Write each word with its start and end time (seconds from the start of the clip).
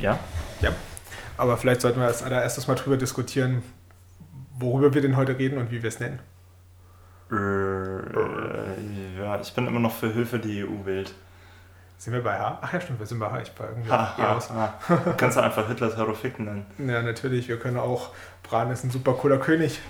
Ja? 0.00 0.18
Ja. 0.60 0.70
Aber 1.36 1.56
vielleicht 1.56 1.80
sollten 1.80 2.00
wir 2.00 2.06
als 2.06 2.22
allererstes 2.22 2.66
mal 2.68 2.74
drüber 2.74 2.96
diskutieren, 2.96 3.62
worüber 4.58 4.92
wir 4.94 5.00
denn 5.02 5.16
heute 5.16 5.38
reden 5.38 5.58
und 5.58 5.70
wie 5.70 5.82
wir 5.82 5.88
es 5.88 6.00
nennen. 6.00 6.18
Äh, 7.30 9.18
ja, 9.20 9.40
ich 9.40 9.52
bin 9.54 9.66
immer 9.66 9.80
noch 9.80 9.94
für 9.94 10.12
Hilfe 10.12 10.38
die 10.38 10.64
EU 10.64 10.84
wählt. 10.84 11.14
Sind 11.96 12.12
wir 12.14 12.22
bei 12.24 12.38
H? 12.38 12.58
Ach 12.62 12.72
ja, 12.72 12.80
stimmt, 12.80 12.98
wir 12.98 13.06
sind 13.06 13.18
bei 13.18 13.30
H. 13.30 13.42
Ich 13.42 13.52
war 13.58 13.68
irgendwie 13.68 13.90
Ha, 13.90 14.16
ha, 14.16 14.36
aus. 14.36 14.50
ha. 14.50 14.74
Du 14.88 15.12
kannst 15.16 15.36
du 15.36 15.42
einfach 15.42 15.68
Hitlers 15.68 15.96
Heroficken 15.96 16.46
nennen. 16.46 16.66
Ja, 16.90 17.02
natürlich. 17.02 17.46
Wir 17.48 17.58
können 17.58 17.76
auch, 17.76 18.10
Bran 18.42 18.70
ist 18.70 18.84
ein 18.84 18.90
super 18.90 19.12
cooler 19.14 19.38
König 19.38 19.80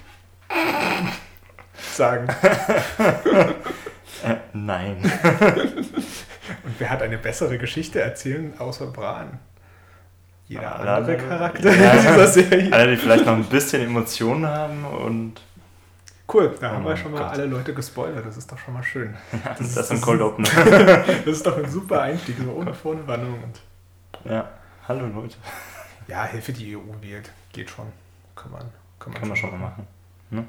sagen. 1.92 2.28
Äh, 4.22 4.36
nein. 4.52 4.98
Und 5.00 6.74
wer 6.78 6.90
hat 6.90 7.00
eine 7.00 7.16
bessere 7.16 7.56
Geschichte 7.56 8.02
erzählen, 8.02 8.52
außer 8.58 8.88
Bran? 8.88 9.38
Jeder 10.50 10.62
Ja, 10.62 10.72
andere 10.96 11.16
Charakter 11.16 11.72
Ja. 11.72 11.92
in 11.92 11.98
dieser 12.00 12.26
Serie. 12.26 12.72
Alle, 12.72 12.90
die 12.90 12.96
vielleicht 12.96 13.24
noch 13.24 13.34
ein 13.34 13.44
bisschen 13.44 13.82
Emotionen 13.82 14.44
haben 14.46 14.84
und 14.84 15.40
Cool, 16.32 16.52
da 16.60 16.70
Oh 16.70 16.74
haben 16.74 16.84
wir 16.84 16.96
schon 16.96 17.12
mal 17.12 17.18
Gott. 17.22 17.30
alle 17.32 17.46
Leute 17.46 17.72
gespoilert. 17.72 18.26
Das 18.26 18.36
ist 18.36 18.50
doch 18.50 18.58
schon 18.58 18.74
mal 18.74 18.82
schön. 18.82 19.16
das, 19.58 19.76
ist 19.76 19.92
ein 19.92 20.00
Cold 20.00 20.20
Opener. 20.20 20.48
Das 21.24 21.26
ist 21.26 21.46
doch 21.46 21.56
ein 21.56 21.70
super 21.70 22.02
Einstieg, 22.02 22.36
so 22.44 22.50
ohne 22.50 22.74
Vorwarnung. 22.74 23.40
Und 23.44 23.60
ja, 24.30 24.48
hallo 24.88 25.06
Leute. 25.06 25.36
ja, 26.08 26.24
Hilfe, 26.24 26.52
die 26.52 26.76
EU 26.76 26.80
wählt. 27.00 27.30
Geht 27.52 27.70
schon. 27.70 27.86
Kann 28.34 28.50
man, 28.50 28.62
kann 28.98 29.12
man, 29.12 29.20
Kann 29.20 29.28
man 29.28 29.36
schon 29.36 29.50
mal 29.52 29.58
machen. 29.58 29.86
Ne? 30.30 30.44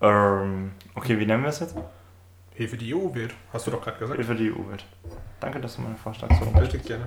Ähm, 0.00 0.72
okay, 0.96 1.16
wie 1.18 1.26
nennen 1.26 1.42
wir 1.44 1.50
es 1.50 1.60
jetzt? 1.60 1.76
Hilfe, 2.54 2.76
die 2.76 2.92
EU 2.94 3.12
wählt. 3.14 3.34
Hast 3.52 3.66
du 3.68 3.70
doch 3.70 3.82
gerade 3.82 3.98
gesagt. 3.98 4.16
Hilfe 4.18 4.34
die 4.34 4.50
EU-Welt. 4.50 4.84
Danke, 5.40 5.60
dass 5.60 5.76
du 5.76 5.82
meinen 5.82 5.96
Vorschlag 5.96 6.28
so 6.38 6.58
Richtig 6.58 6.84
gerne. 6.84 7.04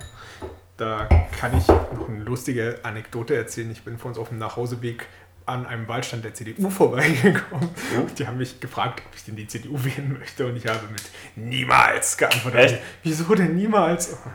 Da 0.80 1.06
kann 1.38 1.54
ich 1.58 1.68
noch 1.68 2.08
eine 2.08 2.24
lustige 2.24 2.78
Anekdote 2.84 3.36
erzählen. 3.36 3.70
Ich 3.70 3.82
bin 3.82 3.98
vor 3.98 4.08
uns 4.08 4.16
auf 4.16 4.30
dem 4.30 4.38
Nachhauseweg 4.38 5.06
an 5.44 5.66
einem 5.66 5.86
Wahlstand 5.86 6.24
der 6.24 6.32
CDU 6.32 6.70
vorbeigekommen. 6.70 7.68
Und 7.98 8.18
die 8.18 8.26
haben 8.26 8.38
mich 8.38 8.60
gefragt, 8.60 9.02
ob 9.06 9.14
ich 9.14 9.24
denn 9.24 9.36
die 9.36 9.46
CDU 9.46 9.74
wählen 9.84 10.16
möchte. 10.18 10.46
Und 10.46 10.56
ich 10.56 10.66
habe 10.66 10.80
mit 10.90 11.02
niemals 11.36 12.16
geantwortet. 12.16 12.60
Echt? 12.60 12.78
Wieso 13.02 13.34
denn 13.34 13.54
niemals? 13.56 14.16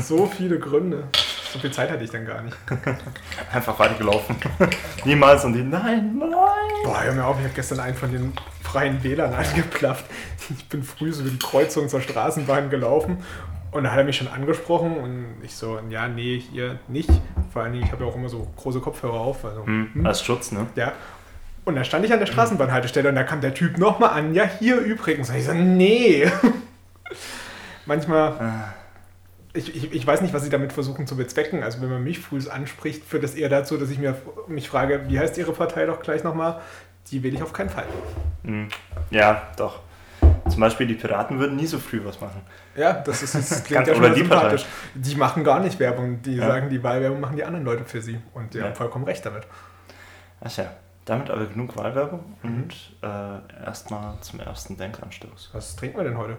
So 0.00 0.26
viele 0.26 0.60
Gründe. 0.60 1.08
So 1.52 1.58
viel 1.58 1.72
Zeit 1.72 1.90
hatte 1.90 2.04
ich 2.04 2.10
dann 2.10 2.24
gar 2.24 2.42
nicht. 2.42 2.56
Einfach 3.52 3.76
weitergelaufen. 3.76 4.36
Niemals 5.04 5.44
und 5.44 5.54
die, 5.54 5.64
nein, 5.64 6.16
nein. 6.16 6.30
Boah, 6.84 7.02
hör 7.02 7.12
mir 7.12 7.24
auf, 7.24 7.36
ich 7.38 7.42
habe 7.42 7.54
gestern 7.54 7.80
einen 7.80 7.96
von 7.96 8.12
den 8.12 8.32
freien 8.62 9.02
Wählern 9.02 9.34
angeplafft. 9.34 10.04
Ich 10.48 10.68
bin 10.68 10.84
früh 10.84 11.12
so 11.12 11.22
über 11.22 11.30
die 11.30 11.40
Kreuzung 11.40 11.88
zur 11.88 12.00
Straßenbahn 12.00 12.70
gelaufen 12.70 13.18
und 13.72 13.84
da 13.84 13.90
hat 13.92 13.98
er 13.98 14.04
mich 14.04 14.16
schon 14.16 14.28
angesprochen 14.28 14.96
und 14.96 15.36
ich 15.42 15.54
so, 15.54 15.78
ja, 15.90 16.08
nee, 16.08 16.38
hier 16.52 16.78
nicht. 16.88 17.10
Vor 17.52 17.62
allen 17.62 17.72
Dingen, 17.72 17.84
ich 17.84 17.92
habe 17.92 18.04
ja 18.04 18.10
auch 18.10 18.16
immer 18.16 18.28
so 18.28 18.46
große 18.56 18.80
Kopfhörer 18.80 19.14
auf. 19.20 19.44
Also, 19.44 19.64
Hm, 19.66 20.04
als 20.04 20.22
Schutz, 20.22 20.52
ne? 20.52 20.66
ja. 20.76 20.92
Und 21.64 21.76
da 21.76 21.84
stand 21.84 22.04
ich 22.04 22.12
an 22.12 22.18
der 22.18 22.26
Straßenbahnhaltestelle 22.26 23.08
und 23.10 23.14
da 23.14 23.22
kam 23.22 23.40
der 23.42 23.52
Typ 23.54 23.76
nochmal 23.78 24.10
an, 24.10 24.34
ja, 24.34 24.44
hier 24.58 24.78
übrigens. 24.78 25.28
Und 25.30 25.36
ich 25.36 25.44
so, 25.44 25.52
nee. 25.52 26.26
Manchmal, 27.86 28.32
Ah, 28.40 28.74
ich, 29.52 29.74
ich, 29.74 29.92
ich 29.92 30.06
weiß 30.06 30.20
nicht, 30.22 30.32
was 30.32 30.44
sie 30.44 30.50
damit 30.50 30.72
versuchen 30.72 31.06
zu 31.06 31.16
bezwecken. 31.16 31.62
Also 31.62 31.80
wenn 31.82 31.90
man 31.90 32.02
mich 32.04 32.18
früh 32.20 32.40
anspricht, 32.48 33.04
führt 33.04 33.24
das 33.24 33.34
eher 33.34 33.48
dazu, 33.48 33.76
dass 33.76 33.90
ich 33.90 33.98
mir, 33.98 34.16
mich 34.46 34.68
frage, 34.68 35.02
wie 35.08 35.18
heißt 35.18 35.36
Ihre 35.38 35.52
Partei 35.52 35.86
doch 35.86 36.00
gleich 36.00 36.22
nochmal? 36.24 36.60
Die 37.10 37.22
wähle 37.22 37.34
ich 37.36 37.42
auf 37.42 37.52
keinen 37.52 37.70
Fall. 37.70 37.86
hm. 38.44 38.68
Ja, 39.10 39.48
doch. 39.56 39.80
Zum 40.48 40.60
Beispiel 40.60 40.86
die 40.86 40.94
Piraten 40.94 41.38
würden 41.38 41.56
nie 41.56 41.66
so 41.66 41.78
früh 41.78 42.00
was 42.04 42.20
machen. 42.20 42.40
Ja, 42.76 42.92
das, 42.94 43.22
ist, 43.22 43.34
das 43.34 43.64
klingt 43.64 43.86
ja 43.86 43.94
schon 43.94 44.14
sympathisch. 44.14 44.64
Die 44.94 45.14
machen 45.16 45.42
gar 45.44 45.60
nicht 45.60 45.78
Werbung. 45.80 46.22
Die 46.22 46.36
Ja. 46.36 46.46
sagen, 46.46 46.68
die 46.70 46.82
Wahlwerbung 46.82 47.20
machen 47.20 47.36
die 47.36 47.44
anderen 47.44 47.64
Leute 47.64 47.84
für 47.84 48.00
sie. 48.00 48.18
Und 48.34 48.54
die 48.54 48.58
Ja. 48.58 48.64
haben 48.64 48.74
vollkommen 48.74 49.04
recht 49.04 49.24
damit. 49.26 49.42
Ach 50.40 50.56
ja, 50.56 50.70
damit 51.04 51.30
aber 51.30 51.46
genug 51.46 51.76
Wahlwerbung 51.76 52.36
Mhm. 52.42 52.50
und 52.54 52.74
äh, 53.02 53.64
erstmal 53.66 54.14
zum 54.20 54.40
ersten 54.40 54.76
Denkanstoß. 54.76 55.50
Was 55.52 55.76
trinken 55.76 55.96
wir 55.98 56.04
denn 56.04 56.16
heute? 56.16 56.36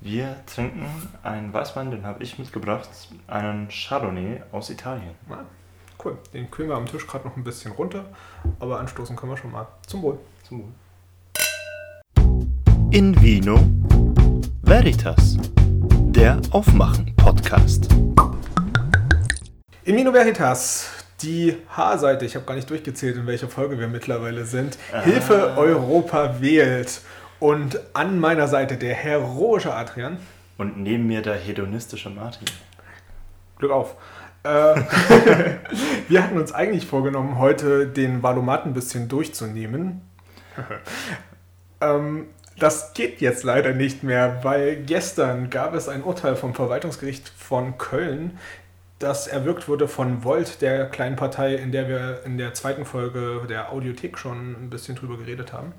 Wir 0.00 0.36
trinken 0.46 0.84
einen 1.22 1.52
Weißwein, 1.52 1.90
den 1.90 2.04
habe 2.04 2.22
ich 2.22 2.38
mitgebracht, 2.38 2.88
einen 3.28 3.68
Chardonnay 3.68 4.42
aus 4.52 4.68
Italien. 4.70 5.14
Na, 5.28 5.44
cool. 6.04 6.18
Den 6.34 6.50
kühlen 6.50 6.68
wir 6.68 6.76
am 6.76 6.86
Tisch 6.86 7.06
gerade 7.06 7.26
noch 7.26 7.36
ein 7.36 7.44
bisschen 7.44 7.72
runter. 7.72 8.04
Aber 8.60 8.78
anstoßen 8.80 9.16
können 9.16 9.32
wir 9.32 9.36
schon 9.38 9.52
mal. 9.52 9.66
Zum 9.86 10.02
Wohl. 10.02 10.18
Zum 10.42 10.58
Wohl. 10.60 10.68
In 12.90 13.20
Vino 13.22 13.58
Veritas, 14.62 15.36
der 16.10 16.40
Aufmachen-Podcast. 16.50 17.88
In 19.84 19.94
Mino 19.94 20.12
Veritas, 20.12 20.90
die 21.22 21.56
H-Seite. 21.76 22.24
Ich 22.24 22.34
habe 22.34 22.44
gar 22.44 22.54
nicht 22.54 22.68
durchgezählt, 22.68 23.16
in 23.16 23.26
welcher 23.26 23.48
Folge 23.48 23.78
wir 23.78 23.88
mittlerweile 23.88 24.44
sind. 24.44 24.78
Ah. 24.92 25.02
Hilfe 25.02 25.56
Europa 25.56 26.40
wählt. 26.40 27.00
Und 27.38 27.80
an 27.94 28.18
meiner 28.18 28.48
Seite 28.48 28.76
der 28.76 28.94
heroische 28.94 29.74
Adrian. 29.74 30.18
Und 30.58 30.78
neben 30.78 31.06
mir 31.06 31.22
der 31.22 31.34
hedonistische 31.34 32.10
Martin. 32.10 32.46
Glück 33.58 33.72
auf. 33.72 33.96
Äh, 34.42 34.48
wir 36.08 36.22
hatten 36.22 36.38
uns 36.38 36.52
eigentlich 36.52 36.86
vorgenommen, 36.86 37.38
heute 37.38 37.86
den 37.86 38.22
Valomat 38.22 38.66
ein 38.66 38.74
bisschen 38.74 39.08
durchzunehmen. 39.08 40.02
ähm, 41.80 42.26
das 42.58 42.94
geht 42.94 43.20
jetzt 43.20 43.44
leider 43.44 43.72
nicht 43.72 44.02
mehr, 44.02 44.40
weil 44.42 44.76
gestern 44.76 45.50
gab 45.50 45.74
es 45.74 45.88
ein 45.88 46.02
Urteil 46.02 46.36
vom 46.36 46.54
Verwaltungsgericht 46.54 47.28
von 47.28 47.78
Köln, 47.78 48.38
das 48.98 49.26
erwirkt 49.26 49.68
wurde 49.68 49.88
von 49.88 50.24
Volt, 50.24 50.62
der 50.62 50.86
kleinen 50.86 51.16
Partei, 51.16 51.54
in 51.54 51.70
der 51.70 51.88
wir 51.88 52.22
in 52.24 52.38
der 52.38 52.54
zweiten 52.54 52.86
Folge 52.86 53.42
der 53.48 53.70
Audiothek 53.70 54.16
schon 54.16 54.52
ein 54.52 54.70
bisschen 54.70 54.96
drüber 54.96 55.18
geredet 55.18 55.52
haben. 55.52 55.74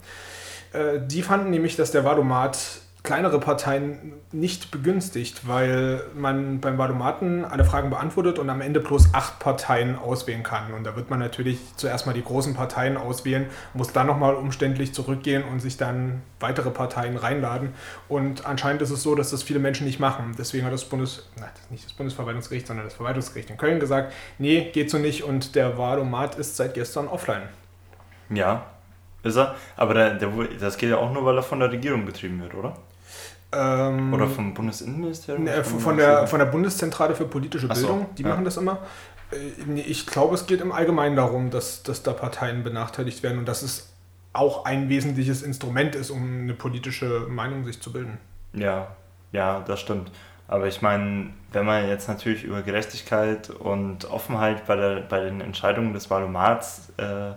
Äh, 0.72 1.00
die 1.02 1.24
fanden 1.24 1.50
nämlich, 1.50 1.76
dass 1.76 1.92
der 1.92 2.04
Valomat 2.04 2.60
kleinere 3.08 3.40
Parteien 3.40 4.12
nicht 4.34 4.70
begünstigt, 4.70 5.48
weil 5.48 6.04
man 6.14 6.60
beim 6.60 6.78
Valomaten 6.78 7.46
alle 7.46 7.64
Fragen 7.64 7.90
beantwortet 7.90 8.38
und 8.38 8.50
am 8.50 8.60
Ende 8.60 8.82
bloß 8.82 9.14
acht 9.14 9.40
Parteien 9.40 9.98
auswählen 9.98 10.44
kann. 10.44 10.74
Und 10.74 10.84
da 10.84 10.98
wird 10.98 11.10
man 11.10 11.20
natürlich 11.20 11.58
zuerst 11.78 12.06
mal 12.06 12.12
die 12.12 12.24
großen 12.24 12.54
Parteien 12.54 12.98
auswählen, 12.98 13.46
muss 13.74 13.94
dann 13.94 14.08
nochmal 14.08 14.36
umständlich 14.36 14.94
zurückgehen 14.94 15.46
und 15.46 15.62
sich 15.62 15.78
dann 15.78 16.22
weitere 16.42 16.70
Parteien 16.70 17.16
reinladen. 17.16 17.70
Und 18.10 18.46
anscheinend 18.46 18.82
ist 18.82 18.92
es 18.92 19.04
so, 19.04 19.16
dass 19.16 19.32
das 19.32 19.42
viele 19.42 19.60
Menschen 19.60 19.88
nicht 19.88 20.02
machen. 20.02 20.36
Deswegen 20.38 20.66
hat 20.66 20.74
das 20.74 20.84
Bundes, 20.84 21.30
nein, 21.40 21.50
nicht 21.70 21.86
das 21.86 21.94
Bundesverwaltungsgericht, 21.94 22.68
sondern 22.68 22.88
das 22.88 22.96
Verwaltungsgericht 22.96 23.50
in 23.50 23.56
Köln 23.56 23.80
gesagt, 23.80 24.12
nee, 24.38 24.70
geht 24.74 24.90
so 24.92 24.98
nicht 24.98 25.24
und 25.24 25.56
der 25.56 25.78
Valomat 25.78 26.36
ist 26.36 26.58
seit 26.58 26.74
gestern 26.74 27.08
offline. 27.08 27.44
Ja, 28.30 28.66
ist 29.24 29.38
er. 29.38 29.56
Aber 29.78 29.94
der, 29.94 30.16
der, 30.16 30.30
das 30.60 30.78
geht 30.78 30.90
ja 30.90 30.98
auch 30.98 31.14
nur, 31.14 31.24
weil 31.24 31.38
er 31.38 31.44
von 31.44 31.62
der 31.62 31.72
Regierung 31.72 32.06
betrieben 32.06 32.42
wird, 32.42 32.54
oder? 32.54 32.74
Ähm, 33.52 34.14
Oder 34.14 34.28
vom 34.28 34.54
Bundesinnenministerium? 34.54 35.46
Ne, 35.46 35.64
Von- 35.64 35.80
von, 35.80 35.98
der, 35.98 36.28
von 36.28 36.40
der 36.40 36.48
Bundeszentrale 36.48 37.16
für 37.16 37.26
politische 37.26 37.68
so, 37.68 37.74
Bildung, 37.74 38.08
die 38.18 38.24
ja. 38.24 38.30
machen 38.30 38.44
das 38.46 38.58
immer. 38.58 38.80
Äh, 39.32 39.80
Ich 39.82 40.06
glaube, 40.06 40.36
es 40.36 40.46
geht 40.48 40.62
im 40.62 40.72
Allgemeinen 40.72 41.16
darum, 41.16 41.50
dass, 41.50 41.84
dass 41.84 42.04
da 42.04 42.14
Parteien 42.14 42.64
benachteiligt 42.64 43.24
werden 43.24 43.40
und 43.40 43.46
dass 43.48 43.62
es 43.62 43.94
auch 44.34 44.66
ein 44.66 44.90
wesentliches 44.90 45.42
Instrument 45.44 45.96
ist, 45.96 46.10
um 46.12 46.42
eine 46.42 46.54
politische 46.54 47.26
Meinung 47.30 47.64
sich 47.66 47.82
zu 47.82 47.92
bilden. 47.92 48.18
Ja, 48.54 48.90
ja, 49.32 49.62
das 49.66 49.80
stimmt. 49.80 50.12
Aber 50.50 50.68
ich 50.68 50.82
meine, 50.82 51.32
wenn 51.52 51.66
man 51.66 51.88
jetzt 51.88 52.08
natürlich 52.08 52.44
über 52.44 52.62
Gerechtigkeit 52.62 53.50
und 53.50 54.06
Offenheit 54.10 54.66
bei, 54.68 54.76
der, 54.76 55.02
bei 55.02 55.20
den 55.22 55.42
Entscheidungen 55.42 55.94
des 55.94 56.10
Valomats 56.10 56.94
äh, 56.98 57.32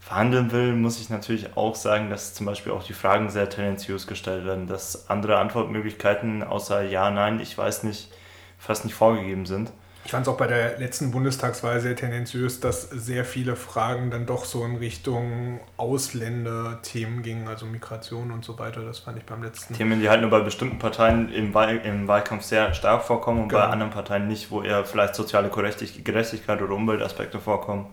verhandeln 0.00 0.50
will, 0.50 0.72
muss 0.74 0.98
ich 1.00 1.10
natürlich 1.10 1.56
auch 1.56 1.74
sagen, 1.76 2.10
dass 2.10 2.34
zum 2.34 2.46
Beispiel 2.46 2.72
auch 2.72 2.82
die 2.82 2.94
Fragen 2.94 3.28
sehr 3.30 3.48
tendenziös 3.48 4.06
gestellt 4.06 4.44
werden, 4.46 4.66
dass 4.66 5.08
andere 5.10 5.38
Antwortmöglichkeiten 5.38 6.42
außer 6.42 6.82
Ja, 6.82 7.10
Nein, 7.10 7.38
ich 7.38 7.56
weiß 7.56 7.84
nicht, 7.84 8.10
fast 8.58 8.84
nicht 8.84 8.94
vorgegeben 8.94 9.46
sind. 9.46 9.70
Ich 10.06 10.12
fand 10.12 10.26
es 10.26 10.32
auch 10.32 10.38
bei 10.38 10.46
der 10.46 10.78
letzten 10.78 11.10
Bundestagswahl 11.10 11.78
sehr 11.80 11.94
tendenziös, 11.94 12.58
dass 12.58 12.88
sehr 12.88 13.26
viele 13.26 13.54
Fragen 13.54 14.10
dann 14.10 14.24
doch 14.24 14.46
so 14.46 14.64
in 14.64 14.76
Richtung 14.76 15.60
Ausländerthemen 15.76 17.22
gingen, 17.22 17.46
also 17.46 17.66
Migration 17.66 18.30
und 18.30 18.42
so 18.42 18.58
weiter. 18.58 18.82
Das 18.82 19.00
fand 19.00 19.18
ich 19.18 19.24
beim 19.24 19.42
letzten. 19.42 19.74
Themen, 19.74 20.00
die 20.00 20.08
halt 20.08 20.22
nur 20.22 20.30
bei 20.30 20.40
bestimmten 20.40 20.78
Parteien 20.78 21.30
im, 21.30 21.52
Wahl, 21.52 21.76
im 21.84 22.08
Wahlkampf 22.08 22.44
sehr 22.44 22.72
stark 22.72 23.02
vorkommen 23.04 23.42
und 23.42 23.48
bei 23.48 23.60
Genau. 23.60 23.70
anderen 23.72 23.92
Parteien 23.92 24.26
nicht, 24.26 24.50
wo 24.50 24.62
eher 24.62 24.84
vielleicht 24.86 25.14
soziale 25.14 25.50
Gerechtig- 25.50 26.02
Gerechtigkeit 26.02 26.62
oder 26.62 26.74
Umweltaspekte 26.74 27.38
vorkommen 27.38 27.86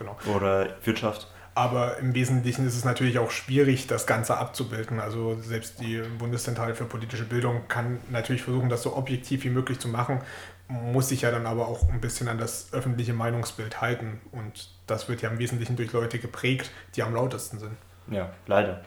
Genau. 0.00 0.16
oder 0.34 0.66
Wirtschaft. 0.82 1.28
Aber 1.54 1.98
im 1.98 2.14
Wesentlichen 2.14 2.66
ist 2.66 2.74
es 2.74 2.84
natürlich 2.84 3.18
auch 3.18 3.30
schwierig, 3.30 3.86
das 3.86 4.06
Ganze 4.06 4.38
abzubilden. 4.38 4.98
Also 4.98 5.36
selbst 5.42 5.80
die 5.80 6.00
Bundeszentrale 6.18 6.74
für 6.74 6.84
politische 6.84 7.24
Bildung 7.24 7.68
kann 7.68 7.98
natürlich 8.08 8.42
versuchen, 8.42 8.70
das 8.70 8.82
so 8.82 8.96
objektiv 8.96 9.44
wie 9.44 9.50
möglich 9.50 9.78
zu 9.78 9.88
machen, 9.88 10.20
muss 10.68 11.08
sich 11.08 11.22
ja 11.22 11.30
dann 11.30 11.46
aber 11.46 11.68
auch 11.68 11.88
ein 11.90 12.00
bisschen 12.00 12.28
an 12.28 12.38
das 12.38 12.72
öffentliche 12.72 13.12
Meinungsbild 13.12 13.80
halten. 13.80 14.20
Und 14.32 14.70
das 14.86 15.08
wird 15.08 15.20
ja 15.20 15.28
im 15.28 15.38
Wesentlichen 15.38 15.76
durch 15.76 15.92
Leute 15.92 16.18
geprägt, 16.18 16.70
die 16.94 17.02
am 17.02 17.14
lautesten 17.14 17.58
sind. 17.58 17.72
Ja, 18.08 18.30
leider. 18.46 18.80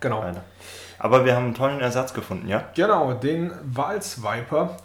Genau. 0.00 0.22
leider. 0.22 0.42
Aber 0.98 1.24
wir 1.24 1.36
haben 1.36 1.46
einen 1.46 1.54
tollen 1.54 1.80
Ersatz 1.80 2.12
gefunden, 2.14 2.48
ja? 2.48 2.68
Genau, 2.74 3.14
den 3.14 3.52
Wahlswiper. 3.62 4.76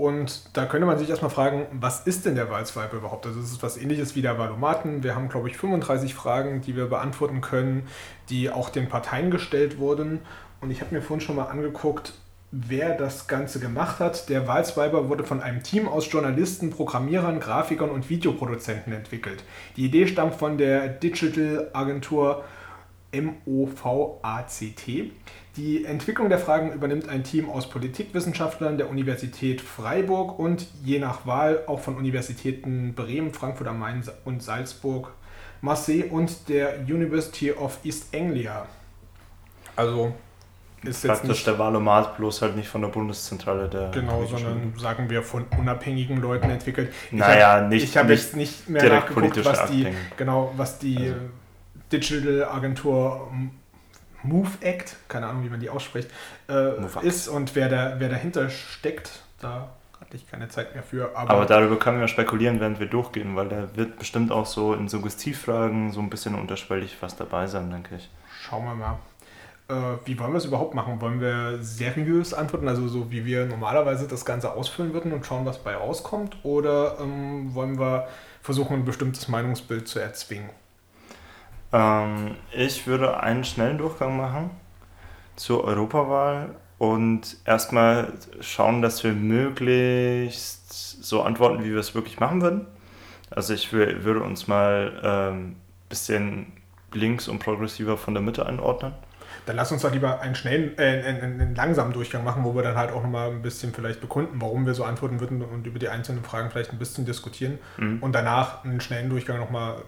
Und 0.00 0.56
da 0.56 0.64
könnte 0.64 0.86
man 0.86 0.98
sich 0.98 1.10
erstmal 1.10 1.30
fragen, 1.30 1.66
was 1.72 2.06
ist 2.06 2.24
denn 2.24 2.34
der 2.34 2.48
Wahlswipe 2.48 2.96
überhaupt? 2.96 3.26
Also 3.26 3.38
es 3.38 3.52
ist 3.52 3.62
was 3.62 3.76
ähnliches 3.76 4.16
wie 4.16 4.22
der 4.22 4.38
Wahlomaten. 4.38 5.02
Wir 5.02 5.14
haben, 5.14 5.28
glaube 5.28 5.50
ich, 5.50 5.58
35 5.58 6.14
Fragen, 6.14 6.62
die 6.62 6.74
wir 6.74 6.86
beantworten 6.86 7.42
können, 7.42 7.86
die 8.30 8.48
auch 8.48 8.70
den 8.70 8.88
Parteien 8.88 9.30
gestellt 9.30 9.78
wurden. 9.78 10.20
Und 10.62 10.70
ich 10.70 10.80
habe 10.80 10.94
mir 10.94 11.02
vorhin 11.02 11.20
schon 11.20 11.36
mal 11.36 11.44
angeguckt, 11.44 12.14
wer 12.50 12.96
das 12.96 13.28
Ganze 13.28 13.60
gemacht 13.60 13.98
hat. 13.98 14.30
Der 14.30 14.48
Wahlswiper 14.48 15.10
wurde 15.10 15.24
von 15.24 15.42
einem 15.42 15.62
Team 15.62 15.86
aus 15.86 16.10
Journalisten, 16.10 16.70
Programmierern, 16.70 17.38
Grafikern 17.38 17.90
und 17.90 18.08
Videoproduzenten 18.08 18.94
entwickelt. 18.94 19.44
Die 19.76 19.84
Idee 19.84 20.06
stammt 20.06 20.34
von 20.34 20.56
der 20.56 20.88
Digital 20.88 21.68
Agentur 21.74 22.42
MOVACT. 23.12 25.12
Die 25.56 25.84
Entwicklung 25.84 26.28
der 26.28 26.38
Fragen 26.38 26.72
übernimmt 26.72 27.08
ein 27.08 27.24
Team 27.24 27.50
aus 27.50 27.68
Politikwissenschaftlern 27.68 28.78
der 28.78 28.88
Universität 28.88 29.60
Freiburg 29.60 30.38
und 30.38 30.66
je 30.84 31.00
nach 31.00 31.26
Wahl 31.26 31.64
auch 31.66 31.80
von 31.80 31.96
Universitäten 31.96 32.94
Bremen, 32.94 33.32
Frankfurt 33.32 33.66
am 33.66 33.80
Main 33.80 34.04
und 34.24 34.42
Salzburg, 34.42 35.12
Marseille 35.60 36.04
und 36.04 36.48
der 36.48 36.80
University 36.80 37.50
of 37.52 37.78
East 37.84 38.14
Anglia. 38.14 38.66
Also 39.74 40.14
ist 40.82 41.04
jetzt 41.04 41.20
Praktisch 41.20 41.44
der 41.44 41.58
Wahlomat, 41.58 42.16
bloß 42.16 42.40
halt 42.40 42.56
nicht 42.56 42.68
von 42.68 42.80
der 42.80 42.88
Bundeszentrale 42.88 43.68
der. 43.68 43.90
Genau, 43.90 44.24
sondern 44.24 44.72
sagen 44.78 45.10
wir 45.10 45.22
von 45.22 45.44
unabhängigen 45.58 46.16
Leuten 46.18 46.48
entwickelt. 46.48 46.90
Naja, 47.10 47.54
hab, 47.54 47.68
nicht. 47.68 47.84
Ich 47.84 47.96
habe 47.96 48.12
jetzt 48.12 48.34
nicht 48.34 48.68
mehr 48.68 48.88
nachgeguckt, 48.88 49.44
was 49.44 49.66
die, 49.70 49.88
genau, 50.16 50.52
was 50.56 50.78
die 50.78 50.96
also. 50.96 51.14
Digital 51.92 52.44
Agentur 52.44 53.30
Move 54.22 54.50
Act, 54.60 54.96
keine 55.08 55.26
Ahnung, 55.26 55.44
wie 55.44 55.48
man 55.48 55.60
die 55.60 55.70
ausspricht, 55.70 56.10
äh, 56.48 56.72
ist 57.02 57.28
und 57.28 57.54
wer, 57.54 57.68
da, 57.68 57.94
wer 57.98 58.08
dahinter 58.08 58.50
steckt. 58.50 59.22
Da 59.40 59.70
hatte 60.00 60.16
ich 60.16 60.30
keine 60.30 60.48
Zeit 60.48 60.74
mehr 60.74 60.82
für. 60.82 61.16
Aber, 61.16 61.30
aber 61.30 61.46
darüber 61.46 61.78
können 61.78 62.00
wir 62.00 62.08
spekulieren, 62.08 62.60
während 62.60 62.80
wir 62.80 62.86
durchgehen, 62.86 63.36
weil 63.36 63.48
da 63.48 63.68
wird 63.76 63.98
bestimmt 63.98 64.32
auch 64.32 64.46
so 64.46 64.74
in 64.74 64.88
Suggestivfragen 64.88 65.92
so 65.92 66.00
ein 66.00 66.10
bisschen 66.10 66.34
unterschwellig 66.34 66.96
was 67.00 67.16
dabei 67.16 67.46
sein, 67.46 67.70
denke 67.70 67.96
ich. 67.96 68.10
Schauen 68.40 68.64
wir 68.64 68.74
mal. 68.74 68.98
Äh, 69.68 69.98
wie 70.04 70.18
wollen 70.18 70.32
wir 70.32 70.38
es 70.38 70.46
überhaupt 70.46 70.74
machen? 70.74 71.00
Wollen 71.00 71.20
wir 71.20 71.58
seriös 71.60 72.34
antworten, 72.34 72.66
also 72.66 72.88
so 72.88 73.10
wie 73.12 73.24
wir 73.24 73.46
normalerweise 73.46 74.08
das 74.08 74.24
Ganze 74.24 74.52
ausfüllen 74.52 74.92
würden 74.92 75.12
und 75.12 75.24
schauen, 75.24 75.46
was 75.46 75.58
bei 75.58 75.74
rauskommt? 75.74 76.36
Oder 76.42 76.98
ähm, 77.00 77.54
wollen 77.54 77.78
wir 77.78 78.08
versuchen, 78.42 78.78
ein 78.78 78.84
bestimmtes 78.84 79.28
Meinungsbild 79.28 79.86
zu 79.86 80.00
erzwingen? 80.00 80.50
Ähm, 81.72 82.36
ich 82.52 82.86
würde 82.86 83.20
einen 83.20 83.44
schnellen 83.44 83.78
Durchgang 83.78 84.16
machen 84.16 84.50
zur 85.36 85.64
Europawahl 85.64 86.54
und 86.78 87.36
erstmal 87.44 88.12
schauen, 88.40 88.82
dass 88.82 89.04
wir 89.04 89.12
möglichst 89.12 91.02
so 91.02 91.22
antworten, 91.22 91.64
wie 91.64 91.70
wir 91.70 91.80
es 91.80 91.94
wirklich 91.94 92.20
machen 92.20 92.42
würden. 92.42 92.66
Also 93.30 93.54
ich 93.54 93.72
würde 93.72 94.22
uns 94.22 94.48
mal 94.48 95.00
ein 95.02 95.34
ähm, 95.34 95.56
bisschen 95.88 96.52
links 96.92 97.28
und 97.28 97.38
progressiver 97.38 97.96
von 97.96 98.14
der 98.14 98.22
Mitte 98.22 98.46
einordnen. 98.46 98.92
Dann 99.46 99.56
lass 99.56 99.72
uns 99.72 99.82
doch 99.82 99.92
lieber 99.92 100.20
einen 100.20 100.34
schnellen, 100.34 100.76
äh, 100.78 101.02
einen, 101.04 101.40
einen, 101.40 101.54
langsamen 101.54 101.92
Durchgang 101.92 102.24
machen, 102.24 102.44
wo 102.44 102.54
wir 102.54 102.62
dann 102.62 102.76
halt 102.76 102.92
auch 102.92 103.02
nochmal 103.02 103.30
ein 103.30 103.42
bisschen 103.42 103.72
vielleicht 103.72 104.00
bekunden, 104.00 104.40
warum 104.40 104.66
wir 104.66 104.74
so 104.74 104.84
antworten 104.84 105.20
würden 105.20 105.42
und 105.42 105.66
über 105.66 105.78
die 105.78 105.88
einzelnen 105.88 106.24
Fragen 106.24 106.50
vielleicht 106.50 106.72
ein 106.72 106.78
bisschen 106.78 107.06
diskutieren. 107.06 107.58
Mhm. 107.78 108.02
Und 108.02 108.12
danach 108.12 108.64
einen 108.64 108.80
schnellen 108.80 109.08
Durchgang 109.08 109.38
nochmal 109.38 109.82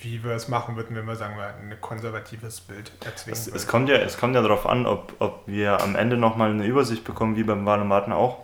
wie 0.00 0.22
wir 0.22 0.32
es 0.32 0.48
machen 0.48 0.76
würden, 0.76 0.96
wenn 0.96 1.06
wir 1.06 1.16
sagen, 1.16 1.36
wir 1.36 1.46
ein 1.46 1.80
konservatives 1.80 2.60
Bild 2.60 2.92
erzwingen 3.04 3.38
es, 3.38 3.48
es, 3.48 3.66
kommt 3.66 3.88
ja, 3.88 3.96
es 3.96 4.16
kommt 4.16 4.34
ja 4.34 4.42
darauf 4.42 4.66
an, 4.66 4.86
ob, 4.86 5.14
ob 5.18 5.42
wir 5.46 5.80
am 5.82 5.96
Ende 5.96 6.16
nochmal 6.16 6.50
eine 6.50 6.66
Übersicht 6.66 7.04
bekommen, 7.04 7.36
wie 7.36 7.44
beim 7.44 7.66
Wahlomaten 7.66 8.12
auch, 8.12 8.38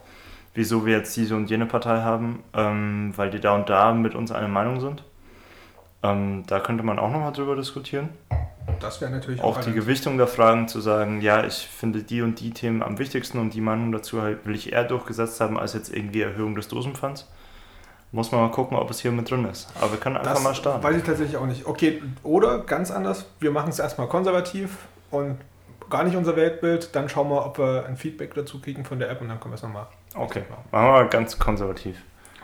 wieso 0.55 0.87
wir 0.87 0.97
jetzt 0.97 1.17
diese 1.17 1.37
und 1.37 1.51
jene 1.51 1.67
Partei 1.67 2.01
haben, 2.01 2.43
ähm, 2.55 3.13
weil 3.17 3.31
die 3.31 3.41
da 3.41 3.55
und 3.55 3.69
da 3.69 3.93
mit 3.93 4.15
uns 4.15 4.33
eine 4.33 4.49
Meinung 4.49 4.81
sind. 4.81 5.05
Ähm, 6.03 6.45
da 6.47 6.61
könnte 6.61 6.83
man 6.83 6.99
auch 6.99 7.11
nochmal 7.11 7.33
drüber 7.33 7.57
diskutieren. 7.57 8.11
Das 8.81 9.01
wäre 9.01 9.11
natürlich 9.11 9.41
auch, 9.41 9.59
auch 9.59 9.65
die 9.65 9.73
Gewichtung 9.73 10.19
der 10.19 10.27
Fragen 10.27 10.69
zu 10.69 10.81
sagen, 10.81 11.21
ja, 11.21 11.45
ich 11.45 11.55
finde 11.55 12.03
die 12.03 12.23
und 12.23 12.41
die 12.41 12.51
Themen 12.51 12.83
am 12.83 12.99
wichtigsten 12.99 13.39
und 13.39 13.55
die 13.55 13.61
Meinung 13.61 13.93
dazu 13.93 14.21
halt 14.21 14.45
will 14.47 14.55
ich 14.55 14.73
eher 14.73 14.85
durchgesetzt 14.85 15.41
haben, 15.41 15.59
als 15.59 15.75
jetzt 15.75 15.95
irgendwie 15.95 16.23
Erhöhung 16.23 16.55
des 16.55 16.69
Dosenpfands. 16.69 17.29
Muss 18.15 18.31
man 18.31 18.43
mal 18.43 18.51
gucken, 18.53 18.77
ob 18.77 18.89
es 18.91 19.01
hier 19.01 19.11
mit 19.11 19.29
drin 19.29 19.45
ist. 19.45 19.67
Aber 19.81 19.91
wir 19.91 19.99
können 19.99 20.17
einfach 20.17 20.35
das 20.35 20.43
mal 20.45 20.55
starten. 20.55 20.85
Weiß 20.85 20.97
ich 20.97 21.03
tatsächlich 21.03 21.37
auch 21.37 21.47
nicht. 21.47 21.67
Okay, 21.67 22.01
oder 22.23 22.61
ganz 22.61 22.93
anders, 22.93 23.27
wir 23.41 23.51
machen 23.51 23.71
es 23.71 23.81
erstmal 23.81 24.07
konservativ 24.07 24.71
und 25.11 25.41
gar 25.91 26.05
nicht 26.05 26.17
unser 26.17 26.37
Weltbild, 26.37 26.95
dann 26.95 27.09
schauen 27.09 27.29
wir, 27.29 27.45
ob 27.45 27.59
wir 27.59 27.87
ein 27.87 27.97
Feedback 27.97 28.33
dazu 28.35 28.61
kriegen 28.61 28.85
von 28.85 29.01
der 29.01 29.11
App 29.11 29.21
und 29.21 29.31
dann 29.31 29.41
können 29.41 29.51
wir 29.51 29.57
es 29.57 29.65
nochmal. 29.65 29.89
Okay, 30.15 30.45
machen 30.71 30.87
wir 30.87 30.93
mal 30.93 31.09
ganz 31.09 31.37
konservativ. 31.41 31.97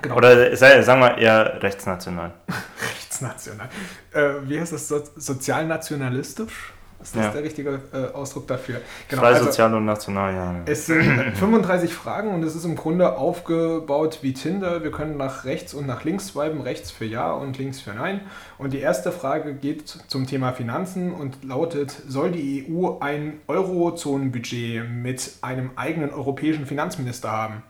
Genau. 0.02 0.16
Oder 0.16 0.56
sagen 0.56 1.00
wir 1.00 1.18
eher 1.18 1.62
rechtsnational. 1.62 2.32
rechtsnational. 2.96 3.68
Äh, 4.12 4.48
wie 4.48 4.58
heißt 4.58 4.72
das? 4.72 4.88
So 4.88 5.00
sozialnationalistisch? 5.14 6.72
Ist 7.02 7.16
das 7.16 7.24
ja. 7.24 7.30
der 7.30 7.42
richtige 7.42 7.80
äh, 7.92 8.14
Ausdruck 8.14 8.46
dafür? 8.46 8.80
Genau, 9.08 9.22
Frei, 9.22 9.28
also, 9.28 9.46
sozial 9.46 9.74
und 9.74 9.86
national, 9.86 10.34
ja. 10.34 10.54
Es 10.66 10.86
sind 10.86 11.02
35 11.34 11.94
Fragen 11.94 12.34
und 12.34 12.42
es 12.42 12.54
ist 12.54 12.64
im 12.64 12.76
Grunde 12.76 13.16
aufgebaut 13.16 14.18
wie 14.22 14.34
Tinder. 14.34 14.82
Wir 14.82 14.90
können 14.90 15.16
nach 15.16 15.44
rechts 15.44 15.72
und 15.72 15.86
nach 15.86 16.04
links 16.04 16.28
swipen, 16.28 16.60
rechts 16.60 16.90
für 16.90 17.06
Ja 17.06 17.32
und 17.32 17.56
links 17.56 17.80
für 17.80 17.94
Nein. 17.94 18.20
Und 18.58 18.72
die 18.72 18.80
erste 18.80 19.12
Frage 19.12 19.54
geht 19.54 19.88
zum 19.88 20.26
Thema 20.26 20.52
Finanzen 20.52 21.12
und 21.12 21.42
lautet, 21.42 21.90
soll 22.06 22.32
die 22.32 22.66
EU 22.70 22.98
ein 23.00 23.40
Eurozonenbudget 23.48 24.88
mit 24.88 25.32
einem 25.40 25.70
eigenen 25.76 26.10
europäischen 26.10 26.66
Finanzminister 26.66 27.30
haben? 27.30 27.62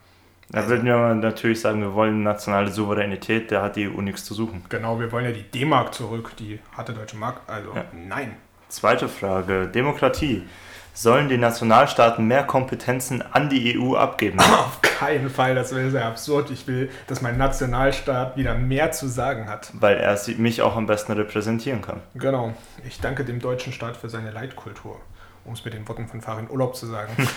Da 0.52 0.68
würden 0.68 0.84
wir 0.84 1.14
natürlich 1.14 1.60
sagen, 1.60 1.80
wir 1.80 1.94
wollen 1.94 2.24
nationale 2.24 2.72
Souveränität, 2.72 3.52
da 3.52 3.62
hat 3.62 3.76
die 3.76 3.88
EU 3.88 4.00
nichts 4.00 4.24
zu 4.24 4.34
suchen. 4.34 4.64
Genau, 4.68 4.98
wir 4.98 5.12
wollen 5.12 5.24
ja 5.24 5.30
die 5.30 5.44
D-Mark 5.44 5.94
zurück, 5.94 6.32
die 6.40 6.58
hatte 6.76 6.92
Deutsche 6.92 7.16
Mark, 7.16 7.42
also 7.46 7.72
ja. 7.72 7.84
nein. 7.92 8.32
Zweite 8.70 9.08
Frage, 9.08 9.66
Demokratie. 9.66 10.46
Sollen 10.94 11.28
die 11.28 11.38
Nationalstaaten 11.38 12.24
mehr 12.26 12.44
Kompetenzen 12.44 13.20
an 13.20 13.48
die 13.48 13.76
EU 13.76 13.96
abgeben? 13.96 14.38
Auf 14.40 14.80
keinen 14.80 15.28
Fall, 15.28 15.56
das 15.56 15.74
wäre 15.74 15.90
sehr 15.90 16.06
absurd. 16.06 16.52
Ich 16.52 16.68
will, 16.68 16.88
dass 17.08 17.20
mein 17.20 17.36
Nationalstaat 17.36 18.36
wieder 18.36 18.54
mehr 18.54 18.92
zu 18.92 19.08
sagen 19.08 19.48
hat. 19.48 19.72
Weil 19.74 19.96
er 19.96 20.16
mich 20.38 20.62
auch 20.62 20.76
am 20.76 20.86
besten 20.86 21.10
repräsentieren 21.12 21.82
kann. 21.82 22.00
Genau. 22.14 22.54
Ich 22.86 23.00
danke 23.00 23.24
dem 23.24 23.40
deutschen 23.40 23.72
Staat 23.72 23.96
für 23.96 24.08
seine 24.08 24.30
Leitkultur, 24.30 25.00
um 25.44 25.54
es 25.54 25.64
mit 25.64 25.74
den 25.74 25.88
Worten 25.88 26.06
von 26.06 26.20
Farin 26.20 26.48
Urlaub 26.48 26.76
zu 26.76 26.86
sagen. 26.86 27.10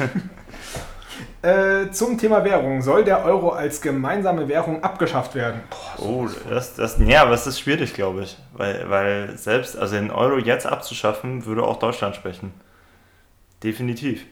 Äh, 1.42 1.92
zum 1.92 2.18
Thema 2.18 2.44
Währung. 2.44 2.82
Soll 2.82 3.04
der 3.04 3.26
Euro 3.26 3.50
als 3.50 3.82
gemeinsame 3.82 4.48
Währung 4.48 4.84
abgeschafft 4.84 5.36
werden? 5.36 5.62
Boah, 5.70 6.06
oh, 6.06 6.30
das, 6.50 6.76
das, 6.76 6.98
ja, 7.00 7.22
aber 7.22 7.32
das 7.32 7.48
ist 7.48 7.60
schwierig, 7.60 7.94
glaube 7.94 8.24
ich. 8.24 8.38
Weil, 8.54 8.90
weil 8.90 9.38
selbst, 9.38 9.78
also 9.78 9.96
den 9.96 10.12
Euro 10.12 10.38
jetzt 10.38 10.66
abzuschaffen, 10.66 11.46
würde 11.46 11.64
auch 11.64 11.80
Deutschland 11.80 12.16
sprechen. 12.16 12.54
Definitiv. 13.64 14.26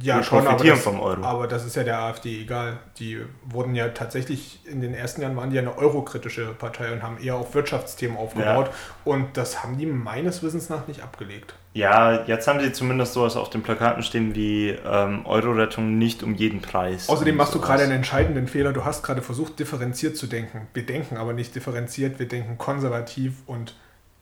Ja, 0.00 0.16
Wir 0.16 0.22
schon, 0.22 0.44
profitieren 0.44 0.72
aber 0.72 0.76
das, 0.76 0.84
vom 0.84 1.00
Euro. 1.00 1.24
Aber 1.24 1.46
das 1.48 1.64
ist 1.64 1.76
ja 1.76 1.82
der 1.82 1.98
AfD 1.98 2.42
egal. 2.42 2.78
Die 2.98 3.20
wurden 3.44 3.74
ja 3.74 3.88
tatsächlich, 3.88 4.60
in 4.66 4.80
den 4.80 4.94
ersten 4.94 5.22
Jahren 5.22 5.36
waren 5.36 5.50
die 5.50 5.56
ja 5.56 5.62
eine 5.62 5.76
eurokritische 5.76 6.46
Partei 6.54 6.92
und 6.92 7.02
haben 7.02 7.18
eher 7.18 7.36
auf 7.36 7.54
Wirtschaftsthemen 7.54 8.16
aufgebaut. 8.16 8.66
Ja. 8.66 8.72
Und 9.04 9.36
das 9.36 9.62
haben 9.62 9.78
die 9.78 9.86
meines 9.86 10.42
Wissens 10.42 10.68
nach 10.68 10.86
nicht 10.86 11.02
abgelegt. 11.02 11.54
Ja, 11.74 12.24
jetzt 12.24 12.46
haben 12.48 12.60
sie 12.60 12.72
zumindest 12.72 13.14
sowas 13.14 13.36
auf 13.36 13.48
den 13.48 13.62
Plakaten 13.62 14.02
stehen 14.02 14.34
wie 14.34 14.68
ähm, 14.70 15.24
Euro-Rettung 15.24 15.96
nicht 15.96 16.22
um 16.22 16.34
jeden 16.34 16.60
Preis. 16.60 17.08
Außerdem 17.08 17.34
machst 17.34 17.54
du 17.54 17.60
gerade 17.60 17.82
einen 17.82 17.92
entscheidenden 17.92 18.46
Fehler. 18.46 18.74
Du 18.74 18.84
hast 18.84 19.02
gerade 19.02 19.22
versucht, 19.22 19.58
differenziert 19.58 20.18
zu 20.18 20.26
denken. 20.26 20.66
Wir 20.74 20.84
denken 20.84 21.16
aber 21.16 21.32
nicht 21.32 21.54
differenziert, 21.54 22.18
wir 22.18 22.28
denken 22.28 22.58
konservativ 22.58 23.36
und 23.46 23.74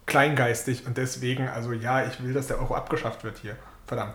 kleingeistig. 0.07 0.87
Und 0.87 0.97
deswegen, 0.97 1.49
also 1.49 1.73
ja, 1.73 2.07
ich 2.07 2.23
will, 2.23 2.33
dass 2.33 2.47
der 2.47 2.61
Euro 2.61 2.76
abgeschafft 2.76 3.25
wird 3.25 3.38
hier. 3.38 3.57
Verdammt. 3.85 4.14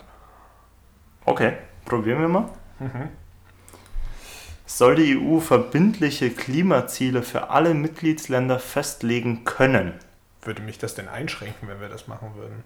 Okay, 1.25 1.53
probieren 1.83 2.21
wir 2.21 2.29
mal. 2.29 2.49
Mhm. 2.79 3.09
Soll 4.65 4.95
die 4.95 5.17
EU 5.17 5.39
verbindliche 5.41 6.29
Klimaziele 6.29 7.21
für 7.21 7.49
alle 7.49 7.73
Mitgliedsländer 7.73 8.59
festlegen 8.59 9.43
können? 9.43 9.93
Würde 10.41 10.61
mich 10.61 10.77
das 10.77 10.95
denn 10.95 11.09
einschränken, 11.09 11.67
wenn 11.67 11.81
wir 11.81 11.89
das 11.89 12.07
machen 12.07 12.35
würden? 12.35 12.63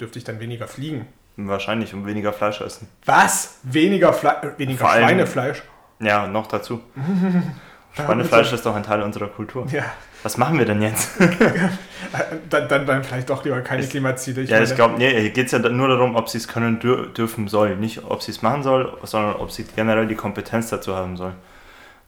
Dürfte 0.00 0.18
ich 0.18 0.24
dann 0.24 0.40
weniger 0.40 0.66
fliegen? 0.66 1.06
Wahrscheinlich 1.36 1.94
und 1.94 2.06
weniger 2.06 2.32
Fleisch 2.32 2.60
essen. 2.60 2.88
Was? 3.04 3.58
Weniger, 3.62 4.12
Fle 4.12 4.54
weniger 4.56 4.86
Schweinefleisch? 4.86 5.62
Ja, 6.00 6.26
noch 6.26 6.46
dazu. 6.46 6.80
Schweinefleisch 7.92 8.52
ist 8.52 8.66
doch 8.66 8.74
ein 8.74 8.82
Teil 8.82 9.02
unserer 9.02 9.28
Kultur. 9.28 9.66
Ja. 9.70 9.84
Was 10.24 10.38
machen 10.38 10.58
wir 10.58 10.64
denn 10.64 10.80
jetzt? 10.80 11.10
dann, 12.50 12.68
dann, 12.68 12.86
dann, 12.86 13.04
vielleicht 13.04 13.28
doch 13.30 13.44
lieber 13.44 13.60
keine 13.60 13.82
ich, 13.82 13.90
Klimaziele. 13.90 14.42
Ich 14.42 14.50
ja, 14.50 14.56
meine, 14.56 14.68
ich 14.68 14.74
glaube, 14.74 14.94
nee, 14.96 15.20
hier 15.20 15.30
geht 15.30 15.46
es 15.46 15.52
ja 15.52 15.58
nur 15.58 15.88
darum, 15.88 16.16
ob 16.16 16.28
sie 16.28 16.38
es 16.38 16.48
können 16.48 16.80
dür 16.80 17.08
dürfen 17.08 17.46
sollen. 17.46 17.78
Nicht, 17.78 18.02
ob 18.04 18.22
sie 18.22 18.30
es 18.32 18.40
machen 18.40 18.62
soll, 18.62 18.96
sondern 19.02 19.36
ob 19.36 19.52
sie 19.52 19.64
generell 19.76 20.06
die 20.06 20.14
Kompetenz 20.14 20.70
dazu 20.70 20.96
haben 20.96 21.16
sollen. 21.16 21.34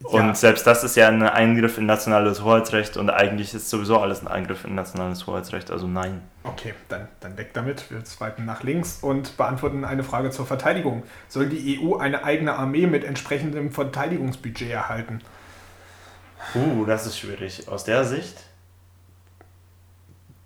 Und 0.02 0.26
ja. 0.26 0.34
selbst 0.34 0.66
das 0.66 0.84
ist 0.84 0.94
ja 0.94 1.08
ein 1.08 1.22
Eingriff 1.22 1.78
in 1.78 1.86
nationales 1.86 2.42
Hoheitsrecht 2.42 2.98
und 2.98 3.08
eigentlich 3.08 3.54
ist 3.54 3.70
sowieso 3.70 3.98
alles 3.98 4.20
ein 4.20 4.28
Eingriff 4.28 4.64
in 4.64 4.74
nationales 4.74 5.26
Hoheitsrecht, 5.26 5.70
also 5.70 5.86
nein. 5.86 6.20
Okay, 6.44 6.74
dann, 6.88 7.08
dann 7.20 7.38
weg 7.38 7.54
damit. 7.54 7.90
Wir 7.90 8.04
zweiten 8.04 8.44
nach 8.44 8.62
links 8.62 8.98
und 9.00 9.36
beantworten 9.38 9.84
eine 9.84 10.04
Frage 10.04 10.30
zur 10.30 10.46
Verteidigung. 10.46 11.02
Soll 11.28 11.48
die 11.48 11.80
EU 11.80 11.96
eine 11.96 12.24
eigene 12.24 12.54
Armee 12.54 12.86
mit 12.86 13.04
entsprechendem 13.04 13.72
Verteidigungsbudget 13.72 14.70
erhalten? 14.70 15.22
Uh, 16.54 16.84
das 16.84 17.06
ist 17.06 17.18
schwierig. 17.18 17.66
Aus 17.66 17.84
der 17.84 18.04
Sicht? 18.04 18.36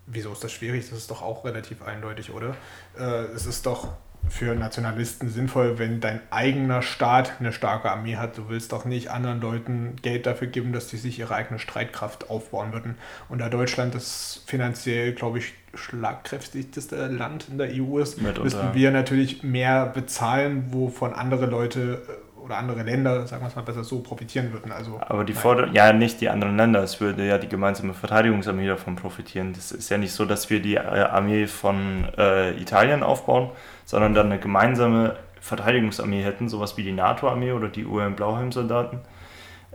Wieso 0.07 0.33
ist 0.33 0.42
das 0.42 0.52
schwierig? 0.52 0.88
Das 0.88 0.99
ist 0.99 1.11
doch 1.11 1.23
auch 1.23 1.45
relativ 1.45 1.83
eindeutig, 1.83 2.33
oder? 2.33 2.54
Äh, 2.99 3.25
es 3.35 3.47
ist 3.47 3.66
doch 3.66 3.88
für 4.29 4.55
Nationalisten 4.55 5.29
sinnvoll, 5.29 5.79
wenn 5.79 6.00
dein 6.00 6.21
eigener 6.31 6.83
Staat 6.83 7.41
eine 7.41 7.53
starke 7.53 7.91
Armee 7.91 8.17
hat. 8.17 8.39
Du 8.39 8.49
willst 8.49 8.73
doch 8.73 8.85
nicht 8.85 9.11
anderen 9.11 9.41
Leuten 9.41 9.97
Geld 10.03 10.27
dafür 10.27 10.49
geben, 10.49 10.73
dass 10.73 10.87
die 10.87 10.97
sich 10.97 11.19
ihre 11.19 11.35
eigene 11.35 11.59
Streitkraft 11.59 12.31
aufbauen 12.31 12.73
würden. 12.73 12.97
Und 13.29 13.41
da 13.41 13.49
Deutschland 13.49 13.95
das 13.95 14.43
finanziell, 14.47 15.12
glaube 15.12 15.39
ich, 15.39 15.55
schlagkräftigste 15.75 17.07
Land 17.07 17.47
in 17.49 17.59
der 17.59 17.69
EU 17.73 17.99
ist, 17.99 18.21
müssten 18.21 18.75
wir 18.75 18.91
natürlich 18.91 19.43
mehr 19.43 19.87
bezahlen, 19.87 20.65
wovon 20.71 21.12
andere 21.12 21.47
Leute 21.47 22.03
äh, 22.09 22.12
oder 22.50 22.59
andere 22.59 22.83
Länder, 22.83 23.26
sagen 23.26 23.42
wir 23.42 23.49
es 23.49 23.54
mal 23.54 23.62
besser 23.62 23.85
so, 23.85 24.00
profitieren 24.00 24.52
würden. 24.52 24.73
Also, 24.73 25.00
Aber 25.00 25.25
die 25.25 25.33
Forderung, 25.33 25.73
ja, 25.73 25.92
nicht 25.92 26.21
die 26.21 26.28
anderen 26.28 26.57
Länder, 26.57 26.83
es 26.83 27.00
würde 27.00 27.26
ja 27.26 27.38
die 27.38 27.49
gemeinsame 27.49 27.95
Verteidigungsarmee 27.95 28.66
davon 28.66 28.97
profitieren. 28.97 29.52
Das 29.52 29.71
ist 29.71 29.88
ja 29.88 29.99
nicht 29.99 30.12
so, 30.12 30.25
dass 30.25 30.50
wir 30.50 30.61
die 30.61 30.75
äh, 30.75 30.80
Armee 30.80 31.47
von 31.47 32.09
äh, 32.19 32.61
Italien 32.61 33.02
aufbauen, 33.02 33.50
sondern 33.85 34.14
dann 34.14 34.26
eine 34.26 34.40
gemeinsame 34.40 35.16
Verteidigungsarmee 35.40 36.23
hätten, 36.23 36.49
sowas 36.49 36.76
wie 36.76 36.83
die 36.83 36.92
NATO-Armee 36.92 37.52
oder 37.52 37.69
die 37.69 37.87
UN-Blauhelm-Soldaten, 37.87 38.99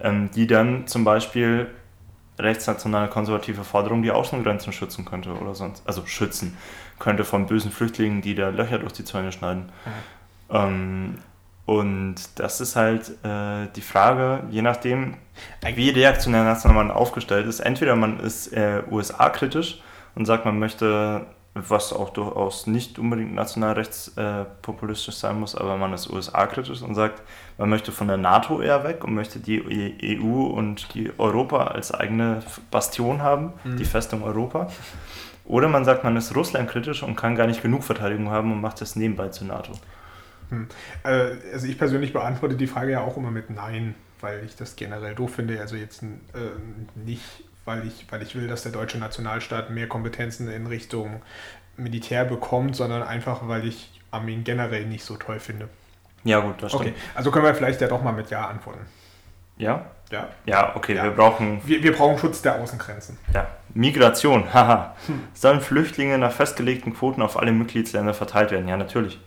ähm, 0.01 0.29
die 0.35 0.45
dann 0.45 0.85
zum 0.87 1.05
Beispiel 1.05 1.67
rechtsnationale 2.37 3.07
konservative 3.07 3.63
Forderungen 3.63 4.03
die 4.03 4.11
Außengrenzen 4.11 4.73
schützen 4.73 5.05
könnte 5.05 5.31
oder 5.31 5.55
sonst, 5.55 5.81
also 5.87 6.05
schützen 6.05 6.57
könnte 6.99 7.23
von 7.23 7.47
bösen 7.47 7.71
Flüchtlingen, 7.71 8.21
die 8.21 8.35
da 8.35 8.49
Löcher 8.49 8.79
durch 8.79 8.91
die 8.91 9.05
Zäune 9.05 9.31
schneiden. 9.31 9.71
Mhm. 10.49 10.55
Ähm, 10.55 11.15
und 11.65 12.15
das 12.35 12.61
ist 12.61 12.75
halt 12.75 13.09
äh, 13.23 13.67
die 13.75 13.81
Frage, 13.81 14.43
je 14.51 14.61
nachdem, 14.61 15.15
wie 15.73 15.89
reaktionär 15.89 16.43
national 16.43 16.85
man 16.85 16.91
aufgestellt 16.91 17.47
ist. 17.47 17.59
Entweder 17.59 17.95
man 17.95 18.19
ist 18.19 18.53
äh, 18.53 18.83
USA-kritisch 18.91 19.81
und 20.13 20.25
sagt, 20.25 20.45
man 20.45 20.59
möchte, 20.59 21.25
was 21.55 21.91
auch 21.91 22.11
durchaus 22.11 22.67
nicht 22.67 22.99
unbedingt 22.99 23.33
nationalrechtspopulistisch 23.33 25.15
äh, 25.15 25.17
sein 25.17 25.39
muss, 25.39 25.55
aber 25.55 25.75
man 25.77 25.91
ist 25.93 26.07
USA-kritisch 26.07 26.83
und 26.83 26.93
sagt, 26.93 27.23
man 27.57 27.69
möchte 27.69 27.91
von 27.91 28.07
der 28.07 28.17
NATO 28.17 28.61
eher 28.61 28.83
weg 28.83 29.03
und 29.03 29.15
möchte 29.15 29.39
die 29.39 30.19
EU 30.21 30.43
und 30.45 30.93
die 30.93 31.11
Europa 31.17 31.67
als 31.67 31.91
eigene 31.91 32.43
Bastion 32.69 33.23
haben, 33.23 33.53
mhm. 33.63 33.77
die 33.77 33.85
Festung 33.85 34.21
Europa. 34.21 34.67
Oder 35.45 35.67
man 35.67 35.83
sagt, 35.83 36.03
man 36.03 36.15
ist 36.15 36.35
Russland-kritisch 36.35 37.01
und 37.01 37.15
kann 37.15 37.35
gar 37.35 37.47
nicht 37.47 37.63
genug 37.63 37.83
Verteidigung 37.83 38.29
haben 38.29 38.51
und 38.51 38.61
macht 38.61 38.81
das 38.81 38.95
nebenbei 38.95 39.29
zur 39.29 39.47
NATO. 39.47 39.71
Hm. 40.49 40.67
Äh, 41.03 41.31
also 41.53 41.67
ich 41.67 41.77
persönlich 41.77 42.13
beantworte 42.13 42.55
die 42.55 42.67
Frage 42.67 42.91
ja 42.91 43.01
auch 43.01 43.17
immer 43.17 43.31
mit 43.31 43.49
Nein, 43.49 43.95
weil 44.21 44.43
ich 44.45 44.55
das 44.55 44.75
generell 44.75 45.15
doof 45.15 45.35
finde. 45.35 45.59
Also 45.59 45.75
jetzt 45.75 46.03
äh, 46.03 46.07
nicht, 46.95 47.23
weil 47.65 47.85
ich, 47.87 48.05
weil 48.09 48.21
ich 48.21 48.35
will, 48.35 48.47
dass 48.47 48.63
der 48.63 48.71
deutsche 48.71 48.97
Nationalstaat 48.97 49.69
mehr 49.69 49.87
Kompetenzen 49.87 50.49
in 50.49 50.67
Richtung 50.67 51.21
Militär 51.77 52.25
bekommt, 52.25 52.75
sondern 52.75 53.03
einfach, 53.03 53.47
weil 53.47 53.67
ich 53.67 54.01
Armeen 54.11 54.43
generell 54.43 54.85
nicht 54.85 55.03
so 55.03 55.17
toll 55.17 55.39
finde. 55.39 55.67
Ja, 56.23 56.39
gut, 56.39 56.61
das 56.61 56.71
stimmt. 56.71 56.89
Okay, 56.89 56.95
also 57.13 57.31
können 57.31 57.45
wir 57.45 57.53
vielleicht 57.53 57.81
ja 57.81 57.87
doch 57.87 58.01
mal 58.01 58.13
mit 58.13 58.29
Ja 58.29 58.47
antworten. 58.47 58.85
Ja? 59.57 59.85
Ja. 60.11 60.29
Ja, 60.45 60.75
okay, 60.75 60.95
ja. 60.95 61.03
wir 61.03 61.11
brauchen. 61.11 61.61
Wir, 61.65 61.81
wir 61.81 61.93
brauchen 61.93 62.17
Schutz 62.17 62.41
der 62.41 62.61
Außengrenzen. 62.61 63.17
Ja. 63.33 63.47
Migration, 63.73 64.53
haha. 64.53 64.95
Hm. 65.07 65.21
Sollen 65.33 65.61
Flüchtlinge 65.61 66.17
nach 66.17 66.31
festgelegten 66.31 66.93
Quoten 66.93 67.21
auf 67.21 67.37
alle 67.37 67.51
Mitgliedsländer 67.51 68.13
verteilt 68.13 68.51
werden? 68.51 68.67
Ja, 68.67 68.77
natürlich. 68.77 69.19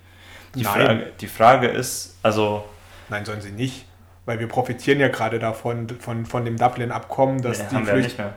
Die, 0.54 0.62
Nein. 0.62 0.86
Frage, 0.86 1.12
die 1.20 1.26
Frage 1.26 1.66
ist, 1.68 2.18
also. 2.22 2.64
Nein, 3.08 3.24
sollen 3.24 3.40
sie 3.40 3.52
nicht. 3.52 3.86
Weil 4.26 4.40
wir 4.40 4.48
profitieren 4.48 5.00
ja 5.00 5.08
gerade 5.08 5.38
davon, 5.38 5.88
von, 6.00 6.26
von 6.26 6.44
dem 6.44 6.58
Dublin-Abkommen, 6.58 7.40
dass 7.40 7.58
nee, 7.72 7.78
die 7.78 7.84
Flüchtlinge. 7.84 8.34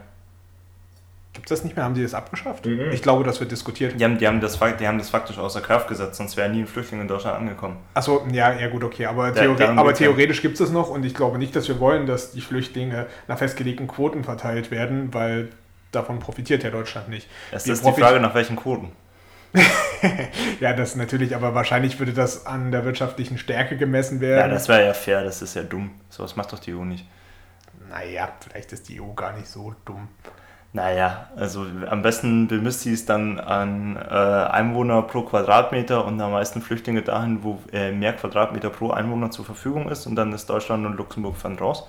Gibt 1.33 1.49
es 1.49 1.59
das 1.59 1.63
nicht 1.63 1.77
mehr? 1.77 1.85
Haben 1.85 1.95
sie 1.95 2.03
das 2.03 2.13
abgeschafft? 2.13 2.65
Mhm. 2.65 2.91
Ich 2.91 3.01
glaube, 3.01 3.23
das 3.23 3.39
wird 3.39 3.51
diskutiert. 3.51 3.97
Die 3.97 4.03
haben, 4.03 4.17
die, 4.17 4.27
haben 4.27 4.41
das, 4.41 4.59
die 4.59 4.87
haben 4.87 4.97
das 4.97 5.09
faktisch 5.09 5.37
außer 5.37 5.61
Kraft 5.61 5.87
gesetzt, 5.87 6.15
sonst 6.15 6.35
wären 6.35 6.51
nie 6.51 6.61
ein 6.61 6.67
Flüchtling 6.67 6.99
in 6.99 7.07
Deutschland 7.07 7.37
angekommen. 7.37 7.77
Achso, 7.93 8.25
ja, 8.31 8.51
ja 8.51 8.67
gut, 8.67 8.83
okay. 8.83 9.05
Aber, 9.05 9.33
Theori 9.33 9.63
aber 9.63 9.93
theoretisch 9.93 10.41
gibt 10.41 10.55
es 10.55 10.61
es 10.61 10.71
noch 10.71 10.89
und 10.89 11.05
ich 11.05 11.13
glaube 11.13 11.37
nicht, 11.37 11.55
dass 11.55 11.69
wir 11.69 11.79
wollen, 11.79 12.05
dass 12.05 12.33
die 12.33 12.41
Flüchtlinge 12.41 13.07
nach 13.29 13.37
festgelegten 13.37 13.87
Quoten 13.87 14.25
verteilt 14.25 14.71
werden, 14.71 15.13
weil 15.13 15.49
davon 15.93 16.19
profitiert 16.19 16.63
ja 16.63 16.69
Deutschland 16.69 17.07
nicht. 17.07 17.29
Es 17.51 17.65
ist 17.65 17.85
die 17.85 17.93
Frage, 17.93 18.19
nach 18.19 18.35
welchen 18.35 18.57
Quoten. 18.57 18.91
ja, 20.59 20.73
das 20.73 20.95
natürlich, 20.95 21.35
aber 21.35 21.53
wahrscheinlich 21.53 21.99
würde 21.99 22.13
das 22.13 22.45
an 22.45 22.71
der 22.71 22.85
wirtschaftlichen 22.85 23.37
Stärke 23.37 23.77
gemessen 23.77 24.21
werden. 24.21 24.39
Ja, 24.39 24.47
das 24.47 24.69
wäre 24.69 24.85
ja 24.85 24.93
fair, 24.93 25.23
das 25.23 25.41
ist 25.41 25.55
ja 25.55 25.63
dumm. 25.63 25.91
Sowas 26.09 26.35
macht 26.35 26.53
doch 26.53 26.59
die 26.59 26.73
EU 26.73 26.85
nicht. 26.85 27.05
Naja, 27.89 28.29
vielleicht 28.39 28.71
ist 28.71 28.87
die 28.87 29.01
EU 29.01 29.13
gar 29.13 29.33
nicht 29.33 29.47
so 29.47 29.75
dumm. 29.85 30.07
Naja, 30.73 31.29
also 31.35 31.65
am 31.89 32.01
besten 32.01 32.47
bemisst 32.47 32.81
sie 32.81 32.93
es 32.93 33.05
dann 33.05 33.41
an 33.41 33.97
äh, 33.97 33.99
Einwohner 33.99 35.01
pro 35.01 35.23
Quadratmeter 35.23 36.05
und 36.05 36.21
am 36.21 36.31
meisten 36.31 36.61
Flüchtlinge 36.61 37.01
dahin, 37.01 37.43
wo 37.43 37.59
äh, 37.73 37.91
mehr 37.91 38.13
Quadratmeter 38.13 38.69
pro 38.69 38.91
Einwohner 38.91 39.31
zur 39.31 39.43
Verfügung 39.43 39.89
ist 39.89 40.07
und 40.07 40.15
dann 40.15 40.31
ist 40.31 40.49
Deutschland 40.49 40.85
und 40.85 40.95
Luxemburg 40.95 41.35
von 41.35 41.59
raus. 41.59 41.85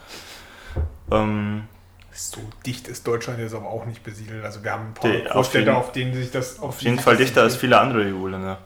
Ähm, 1.12 1.68
so 2.12 2.40
dicht 2.66 2.88
ist 2.88 3.06
Deutschland 3.06 3.38
jetzt 3.38 3.54
aber 3.54 3.66
auch 3.66 3.86
nicht 3.86 4.02
besiedelt. 4.02 4.44
Also 4.44 4.62
wir 4.62 4.72
haben 4.72 4.88
ein 4.88 4.94
paar 4.94 5.10
Die, 5.10 5.24
Großstädte, 5.24 5.74
auf, 5.74 5.86
auf 5.86 5.92
denen 5.92 6.14
sich 6.14 6.30
das... 6.30 6.58
Auf, 6.58 6.70
auf 6.70 6.82
jeden 6.82 6.98
Fall 6.98 7.16
dichter 7.16 7.42
als 7.42 7.56
viele 7.56 7.80
andere 7.80 8.02
EU-Länder. 8.02 8.58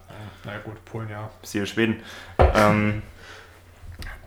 Na 0.44 0.52
ja, 0.52 0.58
gut, 0.58 0.84
Polen 0.84 1.08
ja. 1.08 1.28
Siehe 1.42 1.66
Schweden. 1.66 2.02
ähm, 2.38 3.02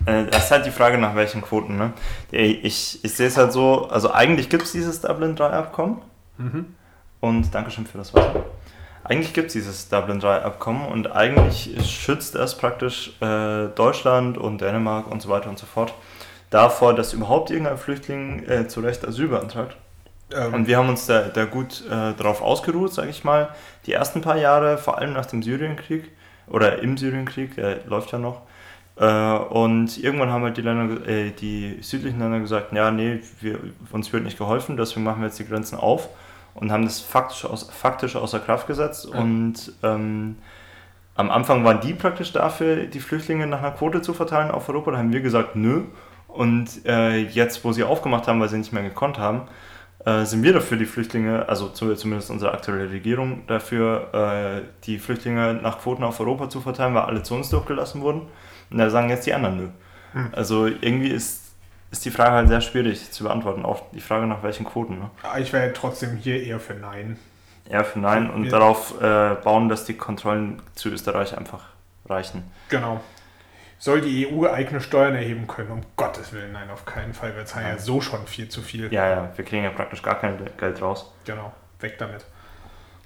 äh, 0.05 0.25
das 0.25 0.45
ist 0.45 0.51
halt 0.51 0.65
die 0.65 0.71
Frage, 0.71 0.97
nach 0.97 1.15
welchen 1.15 1.41
Quoten. 1.41 1.77
Ne? 1.77 1.93
Ich, 2.31 3.03
ich 3.03 3.13
sehe 3.13 3.27
es 3.27 3.37
halt 3.37 3.53
so, 3.53 3.87
also 3.89 4.11
eigentlich 4.11 4.49
gibt 4.49 4.63
es 4.63 4.71
dieses 4.71 5.01
Dublin 5.01 5.35
3 5.35 5.49
Abkommen. 5.49 6.01
Mhm. 6.37 6.75
Und 7.21 7.53
Dankeschön 7.53 7.85
für 7.85 7.97
das 7.97 8.13
Wasser. 8.13 8.45
Eigentlich 9.03 9.33
gibt 9.33 9.47
es 9.47 9.53
dieses 9.53 9.89
Dublin 9.89 10.19
3 10.19 10.41
Abkommen 10.41 10.87
und 10.87 11.11
eigentlich 11.11 11.75
schützt 11.89 12.35
es 12.35 12.55
praktisch 12.55 13.13
äh, 13.21 13.67
Deutschland 13.75 14.37
und 14.37 14.61
Dänemark 14.61 15.07
und 15.07 15.21
so 15.21 15.29
weiter 15.29 15.49
und 15.49 15.57
so 15.57 15.65
fort 15.65 15.93
davor, 16.49 16.93
dass 16.93 17.13
überhaupt 17.13 17.51
irgendein 17.51 17.77
Flüchtling 17.77 18.47
äh, 18.47 18.67
zu 18.67 18.81
Recht 18.81 19.07
Asyl 19.07 19.27
beantragt. 19.27 19.75
Ähm. 20.33 20.53
Und 20.53 20.67
wir 20.67 20.77
haben 20.77 20.89
uns 20.89 21.05
da, 21.05 21.23
da 21.23 21.45
gut 21.45 21.83
äh, 21.87 22.13
darauf 22.17 22.41
ausgeruht, 22.41 22.93
sage 22.93 23.09
ich 23.09 23.23
mal. 23.23 23.49
Die 23.85 23.93
ersten 23.93 24.21
paar 24.21 24.37
Jahre, 24.37 24.77
vor 24.77 24.97
allem 24.97 25.13
nach 25.13 25.25
dem 25.25 25.41
Syrienkrieg 25.41 26.11
oder 26.47 26.79
im 26.79 26.97
Syrienkrieg, 26.97 27.55
der 27.55 27.85
läuft 27.85 28.11
ja 28.11 28.19
noch. 28.19 28.41
Äh, 28.99 29.05
und 29.05 29.97
irgendwann 29.97 30.31
haben 30.31 30.43
halt 30.43 30.57
die, 30.57 30.61
Länder, 30.61 31.07
äh, 31.07 31.31
die 31.31 31.77
südlichen 31.81 32.19
Länder 32.19 32.39
gesagt, 32.39 32.73
ja, 32.73 32.91
nee, 32.91 33.21
wir, 33.39 33.59
uns 33.91 34.11
wird 34.11 34.23
nicht 34.23 34.37
geholfen, 34.37 34.77
deswegen 34.77 35.03
machen 35.03 35.21
wir 35.21 35.27
jetzt 35.27 35.39
die 35.39 35.47
Grenzen 35.47 35.77
auf 35.77 36.09
und 36.53 36.71
haben 36.71 36.83
das 36.83 36.99
faktisch, 36.99 37.45
aus, 37.45 37.69
faktisch 37.69 38.15
außer 38.15 38.39
Kraft 38.39 38.67
gesetzt. 38.67 39.07
Ja. 39.11 39.19
Und 39.19 39.71
ähm, 39.83 40.37
am 41.15 41.31
Anfang 41.31 41.63
waren 41.63 41.79
die 41.81 41.93
praktisch 41.93 42.33
dafür, 42.33 42.85
die 42.85 42.99
Flüchtlinge 42.99 43.47
nach 43.47 43.59
einer 43.59 43.71
Quote 43.71 44.01
zu 44.01 44.13
verteilen 44.13 44.51
auf 44.51 44.67
Europa. 44.69 44.91
Da 44.91 44.97
haben 44.97 45.13
wir 45.13 45.21
gesagt, 45.21 45.55
nö. 45.55 45.83
Und 46.29 46.85
äh, 46.85 47.17
jetzt, 47.23 47.65
wo 47.65 47.71
sie 47.71 47.83
aufgemacht 47.83 48.27
haben, 48.27 48.39
weil 48.39 48.49
sie 48.49 48.57
nicht 48.57 48.71
mehr 48.71 48.83
gekonnt 48.83 49.17
haben, 49.17 49.47
äh, 50.05 50.23
sind 50.25 50.43
wir 50.43 50.53
dafür, 50.53 50.77
die 50.77 50.85
Flüchtlinge, 50.85 51.49
also 51.49 51.69
zumindest 51.69 52.29
unsere 52.29 52.53
aktuelle 52.53 52.89
Regierung, 52.89 53.45
dafür, 53.47 54.13
äh, 54.13 54.61
die 54.85 54.99
Flüchtlinge 54.99 55.55
nach 55.55 55.79
Quoten 55.79 56.03
auf 56.03 56.19
Europa 56.19 56.49
zu 56.49 56.61
verteilen, 56.61 56.93
weil 56.93 57.03
alle 57.03 57.23
zu 57.23 57.35
uns 57.35 57.49
durchgelassen 57.49 58.01
wurden. 58.01 58.21
Und 58.69 58.77
da 58.77 58.89
sagen 58.89 59.09
jetzt 59.09 59.25
die 59.25 59.33
anderen 59.33 59.57
nö. 59.57 59.67
Hm. 60.13 60.29
Also 60.31 60.67
irgendwie 60.67 61.09
ist, 61.09 61.51
ist 61.91 62.05
die 62.05 62.11
Frage 62.11 62.31
halt 62.31 62.47
sehr 62.47 62.61
schwierig 62.61 63.11
zu 63.11 63.23
beantworten, 63.23 63.65
auch 63.65 63.91
die 63.91 63.99
Frage 63.99 64.27
nach 64.27 64.43
welchen 64.43 64.65
Quoten. 64.65 64.99
Ne? 64.99 65.09
Ich 65.39 65.51
wäre 65.51 65.73
trotzdem 65.73 66.15
hier 66.15 66.41
eher 66.41 66.59
für 66.59 66.75
Nein. 66.75 67.17
Eher 67.67 67.83
für 67.83 67.99
Nein 67.99 68.29
und 68.29 68.45
ja. 68.45 68.51
darauf 68.51 69.01
äh, 69.01 69.35
bauen, 69.43 69.67
dass 69.67 69.85
die 69.85 69.95
Kontrollen 69.95 70.61
zu 70.75 70.89
Österreich 70.89 71.37
einfach 71.37 71.65
reichen. 72.07 72.43
Genau 72.69 73.01
soll 73.79 74.01
die 74.01 74.27
EU 74.27 74.45
eigene 74.47 74.81
Steuern 74.81 75.15
erheben 75.15 75.47
können. 75.47 75.71
Um 75.71 75.81
Gottes 75.95 76.33
Willen, 76.33 76.51
nein, 76.51 76.69
auf 76.69 76.85
keinen 76.85 77.13
Fall. 77.13 77.35
Wir 77.35 77.45
zahlen 77.45 77.65
ja. 77.65 77.73
ja 77.73 77.79
so 77.79 78.01
schon 78.01 78.27
viel 78.27 78.49
zu 78.49 78.61
viel. 78.61 78.93
Ja, 78.93 79.09
ja, 79.09 79.31
wir 79.35 79.45
kriegen 79.45 79.63
ja 79.63 79.71
praktisch 79.71 80.03
gar 80.03 80.19
kein 80.19 80.37
Geld 80.57 80.81
raus. 80.81 81.11
Genau, 81.25 81.53
weg 81.79 81.97
damit. 81.97 82.25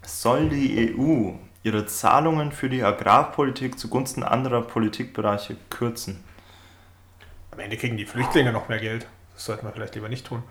Soll 0.01 0.50
die 0.50 0.94
EU 0.98 1.32
ihre 1.62 1.86
Zahlungen 1.86 2.51
für 2.51 2.70
die 2.70 2.84
Agrarpolitik 2.84 3.80
zugunsten 3.80 4.24
anderer 4.24 4.63
Politikbereiche 4.63 5.56
kürzen? 5.70 6.22
Am 7.51 7.60
Ende 7.60 7.77
kriegen 7.77 7.96
die 7.96 8.06
Flüchtlinge 8.06 8.51
noch 8.51 8.68
mehr 8.68 8.80
Geld. 8.80 9.08
Das 9.36 9.46
sollten 9.46 9.65
wir 9.65 9.72
vielleicht 9.72 9.96
lieber 9.96 10.10
nicht 10.10 10.25
tun. 10.25 10.44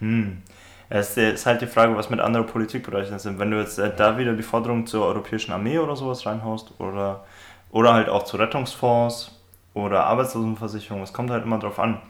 Hm. 0.00 0.42
Es 0.90 1.18
ist 1.18 1.44
halt 1.44 1.60
die 1.60 1.66
Frage, 1.66 1.94
was 1.94 2.08
mit 2.08 2.18
anderen 2.18 2.46
Politikbereichen 2.46 3.18
sind. 3.18 3.38
Wenn 3.38 3.50
du 3.50 3.60
jetzt 3.60 3.78
äh, 3.78 3.94
da 3.94 4.16
wieder 4.16 4.32
die 4.32 4.42
Forderung 4.42 4.86
zur 4.86 5.04
europäischen 5.04 5.52
Armee 5.52 5.78
oder 5.78 5.94
sowas 5.94 6.24
reinhaust 6.24 6.72
oder 6.80 7.26
oder 7.70 7.94
halt 7.94 8.08
auch 8.08 8.24
zu 8.24 8.36
Rettungsfonds 8.36 9.32
oder 9.74 10.04
Arbeitslosenversicherung. 10.04 11.02
Es 11.02 11.12
kommt 11.12 11.30
halt 11.30 11.44
immer 11.44 11.58
drauf 11.58 11.78
an. 11.78 12.00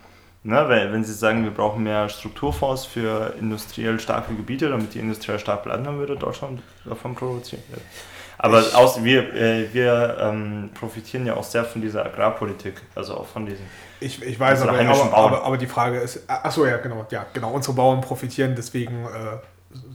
Ne, 0.44 0.68
wenn, 0.68 0.92
wenn 0.92 1.04
Sie 1.04 1.12
sagen, 1.12 1.42
wir 1.42 1.50
brauchen 1.50 1.82
mehr 1.82 2.08
Strukturfonds 2.08 2.86
für 2.86 3.34
industriell 3.40 3.98
starke 3.98 4.34
Gebiete, 4.34 4.68
damit 4.68 4.94
die 4.94 5.00
industriell 5.00 5.38
stark 5.38 5.64
bleiben, 5.64 5.84
dann 5.84 5.98
würde 5.98 6.16
Deutschland 6.16 6.62
davon 6.84 7.14
produzieren. 7.14 7.62
Aber 8.38 8.62
aus, 8.74 9.02
wir, 9.02 9.34
äh, 9.34 9.68
wir 9.74 10.16
ähm, 10.20 10.70
profitieren 10.78 11.26
ja 11.26 11.34
auch 11.34 11.42
sehr 11.42 11.64
von 11.64 11.82
dieser 11.82 12.06
Agrarpolitik, 12.06 12.80
also 12.94 13.16
auch 13.16 13.26
von 13.26 13.46
diesen. 13.46 13.66
Ich, 13.98 14.22
ich 14.22 14.38
weiß, 14.38 14.62
aber, 14.62 14.78
aber, 14.78 15.12
aber, 15.12 15.42
aber, 15.42 15.58
die 15.58 15.66
Frage 15.66 15.98
ist, 15.98 16.30
achso, 16.30 16.64
ja, 16.64 16.76
genau, 16.76 17.04
ja, 17.10 17.26
genau, 17.32 17.50
unsere 17.50 17.74
Bauern 17.74 18.00
profitieren, 18.00 18.54
deswegen 18.56 19.06
äh, 19.06 19.38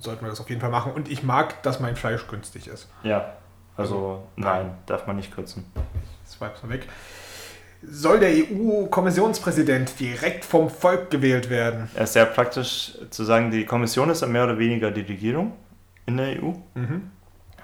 sollten 0.01 0.25
wir 0.25 0.29
das 0.29 0.41
auf 0.41 0.49
jeden 0.49 0.59
Fall 0.59 0.71
machen. 0.71 0.91
Und 0.91 1.09
ich 1.09 1.23
mag, 1.23 1.63
dass 1.63 1.79
mein 1.79 1.95
Fleisch 1.95 2.27
günstig 2.27 2.67
ist. 2.67 2.89
Ja, 3.03 3.33
also, 3.77 4.23
nein, 4.35 4.71
darf 4.85 5.07
man 5.07 5.15
nicht 5.15 5.33
kürzen. 5.33 5.65
Ich 6.25 6.31
swipe 6.31 6.55
mal 6.63 6.73
weg. 6.73 6.87
Soll 7.85 8.19
der 8.19 8.29
EU-Kommissionspräsident 8.29 9.99
direkt 9.99 10.45
vom 10.45 10.69
Volk 10.69 11.09
gewählt 11.09 11.49
werden? 11.49 11.89
Es 11.95 12.05
ist 12.05 12.13
sehr 12.13 12.25
praktisch 12.25 12.93
zu 13.09 13.23
sagen, 13.23 13.51
die 13.51 13.65
Kommission 13.65 14.09
ist 14.09 14.21
ja 14.21 14.27
mehr 14.27 14.45
oder 14.45 14.57
weniger 14.57 14.89
die 14.91 15.01
Regierung 15.01 15.53
in 16.05 16.17
der 16.17 16.41
EU. 16.41 16.53
Mhm. 16.75 17.11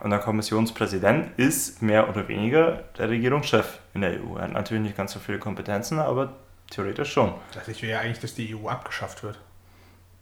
Und 0.01 0.09
der 0.09 0.19
Kommissionspräsident 0.19 1.37
ist 1.37 1.81
mehr 1.81 2.09
oder 2.09 2.27
weniger 2.27 2.83
der 2.97 3.09
Regierungschef 3.09 3.79
in 3.93 4.01
der 4.01 4.11
EU. 4.11 4.35
Er 4.37 4.43
hat 4.43 4.53
natürlich 4.53 4.83
nicht 4.83 4.97
ganz 4.97 5.13
so 5.13 5.19
viele 5.19 5.39
Kompetenzen, 5.39 5.99
aber 5.99 6.33
theoretisch 6.69 7.11
schon. 7.11 7.33
Also 7.57 7.71
ich 7.71 7.81
will 7.81 7.89
ja 7.89 7.99
eigentlich, 7.99 8.19
dass 8.19 8.33
die 8.33 8.55
EU 8.55 8.67
abgeschafft 8.67 9.23
wird. 9.23 9.39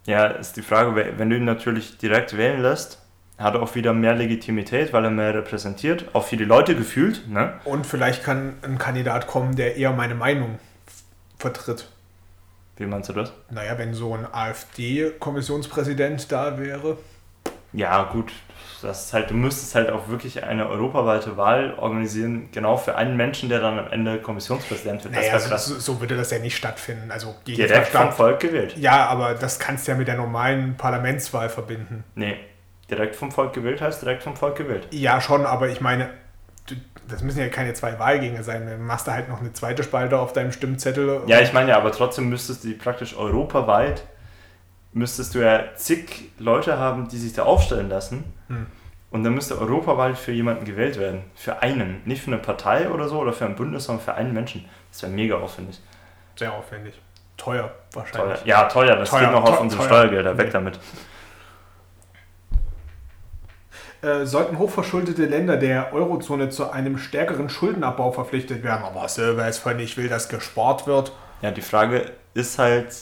Ja, 0.05 0.27
ist 0.27 0.57
die 0.57 0.61
Frage, 0.61 0.95
wenn 1.17 1.29
du 1.29 1.35
ihn 1.35 1.45
natürlich 1.45 1.97
direkt 1.97 2.37
wählen 2.37 2.61
lässt, 2.61 3.03
hat 3.37 3.55
auch 3.55 3.75
wieder 3.75 3.93
mehr 3.93 4.15
Legitimität, 4.15 4.93
weil 4.93 5.05
er 5.05 5.11
mehr 5.11 5.33
repräsentiert, 5.33 6.05
auch 6.13 6.25
für 6.25 6.37
die 6.37 6.45
Leute 6.45 6.75
gefühlt. 6.75 7.27
Ne? 7.27 7.53
Und 7.65 7.85
vielleicht 7.85 8.23
kann 8.23 8.55
ein 8.63 8.77
Kandidat 8.77 9.27
kommen, 9.27 9.55
der 9.55 9.77
eher 9.77 9.91
meine 9.91 10.15
Meinung 10.15 10.59
vertritt. 11.37 11.87
Wie 12.77 12.85
meinst 12.85 13.09
du 13.09 13.13
das? 13.13 13.33
Naja, 13.49 13.77
wenn 13.77 13.93
so 13.93 14.13
ein 14.13 14.27
AfD-Kommissionspräsident 14.31 16.31
da 16.31 16.59
wäre. 16.59 16.97
Ja, 17.73 18.03
gut, 18.03 18.31
das 18.81 19.05
ist 19.05 19.13
halt, 19.13 19.29
du 19.29 19.33
müsstest 19.33 19.75
halt 19.75 19.89
auch 19.89 20.07
wirklich 20.07 20.43
eine 20.43 20.69
europaweite 20.69 21.37
Wahl 21.37 21.73
organisieren, 21.77 22.49
genau 22.51 22.77
für 22.77 22.95
einen 22.95 23.17
Menschen, 23.17 23.49
der 23.49 23.59
dann 23.59 23.77
am 23.77 23.91
Ende 23.91 24.19
Kommissionspräsident 24.19 25.03
wird. 25.03 25.13
Naja, 25.13 25.37
so, 25.39 25.57
so, 25.57 25.79
so, 25.79 25.99
würde 25.99 26.15
das 26.15 26.31
ja 26.31 26.39
nicht 26.39 26.55
stattfinden. 26.55 27.11
Also 27.11 27.35
Direkt 27.45 27.89
vom 27.89 28.11
Volk 28.11 28.39
gewählt. 28.39 28.77
Ja, 28.77 29.07
aber 29.07 29.33
das 29.33 29.59
kannst 29.59 29.87
du 29.87 29.91
ja 29.91 29.97
mit 29.97 30.07
der 30.07 30.15
normalen 30.15 30.77
Parlamentswahl 30.77 31.49
verbinden. 31.49 32.03
Nee, 32.15 32.37
direkt 32.89 33.15
vom 33.15 33.31
Volk 33.31 33.53
gewählt 33.53 33.81
heißt 33.81 34.01
direkt 34.01 34.23
vom 34.23 34.35
Volk 34.35 34.55
gewählt. 34.55 34.87
Ja, 34.91 35.21
schon, 35.21 35.45
aber 35.45 35.69
ich 35.69 35.81
meine, 35.81 36.09
das 37.07 37.21
müssen 37.23 37.39
ja 37.39 37.47
keine 37.49 37.73
zwei 37.73 37.99
Wahlgänge 37.99 38.43
sein. 38.43 38.65
Dann 38.65 38.85
machst 38.85 39.07
du 39.07 39.11
halt 39.11 39.29
noch 39.29 39.39
eine 39.39 39.53
zweite 39.53 39.83
Spalte 39.83 40.19
auf 40.19 40.33
deinem 40.33 40.51
Stimmzettel. 40.51 41.21
Ja, 41.27 41.39
ich 41.39 41.53
meine 41.53 41.69
ja, 41.69 41.77
aber 41.77 41.91
trotzdem 41.91 42.29
müsstest 42.29 42.63
du 42.63 42.73
praktisch 42.73 43.15
europaweit 43.15 44.03
müsstest 44.97 45.35
du 45.35 45.39
ja 45.39 45.75
zig 45.75 46.31
Leute 46.39 46.77
haben, 46.77 47.07
die 47.07 47.17
sich 47.17 47.33
da 47.33 47.43
aufstellen 47.43 47.89
lassen. 47.89 48.23
Hm. 48.47 48.67
Und 49.09 49.23
dann 49.23 49.33
müsste 49.33 49.57
europaweit 49.57 50.17
für 50.17 50.33
jemanden 50.33 50.65
gewählt 50.65 50.99
werden. 50.99 51.23
Für 51.33 51.61
einen. 51.61 52.01
Nicht 52.05 52.21
für 52.21 52.31
eine 52.31 52.39
Partei 52.39 52.89
oder 52.89 53.07
so 53.07 53.19
oder 53.19 53.31
für 53.31 53.45
ein 53.45 53.55
Bündnis, 53.55 53.85
sondern 53.85 54.03
für 54.03 54.13
einen 54.15 54.33
Menschen. 54.33 54.65
Das 54.91 55.01
wäre 55.01 55.11
mega 55.11 55.35
aufwendig. 55.35 55.79
Sehr 56.35 56.51
aufwendig. 56.51 56.99
Teuer 57.37 57.71
wahrscheinlich. 57.93 58.39
Teuer. 58.39 58.47
Ja, 58.47 58.63
teuer. 58.65 58.95
Das 58.97 59.09
teuer, 59.09 59.21
geht 59.21 59.31
noch 59.31 59.43
auf 59.43 59.61
unsere 59.61 59.81
teuer. 59.81 59.87
Steuergelder. 59.87 60.37
Weg 60.37 60.47
nee. 60.47 60.51
damit. 60.51 60.79
Äh, 64.01 64.25
sollten 64.25 64.59
hochverschuldete 64.59 65.25
Länder 65.25 65.57
der 65.57 65.93
Eurozone 65.93 66.49
zu 66.49 66.69
einem 66.69 66.99
stärkeren 66.99 67.49
Schuldenabbau 67.49 68.11
verpflichtet 68.11 68.63
werden. 68.63 68.83
Aber 68.83 69.07
Silver 69.09 69.47
ist 69.47 69.57
von 69.57 69.79
ich 69.79 69.97
will, 69.97 70.07
dass 70.07 70.29
gespart 70.29 70.85
wird. 70.85 71.11
Ja, 71.41 71.51
die 71.51 71.61
Frage 71.61 72.11
ist 72.35 72.59
halt, 72.59 72.95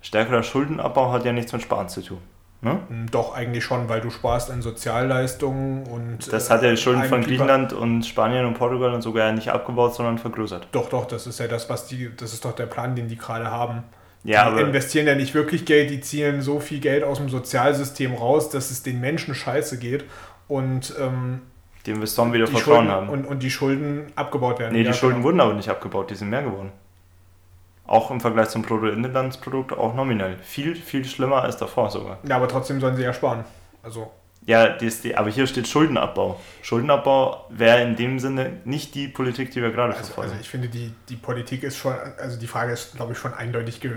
stärkerer 0.00 0.44
Schuldenabbau 0.44 1.12
hat 1.12 1.24
ja 1.24 1.32
nichts 1.32 1.52
mit 1.52 1.62
Sparen 1.62 1.88
zu 1.88 2.02
tun. 2.02 2.18
Ne? 2.64 2.78
Hm, 2.88 3.10
doch, 3.10 3.34
eigentlich 3.34 3.64
schon, 3.64 3.88
weil 3.88 4.00
du 4.00 4.10
sparst 4.10 4.50
an 4.50 4.62
Sozialleistungen 4.62 5.86
und. 5.86 6.32
Das 6.32 6.50
hat 6.50 6.62
ja 6.62 6.70
die 6.70 6.76
Schulden 6.76 7.04
von 7.04 7.22
Griechenland 7.22 7.72
und 7.72 8.04
Spanien 8.04 8.46
und 8.46 8.54
Portugal 8.54 8.94
und 8.94 9.02
sogar 9.02 9.32
nicht 9.32 9.50
abgebaut, 9.50 9.94
sondern 9.94 10.18
vergrößert. 10.18 10.68
Doch, 10.72 10.88
doch, 10.88 11.04
das 11.04 11.26
ist 11.26 11.38
ja 11.40 11.46
das, 11.46 11.68
was 11.68 11.86
die, 11.88 12.10
das 12.16 12.32
ist 12.32 12.44
doch 12.44 12.54
der 12.54 12.66
Plan, 12.66 12.96
den 12.96 13.08
die 13.08 13.16
gerade 13.18 13.50
haben. 13.50 13.82
Ja, 14.24 14.50
die 14.54 14.62
investieren 14.62 15.06
ja 15.06 15.14
nicht 15.14 15.34
wirklich 15.34 15.66
Geld, 15.66 15.90
die 15.90 16.00
ziehen 16.00 16.40
so 16.40 16.58
viel 16.58 16.80
Geld 16.80 17.04
aus 17.04 17.18
dem 17.18 17.28
Sozialsystem 17.28 18.14
raus, 18.14 18.48
dass 18.48 18.70
es 18.70 18.82
den 18.82 19.00
Menschen 19.00 19.34
scheiße 19.34 19.78
geht 19.78 20.04
und 20.48 20.94
ähm, 20.98 21.42
die 21.84 21.90
Investoren 21.90 22.32
wieder 22.32 22.46
Vertrauen 22.46 22.88
haben. 22.88 23.10
Und, 23.10 23.26
und 23.26 23.42
die 23.42 23.50
Schulden 23.50 24.06
abgebaut 24.16 24.58
werden. 24.58 24.72
Nee, 24.72 24.80
die 24.80 24.86
ja, 24.86 24.92
Schulden 24.94 25.16
genau. 25.16 25.26
wurden 25.26 25.40
aber 25.40 25.52
nicht 25.52 25.68
abgebaut, 25.68 26.10
die 26.10 26.14
sind 26.14 26.30
mehr 26.30 26.42
geworden. 26.42 26.72
Auch 27.86 28.10
im 28.10 28.20
Vergleich 28.20 28.48
zum 28.48 28.62
Bruttoinlandsprodukt, 28.62 29.72
auch 29.72 29.94
nominell. 29.94 30.38
Viel, 30.38 30.74
viel 30.74 31.04
schlimmer 31.04 31.42
als 31.42 31.58
davor 31.58 31.90
sogar. 31.90 32.18
Ja, 32.26 32.36
aber 32.36 32.48
trotzdem 32.48 32.80
sollen 32.80 32.96
sie 32.96 33.02
ja 33.02 33.12
sparen. 33.12 33.44
Also. 33.82 34.10
Ja, 34.46 34.68
die, 34.68 35.16
aber 35.16 35.30
hier 35.30 35.46
steht 35.46 35.66
Schuldenabbau. 35.66 36.38
Schuldenabbau 36.60 37.46
wäre 37.48 37.82
in 37.82 37.96
dem 37.96 38.18
Sinne 38.18 38.60
nicht 38.64 38.94
die 38.94 39.08
Politik, 39.08 39.50
die 39.52 39.62
wir 39.62 39.70
gerade 39.70 39.94
also, 39.94 40.04
verfolgen. 40.04 40.32
Also 40.32 40.40
ich 40.42 40.50
finde, 40.50 40.68
die, 40.68 40.92
die 41.08 41.16
Politik 41.16 41.62
ist 41.62 41.78
schon, 41.78 41.94
also 42.18 42.38
die 42.38 42.46
Frage 42.46 42.72
ist, 42.72 42.94
glaube 42.94 43.14
ich, 43.14 43.18
schon 43.18 43.32
eindeutig 43.32 43.80
ge 43.80 43.92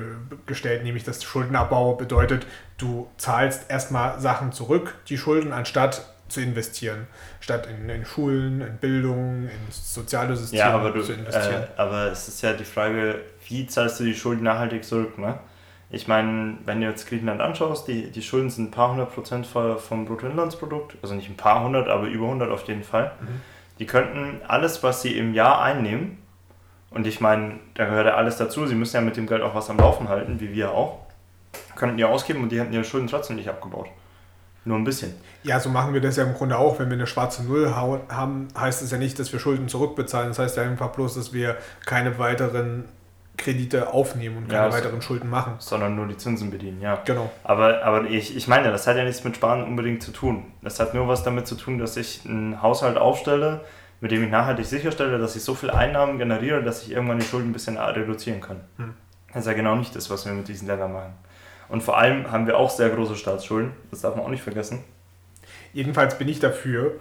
gestellt, 0.45 0.83
nämlich 0.83 1.03
dass 1.03 1.21
Schuldenabbau 1.21 1.95
bedeutet, 1.95 2.45
du 2.77 3.09
zahlst 3.17 3.69
erstmal 3.69 4.21
Sachen 4.21 4.53
zurück, 4.53 4.95
die 5.09 5.17
Schulden, 5.17 5.51
anstatt 5.51 6.05
zu 6.29 6.41
investieren, 6.41 7.07
statt 7.41 7.67
in, 7.67 7.89
in 7.89 8.05
Schulen, 8.05 8.61
in 8.61 8.77
Bildung, 8.77 9.49
ins 9.49 9.93
soziale 9.93 10.35
System 10.35 10.59
ja, 10.59 10.71
aber 10.71 10.91
du, 10.91 11.01
zu 11.01 11.13
investieren. 11.13 11.63
Äh, 11.63 11.81
aber 11.81 12.11
es 12.11 12.27
ist 12.27 12.41
ja 12.41 12.53
die 12.53 12.65
Frage, 12.65 13.21
wie 13.47 13.67
zahlst 13.67 13.99
du 13.99 14.05
die 14.05 14.15
Schulden 14.15 14.43
nachhaltig 14.43 14.83
zurück? 14.83 15.17
Ne? 15.17 15.39
Ich 15.89 16.07
meine, 16.07 16.57
wenn 16.65 16.81
du 16.81 16.87
jetzt 16.87 17.07
Griechenland 17.07 17.39
anschaust, 17.39 17.87
die, 17.87 18.11
die 18.11 18.21
Schulden 18.21 18.49
sind 18.49 18.65
ein 18.65 18.71
paar 18.71 18.91
hundert 18.91 19.13
Prozent 19.13 19.47
vom 19.47 20.05
Bruttoinlandsprodukt, 20.05 20.97
also 21.01 21.15
nicht 21.15 21.29
ein 21.29 21.37
paar 21.37 21.63
hundert, 21.63 21.87
aber 21.87 22.07
über 22.07 22.27
hundert 22.27 22.51
auf 22.51 22.67
jeden 22.67 22.83
Fall. 22.83 23.13
Mhm. 23.21 23.41
Die 23.79 23.85
könnten 23.85 24.41
alles, 24.47 24.83
was 24.83 25.01
sie 25.01 25.17
im 25.17 25.33
Jahr 25.33 25.61
einnehmen, 25.61 26.17
und 26.89 27.05
ich 27.05 27.21
meine, 27.21 27.59
da 27.73 27.85
gehört 27.85 28.07
ja 28.07 28.15
alles 28.15 28.37
dazu, 28.37 28.65
sie 28.65 28.75
müssen 28.75 28.95
ja 28.95 29.01
mit 29.01 29.17
dem 29.17 29.27
Geld 29.27 29.41
auch 29.41 29.53
was 29.53 29.69
am 29.69 29.77
Laufen 29.77 30.09
halten, 30.09 30.39
wie 30.39 30.53
wir 30.53 30.71
auch, 30.71 30.99
könnten 31.75 31.97
die 31.97 32.05
ausgeben 32.05 32.43
und 32.43 32.51
die 32.51 32.59
hätten 32.59 32.73
ihre 32.73 32.83
Schulden 32.83 33.07
trotzdem 33.07 33.35
nicht 33.35 33.49
abgebaut. 33.49 33.87
Nur 34.65 34.77
ein 34.77 34.83
bisschen. 34.83 35.13
Ja, 35.43 35.59
so 35.61 35.69
machen 35.69 35.93
wir 35.93 36.01
das 36.01 36.17
ja 36.17 36.25
im 36.25 36.33
Grunde 36.33 36.57
auch. 36.57 36.77
Wenn 36.79 36.89
wir 36.89 36.95
eine 36.95 37.07
schwarze 37.07 37.45
Null 37.45 37.73
haben, 37.73 38.49
heißt 38.57 38.81
es 38.81 38.91
ja 38.91 38.97
nicht, 38.97 39.17
dass 39.17 39.31
wir 39.31 39.39
Schulden 39.39 39.69
zurückbezahlen. 39.69 40.29
Das 40.29 40.39
heißt 40.39 40.57
ja 40.57 40.63
einfach 40.63 40.89
bloß, 40.89 41.15
dass 41.15 41.31
wir 41.31 41.55
keine 41.85 42.19
weiteren 42.19 42.83
Kredite 43.37 43.93
aufnehmen 43.93 44.37
und 44.37 44.49
keine 44.49 44.67
ja, 44.67 44.73
weiteren 44.73 45.01
Schulden 45.01 45.29
machen. 45.29 45.53
Sondern 45.59 45.95
nur 45.95 46.07
die 46.07 46.17
Zinsen 46.17 46.51
bedienen, 46.51 46.81
ja. 46.81 47.01
Genau. 47.05 47.31
Aber, 47.43 47.83
aber 47.83 48.05
ich, 48.05 48.35
ich 48.35 48.47
meine, 48.47 48.71
das 48.71 48.87
hat 48.87 48.97
ja 48.97 49.03
nichts 49.03 49.23
mit 49.23 49.35
Sparen 49.35 49.63
unbedingt 49.63 50.03
zu 50.03 50.11
tun. 50.11 50.45
Das 50.61 50.79
hat 50.79 50.93
nur 50.93 51.07
was 51.07 51.23
damit 51.23 51.47
zu 51.47 51.55
tun, 51.55 51.77
dass 51.77 51.95
ich 51.97 52.21
einen 52.25 52.61
Haushalt 52.61 52.97
aufstelle, 52.97 53.61
mit 54.01 54.11
dem 54.11 54.23
ich 54.23 54.29
nachhaltig 54.29 54.65
sicherstelle, 54.65 55.17
dass 55.17 55.35
ich 55.35 55.43
so 55.43 55.53
viel 55.53 55.69
Einnahmen 55.69 56.17
generiere, 56.17 56.63
dass 56.63 56.83
ich 56.83 56.91
irgendwann 56.91 57.19
die 57.19 57.25
Schulden 57.25 57.49
ein 57.49 57.53
bisschen 57.53 57.77
reduzieren 57.77 58.41
kann. 58.41 58.61
Hm. 58.77 58.93
Das 59.33 59.41
ist 59.41 59.47
ja 59.47 59.53
genau 59.53 59.75
nicht 59.75 59.95
das, 59.95 60.09
was 60.09 60.25
wir 60.25 60.33
mit 60.33 60.47
diesen 60.47 60.67
Ländern 60.67 60.93
machen. 60.93 61.13
Und 61.69 61.83
vor 61.83 61.97
allem 61.97 62.31
haben 62.31 62.47
wir 62.47 62.57
auch 62.57 62.69
sehr 62.69 62.89
große 62.89 63.15
Staatsschulden. 63.15 63.73
Das 63.91 64.01
darf 64.01 64.15
man 64.15 64.25
auch 64.25 64.29
nicht 64.29 64.43
vergessen. 64.43 64.83
Jedenfalls 65.73 66.17
bin 66.17 66.27
ich 66.27 66.39
dafür, 66.39 66.99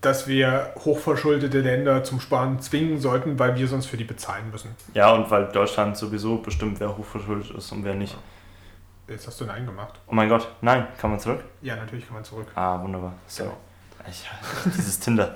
dass 0.00 0.28
wir 0.28 0.72
hochverschuldete 0.76 1.60
Länder 1.60 2.04
zum 2.04 2.20
Sparen 2.20 2.60
zwingen 2.60 3.00
sollten, 3.00 3.38
weil 3.38 3.56
wir 3.56 3.66
sonst 3.66 3.86
für 3.86 3.96
die 3.96 4.04
bezahlen 4.04 4.50
müssen. 4.50 4.70
Ja, 4.94 5.12
und 5.12 5.30
weil 5.30 5.46
Deutschland 5.46 5.96
sowieso 5.96 6.38
bestimmt, 6.38 6.78
wer 6.80 6.96
hochverschuldet 6.96 7.50
ist 7.50 7.72
und 7.72 7.84
wer 7.84 7.94
nicht. 7.94 8.16
Jetzt 9.08 9.26
hast 9.26 9.40
du 9.40 9.46
Nein 9.46 9.64
gemacht. 9.66 9.98
Oh 10.06 10.14
mein 10.14 10.28
Gott, 10.28 10.48
nein, 10.60 10.86
kann 11.00 11.10
man 11.10 11.18
zurück? 11.18 11.42
Ja, 11.62 11.76
natürlich 11.76 12.06
kann 12.06 12.14
man 12.14 12.24
zurück. 12.24 12.46
Ah, 12.54 12.80
wunderbar. 12.80 13.14
So. 13.26 13.44
Genau. 13.44 13.56
Ich, 14.08 14.28
dieses 14.76 15.00
Tinder. 15.00 15.34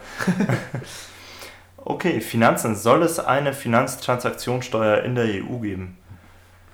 okay, 1.76 2.20
Finanzen. 2.20 2.76
Soll 2.76 3.02
es 3.02 3.18
eine 3.18 3.52
Finanztransaktionssteuer 3.52 5.02
in 5.02 5.14
der 5.14 5.24
EU 5.24 5.58
geben? 5.58 5.98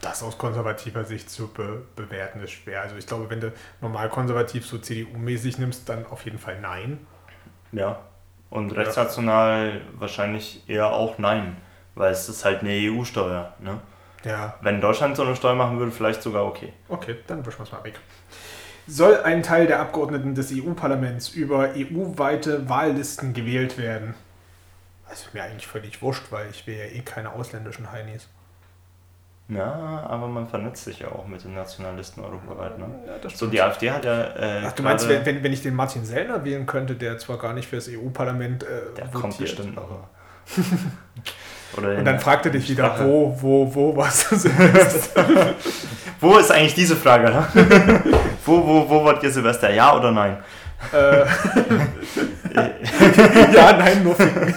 Das 0.01 0.23
aus 0.23 0.39
konservativer 0.39 1.05
Sicht 1.05 1.31
zu 1.31 1.49
be 1.49 1.83
bewerten 1.97 2.41
ist 2.43 2.53
schwer. 2.53 2.83
Also 2.83 2.97
ich 2.97 3.07
glaube, 3.07 3.31
wenn 3.31 3.41
du 3.41 3.53
normal 3.81 4.09
konservativ 4.09 4.67
so 4.67 4.79
CDU-mäßig 4.79 5.59
nimmst, 5.59 5.89
dann 5.89 6.07
auf 6.07 6.25
jeden 6.25 6.39
Fall 6.39 6.61
nein. 6.61 6.99
Ja. 7.73 8.01
Und 8.51 8.71
rechtsnational 8.73 9.69
ja. 9.69 9.81
wahrscheinlich 9.99 10.69
eher 10.69 10.93
auch 10.93 11.19
nein, 11.19 11.57
weil 11.95 12.13
es 12.13 12.29
ist 12.29 12.45
halt 12.45 12.61
eine 12.61 12.71
EU-Steuer. 12.73 13.53
Ne? 13.61 13.81
Ja. 14.25 14.55
Wenn 14.63 14.81
Deutschland 14.81 15.17
so 15.17 15.23
eine 15.23 15.37
Steuer 15.37 15.55
machen 15.55 15.79
würde, 15.79 15.93
vielleicht 15.93 16.23
sogar 16.23 16.45
okay. 16.47 16.73
Okay, 16.89 17.17
dann 17.27 17.45
wischen 17.45 17.59
wir 17.59 17.65
es 17.65 17.73
mal 17.73 17.85
weg. 17.85 18.01
Soll 18.87 19.21
ein 19.21 19.43
Teil 19.43 19.67
der 19.67 19.81
Abgeordneten 19.81 20.35
des 20.35 20.51
EU-Parlaments 20.51 21.29
über 21.29 21.75
EU-weite 21.77 22.71
Wahllisten 22.71 23.35
gewählt 23.35 23.77
werden? 23.77 24.15
Das 25.09 25.21
ist 25.21 25.35
mir 25.35 25.43
eigentlich 25.43 25.67
völlig 25.67 26.01
wurscht, 26.01 26.31
weil 26.31 26.49
ich 26.51 26.67
will 26.67 26.77
ja 26.77 26.85
eh 26.85 27.01
keine 27.01 27.33
ausländischen 27.33 27.93
Heinis. 27.93 28.29
Ja, 29.49 30.05
aber 30.07 30.27
man 30.27 30.47
vernetzt 30.47 30.85
sich 30.85 30.99
ja 30.99 31.09
auch 31.09 31.27
mit 31.27 31.43
den 31.43 31.55
Nationalisten 31.55 32.23
europaweit. 32.23 32.79
Ne? 32.79 32.87
Ja, 33.07 33.31
so, 33.31 33.47
die 33.47 33.63
AfD 33.63 33.91
hat 33.91 34.05
ja. 34.05 34.25
Äh, 34.25 34.63
Ach, 34.67 34.73
du 34.73 34.83
meinst, 34.83 35.09
wenn, 35.09 35.25
wenn, 35.25 35.43
wenn 35.43 35.53
ich 35.55 35.63
den 35.63 35.75
Martin 35.75 36.05
Sellner 36.05 36.45
wählen 36.45 36.67
könnte, 36.67 36.95
der 36.95 37.17
zwar 37.19 37.39
gar 37.39 37.55
nicht 37.55 37.67
für 37.67 37.77
das 37.77 37.89
EU-Parlament 37.89 38.65
äh, 38.65 38.67
Der 38.67 39.07
votiert, 39.07 39.13
kommt 39.13 39.39
bestimmt 39.39 39.75
noch. 39.75 39.89
Und 41.77 42.05
dann 42.05 42.19
fragte 42.19 42.51
dich 42.51 42.69
wieder, 42.69 42.87
Sprache. 42.87 43.05
wo, 43.05 43.37
wo, 43.41 43.75
wo 43.75 43.97
was 43.97 44.31
das 44.31 44.45
ist. 44.47 45.11
Wo 46.21 46.37
ist 46.37 46.51
eigentlich 46.51 46.75
diese 46.75 46.97
Frage? 46.97 47.31
Ne? 47.31 47.47
wo, 48.45 48.67
wo, 48.67 48.89
wo 48.89 49.05
wollt 49.05 49.23
ihr 49.23 49.31
Silvester? 49.31 49.73
Ja 49.73 49.97
oder 49.97 50.11
nein? 50.11 50.39
äh, 50.93 51.25
ja, 53.55 53.77
nein, 53.77 54.03
nur 54.03 54.15
ficken. 54.15 54.55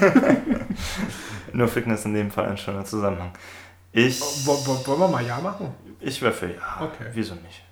Nur 1.54 1.68
Ficken 1.68 1.94
ist 1.94 2.06
in 2.06 2.14
dem 2.14 2.32
Fall 2.32 2.48
ein 2.48 2.58
schöner 2.58 2.86
Zusammenhang. 2.86 3.32
Ich, 3.94 4.22
wo- 4.46 4.66
Wollen 4.88 5.00
wir 5.00 5.08
mal 5.08 5.26
Ja 5.26 5.40
machen? 5.40 5.74
ich 6.00 6.22
wäre 6.22 6.32
für 6.34 6.48
ja. 6.48 6.82
Okay. 6.82 7.08
Wieso 7.14 7.36
nicht? 7.36 7.64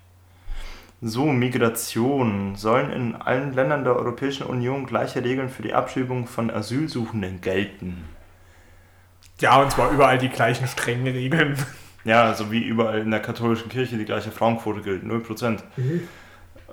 So, 1.02 1.24
Migration. 1.26 2.56
Sollen 2.56 2.90
in 2.90 3.14
allen 3.16 3.54
Ländern 3.54 3.84
der 3.84 3.96
Europäischen 3.96 4.44
Union 4.46 4.84
gleiche 4.86 5.24
Regeln 5.24 5.48
für 5.48 5.62
die 5.62 5.72
Abschiebung 5.72 6.26
von 6.26 6.50
Asylsuchenden 6.50 7.40
gelten? 7.40 8.04
Ja, 9.40 9.62
und 9.62 9.70
zwar 9.72 9.90
überall 9.90 10.18
die 10.18 10.28
gleichen 10.28 10.66
strengen 10.68 11.06
Regeln. 11.06 11.56
Ja, 12.04 12.24
also 12.24 12.50
wie 12.52 12.62
überall 12.62 12.98
in 13.00 13.10
der 13.10 13.20
katholischen 13.20 13.70
Kirche 13.70 13.96
die 13.96 14.04
gleiche 14.04 14.30
Frauenquote 14.30 14.82
gilt, 14.82 15.02
0%. 15.04 15.60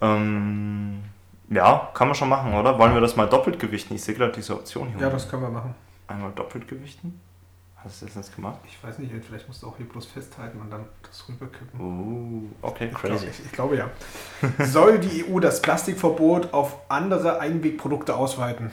Ähm, 0.01 1.03
ja, 1.49 1.89
kann 1.93 2.07
man 2.09 2.15
schon 2.15 2.29
machen, 2.29 2.53
oder? 2.53 2.77
Wollen 2.77 2.93
wir 2.93 3.01
das 3.01 3.15
mal 3.15 3.27
doppelt 3.27 3.59
gewichten? 3.59 3.95
Ich 3.95 4.03
sehe 4.03 4.15
gerade 4.15 4.33
diese 4.33 4.53
Option 4.55 4.89
hier. 4.89 4.97
Ja, 4.99 5.05
unten. 5.07 5.17
das 5.17 5.29
können 5.29 5.41
wir 5.43 5.49
machen. 5.49 5.73
Einmal 6.07 6.31
doppelt 6.31 6.67
gewichten? 6.67 7.19
Hast 7.87 8.01
du 8.01 8.05
das 8.05 8.15
jetzt 8.15 8.35
gemacht? 8.35 8.59
Ich 8.67 8.83
weiß 8.83 8.99
nicht, 8.99 9.13
vielleicht 9.25 9.47
musst 9.47 9.63
du 9.63 9.67
auch 9.67 9.77
hier 9.77 9.87
bloß 9.87 10.05
festhalten 10.07 10.59
und 10.59 10.69
dann 10.69 10.85
das 11.01 11.23
rüberkippen. 11.29 11.79
Oh, 12.61 12.67
okay, 12.67 12.89
Ich 12.91 12.97
crazy. 12.97 13.27
ich, 13.27 13.45
ich 13.45 13.51
glaube 13.53 13.77
ja. 13.77 13.89
Soll 14.65 14.99
die 14.99 15.23
EU 15.25 15.39
das 15.39 15.61
Plastikverbot 15.61 16.53
auf 16.53 16.77
andere 16.89 17.39
Einwegprodukte 17.39 18.13
ausweiten? 18.15 18.71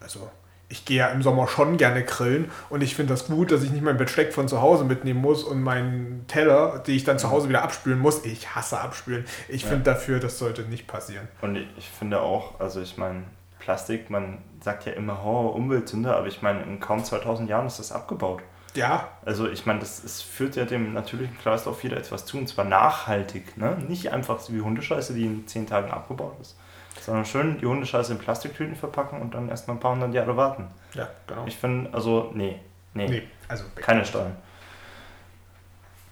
Also, 0.00 0.28
ich 0.68 0.84
gehe 0.84 0.98
ja 0.98 1.08
im 1.08 1.22
Sommer 1.22 1.48
schon 1.48 1.78
gerne 1.78 2.02
grillen 2.04 2.50
und 2.68 2.82
ich 2.82 2.94
finde 2.96 3.14
das 3.14 3.26
gut, 3.28 3.50
dass 3.50 3.62
ich 3.62 3.70
nicht 3.70 3.82
mein 3.82 3.96
Besteck 3.96 4.34
von 4.34 4.46
zu 4.48 4.60
Hause 4.60 4.84
mitnehmen 4.84 5.20
muss 5.22 5.42
und 5.42 5.62
meinen 5.62 6.26
Teller, 6.26 6.80
den 6.80 6.96
ich 6.96 7.04
dann 7.04 7.18
zu 7.18 7.30
Hause 7.30 7.48
wieder 7.48 7.62
abspülen 7.62 7.98
muss. 7.98 8.24
Ich 8.26 8.54
hasse 8.54 8.78
abspülen. 8.78 9.24
Ich 9.48 9.62
Ja. 9.62 9.68
finde 9.68 9.84
dafür, 9.84 10.20
das 10.20 10.38
sollte 10.38 10.62
nicht 10.62 10.86
passieren. 10.86 11.28
Und 11.40 11.56
ich 11.56 11.88
finde 11.88 12.20
auch, 12.20 12.60
also 12.60 12.80
ich 12.82 12.98
meine, 12.98 13.22
Plastik, 13.64 14.10
man 14.10 14.38
sagt 14.60 14.84
ja 14.84 14.92
immer, 14.92 15.24
oh, 15.24 15.48
Umweltsünder, 15.48 16.16
aber 16.16 16.26
ich 16.26 16.42
meine, 16.42 16.62
in 16.64 16.80
kaum 16.80 17.02
2000 17.02 17.48
Jahren 17.48 17.66
ist 17.66 17.78
das 17.78 17.92
abgebaut. 17.92 18.42
Ja, 18.74 19.08
Also 19.24 19.48
ich 19.48 19.64
meine, 19.66 19.78
das, 19.78 20.02
es 20.04 20.20
führt 20.20 20.56
ja 20.56 20.64
dem 20.64 20.92
natürlichen 20.92 21.38
Kreislauf 21.38 21.82
wieder 21.82 21.96
etwas 21.96 22.26
zu 22.26 22.36
und 22.38 22.48
zwar 22.48 22.64
nachhaltig. 22.64 23.56
Ne? 23.56 23.78
Nicht 23.88 24.12
einfach 24.12 24.40
so 24.40 24.52
wie 24.52 24.60
Hundescheiße, 24.60 25.14
die 25.14 25.24
in 25.24 25.46
10 25.46 25.66
Tagen 25.68 25.90
abgebaut 25.90 26.36
ist, 26.40 26.58
sondern 27.00 27.24
schön 27.24 27.58
die 27.58 27.66
Hundescheiße 27.66 28.12
in 28.12 28.18
Plastiktüten 28.18 28.74
verpacken 28.74 29.22
und 29.22 29.32
dann 29.32 29.48
erstmal 29.48 29.76
ein 29.76 29.80
paar 29.80 29.92
hundert 29.92 30.12
Jahre 30.12 30.36
warten. 30.36 30.66
ja, 30.92 31.08
genau. 31.26 31.44
Ich 31.46 31.56
finde, 31.56 31.94
also, 31.94 32.32
nee, 32.34 32.60
nee, 32.94 33.08
nee, 33.08 33.22
also 33.48 33.64
keine 33.76 34.04
Steuern. 34.04 34.36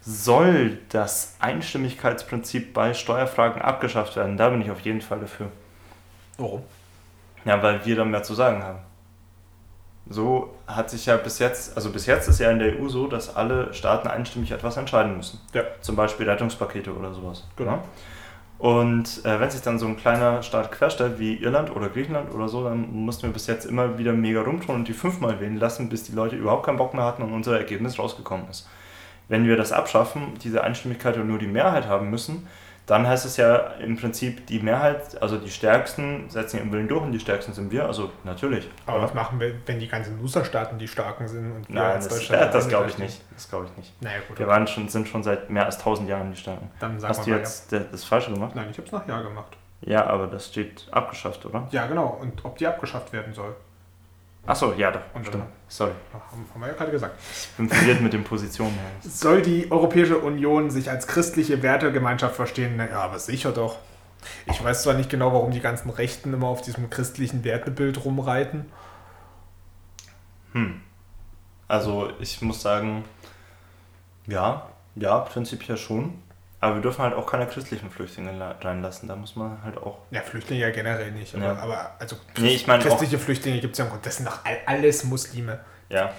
Soll 0.00 0.78
das 0.88 1.36
Einstimmigkeitsprinzip 1.38 2.72
bei 2.72 2.94
Steuerfragen 2.94 3.60
abgeschafft 3.60 4.16
werden? 4.16 4.36
Da 4.36 4.48
bin 4.48 4.62
ich 4.62 4.70
auf 4.70 4.80
jeden 4.80 5.00
Fall 5.00 5.20
dafür. 5.20 5.48
Warum? 6.38 6.62
Ja, 7.44 7.62
weil 7.62 7.84
wir 7.84 7.96
da 7.96 8.04
mehr 8.04 8.22
zu 8.22 8.34
sagen 8.34 8.62
haben. 8.62 8.78
So 10.08 10.54
hat 10.66 10.90
sich 10.90 11.06
ja 11.06 11.16
bis 11.16 11.38
jetzt, 11.38 11.76
also 11.76 11.90
bis 11.90 12.06
jetzt 12.06 12.28
ist 12.28 12.40
ja 12.40 12.50
in 12.50 12.58
der 12.58 12.80
EU 12.80 12.88
so, 12.88 13.06
dass 13.06 13.34
alle 13.34 13.72
Staaten 13.72 14.08
einstimmig 14.08 14.50
etwas 14.50 14.76
entscheiden 14.76 15.16
müssen. 15.16 15.40
Ja. 15.54 15.62
Zum 15.80 15.96
Beispiel 15.96 16.28
Rettungspakete 16.28 16.94
oder 16.94 17.14
sowas. 17.14 17.46
Genau. 17.56 17.72
Ja? 17.72 17.84
Und 18.62 19.24
äh, 19.24 19.40
wenn 19.40 19.50
sich 19.50 19.60
dann 19.60 19.80
so 19.80 19.86
ein 19.86 19.96
kleiner 19.96 20.40
Staat 20.44 20.70
querstellt 20.70 21.18
wie 21.18 21.34
Irland 21.34 21.74
oder 21.74 21.88
Griechenland 21.88 22.32
oder 22.32 22.48
so, 22.48 22.62
dann 22.62 22.92
mussten 22.92 23.24
wir 23.24 23.32
bis 23.32 23.48
jetzt 23.48 23.64
immer 23.64 23.98
wieder 23.98 24.12
mega 24.12 24.40
rumtun 24.42 24.76
und 24.76 24.88
die 24.88 24.92
fünfmal 24.92 25.40
wählen 25.40 25.56
lassen, 25.56 25.88
bis 25.88 26.04
die 26.04 26.12
Leute 26.12 26.36
überhaupt 26.36 26.66
keinen 26.66 26.76
Bock 26.76 26.94
mehr 26.94 27.04
hatten 27.04 27.22
und 27.22 27.32
unser 27.32 27.58
Ergebnis 27.58 27.98
rausgekommen 27.98 28.48
ist. 28.48 28.68
Wenn 29.28 29.48
wir 29.48 29.56
das 29.56 29.72
abschaffen, 29.72 30.34
diese 30.44 30.62
Einstimmigkeit 30.62 31.16
und 31.16 31.26
nur 31.26 31.40
die 31.40 31.48
Mehrheit 31.48 31.88
haben 31.88 32.08
müssen, 32.08 32.46
dann 32.86 33.06
heißt 33.06 33.24
es 33.26 33.36
ja 33.36 33.56
im 33.80 33.96
Prinzip, 33.96 34.46
die 34.46 34.58
Mehrheit, 34.58 35.20
also 35.22 35.38
die 35.38 35.50
Stärksten 35.50 36.28
setzen 36.28 36.58
ihren 36.58 36.72
Willen 36.72 36.88
durch 36.88 37.02
und 37.02 37.12
die 37.12 37.20
Stärksten 37.20 37.52
sind 37.52 37.70
wir, 37.70 37.86
also 37.86 38.10
natürlich. 38.24 38.68
Aber 38.86 39.02
was 39.02 39.14
machen 39.14 39.38
wir, 39.38 39.54
wenn 39.66 39.78
die 39.78 39.88
ganzen 39.88 40.20
Loser-Staaten 40.20 40.78
die 40.78 40.88
Starken 40.88 41.28
sind 41.28 41.52
und 41.52 41.68
wir 41.68 41.74
Nein, 41.76 41.92
als 41.92 42.08
das, 42.08 42.18
Deutschland 42.18 42.40
ja, 42.42 42.46
das 42.48 42.54
alleine 42.64 42.68
glaube 42.70 42.90
ich 42.90 42.98
nicht. 42.98 43.22
Das 43.34 43.48
glaube 43.48 43.66
ich 43.70 43.76
nicht. 43.76 44.02
Naja, 44.02 44.18
gut. 44.26 44.38
Wir 44.38 44.46
waren 44.48 44.66
schon, 44.66 44.88
sind 44.88 45.06
schon 45.08 45.22
seit 45.22 45.48
mehr 45.48 45.64
als 45.66 45.78
1000 45.78 46.08
Jahren 46.08 46.30
die 46.32 46.36
Starken. 46.38 46.70
dann 46.80 46.98
sagen 46.98 47.08
Hast 47.16 47.26
du 47.26 47.30
jetzt 47.30 47.72
der- 47.72 47.80
das 47.80 48.04
Falsche 48.04 48.32
gemacht? 48.32 48.52
ja. 48.54 48.62
Nein, 48.62 48.70
ich 48.72 48.78
habe 48.78 48.86
es 48.86 48.92
nach 48.92 49.06
Ja 49.06 49.20
gemacht. 49.22 49.56
Ja, 49.84 50.06
aber 50.06 50.26
das 50.28 50.46
steht 50.48 50.86
abgeschafft, 50.92 51.44
oder? 51.46 51.66
Ja, 51.72 51.86
genau. 51.86 52.18
Und 52.20 52.44
ob 52.44 52.56
die 52.58 52.66
abgeschafft 52.66 53.12
werden 53.12 53.32
soll. 53.34 53.54
Achso, 54.44 54.72
ja, 54.72 54.90
doch. 54.90 55.00
Und 55.14 55.26
stimmt. 55.26 55.44
Sorry. 55.68 55.92
Haben, 56.12 56.60
wir 56.60 56.68
ja 56.68 56.74
gerade 56.74 56.90
gesagt. 56.90 57.18
Ich 57.20 57.56
bin 57.56 57.68
verwirrt 57.68 58.00
mit 58.00 58.12
den 58.12 58.24
Positionen. 58.24 58.76
Soll 59.00 59.40
die 59.42 59.70
Europäische 59.70 60.18
Union 60.18 60.70
sich 60.70 60.90
als 60.90 61.06
christliche 61.06 61.62
Wertegemeinschaft 61.62 62.34
verstehen? 62.34 62.78
Ja, 62.78 63.02
aber 63.02 63.18
sicher 63.18 63.52
doch. 63.52 63.76
Ich 64.46 64.62
weiß 64.62 64.82
zwar 64.82 64.94
nicht 64.94 65.10
genau, 65.10 65.32
warum 65.32 65.52
die 65.52 65.60
ganzen 65.60 65.90
Rechten 65.90 66.32
immer 66.34 66.48
auf 66.48 66.62
diesem 66.62 66.90
christlichen 66.90 67.44
Wertebild 67.44 68.04
rumreiten. 68.04 68.66
Hm. 70.52 70.80
Also, 71.68 72.10
ich 72.20 72.42
muss 72.42 72.62
sagen, 72.62 73.04
ja, 74.26 74.68
ja, 74.96 75.18
prinzipiell 75.20 75.76
schon. 75.76 76.22
Aber 76.62 76.76
wir 76.76 76.82
dürfen 76.82 77.02
halt 77.02 77.12
auch 77.14 77.26
keine 77.26 77.46
christlichen 77.46 77.90
Flüchtlinge 77.90 78.30
la- 78.32 78.54
reinlassen. 78.62 79.08
Da 79.08 79.16
muss 79.16 79.34
man 79.36 79.58
halt 79.64 79.76
auch. 79.76 79.98
Ja, 80.12 80.20
Flüchtlinge 80.20 80.62
ja 80.62 80.70
generell 80.70 81.10
nicht. 81.10 81.34
Aber, 81.34 81.44
Ja. 81.44 81.56
aber 81.56 81.90
also 81.98 82.16
Nee, 82.38 82.54
ich 82.54 82.70
auch. 82.70 82.78
christliche 82.78 83.18
Flüchtlinge 83.18 83.58
gibt 83.60 83.72
es 83.72 83.78
ja 83.78 83.84
im 83.84 83.90
Grunde. 83.90 84.04
Das 84.04 84.16
sind 84.16 84.28
doch 84.28 84.44
all- 84.44 84.58
alles 84.64 85.02
Muslime. 85.04 85.58
Ja, 85.90 86.10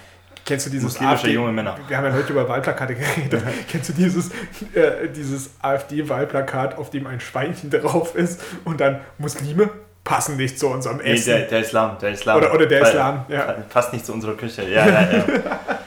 Kennst 0.46 0.66
du 0.66 0.70
dieses 0.70 0.84
muslimische 0.92 1.30
junge 1.30 1.50
Männer. 1.52 1.78
Wir 1.88 1.96
haben 1.96 2.04
ja 2.04 2.12
heute 2.12 2.30
über 2.34 2.46
Wahlplakate 2.46 2.94
geredet. 2.94 3.42
Kennst 3.70 3.88
du 3.88 3.92
dieses, 3.94 4.28
äh, 4.74 5.08
dieses 5.08 5.52
AfD-Wahlplakat, 5.62 6.76
auf 6.76 6.90
dem 6.90 7.06
ein 7.06 7.20
Schweinchen 7.20 7.70
drauf 7.70 8.14
ist 8.14 8.42
und 8.66 8.78
dann 8.82 9.00
Muslime 9.16 9.70
passen 10.04 10.36
nicht 10.36 10.58
zu 10.58 10.68
unserem 10.68 10.98
Nee, 10.98 11.14
Essen? 11.14 11.30
der, 11.30 11.40
der 11.46 11.60
Islam, 11.60 11.96
der 11.98 12.10
Islam. 12.10 12.36
Oder- 12.36 12.52
oder 12.52 12.66
der 12.66 12.82
Weil- 12.82 12.88
Islam, 12.88 13.24
ja. 13.28 13.54
Passt 13.70 13.94
nicht 13.94 14.04
zu 14.04 14.12
unserer 14.12 14.34
Küche. 14.36 14.68
Ja, 14.68 14.86
ja, 14.86 15.00
ja. 15.12 15.24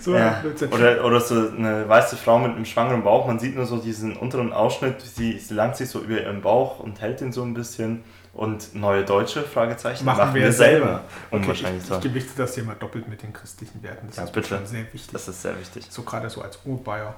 so, 0.00 0.14
ja. 0.14 0.42
Oder, 0.70 1.04
oder 1.04 1.20
so 1.20 1.34
eine 1.48 1.88
weiße 1.88 2.16
Frau 2.16 2.38
mit 2.38 2.52
einem 2.56 2.64
schwangeren 2.64 3.02
Bauch. 3.02 3.26
Man 3.26 3.38
sieht 3.38 3.56
nur 3.56 3.66
so 3.66 3.78
diesen 3.78 4.16
unteren 4.16 4.52
Ausschnitt. 4.52 5.00
Sie, 5.00 5.38
sie 5.38 5.54
langt 5.54 5.76
sich 5.76 5.88
so 5.88 6.00
über 6.00 6.20
ihren 6.20 6.42
Bauch 6.42 6.78
und 6.80 7.00
hält 7.00 7.20
den 7.20 7.32
so 7.32 7.42
ein 7.42 7.54
bisschen. 7.54 8.04
Und 8.34 8.74
neue 8.74 9.04
Deutsche? 9.04 9.42
Fragezeichen. 9.42 10.06
Machen 10.06 10.34
wir 10.34 10.50
selber. 10.52 11.02
Okay, 11.30 11.42
Unwahrscheinlich 11.42 11.82
ich, 11.82 11.88
so. 11.88 11.96
ich 11.96 12.00
gewichte 12.00 12.30
das 12.36 12.54
hier 12.54 12.64
mal 12.64 12.76
doppelt 12.78 13.06
mit 13.06 13.22
den 13.22 13.32
christlichen 13.34 13.82
Werten. 13.82 14.06
Das 14.06 14.16
Ja, 14.16 14.24
ist 14.24 14.32
bitte. 14.32 14.48
schon 14.48 14.66
sehr 14.66 14.84
wichtig. 14.92 15.12
Das 15.12 15.28
ist 15.28 15.42
sehr 15.42 15.58
wichtig. 15.60 15.84
so 15.90 16.02
gerade 16.02 16.30
so 16.30 16.40
als 16.40 16.58
Urbayer. 16.64 17.14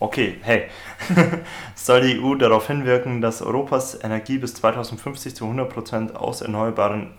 Okay, 0.00 0.38
hey. 0.42 0.64
Soll 1.74 2.00
die 2.02 2.20
EU 2.20 2.34
darauf 2.34 2.66
hinwirken, 2.66 3.20
dass 3.22 3.40
Europas 3.40 3.98
Energie 4.02 4.38
bis 4.38 4.54
2050 4.54 5.34
zu 5.34 5.44
100% 5.46 6.14
aus 6.14 6.42
erneuerbaren 6.42 7.12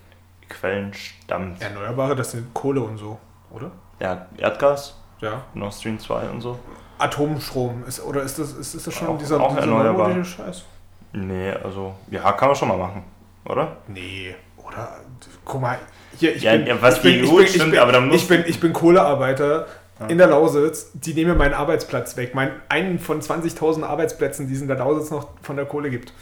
Quellen 0.49 0.93
stammt? 0.93 1.61
Erneuerbare, 1.61 2.15
das 2.15 2.31
sind 2.31 2.53
Kohle 2.53 2.81
und 2.81 2.97
so, 2.97 3.17
oder? 3.51 3.71
Ja, 3.99 4.27
Erdgas, 4.37 4.95
Ja. 5.21 5.43
Nord 5.53 5.73
Stream 5.73 5.99
2 5.99 6.29
und 6.29 6.41
so. 6.41 6.59
Atomstrom 6.99 7.83
ist 7.87 7.99
oder 8.03 8.21
ist 8.23 8.39
das 8.39 8.53
ist, 8.53 8.73
ist 8.75 8.87
das 8.87 8.93
schon 8.93 9.07
Auch- 9.07 9.17
dieser, 9.17 9.39
auch 9.39 9.49
dieser 9.49 9.61
erneuerbar. 9.61 10.07
neumodische 10.09 10.37
Scheiß? 10.37 10.63
Nee, 11.13 11.51
also, 11.51 11.95
ja, 12.09 12.31
kann 12.33 12.49
man 12.49 12.55
schon 12.55 12.67
mal 12.67 12.77
machen, 12.77 13.03
oder? 13.45 13.77
Nee, 13.87 14.35
oder? 14.57 14.99
Guck 15.45 15.61
mal, 15.61 15.77
hier, 16.17 16.35
ich 16.35 16.43
Ja, 16.43 16.53
bin, 16.53 16.67
ja, 16.67 16.81
was 16.81 16.97
ich 16.97 17.01
bin, 17.03 17.13
die 17.13 17.19
ich 17.21 17.31
EU 17.31 17.45
stimmt, 17.45 17.71
bin, 17.71 17.79
aber 17.79 17.91
dann 17.91 18.07
muss- 18.07 18.21
ich 18.23 18.27
bin, 18.27 18.43
ich 18.47 18.59
bin 18.59 18.73
Kohlearbeiter 18.73 19.67
Ja. 19.99 20.07
in 20.07 20.17
der 20.17 20.27
Lausitz, 20.27 20.91
die 20.93 21.13
nehmen 21.13 21.31
mir 21.31 21.37
meinen 21.37 21.53
Arbeitsplatz 21.53 22.17
weg. 22.17 22.35
Mein, 22.35 22.51
einen 22.69 22.99
von 22.99 23.21
20.000 23.21 23.83
Arbeitsplätzen, 23.83 24.47
die 24.47 24.53
es 24.55 24.61
in 24.61 24.67
der 24.67 24.77
Lausitz 24.77 25.09
noch 25.11 25.29
von 25.41 25.55
der 25.55 25.65
Kohle 25.65 25.89
gibt. 25.89 26.13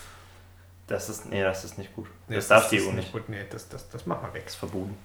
Das 0.88 1.10
ist, 1.10 1.26
nee, 1.30 1.42
das 1.42 1.64
ist 1.66 1.78
nicht 1.78 1.94
gut. 1.96 2.08
Nee, 2.28 2.36
das 2.36 2.48
darf 2.48 2.70
die 2.70 2.80
EU 2.80 2.92
nicht. 2.92 3.12
Gut. 3.12 3.28
Nee, 3.28 3.44
das, 3.50 3.68
das, 3.70 3.90
das 3.90 4.06
machen 4.06 4.28
wir 4.28 4.34
weg. 4.36 4.44
Das 4.46 4.54
ist 4.54 4.60
verboten. 4.60 4.96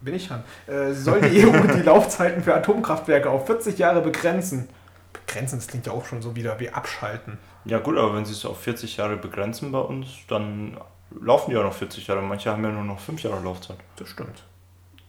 Bin 0.00 0.14
ich 0.14 0.28
dran. 0.28 0.44
Äh, 0.66 0.92
soll 0.92 1.20
die 1.20 1.46
EU 1.46 1.52
die 1.74 1.82
Laufzeiten 1.82 2.42
für 2.42 2.54
Atomkraftwerke 2.54 3.30
auf 3.30 3.46
40 3.46 3.78
Jahre 3.78 4.02
begrenzen? 4.02 4.68
Begrenzen, 5.12 5.58
das 5.58 5.66
klingt 5.66 5.86
ja 5.86 5.92
auch 5.92 6.04
schon 6.04 6.22
so 6.22 6.36
wieder 6.36 6.60
wie 6.60 6.70
abschalten. 6.70 7.38
Ja 7.64 7.78
gut, 7.78 7.96
aber 7.96 8.14
wenn 8.14 8.24
sie 8.24 8.32
es 8.32 8.44
auf 8.44 8.60
40 8.60 8.98
Jahre 8.98 9.16
begrenzen 9.16 9.72
bei 9.72 9.80
uns, 9.80 10.08
dann 10.28 10.76
laufen 11.20 11.50
die 11.50 11.56
ja 11.56 11.62
noch 11.62 11.72
40 11.72 12.06
Jahre. 12.06 12.22
Manche 12.22 12.50
haben 12.50 12.62
ja 12.62 12.70
nur 12.70 12.84
noch 12.84 13.00
5 13.00 13.22
Jahre 13.22 13.42
Laufzeit. 13.42 13.78
Das 13.96 14.08
stimmt. 14.08 14.44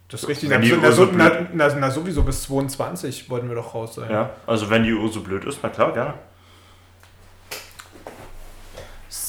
Das 0.09 0.23
ist 0.23 0.29
richtig. 0.29 0.49
Na, 0.49 0.57
die 0.57 0.73
na, 0.81 0.91
so 0.91 1.05
na, 1.05 1.31
na, 1.53 1.75
na, 1.75 1.91
sowieso 1.91 2.23
bis 2.23 2.43
22 2.43 3.29
wollten 3.29 3.49
wir 3.49 3.55
doch 3.55 3.73
raus 3.73 3.95
sein. 3.95 4.09
Ja, 4.09 4.29
also 4.45 4.69
wenn 4.69 4.83
die 4.83 4.93
EU 4.93 5.07
so 5.07 5.21
blöd 5.21 5.43
ist, 5.45 5.59
na 5.61 5.69
klar, 5.69 5.91
gerne. 5.93 6.13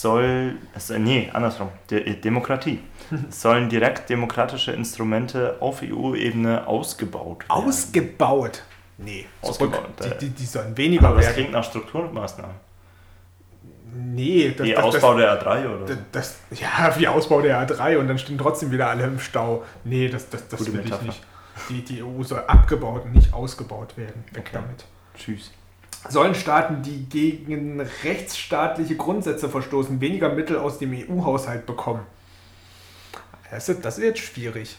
Soll, 0.01 0.57
es, 0.75 0.91
nee, 0.91 1.29
andersrum, 1.33 1.69
De 1.91 2.01
äh, 2.07 2.15
Demokratie. 2.21 2.81
Sollen 3.31 3.69
direkt 3.69 4.09
demokratische 4.11 4.73
Instrumente 4.73 5.57
auf 5.61 5.83
EU-Ebene 5.83 6.67
ausgebaut 6.67 7.41
werden? 7.49 7.51
Ausgebaut. 7.69 8.63
Nee, 8.99 9.27
Ausgebaut. 9.43 9.81
Die, 10.05 10.27
die, 10.27 10.31
die 10.31 10.45
sollen 10.45 10.77
weniger 10.77 11.07
Aber 11.09 11.17
das 11.17 11.27
werden. 11.27 11.35
klingt 11.37 11.53
nach 11.53 11.65
Strukturmaßnahmen. 11.65 12.55
Nee, 13.95 14.55
das, 14.57 14.67
Wie 14.67 14.73
das, 14.75 14.85
Ausbau 14.85 15.15
der 15.17 15.41
A3 15.43 15.67
oder 15.67 15.87
das, 15.87 15.99
das, 16.13 16.37
das, 16.51 16.61
Ja, 16.61 16.95
wie 16.99 17.09
Ausbau 17.09 17.41
der 17.41 17.67
A3 17.67 17.97
und 17.97 18.07
dann 18.09 18.19
stehen 18.19 18.39
trotzdem 18.39 18.71
wieder 18.71 18.89
alle 18.91 19.05
im 19.05 19.19
Stau. 19.19 19.65
Nee, 19.85 20.09
das, 20.09 20.29
das, 20.29 20.47
das 20.49 20.59
Gute 20.61 20.73
will 20.75 20.81
ich 20.81 20.85
Metapher. 20.87 21.05
nicht. 21.07 21.23
Die, 21.71 21.83
die 21.83 22.03
EU 22.05 22.23
soll 22.23 22.45
abgebaut 22.47 23.05
und 23.05 23.15
nicht 23.15 23.33
ausgebaut 23.33 23.97
werden. 23.97 24.25
Weg 24.33 24.45
Okay. 24.47 24.51
damit. 24.53 24.85
Tschüss. 25.17 25.51
Sollen 26.09 26.35
Staaten, 26.35 26.83
die 26.83 27.05
gegen 27.07 27.81
rechtsstaatliche 28.05 28.97
Grundsätze 28.97 29.49
verstoßen, 29.49 30.01
weniger 30.01 30.29
Mittel 30.31 30.57
aus 30.57 30.79
dem 30.79 30.93
EU-Haushalt 30.93 31.67
bekommen? 31.67 32.07
Das 33.51 33.69
ist, 33.69 33.85
das 33.85 33.99
ist 33.99 34.05
jetzt 34.05 34.21
schwierig. 34.21 34.77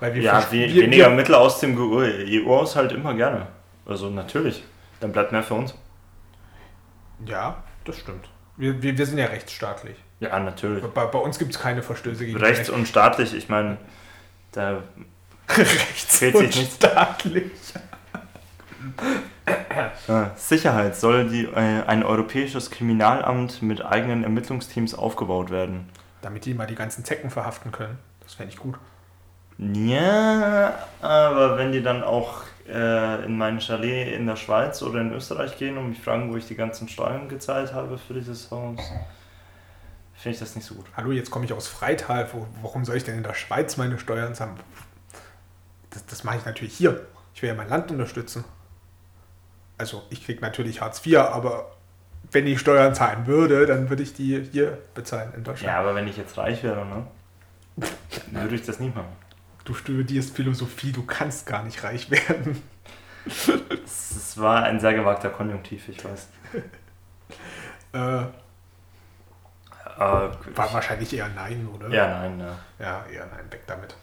Weil 0.00 0.14
wir 0.14 0.22
Ja, 0.22 0.46
we 0.50 0.68
wir- 0.68 0.82
weniger 0.82 1.08
wir- 1.10 1.16
Mittel 1.16 1.34
aus 1.34 1.60
dem 1.60 1.76
EU-Haushalt 1.78 2.92
immer 2.92 3.14
gerne. 3.14 3.46
Also 3.86 4.10
natürlich. 4.10 4.62
Dann 5.00 5.12
bleibt 5.12 5.32
mehr 5.32 5.42
für 5.42 5.54
uns. 5.54 5.74
Ja, 7.26 7.62
das 7.84 7.96
stimmt. 7.98 8.28
Wir, 8.56 8.82
wir, 8.82 8.96
wir 8.98 9.06
sind 9.06 9.18
ja 9.18 9.26
rechtsstaatlich. 9.26 9.96
Ja, 10.20 10.38
natürlich. 10.40 10.84
Bei, 10.84 11.06
bei 11.06 11.18
uns 11.18 11.38
gibt 11.38 11.54
es 11.54 11.60
keine 11.60 11.82
Verstöße 11.82 12.26
gegen 12.26 12.38
Rechts 12.38 12.68
und 12.70 12.86
staatlich, 12.88 13.34
ich 13.34 13.48
meine, 13.48 13.76
da 14.52 14.82
Rechts 15.48 16.22
und 16.34 16.52
staatlich. 16.54 17.50
Sicherheit 20.36 20.96
soll 20.96 21.28
die, 21.28 21.44
äh, 21.44 21.82
ein 21.86 22.02
europäisches 22.02 22.70
Kriminalamt 22.70 23.62
mit 23.62 23.84
eigenen 23.84 24.24
Ermittlungsteams 24.24 24.94
aufgebaut 24.94 25.50
werden. 25.50 25.88
Damit 26.22 26.44
die 26.44 26.54
mal 26.54 26.66
die 26.66 26.74
ganzen 26.74 27.04
Zecken 27.04 27.30
verhaften 27.30 27.72
können. 27.72 27.98
Das 28.22 28.34
fände 28.34 28.52
ich 28.52 28.58
gut. 28.58 28.78
Ja, 29.58 30.74
aber 31.00 31.58
wenn 31.58 31.72
die 31.72 31.82
dann 31.82 32.04
auch 32.04 32.42
äh, 32.68 33.24
in 33.24 33.36
mein 33.36 33.60
Chalet 33.60 34.14
in 34.14 34.26
der 34.26 34.36
Schweiz 34.36 34.82
oder 34.82 35.00
in 35.00 35.12
Österreich 35.12 35.58
gehen 35.58 35.76
und 35.76 35.88
mich 35.88 36.00
fragen, 36.00 36.32
wo 36.32 36.36
ich 36.36 36.46
die 36.46 36.54
ganzen 36.54 36.88
Steuern 36.88 37.28
gezahlt 37.28 37.72
habe 37.72 37.98
für 37.98 38.14
dieses 38.14 38.50
Haus, 38.50 38.78
finde 40.14 40.34
ich 40.34 40.38
das 40.38 40.54
nicht 40.54 40.64
so 40.64 40.74
gut. 40.74 40.86
Hallo, 40.96 41.10
jetzt 41.10 41.30
komme 41.30 41.44
ich 41.44 41.52
aus 41.52 41.66
Freital. 41.66 42.28
Wo, 42.32 42.46
warum 42.62 42.84
soll 42.84 42.96
ich 42.96 43.04
denn 43.04 43.16
in 43.16 43.24
der 43.24 43.34
Schweiz 43.34 43.76
meine 43.76 43.98
Steuern 43.98 44.34
zahlen? 44.34 44.60
Das, 45.90 46.06
das 46.06 46.22
mache 46.22 46.38
ich 46.38 46.44
natürlich 46.44 46.74
hier. 46.74 47.06
Ich 47.34 47.42
will 47.42 47.48
ja 47.48 47.54
mein 47.54 47.68
Land 47.68 47.90
unterstützen. 47.90 48.44
Also, 49.78 50.02
ich 50.10 50.24
kriege 50.24 50.40
natürlich 50.40 50.80
Hartz 50.80 51.04
IV, 51.06 51.18
aber 51.18 51.72
wenn 52.30 52.46
ich 52.46 52.58
Steuern 52.60 52.94
zahlen 52.94 53.26
würde, 53.26 53.66
dann 53.66 53.88
würde 53.88 54.02
ich 54.02 54.12
die 54.12 54.42
hier 54.52 54.78
bezahlen 54.94 55.32
in 55.34 55.44
Deutschland. 55.44 55.72
Ja, 55.72 55.80
aber 55.80 55.94
wenn 55.94 56.08
ich 56.08 56.16
jetzt 56.16 56.36
reich 56.36 56.62
wäre, 56.62 56.84
ne, 56.84 57.06
dann 57.76 58.42
würde 58.42 58.56
ich 58.56 58.66
das 58.66 58.80
nicht 58.80 58.94
machen. 58.94 59.12
Du 59.64 59.74
studierst 59.74 60.34
Philosophie, 60.34 60.92
du 60.92 61.04
kannst 61.04 61.46
gar 61.46 61.62
nicht 61.62 61.82
reich 61.84 62.10
werden. 62.10 62.62
Es 63.84 64.38
war 64.38 64.64
ein 64.64 64.80
sehr 64.80 64.94
gewagter 64.94 65.30
Konjunktiv, 65.30 65.88
ich 65.88 66.04
weiß. 66.04 66.28
Äh, 67.90 68.26
war 69.98 70.72
wahrscheinlich 70.72 71.12
eher 71.14 71.28
nein, 71.30 71.66
oder? 71.74 71.88
ja, 71.88 72.20
nein, 72.20 72.38
ja. 72.38 72.58
Ja, 72.78 73.06
eher 73.10 73.26
nein, 73.26 73.50
weg 73.50 73.62
damit. 73.66 73.96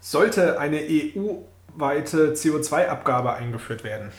Sollte 0.00 0.60
eine 0.60 0.80
EU-weite 1.76 2.32
CO2-Abgabe 2.34 3.34
eingeführt 3.34 3.84
werden? 3.84 4.12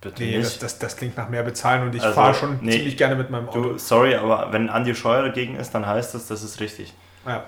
Bitte 0.00 0.22
Nee, 0.22 0.38
das, 0.38 0.58
das, 0.58 0.78
das 0.78 0.96
klingt 0.96 1.16
nach 1.16 1.28
mehr 1.28 1.42
bezahlen 1.42 1.82
und 1.82 1.94
ich 1.94 2.02
Also, 2.02 2.14
fahre 2.14 2.34
schon 2.34 2.58
nee. 2.60 2.72
ziemlich 2.72 2.96
gerne 2.96 3.16
mit 3.16 3.30
meinem 3.30 3.48
Auto. 3.48 3.62
Du, 3.72 3.78
sorry, 3.78 4.14
aber 4.14 4.52
wenn 4.52 4.68
Andi 4.68 4.94
Scheuer 4.94 5.22
dagegen 5.22 5.56
ist, 5.56 5.70
dann 5.74 5.86
heißt 5.86 6.14
das, 6.14 6.26
das 6.26 6.42
ist 6.42 6.60
richtig. 6.60 6.92
Ja. 7.26 7.44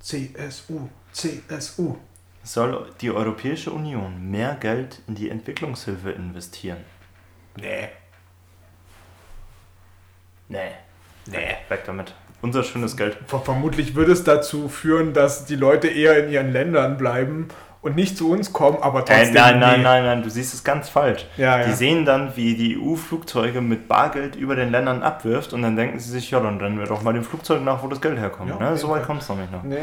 CSU, 0.00 0.88
CSU. 1.12 1.96
Soll 2.44 2.90
die 3.00 3.10
Europäische 3.10 3.70
Union 3.70 4.30
mehr 4.30 4.56
Geld 4.56 5.00
in 5.06 5.14
die 5.14 5.30
Entwicklungshilfe 5.30 6.10
investieren? 6.10 6.78
Nee. 7.56 7.88
Nee. 10.48 10.72
Nee. 11.26 11.56
Weg 11.68 11.84
damit. 11.86 12.12
Unser 12.42 12.62
schönes 12.64 12.96
Geld. 12.96 13.16
Ver 13.26 13.40
vermutlich 13.40 13.94
würde 13.94 14.12
es 14.12 14.24
dazu 14.24 14.68
führen, 14.68 15.12
dass 15.14 15.44
die 15.46 15.56
Leute 15.56 15.88
eher 15.88 16.24
in 16.26 16.30
ihren 16.32 16.52
Ländern 16.52 16.96
bleiben 16.98 17.48
und 17.82 17.96
nicht 17.96 18.16
zu 18.18 18.30
uns 18.30 18.52
kommen, 18.52 18.78
aber 18.80 19.00
Äh, 19.00 19.04
trotzdem. 19.04 19.34
nein, 19.34 19.58
nein, 19.60 19.78
nee. 19.78 19.84
nein, 19.84 20.04
nein, 20.04 20.22
du 20.22 20.28
siehst 20.30 20.52
es 20.54 20.62
ganz 20.64 20.88
falsch. 20.88 21.26
Ja, 21.36 21.58
ja. 21.60 21.66
Die 21.66 21.72
sehen 21.72 22.04
dann, 22.04 22.36
wie 22.36 22.54
die 22.54 22.78
EU 22.80 22.94
Flugzeuge 22.96 23.60
mit 23.60 23.88
Bargeld 23.88 24.36
über 24.36 24.54
den 24.56 24.70
Ländern 24.70 25.02
abwirft 25.02 25.52
und 25.52 25.62
dann 25.62 25.76
denken 25.76 25.98
sie 25.98 26.10
sich, 26.10 26.30
ja, 26.30 26.40
dann 26.40 26.58
rennen 26.58 26.78
wir 26.78 26.86
doch 26.86 27.02
mal 27.02 27.12
dem 27.12 27.24
Flugzeug 27.24 27.62
nach, 27.62 27.82
wo 27.82 27.88
das 27.88 28.00
Geld 28.00 28.18
herkommt. 28.18 28.50
Ja, 28.50 28.70
ne? 28.70 28.76
So 28.76 28.88
weit 28.90 29.04
kommt 29.04 29.22
es 29.22 29.28
noch 29.28 29.36
nicht 29.36 29.50
noch. 29.50 29.62
Nee, 29.64 29.76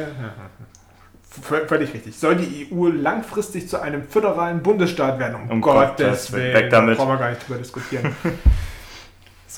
v- 1.30 1.66
Völlig 1.68 1.94
richtig. 1.94 2.18
Soll 2.18 2.36
die 2.38 2.70
EU 2.74 2.88
langfristig 2.88 3.68
zu 3.70 3.82
einem 3.82 4.04
föderalen 4.08 4.64
Bundesstaat 4.64 5.20
werden? 5.20 5.36
Um, 5.44 5.50
Um 5.50 5.62
Gottes 5.62 6.32
Willen. 6.34 6.54
weg 6.54 6.70
damit. 6.70 6.98
Da 6.98 7.04
brauchen 7.04 7.14
wir 7.14 7.20
gar 7.20 7.30
nicht 7.30 7.48
drüber 7.48 7.60
diskutieren. 7.60 8.16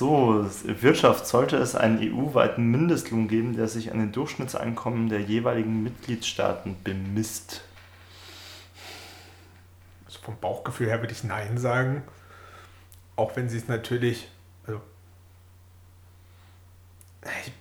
So, 0.02 0.44
Wirtschaft 0.64 1.28
sollte 1.28 1.58
es 1.58 1.76
einen 1.76 2.00
EU-weiten 2.00 2.68
Mindestlohn 2.72 3.28
geben, 3.28 3.54
der 3.54 3.68
sich 3.68 3.92
an 3.92 4.00
den 4.00 4.10
Durchschnittseinkommen 4.10 5.08
der 5.08 5.20
jeweiligen 5.20 5.84
Mitgliedstaaten 5.84 6.74
bemisst. 6.82 7.62
also 10.04 10.18
vom 10.18 10.40
Bauchgefühl 10.40 10.88
her 10.88 11.00
würde 11.02 11.12
ich 11.12 11.22
Nein 11.22 11.56
sagen. 11.56 12.02
Auch 13.14 13.36
wenn 13.36 13.48
sie 13.48 13.58
es 13.58 13.68
natürlich. 13.68 14.26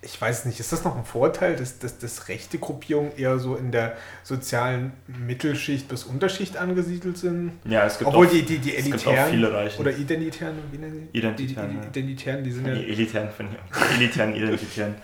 Ich, 0.01 0.13
ich 0.13 0.19
weiß 0.21 0.45
nicht, 0.45 0.59
ist 0.59 0.71
das 0.71 0.83
noch 0.83 0.97
ein 0.97 1.05
Vorteil, 1.05 1.55
dass, 1.55 1.77
dass, 1.77 1.99
dass 1.99 2.29
rechte 2.29 2.57
Gruppierungen 2.57 3.15
eher 3.15 3.37
so 3.37 3.55
in 3.55 3.71
der 3.71 3.95
sozialen 4.23 4.91
Mittelschicht 5.05 5.87
bis 5.87 6.03
Unterschicht 6.03 6.57
angesiedelt 6.57 7.17
sind? 7.19 7.51
Ja, 7.65 7.85
es 7.85 7.99
gibt 7.99 8.07
Obwohl 8.07 8.25
auch, 8.25 8.31
die, 8.31 8.41
die, 8.41 8.57
die 8.57 8.75
Elitären 8.75 9.45
oder 9.77 9.95
Identitären, 9.95 10.55
wie 10.71 10.77
nennen 10.79 11.09
die? 11.13 11.17
Identitären, 11.19 11.69
Die, 11.69 11.75
die, 11.75 11.81
die 11.81 11.99
Identitären, 11.99 12.43
die 12.43 12.51
sind 12.51 12.67
ja. 12.67 12.73
die 12.73 12.89
elitären, 12.89 13.29
auch. 13.29 13.87
Die 13.89 13.95
elitären, 14.03 14.35
identitären. 14.35 14.95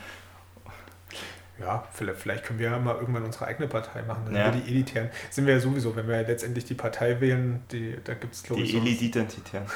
Ja, 1.60 1.88
vielleicht, 1.91 2.20
vielleicht 2.20 2.43
können 2.46 2.60
wir 2.60 2.70
ja 2.72 2.80
mal 2.80 2.96
irgendwann 2.96 3.24
unsere 3.24 3.46
eigene 3.46 3.67
Partei 3.67 4.02
machen. 4.04 4.24
Dann 4.26 4.36
Ja. 4.36 4.52
die 4.52 4.67
Elitären. 4.70 5.10
Sind 5.30 5.46
wir 5.46 5.54
ja 5.56 5.60
sowieso, 5.60 5.96
wenn 5.96 6.08
wir 6.08 6.22
ja 6.22 6.28
letztendlich 6.28 6.65
die 6.65 6.76
Partei 6.76 7.20
wählen, 7.20 7.62
die, 7.72 7.96
da 8.04 8.13
gibt 8.15 8.34
es, 8.34 8.43
glaube 8.43 8.62
ich, 8.62 8.72
Die 8.72 8.78
so. 8.78 8.84
Elitidentitären. 8.84 9.65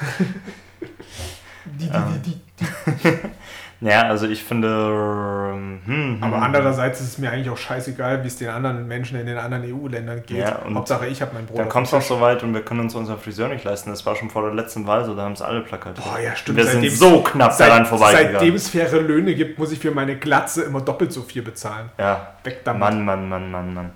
Die, 1.64 1.88
die, 1.88 1.94
Ähm. 1.94 2.22
die, 2.24 2.40
die, 2.60 3.18
Ja, 3.88 4.02
also 4.02 4.28
ich 4.28 4.44
finde. 4.44 4.68
ähm, 4.68 5.80
Hm, 5.84 5.94
hm, 6.14 6.18
Aber 6.22 6.36
andererseits 6.40 7.00
ist 7.00 7.08
es 7.08 7.18
mir 7.18 7.32
eigentlich 7.32 7.50
auch 7.50 7.56
scheißegal, 7.58 8.22
wie 8.22 8.28
es 8.28 8.36
den 8.36 8.48
anderen 8.48 8.86
Menschen 8.86 9.18
in 9.18 9.26
den 9.26 9.36
anderen 9.36 9.64
EU-Ländern 9.64 10.22
geht. 10.24 10.38
Ja, 10.38 10.58
und 10.60 10.76
Hauptsache, 10.76 11.06
ich 11.08 11.20
habe 11.20 11.32
mein 11.34 11.46
Brot. 11.46 11.58
Dann 11.58 11.68
kommt 11.68 11.88
es 11.88 11.92
noch 11.92 12.00
so 12.02 12.20
weit 12.20 12.44
und 12.44 12.54
wir 12.54 12.62
können 12.62 12.78
uns 12.78 12.94
unseren 12.94 13.18
Friseur 13.18 13.48
nicht 13.48 13.64
leisten. 13.64 13.90
Das 13.90 14.06
war 14.06 14.14
schon 14.14 14.30
vor 14.30 14.42
der 14.42 14.54
letzten 14.54 14.86
Wahl 14.86 15.04
so, 15.04 15.16
da 15.16 15.22
haben 15.22 15.32
es 15.32 15.42
alle 15.42 15.62
plakatiert. 15.62 16.06
Boah, 16.06 16.20
ja, 16.20 16.36
stimmt. 16.36 16.58
Wir 16.58 16.64
sind 16.66 16.82
Seitdem- 16.82 16.94
so 16.96 17.22
knapp 17.24 17.52
Seit, 17.54 17.70
daran 17.70 17.84
vorbeigegangen. 17.86 18.32
seitdem 18.34 18.54
es 18.54 18.68
faire 18.68 19.00
Löhne 19.00 19.34
gibt, 19.34 19.58
muss 19.58 19.72
ich 19.72 19.80
für 19.80 19.90
meine 19.90 20.14
Glatze 20.16 20.62
immer 20.62 20.80
doppelt 20.80 21.12
so 21.12 21.22
viel 21.22 21.42
bezahlen. 21.42 21.90
ja, 21.98 22.34
Weg 22.44 22.62
damit. 22.62 22.78
Mann, 22.80 23.04
Mann, 23.04 23.28
Mann, 23.28 23.50
Mann, 23.50 23.74
Mann. 23.74 23.90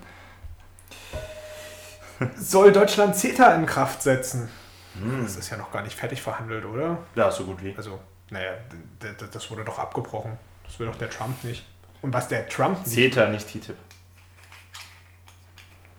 Soll 2.37 2.71
Deutschland 2.73 3.15
CETA 3.15 3.53
in 3.55 3.65
Kraft 3.65 4.01
setzen? 4.01 4.49
Hm. 5.01 5.23
Das 5.23 5.35
ist 5.35 5.49
ja 5.49 5.57
noch 5.57 5.71
gar 5.71 5.83
nicht 5.83 5.95
fertig 5.95 6.21
verhandelt, 6.21 6.65
oder? 6.65 6.97
Ja, 7.15 7.31
so 7.31 7.45
gut 7.45 7.63
wie. 7.63 7.75
Also, 7.75 7.99
naja, 8.29 8.51
das 9.31 9.51
wurde 9.51 9.63
doch 9.63 9.79
abgebrochen. 9.79 10.37
Das 10.63 10.79
will 10.79 10.87
doch 10.87 10.97
der 10.97 11.09
Trump 11.09 11.43
nicht. 11.43 11.65
Und 12.01 12.13
was 12.13 12.27
der 12.27 12.47
Trump 12.47 12.85
nicht. 12.85 12.93
CETA, 12.93 13.27
nicht 13.29 13.47
TTIP. 13.47 13.75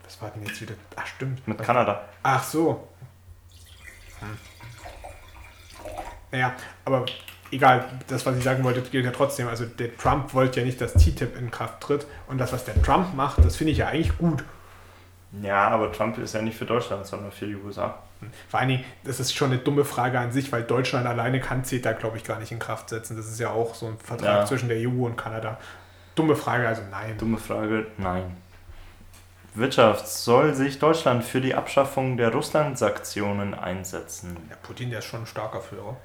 Was 0.04 0.22
war 0.22 0.30
denn 0.30 0.44
jetzt 0.46 0.60
wieder? 0.60 0.74
Ach, 0.96 1.06
stimmt. 1.06 1.46
Mit 1.46 1.58
Kanada. 1.58 2.04
Ach 2.22 2.42
so. 2.42 2.88
Hm. 4.20 4.38
Naja, 6.30 6.54
aber 6.84 7.06
egal, 7.50 7.88
das, 8.06 8.26
was 8.26 8.36
ich 8.36 8.44
sagen 8.44 8.62
wollte, 8.64 8.82
gilt 8.82 9.04
ja 9.04 9.10
trotzdem. 9.10 9.48
Also 9.48 9.64
der 9.64 9.96
Trump 9.96 10.34
wollte 10.34 10.60
ja 10.60 10.66
nicht, 10.66 10.80
dass 10.80 10.94
TTIP 10.94 11.36
in 11.36 11.50
Kraft 11.50 11.80
tritt. 11.80 12.06
Und 12.26 12.38
das, 12.38 12.52
was 12.52 12.64
der 12.64 12.80
Trump 12.82 13.14
macht, 13.14 13.44
das 13.44 13.56
finde 13.56 13.72
ich 13.72 13.78
ja 13.78 13.88
eigentlich 13.88 14.16
gut. 14.18 14.44
Ja, 15.42 15.68
aber 15.68 15.92
Trump 15.92 16.18
ist 16.18 16.34
ja 16.34 16.42
nicht 16.42 16.56
für 16.56 16.64
Deutschland, 16.64 17.06
sondern 17.06 17.32
für 17.32 17.46
die 17.46 17.56
USA. 17.56 18.02
Vor 18.48 18.60
allen 18.60 18.68
Dingen, 18.68 18.84
das 19.04 19.20
ist 19.20 19.34
schon 19.34 19.52
eine 19.52 19.60
dumme 19.60 19.84
Frage 19.84 20.18
an 20.18 20.32
sich, 20.32 20.50
weil 20.50 20.62
Deutschland 20.62 21.06
alleine 21.06 21.40
kann 21.40 21.64
CETA, 21.64 21.92
glaube 21.92 22.16
ich, 22.16 22.24
gar 22.24 22.38
nicht 22.38 22.52
in 22.52 22.58
Kraft 22.58 22.88
setzen. 22.88 23.16
Das 23.16 23.26
ist 23.26 23.38
ja 23.38 23.50
auch 23.50 23.74
so 23.74 23.86
ein 23.86 23.98
Vertrag 23.98 24.40
Ja. 24.40 24.44
zwischen 24.46 24.68
der 24.68 24.78
EU 24.78 25.06
und 25.06 25.16
Kanada. 25.16 25.58
Dumme 26.14 26.34
Frage, 26.34 26.66
also 26.66 26.82
nein. 26.90 27.16
Dumme 27.18 27.38
Frage, 27.38 27.86
nein. 27.96 28.36
Wirtschaft, 29.54 30.08
soll 30.08 30.54
sich 30.54 30.78
Deutschland 30.78 31.24
für 31.24 31.40
die 31.40 31.54
Abschaffung 31.54 32.16
der 32.16 32.32
Russland-Sanktionen 32.32 33.54
einsetzen? 33.54 34.36
Ja, 34.50 34.56
Putin, 34.62 34.90
der 34.90 35.00
ist 35.00 35.06
schon 35.06 35.20
ein 35.20 35.26
starker 35.26 35.60
Führer. 35.60 35.96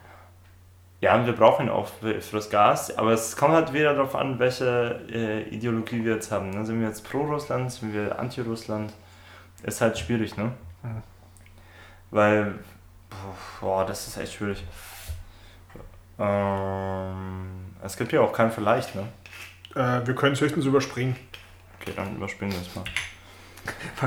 Ja, 1.01 1.15
und 1.15 1.25
wir 1.25 1.33
brauchen 1.33 1.65
ihn 1.65 1.69
auch 1.69 1.87
für, 1.99 2.13
das 2.13 2.49
Gas, 2.49 2.97
aber 2.97 3.11
es 3.11 3.35
kommt 3.35 3.53
halt 3.53 3.73
wieder 3.73 3.93
darauf 3.93 4.15
an, 4.15 4.39
welche 4.39 5.01
äh, 5.11 5.41
Ideologie 5.49 6.05
wir 6.05 6.13
jetzt 6.13 6.31
haben. 6.31 6.51
Ne? 6.51 6.65
Sind 6.65 6.79
wir 6.79 6.87
jetzt 6.87 7.03
pro 7.07 7.23
Russland, 7.23 7.71
sind 7.71 7.93
wir 7.93 8.17
anti-Russland? 8.17 8.93
Ist 9.63 9.81
halt 9.81 9.97
schwierig, 9.99 10.37
ne? 10.37 10.53
Mhm. 10.83 11.03
Weil, 12.13 12.53
boah, 13.59 13.85
das 13.87 14.07
ist 14.07 14.17
echt 14.17 14.33
schwierig. 14.33 14.63
Ähm, 16.19 17.47
es 17.83 17.97
gibt 17.97 18.11
ja 18.11 18.21
auch 18.21 18.31
kein 18.31 18.51
Vielleicht, 18.51 18.93
ne? 18.93 19.07
Äh, 19.73 20.05
wir 20.05 20.13
können 20.13 20.33
es 20.33 20.41
höchstens 20.41 20.65
überspringen. 20.65 21.15
Okay, 21.81 21.91
dann 21.95 22.15
überspringen 22.15 22.53
wir 22.53 22.61
es 22.61 22.75
mal. 22.75 22.83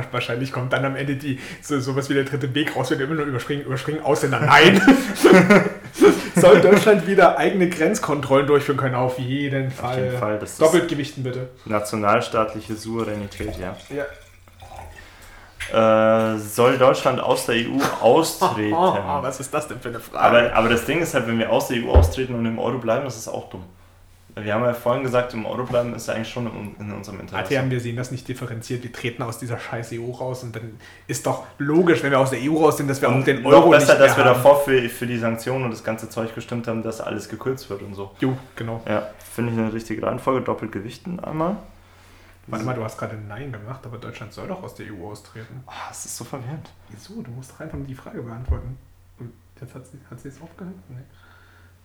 Wahrscheinlich 0.12 0.52
kommt 0.52 0.72
dann 0.72 0.84
am 0.84 0.94
Ende 0.94 1.16
die 1.16 1.40
so, 1.60 1.80
sowas 1.80 2.08
wie 2.08 2.14
der 2.14 2.22
dritte 2.22 2.54
Weg 2.54 2.76
raus, 2.76 2.90
wird 2.90 3.00
immer 3.00 3.14
nur 3.14 3.24
überspringen, 3.24 3.64
überspringen, 3.64 4.04
Ausländer. 4.04 4.38
Nein! 4.38 4.80
Soll 6.36 6.60
Deutschland 6.60 7.08
wieder 7.08 7.38
eigene 7.38 7.68
Grenzkontrollen 7.68 8.46
durchführen 8.46 8.76
können? 8.76 8.94
Auf 8.94 9.18
jeden 9.18 9.72
Fall. 9.72 9.90
Auf 9.90 9.98
jeden 9.98 10.18
Fall, 10.18 10.38
das 10.38 10.52
ist 10.52 10.60
Doppelt 10.60 10.86
gewichten 10.88 11.24
bitte. 11.24 11.48
nationalstaatliche 11.64 12.76
Souveränität, 12.76 13.58
ja. 13.58 13.76
Ja. 13.88 14.04
Äh, 15.72 16.38
soll 16.38 16.78
Deutschland 16.78 17.20
aus 17.20 17.46
der 17.46 17.56
EU 17.56 17.78
austreten? 18.00 18.74
Oh, 18.76 19.22
was 19.22 19.40
ist 19.40 19.52
das 19.52 19.68
denn 19.68 19.80
für 19.80 19.88
eine 19.88 20.00
Frage? 20.00 20.18
Aber, 20.18 20.54
aber 20.54 20.68
das 20.68 20.84
Ding 20.84 21.00
ist 21.00 21.14
halt, 21.14 21.26
wenn 21.26 21.38
wir 21.38 21.50
aus 21.50 21.68
der 21.68 21.82
EU 21.82 21.90
austreten 21.90 22.34
und 22.34 22.46
im 22.46 22.58
Euro 22.58 22.78
bleiben, 22.78 23.06
ist 23.06 23.16
das 23.16 23.32
auch 23.32 23.48
dumm. 23.48 23.64
Wir 24.38 24.52
haben 24.52 24.64
ja 24.64 24.74
vorhin 24.74 25.02
gesagt, 25.02 25.32
im 25.32 25.46
Euro 25.46 25.64
bleiben 25.64 25.94
ist 25.94 26.08
ja 26.08 26.14
eigentlich 26.14 26.28
schon 26.28 26.74
in, 26.78 26.92
unserem 26.92 27.20
Interesse. 27.20 27.58
ATM, 27.58 27.70
wir 27.70 27.80
sehen 27.80 27.96
das 27.96 28.10
nicht 28.10 28.28
differenziert. 28.28 28.82
Wir 28.82 28.92
treten 28.92 29.22
aus 29.22 29.38
dieser 29.38 29.58
scheiß 29.58 29.92
EU 29.94 30.10
raus 30.10 30.42
und 30.42 30.54
dann 30.54 30.78
ist 31.06 31.26
doch 31.26 31.44
logisch, 31.56 32.02
wenn 32.02 32.10
wir 32.10 32.20
aus 32.20 32.30
der 32.30 32.40
EU 32.42 32.54
raus 32.58 32.76
sind, 32.76 32.88
dass 32.88 33.00
wir 33.00 33.08
und 33.08 33.22
auch 33.22 33.24
den 33.24 33.40
noch 33.42 33.50
Euro 33.50 33.70
besser, 33.70 33.94
nicht 33.94 33.98
mehr 33.98 34.08
dass 34.08 34.16
wir 34.18 34.24
haben. 34.24 34.34
davor 34.34 34.60
für, 34.60 34.90
für 34.90 35.06
die 35.06 35.16
Sanktionen 35.16 35.64
und 35.64 35.70
das 35.70 35.82
ganze 35.82 36.10
Zeug 36.10 36.34
gestimmt 36.34 36.68
haben, 36.68 36.82
dass 36.82 37.00
alles 37.00 37.30
gekürzt 37.30 37.70
wird 37.70 37.80
und 37.80 37.94
so. 37.94 38.10
Jo, 38.20 38.36
genau. 38.56 38.82
Ja, 38.86 39.08
finde 39.34 39.52
ich 39.52 39.58
eine 39.58 39.72
richtige 39.72 40.02
Reihenfolge. 40.02 40.42
Doppelt 40.42 40.70
gewichten 40.70 41.18
einmal. 41.18 41.56
Warte 42.48 42.64
mal, 42.64 42.74
du 42.74 42.84
hast 42.84 42.96
gerade 42.98 43.16
Nein 43.16 43.50
gemacht, 43.52 43.80
aber 43.84 43.98
Deutschland 43.98 44.32
soll 44.32 44.46
doch 44.48 44.62
aus 44.62 44.74
der 44.74 44.86
EU 44.92 45.10
austreten. 45.10 45.62
Ah, 45.66 45.88
das 45.88 46.04
ist 46.06 46.16
so 46.16 46.24
verwirrend. 46.24 46.68
Wieso? 46.90 47.20
Du 47.22 47.30
musst 47.32 47.50
doch 47.52 47.60
einfach 47.60 47.76
nur 47.78 47.86
die 47.86 47.94
Frage 47.94 48.22
beantworten. 48.22 48.78
Und 49.18 49.32
jetzt 49.60 49.74
hat 49.74 49.86
sie, 49.86 49.98
hat 50.10 50.20
sie 50.20 50.28
es 50.28 50.40
aufgehört? 50.40 50.74
Nee. 50.88 50.96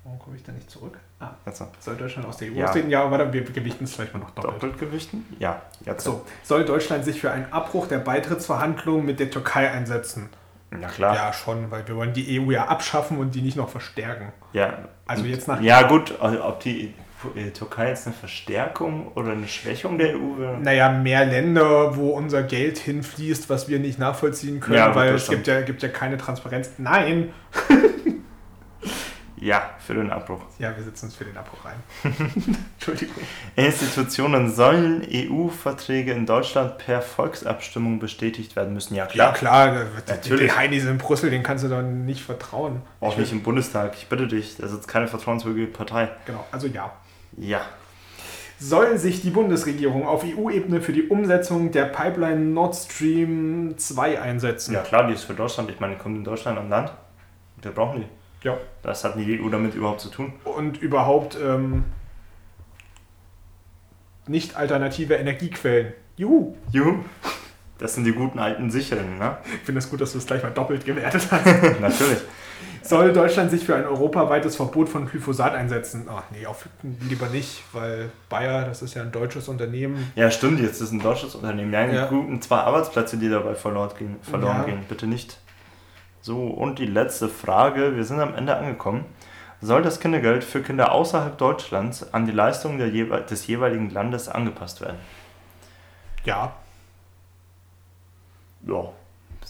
Warum 0.04 0.18
komme 0.20 0.36
ich 0.36 0.44
da 0.44 0.52
nicht 0.52 0.70
zurück? 0.70 0.98
Ah, 1.20 1.30
Jetzt 1.46 1.64
soll 1.80 1.96
Deutschland 1.96 2.28
aus 2.28 2.38
der 2.38 2.50
EU 2.52 2.56
Ja. 2.56 2.66
austreten? 2.66 2.90
Ja, 2.90 3.10
warte, 3.12 3.32
wir 3.34 3.44
gewichten 3.44 3.84
es 3.84 3.94
vielleicht 3.94 4.14
mal 4.14 4.20
noch 4.20 4.32
doppelt. 4.32 4.56
doppelt 4.56 4.80
gewichten? 4.80 5.26
Ja, 5.40 5.62
jetzt. 5.86 6.04
So, 6.04 6.26
soll 6.44 6.66
Deutschland 6.66 7.06
sich 7.06 7.22
für 7.22 7.30
einen 7.32 7.52
Abbruch 7.54 7.88
der 7.88 8.00
Beitrittsverhandlungen 8.00 9.06
mit 9.06 9.20
der 9.20 9.30
Türkei 9.30 9.70
einsetzen? 9.70 10.30
Na 10.72 10.88
klar. 10.88 11.16
Ja, 11.16 11.34
schon, 11.34 11.70
weil 11.70 11.88
wir 11.88 11.96
wollen 11.96 12.14
die 12.14 12.40
EU 12.40 12.50
ja 12.50 12.66
abschaffen 12.68 13.18
und 13.20 13.36
die 13.36 13.42
nicht 13.42 13.58
noch 13.58 13.70
verstärken. 13.70 14.32
Ja. 14.54 14.86
Also 15.06 15.26
jetzt 15.26 15.48
nach- 15.48 15.62
Ja, 15.62 15.84
gut, 15.88 16.20
also 16.20 16.44
ob 16.46 16.62
die 16.62 16.94
Türkei 17.54 17.90
jetzt 17.90 18.08
eine 18.08 18.16
Verstärkung 18.16 19.12
oder 19.16 19.32
eine 19.32 19.48
Schwächung 19.48 19.98
der 19.98 20.16
EU 20.16 20.38
wäre. 20.38 20.58
Naja, 20.60 20.90
mehr 20.92 21.26
Länder, 21.26 21.96
wo 21.96 22.10
unser 22.12 22.44
Geld 22.44 22.78
hinfließt, 22.78 23.50
was 23.50 23.68
wir 23.70 23.80
nicht 23.80 24.00
nachvollziehen 24.00 24.60
können, 24.60 24.78
Ja, 24.78 24.94
weil 24.96 25.14
es 25.16 25.28
gibt 25.30 25.48
ja, 25.48 25.62
gibt 25.62 25.82
ja 25.84 25.90
keine 25.90 26.18
Transparenz. 26.18 26.72
Nein! 26.78 27.34
Ja, 29.44 29.72
für 29.80 29.96
den 29.96 30.12
Abbruch. 30.12 30.40
Ja, 30.60 30.76
wir 30.78 30.84
setzen 30.84 31.06
uns 31.06 31.16
für 31.16 31.24
den 31.26 31.36
Abbruch 31.36 31.66
rein. 31.66 31.78
Entschuldigung. 32.78 33.16
Institutionen 33.56 34.54
sollen 34.54 35.02
EU-Verträge 35.12 36.12
in 36.12 36.28
Deutschland 36.28 36.78
per 36.78 37.02
Volksabstimmung 37.02 37.98
bestätigt 37.98 38.56
werden 38.56 38.76
müssen. 38.76 38.94
Ja, 38.94 39.06
Ja, 39.14 39.32
klar. 39.32 39.34
klar, 39.34 39.86
die- 40.06 40.12
Natürlich. 40.12 40.52
die 40.52 40.56
Heinis 40.56 40.86
in 40.86 41.00
Brüssel, 41.00 41.32
den 41.32 41.42
kannst 41.42 41.64
du 41.64 41.70
doch 41.70 41.82
nicht 41.82 42.22
vertrauen. 42.24 42.84
Auch 43.00 43.14
Ich 43.14 43.18
nicht 43.18 43.32
will- 43.32 43.40
im 43.40 43.44
Bundestag. 43.44 43.94
Ich 43.96 44.08
bitte 44.10 44.28
dich, 44.28 44.58
das 44.58 44.72
ist 44.74 44.88
keine 44.88 45.08
vertrauenswürdige 45.08 45.66
Partei. 45.66 46.10
Genau, 46.28 46.46
also 46.52 46.68
ja. 46.68 46.92
Ja. 47.38 47.62
Soll 48.60 49.00
sich 49.00 49.22
die 49.22 49.32
Bundesregierung 49.32 50.08
auf 50.08 50.24
EU-Ebene 50.24 50.82
für 50.82 50.94
die 50.94 51.08
Umsetzung 51.08 51.72
der 51.72 51.86
Pipeline 51.86 52.42
Nord 52.42 52.76
Stream 52.76 53.74
2 53.76 54.22
einsetzen? 54.22 54.74
Ja, 54.74 54.82
klar, 54.82 55.08
die 55.08 55.14
ist 55.14 55.24
für 55.24 55.34
Deutschland. 55.34 55.72
Ich 55.72 55.80
meine, 55.80 55.96
die 55.96 56.00
kommt 56.00 56.18
in 56.18 56.24
Deutschland 56.24 56.60
an 56.60 56.70
Land. 56.70 56.94
Wir 57.62 57.72
brauchen 57.72 58.02
die. 58.02 58.48
Ja. 58.48 58.58
Das 58.84 59.04
hat 59.04 59.18
die 59.18 59.42
EU 59.42 59.50
damit 59.50 59.74
überhaupt 59.74 60.02
zu 60.02 60.10
tun. 60.10 60.34
Und 60.44 60.80
überhaupt 60.80 61.38
ähm, 61.44 61.86
nicht 64.28 64.56
alternative 64.56 65.16
Energiequellen. 65.16 65.94
Juhu! 66.18 66.56
Juhu. 66.72 67.00
Das 67.80 67.96
sind 67.96 68.04
die 68.04 68.14
guten 68.14 68.38
alten 68.38 68.70
sicheren, 68.70 69.18
ne? 69.18 69.38
Ich 69.56 69.62
finde 69.62 69.80
es 69.80 69.90
gut, 69.90 70.02
dass 70.02 70.12
du 70.12 70.20
es 70.20 70.28
gleich 70.28 70.44
mal 70.44 70.52
doppelt 70.52 70.86
gewertet 70.86 71.28
hast. 71.32 71.46
Natürlich. 71.82 72.20
Soll 72.84 73.14
Deutschland 73.14 73.52
sich 73.52 73.64
für 73.64 73.76
ein 73.76 73.86
europaweites 73.86 74.56
Verbot 74.56 74.90
von 74.90 75.06
Glyphosat 75.08 75.54
einsetzen? 75.54 76.08
Ach 76.10 76.24
nee, 76.32 76.46
auf, 76.46 76.68
lieber 77.08 77.28
nicht, 77.28 77.64
weil 77.74 78.10
Bayer, 78.30 78.66
das 78.66 78.82
ist 78.82 78.96
ja 78.96 79.04
ein 79.04 79.12
deutsches 79.12 79.48
Unternehmen. 79.48 80.12
Ja, 80.16 80.32
stimmt, 80.32 80.60
jetzt 80.60 80.82
ist 80.82 80.92
ein 80.92 81.00
deutsches 81.00 81.36
Unternehmen. 81.36 81.72
Ja, 81.72 81.86
Ja. 81.88 82.06
guten 82.08 82.42
zwei 82.42 82.58
Arbeitsplätze, 82.58 83.18
die 83.18 83.30
dabei 83.30 83.54
verloren 83.56 83.92
gehen. 83.98 84.16
Verloren 84.24 84.58
Ja. 84.58 84.64
gehen. 84.64 84.84
Bitte 84.90 85.06
nicht. 85.08 85.38
So, 86.22 86.48
und 86.48 86.80
die 86.80 86.86
letzte 86.88 87.30
Frage. 87.30 87.96
Wir 87.96 88.04
sind 88.04 88.20
am 88.20 88.34
Ende 88.36 88.56
angekommen. 88.56 89.06
Soll 89.62 89.84
das 89.84 90.00
Kindergeld 90.00 90.44
für 90.44 90.62
Kinder 90.64 90.92
außerhalb 90.92 91.38
Deutschlands 91.38 92.14
an 92.14 92.26
die 92.26 92.32
Leistungen 92.32 92.80
jewe 92.94 93.22
des 93.22 93.46
jeweiligen 93.46 93.92
Landes 93.92 94.28
angepasst 94.28 94.82
werden? 94.82 94.98
Ja, 96.26 96.54
Ja. 98.68 98.90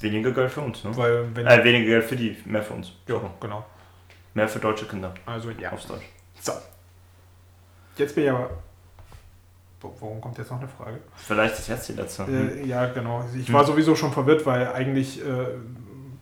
Weniger 0.02 0.32
Geld 0.32 0.52
für 0.52 0.62
uns, 0.62 0.84
ne? 0.84 0.96
weil 0.98 1.36
wenn. 1.36 1.46
Äh, 1.48 1.64
weniger 1.64 1.86
Geld 1.86 2.06
für 2.06 2.16
die, 2.16 2.38
mehr 2.46 2.64
für 2.64 2.74
uns. 2.74 2.92
ja, 3.08 3.20
genau. 3.40 3.66
Mehr 4.34 4.48
für 4.48 4.60
deutsche 4.60 4.86
Kinder. 4.86 5.14
Also 5.26 5.50
ja. 5.52 5.72
Aufs 5.72 5.88
Deutsch. 5.88 6.06
So. 6.40 6.54
Jetzt 7.98 8.16
bin 8.16 8.24
ich 8.26 8.30
aber. 8.32 8.50
Warum 9.82 10.22
kommt 10.22 10.38
jetzt 10.38 10.52
noch 10.52 10.60
eine 10.60 10.68
Frage? 10.68 11.00
Vielleicht 11.16 11.58
ist 11.58 11.68
jetzt 11.68 11.90
die 11.90 11.94
letzte. 11.94 12.26
Hm. 12.28 12.60
Äh, 12.60 12.66
ja, 12.66 12.86
genau. 12.88 13.26
Ich 13.36 13.48
Hm. 13.48 13.54
war 13.56 13.66
sowieso 13.66 13.96
schon 13.96 14.12
verwirrt, 14.12 14.46
weil 14.46 14.68
eigentlich 14.68 15.20
äh, 15.26 15.46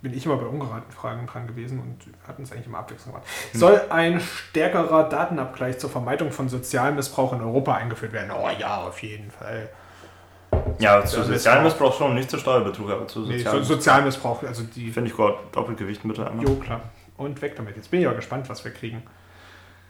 bin 0.01 0.13
ich 0.13 0.25
immer 0.25 0.37
bei 0.37 0.45
ungeraten 0.45 0.91
Fragen 0.93 1.27
dran 1.27 1.45
gewesen 1.45 1.79
und 1.79 1.97
hatten 2.25 2.43
es 2.43 2.53
eigentlich 2.53 2.67
immer 2.67 2.79
Abwechslung 2.79 3.13
gemacht. 3.13 3.27
Hm. 3.51 3.59
Soll 3.59 3.81
ein 3.89 4.19
stärkerer 4.21 5.09
Datenabgleich 5.09 5.77
zur 5.77 5.89
Vermeidung 5.89 6.31
von 6.31 6.47
Sozialmissbrauch 6.47 7.33
in 7.33 7.41
Europa 7.41 7.75
eingeführt 7.75 8.13
werden? 8.13 8.31
Oh 8.31 8.49
ja, 8.57 8.77
auf 8.77 9.03
jeden 9.03 9.29
Fall. 9.29 9.69
Ja, 10.79 11.03
zu 11.03 11.17
Ja, 11.19 11.23
sozialem 11.23 11.63
Missbrauch 11.63 11.97
schon, 11.97 12.15
nicht 12.15 12.29
zu 12.29 12.37
Steuerbetrug, 12.37 12.89
aber 12.89 13.07
zu 13.07 13.21
Nee, 13.21 13.37
so, 13.37 13.43
sozialem 13.43 13.63
Sozialmissbrauch, 13.65 14.43
also 14.43 14.63
die. 14.63 14.91
Finde 14.91 15.09
ich 15.09 15.15
gut. 15.15 15.33
Doppelgewichten 15.51 16.09
bitte 16.09 16.29
einmal. 16.29 16.45
Jo, 16.45 16.55
klar. 16.55 16.81
Und 17.17 17.41
weg 17.41 17.55
damit. 17.55 17.75
Jetzt 17.75 17.91
bin 17.91 18.01
ich 18.01 18.07
aber 18.07 18.15
gespannt, 18.15 18.49
was 18.49 18.63
wir 18.63 18.71
kriegen. 18.71 19.03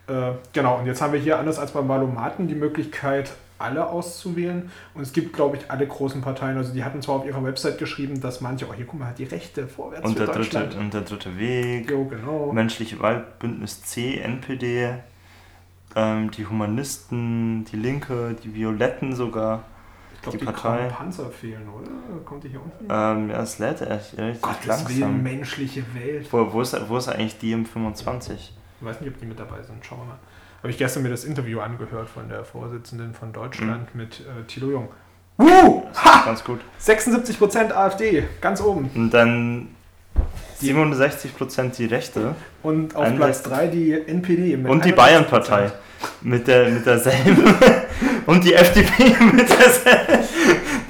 Äh, 0.08 0.32
genau, 0.54 0.80
und 0.80 0.88
jetzt 0.88 1.02
haben 1.02 1.14
wir 1.14 1.20
hier, 1.20 1.38
anders 1.38 1.60
als 1.60 1.72
beim 1.72 1.88
Valomaten, 1.88 2.48
die 2.48 2.56
Möglichkeit, 2.56 3.32
alle 3.60 3.88
auszuwählen. 3.88 4.72
Und 4.94 5.02
es 5.02 5.14
gibt, 5.14 5.34
glaube 5.34 5.58
ich, 5.58 5.70
alle 5.70 5.86
großen 5.86 6.22
Parteien. 6.22 6.58
Also 6.58 6.74
die 6.74 6.84
hatten 6.84 7.02
zwar 7.02 7.18
auf 7.18 7.26
ihrer 7.26 7.44
Website 7.44 7.78
geschrieben, 7.78 8.20
dass 8.22 8.42
manche, 8.42 8.68
oh 8.68 8.74
hier, 8.74 8.86
guck 8.86 9.00
mal, 9.00 9.14
die 9.16 9.26
Rechte 9.26 9.68
vorwärts 9.68 10.06
Und 10.08 10.18
für 10.18 10.26
der, 10.26 10.34
dritte, 10.34 10.60
Deutschland. 10.60 10.76
und 10.76 10.94
der 10.94 11.02
dritte 11.02 11.38
Weg, 11.38 11.92
Jo, 11.92 12.06
genau. 12.06 12.52
Menschliche 12.52 13.00
Waldbündnis 13.00 13.84
C, 13.84 14.18
NPD, 14.18 14.96
ähm, 15.96 16.32
die 16.32 16.48
Humanisten, 16.48 17.66
die 17.66 17.76
Linke, 17.76 18.36
die 18.44 18.56
Violetten 18.56 19.16
sogar. 19.16 19.64
Ich 20.20 20.24
glaube, 20.24 20.38
die 20.38 20.46
die, 20.46 20.52
Partei. 20.52 20.88
Panzer 20.90 21.30
fehlen, 21.30 21.70
oder? 21.70 21.90
Kommt 22.26 22.44
die 22.44 22.50
hier 22.50 22.62
unten? 22.62 22.86
Ähm, 22.90 23.30
ja, 23.30 23.42
es 23.42 23.58
lädt 23.58 23.80
echt 23.82 24.18
richtig 24.18 24.42
Gottes 24.42 24.68
Willen, 24.90 25.00
langsam. 25.00 25.24
menschliche 25.24 25.84
Welt. 25.96 26.28
Wo, 26.30 26.52
wo, 26.52 26.62
ist, 26.62 26.76
wo 26.90 26.98
ist 26.98 27.08
eigentlich 27.08 27.38
die 27.38 27.56
M25? 27.56 28.32
Ich 28.34 28.52
weiß 28.82 29.00
nicht, 29.00 29.10
ob 29.10 29.20
die 29.20 29.26
mit 29.26 29.40
dabei 29.40 29.62
sind. 29.64 29.86
Schauen 29.86 30.00
wir 30.00 30.06
mal. 30.06 30.20
Habe 30.60 30.72
ich 30.72 30.78
gestern 30.78 31.04
mir 31.04 31.10
das 31.10 31.24
Interview 31.24 31.62
angehört 31.62 32.10
von 32.10 32.28
der 32.28 32.44
Vorsitzenden 32.44 33.14
von 33.14 33.32
Deutschland 33.32 33.96
mit 33.96 34.20
äh, 34.20 34.44
Thilo 34.48 34.72
Jung. 34.72 34.90
Woo! 35.38 35.84
Ha! 35.96 36.24
Ganz 36.26 36.44
gut. 36.44 36.60
76% 36.82 37.72
AfD, 37.72 38.26
ganz 38.42 38.60
oben. 38.60 38.90
Und 38.94 39.12
dann 39.12 39.70
67% 40.62 41.78
die 41.78 41.86
Rechte 41.86 42.36
Und 42.62 42.94
auf 42.94 43.06
61. 43.06 43.18
Platz 43.18 43.44
3 43.44 43.68
die 43.68 43.94
NPD. 43.94 44.58
mit 44.58 44.70
und 44.70 44.84
die 44.84 44.92
61%. 44.92 44.96
Bayern-Partei 44.96 45.72
mit, 46.22 46.46
der, 46.48 46.70
mit 46.70 46.86
derselben 46.86 47.44
und 48.30 48.44
die 48.44 48.54
FDP 48.54 49.16
mit 49.34 49.50
derselben. 49.50 50.24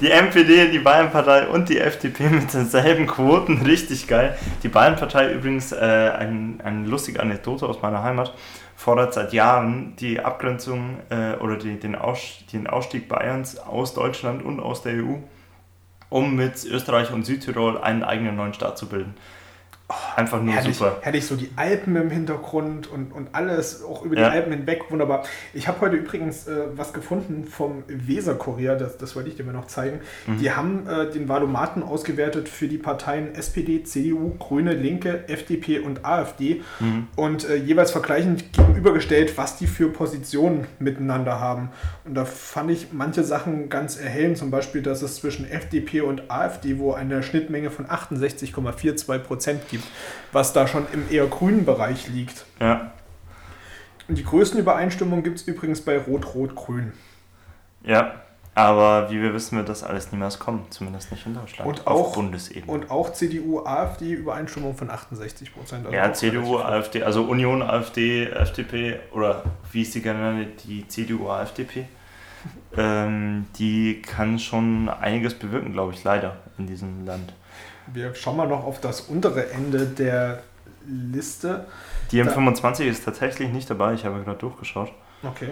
Die 0.02 0.10
MPD, 0.10 0.70
die 0.70 0.78
Bayern-Partei 0.78 1.48
und 1.48 1.70
die 1.70 1.78
FDP 1.78 2.28
mit 2.28 2.52
denselben 2.52 3.06
Quoten, 3.06 3.62
richtig 3.62 4.06
geil. 4.06 4.36
Die 4.62 4.68
Bayern-Partei 4.68 5.32
übrigens, 5.32 5.72
äh, 5.72 5.76
ein, 5.76 6.60
eine 6.62 6.86
lustige 6.86 7.20
Anekdote 7.20 7.66
aus 7.66 7.80
meiner 7.80 8.02
Heimat, 8.02 8.34
fordert 8.76 9.14
seit 9.14 9.32
Jahren 9.32 9.94
die 9.96 10.20
Abgrenzung 10.20 10.98
äh, 11.08 11.34
oder 11.36 11.56
die, 11.56 11.78
den, 11.78 11.94
Aus, 11.96 12.44
den 12.52 12.66
Ausstieg 12.66 13.08
Bayerns 13.08 13.58
aus 13.58 13.94
Deutschland 13.94 14.42
und 14.42 14.60
aus 14.60 14.82
der 14.82 15.02
EU, 15.02 15.16
um 16.10 16.36
mit 16.36 16.62
Österreich 16.64 17.10
und 17.10 17.24
Südtirol 17.24 17.78
einen 17.78 18.04
eigenen 18.04 18.36
neuen 18.36 18.52
Staat 18.52 18.76
zu 18.76 18.86
bilden. 18.86 19.14
Einfach 20.16 20.40
nur 20.42 20.54
Herrlich, 20.54 20.76
super. 20.76 20.98
herrlich, 21.02 21.26
so 21.26 21.36
die 21.36 21.50
Alpen 21.56 21.96
im 21.96 22.10
Hintergrund 22.10 22.86
und, 22.86 23.12
und 23.12 23.34
alles, 23.34 23.82
auch 23.84 24.02
über 24.04 24.16
die 24.16 24.22
Ja. 24.22 24.28
Alpen 24.28 24.52
hinweg, 24.52 24.82
wunderbar. 24.90 25.24
Ich 25.54 25.68
habe 25.68 25.80
heute 25.80 25.96
übrigens 25.96 26.46
äh, 26.46 26.56
was 26.76 26.92
gefunden 26.92 27.44
vom 27.44 27.82
Weser-Kurier, 27.88 28.76
das, 28.76 28.96
das 28.98 29.16
wollte 29.16 29.28
ich 29.30 29.36
dir 29.36 29.44
mal 29.44 29.52
noch 29.52 29.66
zeigen. 29.66 30.00
Mhm. 30.26 30.38
Die 30.38 30.50
haben 30.52 30.86
äh, 30.88 31.10
den 31.10 31.28
Valomaten 31.28 31.82
ausgewertet 31.82 32.48
für 32.48 32.68
die 32.68 32.78
Parteien 32.78 33.34
SPD, 33.34 33.82
CDU, 33.82 34.34
Grüne, 34.38 34.72
Linke, 34.74 35.24
FDP 35.28 35.80
und 35.80 36.04
AfD 36.04 36.62
Mhm. 36.80 37.08
und 37.16 37.48
äh, 37.48 37.56
jeweils 37.56 37.90
vergleichend 37.90 38.52
gegenübergestellt, 38.52 39.36
was 39.36 39.56
die 39.56 39.66
für 39.66 39.88
Positionen 39.88 40.66
miteinander 40.78 41.40
haben. 41.40 41.70
Und 42.04 42.14
da 42.14 42.24
fand 42.24 42.70
ich 42.70 42.88
manche 42.92 43.24
Sachen 43.24 43.68
ganz 43.68 43.96
erhellend, 43.98 44.38
zum 44.38 44.50
Beispiel, 44.50 44.82
dass 44.82 45.02
es 45.02 45.16
zwischen 45.16 45.48
FDP 45.50 46.00
und 46.02 46.30
AfD, 46.30 46.78
wo 46.78 46.92
eine 46.92 47.22
Schnittmenge 47.22 47.70
von 47.70 47.86
68,42 47.86 49.18
Prozent 49.18 49.68
gibt, 49.70 49.79
was 50.32 50.52
da 50.52 50.66
schon 50.66 50.86
im 50.92 51.04
eher 51.10 51.26
grünen 51.26 51.64
Bereich 51.64 52.08
liegt. 52.08 52.44
Ja, 52.60 52.92
Und 54.08 54.16
die 54.18 54.24
größten 54.24 54.58
Übereinstimmungen 54.60 55.22
gibt 55.24 55.36
es 55.38 55.42
übrigens 55.48 55.80
bei 55.80 55.98
Rot-Rot-Grün. 55.98 56.92
ja. 57.84 58.14
Aber 58.52 59.10
wie 59.12 59.22
wir 59.22 59.32
wissen, 59.32 59.56
wird 59.56 59.68
das 59.68 59.84
alles 59.84 60.10
niemals 60.10 60.40
kommen, 60.40 60.66
zumindest 60.70 61.12
nicht 61.12 61.24
in 61.24 61.34
Deutschland. 61.34 61.68
Und 61.68 61.86
auf 61.86 62.08
auch- 62.08 62.14
Bundesebene. 62.14 62.70
Und 62.70 62.90
auch 62.90 63.12
CDU, 63.12 63.60
AfD 63.64 64.10
Übereinstimmung 64.12 64.76
von 64.76 64.90
68 64.90 65.54
Prozent. 65.54 65.86
Also 65.86 65.96
ja, 65.96 66.12
CDU, 66.12 66.58
AfD, 66.58 67.04
also 67.04 67.22
Union, 67.22 67.62
AfD, 67.62 68.26
FDP 68.26 68.98
oder 69.12 69.44
wie 69.70 69.82
ist 69.82 69.94
die 69.94 70.02
gerne 70.02 70.46
die 70.66 70.86
CDU, 70.88 71.28
AfDP? 71.30 71.82
äh, 71.82 71.84
ähm, 72.76 73.46
die 73.56 74.02
kann 74.02 74.38
schon 74.40 74.88
einiges 74.88 75.34
bewirken, 75.34 75.72
glaube 75.72 75.92
ich, 75.94 76.02
leider 76.02 76.36
in 76.58 76.66
diesem 76.66 77.06
Land. 77.06 77.32
Wir 77.92 78.14
schauen 78.14 78.36
mal 78.36 78.46
noch 78.46 78.64
auf 78.64 78.80
das 78.80 79.02
untere 79.02 79.50
Ende 79.50 79.86
der 79.86 80.42
Liste. 80.86 81.66
Die 82.12 82.22
M25 82.22 82.84
ist 82.84 83.04
tatsächlich 83.04 83.50
nicht 83.50 83.70
dabei, 83.70 83.94
ich 83.94 84.04
habe 84.04 84.22
gerade 84.22 84.38
durchgeschaut. 84.38 84.92
Okay. 85.22 85.50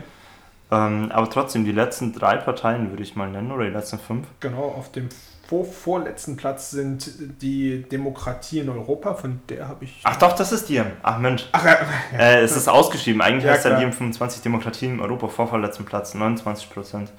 Ähm, 0.70 1.10
aber 1.12 1.30
trotzdem, 1.30 1.64
die 1.64 1.72
letzten 1.72 2.12
drei 2.12 2.36
Parteien 2.36 2.90
würde 2.90 3.02
ich 3.02 3.16
mal 3.16 3.30
nennen, 3.30 3.52
oder 3.52 3.64
die 3.64 3.70
letzten 3.70 3.98
fünf? 3.98 4.26
Genau, 4.40 4.64
auf 4.64 4.92
dem 4.92 5.08
vor 5.48 5.64
vorletzten 5.64 6.36
Platz 6.36 6.72
sind 6.72 7.10
die 7.40 7.82
Demokratie 7.90 8.58
in 8.58 8.68
Europa, 8.68 9.14
von 9.14 9.40
der 9.48 9.66
habe 9.66 9.86
ich. 9.86 10.00
Ach 10.04 10.16
doch, 10.16 10.34
das 10.34 10.52
ist 10.52 10.68
die. 10.68 10.82
Ach 11.02 11.18
Mensch. 11.18 11.46
Ach, 11.52 11.64
ja. 11.64 11.78
Äh, 12.18 12.40
es 12.42 12.54
ist 12.54 12.68
ausgeschrieben. 12.68 13.22
Eigentlich 13.22 13.44
Ja, 13.44 13.52
heißt 13.52 13.64
ja 13.64 13.80
die 13.80 13.86
M25 13.86 14.42
Demokratie 14.42 14.86
in 14.86 15.00
Europa 15.00 15.28
vor 15.28 15.48
vorletzten 15.48 15.86
Platz, 15.86 16.12
29 16.12 16.68
Prozent. 16.68 17.10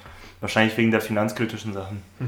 Wahrscheinlich 0.41 0.77
wegen 0.77 0.91
der 0.91 1.01
finanzkritischen 1.01 1.73
Sachen. 1.73 2.03
Äh, 2.19 2.25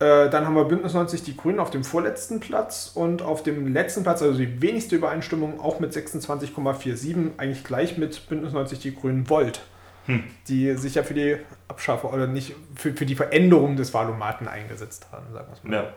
dann 0.00 0.46
haben 0.46 0.54
wir 0.54 0.64
Bündnis 0.64 0.94
90 0.94 1.22
Die 1.24 1.36
Grünen 1.36 1.60
auf 1.60 1.70
dem 1.70 1.84
vorletzten 1.84 2.40
Platz 2.40 2.90
und 2.94 3.20
auf 3.20 3.42
dem 3.42 3.72
letzten 3.72 4.02
Platz, 4.02 4.22
also 4.22 4.38
die 4.38 4.62
wenigste 4.62 4.96
Übereinstimmung, 4.96 5.60
auch 5.60 5.78
mit 5.78 5.92
26,47, 5.92 7.32
eigentlich 7.36 7.64
gleich 7.64 7.98
mit 7.98 8.28
Bündnis 8.28 8.52
90 8.52 8.78
Die 8.78 8.94
Grünen 8.94 9.28
Volt, 9.28 9.60
Hm. 10.06 10.24
die 10.48 10.74
sich 10.76 10.94
ja 10.94 11.02
für 11.02 11.12
die 11.12 11.36
Abschaffung 11.68 12.12
oder 12.12 12.26
nicht 12.26 12.54
für, 12.74 12.94
für 12.94 13.04
die 13.04 13.14
Veränderung 13.14 13.76
des 13.76 13.92
Valomaten 13.92 14.48
eingesetzt 14.48 15.08
haben, 15.12 15.26
sagen 15.34 15.48
wir 15.48 15.52
es 15.52 15.62
mal. 15.64 15.72
Ja. 15.74 15.92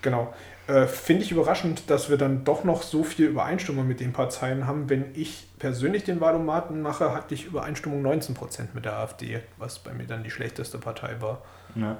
Genau. 0.00 0.34
Äh, 0.66 0.86
Finde 0.86 1.22
ich 1.22 1.30
überraschend, 1.30 1.90
dass 1.90 2.08
wir 2.08 2.16
dann 2.16 2.44
doch 2.44 2.64
noch 2.64 2.82
so 2.82 3.04
viel 3.04 3.26
Übereinstimmung 3.26 3.86
mit 3.86 4.00
den 4.00 4.12
Parteien 4.12 4.66
haben. 4.66 4.88
Wenn 4.88 5.06
ich 5.14 5.48
persönlich 5.58 6.04
den 6.04 6.20
Wahlomaten 6.20 6.80
mache, 6.82 7.12
hatte 7.12 7.34
ich 7.34 7.46
Übereinstimmung 7.46 8.04
19% 8.04 8.68
mit 8.72 8.84
der 8.86 8.96
AfD, 8.96 9.40
was 9.58 9.80
bei 9.80 9.92
mir 9.92 10.06
dann 10.06 10.24
die 10.24 10.30
schlechteste 10.30 10.78
Partei 10.78 11.16
war. 11.20 11.42
ja. 11.74 11.98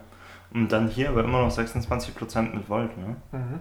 Und 0.55 0.69
dann 0.71 0.89
hier 0.89 1.09
aber 1.09 1.25
immer 1.25 1.43
noch 1.43 1.51
26 1.51 2.15
Prozent 2.15 2.55
mit 2.55 2.69
Volt. 2.69 2.97
Ne? 2.99 3.17
Mhm. 3.33 3.61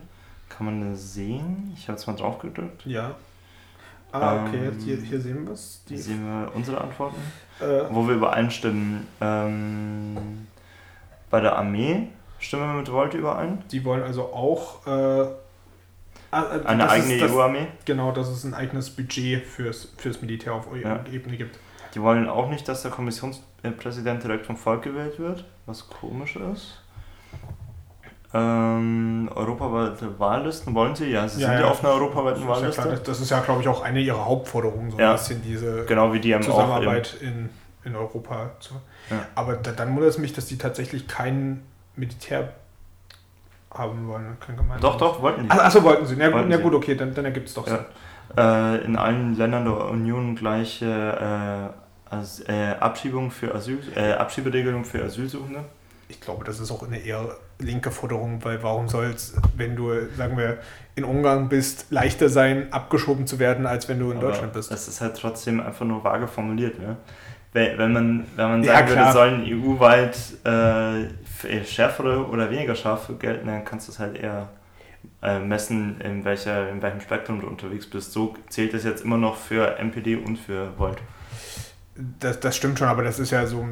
Kann 0.50 0.66
man 0.66 0.92
das 0.92 1.14
sehen? 1.14 1.72
Ich 1.76 1.88
habe 1.88 1.98
jetzt 1.98 2.06
mal 2.08 2.16
drauf 2.16 2.40
gedrückt. 2.40 2.86
Ja. 2.86 3.16
Ah, 4.12 4.46
okay, 4.46 4.68
Ähm, 4.68 4.78
hier, 4.80 4.98
hier 4.98 5.22
sehen 5.22 5.46
wir 5.46 5.54
es. 5.54 5.84
Hier 5.88 5.98
sehen 5.98 6.26
wir 6.26 6.52
unsere 6.54 6.82
Antworten. 6.82 7.16
Äh, 7.62 7.84
Wo 7.90 8.06
wir 8.06 8.16
übereinstimmen. 8.16 9.08
Ähm, 9.22 10.48
bei 11.30 11.40
der 11.40 11.56
Armee 11.58 12.10
stimmen 12.40 12.68
wir 12.74 12.80
mit 12.80 12.92
Volt 12.92 13.14
überein. 13.14 13.64
die 13.72 13.86
wollen 13.86 14.04
also 14.04 14.34
auch 14.34 14.86
äh, 14.86 14.90
ah, 16.32 16.44
äh, 16.56 16.66
Eine 16.66 16.90
eigene 16.90 17.24
EU-Armee. 17.24 17.68
Genau, 17.86 18.12
dass 18.12 18.28
es 18.28 18.44
ein 18.44 18.54
eigenes 18.54 18.90
Budget 18.90 19.46
fürs, 19.46 19.94
fürs 19.98 20.22
Militär 20.22 20.54
auf 20.56 20.68
Ja. 20.76 21.00
EU-Ebene 21.08 21.38
gibt. 21.38 21.58
Die 21.96 22.02
wollen 22.02 22.28
auch 22.28 22.50
nicht, 22.50 22.68
dass 22.68 22.82
der 22.82 22.92
Kommissionspräsident 22.92 24.24
direkt 24.24 24.46
vom 24.46 24.58
Volk 24.58 24.82
gewählt 24.84 25.20
wird, 25.20 25.46
was 25.66 25.88
komisch 25.90 26.36
ist. 26.36 26.81
Ähm, 28.34 29.30
europaweite 29.36 30.18
Wahllisten 30.20 30.74
wollen 30.74 30.96
sie? 30.96 31.08
Ja, 31.10 31.28
sie 31.28 31.42
Ja, 31.42 31.48
sind 31.50 31.56
ja, 31.58 31.62
ja. 31.66 31.72
auf 31.72 31.84
einer 31.84 31.94
europaweiten 31.94 32.36
Das 32.36 32.40
ist, 32.40 32.46
ja 32.48 32.50
Wahlliste. 32.62 32.82
klar, 32.84 32.96
das- 33.04 33.20
ist 33.22 33.30
ja, 33.30 33.40
glaube 33.42 33.62
ich, 33.62 33.68
auch 33.68 33.82
eine 33.84 34.00
ihrer 34.00 34.26
Hauptforderungen, 34.26 34.92
so 34.92 34.98
Ja. 35.00 35.12
ein 35.12 35.18
bisschen 35.18 35.42
diese 35.44 35.86
genau 35.86 36.14
wie 36.14 36.20
die. 36.22 36.40
Zusammenarbeit 36.40 37.18
in, 37.20 37.50
in 37.84 37.96
Europa. 37.96 38.52
Zu. 38.60 38.76
Ja. 39.10 39.18
Aber 39.36 39.56
da, 39.56 39.72
dann 39.72 39.94
wundert 39.96 40.12
es 40.12 40.18
mich, 40.18 40.32
dass 40.34 40.46
die 40.46 40.58
tatsächlich 40.58 41.08
kein 41.10 41.64
Militär 41.98 42.54
haben 43.74 44.08
wollen. 44.08 44.38
Kein 44.40 44.58
doch, 44.80 44.98
doch, 44.98 45.22
wollten 45.22 45.44
die. 45.44 45.50
Ach, 45.50 45.60
achso, 45.60 45.84
wollten 45.84 46.06
sie. 46.06 46.16
Na, 46.16 46.28
gut, 46.28 46.36
Wollten 46.36 46.50
na 46.50 46.58
sie. 46.58 46.64
gut, 46.64 46.74
okay, 46.74 46.96
dann, 46.96 47.14
dann 47.14 47.26
ergibt 47.26 47.48
es 47.50 47.54
doch 47.54 47.68
Ja. 47.68 47.76
Sinn. 47.78 47.86
Äh, 48.38 48.78
in 48.86 48.96
allen 48.96 49.36
Ländern 49.36 49.66
der 49.66 49.90
Union 49.90 50.36
gleiche 50.36 50.86
äh, 52.10 52.14
As 52.16 52.42
äh, 52.48 52.76
Abschiebung 52.80 53.30
für 53.32 53.54
Asyl, 53.54 53.80
äh, 53.96 54.14
Abschieberegelung 54.14 54.84
für 54.86 55.04
Asylsuchende. 55.04 55.64
Ich 56.08 56.20
glaube, 56.22 56.44
das 56.46 56.60
ist 56.60 56.72
auch 56.72 56.84
eine 56.84 56.98
eher 56.98 57.26
linke 57.62 57.92
Forderung, 57.92 58.44
weil 58.44 58.62
warum 58.64 58.88
soll 58.88 59.06
es, 59.06 59.36
wenn 59.56 59.76
du, 59.76 59.92
sagen 60.18 60.38
wir, 60.38 60.58
in 60.96 61.04
Ungarn 61.04 61.50
bist, 61.50 61.88
leichter 61.90 62.30
sein, 62.30 62.72
abgeschoben 62.72 63.28
zu 63.28 63.40
werden, 63.40 63.66
als 63.66 63.88
wenn 63.88 64.00
du 64.00 64.12
in 64.12 64.18
Aber 64.18 64.28
Deutschland 64.28 64.54
bist? 64.54 64.72
Das 64.72 64.88
ist 64.88 65.02
halt 65.02 65.18
trotzdem 65.18 65.60
einfach 65.60 65.86
nur 65.86 66.04
vage 66.04 66.28
formuliert. 66.28 66.80
Ne? 66.80 66.98
Wenn, 67.54 67.92
man, 67.92 68.26
wenn 68.36 68.50
man 68.50 68.64
Ja, 68.64 68.74
sagen 68.76 68.88
würde, 68.88 69.02
klar. 69.02 69.14
sollen 69.14 69.44
EU-weit 69.46 70.18
äh, 70.46 71.66
schärfere 71.66 72.26
oder 72.28 72.50
weniger 72.50 72.76
scharfe 72.76 73.16
gelten, 73.16 73.48
dann 73.48 73.66
kannst 73.66 73.88
du 73.88 73.92
es 73.92 74.00
halt 74.00 74.18
eher 74.18 74.50
äh, 75.22 75.40
messen, 75.40 76.00
in, 76.02 76.24
welcher, 76.24 76.70
in 76.70 76.82
welchem 76.82 77.02
Spektrum 77.02 77.42
du 77.42 77.48
unterwegs 77.48 77.90
bist. 77.90 78.14
So 78.14 78.36
zählt 78.50 78.74
es 78.74 78.84
jetzt 78.84 79.04
immer 79.04 79.18
noch 79.18 79.36
für 79.36 79.78
MPD 79.80 80.16
und 80.16 80.38
für 80.38 80.78
Volt. 80.78 81.00
Das, 82.20 82.40
das 82.40 82.56
stimmt 82.56 82.80
schon, 82.80 82.88
aber 82.88 83.04
das 83.04 83.20
ist 83.20 83.32
ja 83.32 83.46
so 83.46 83.66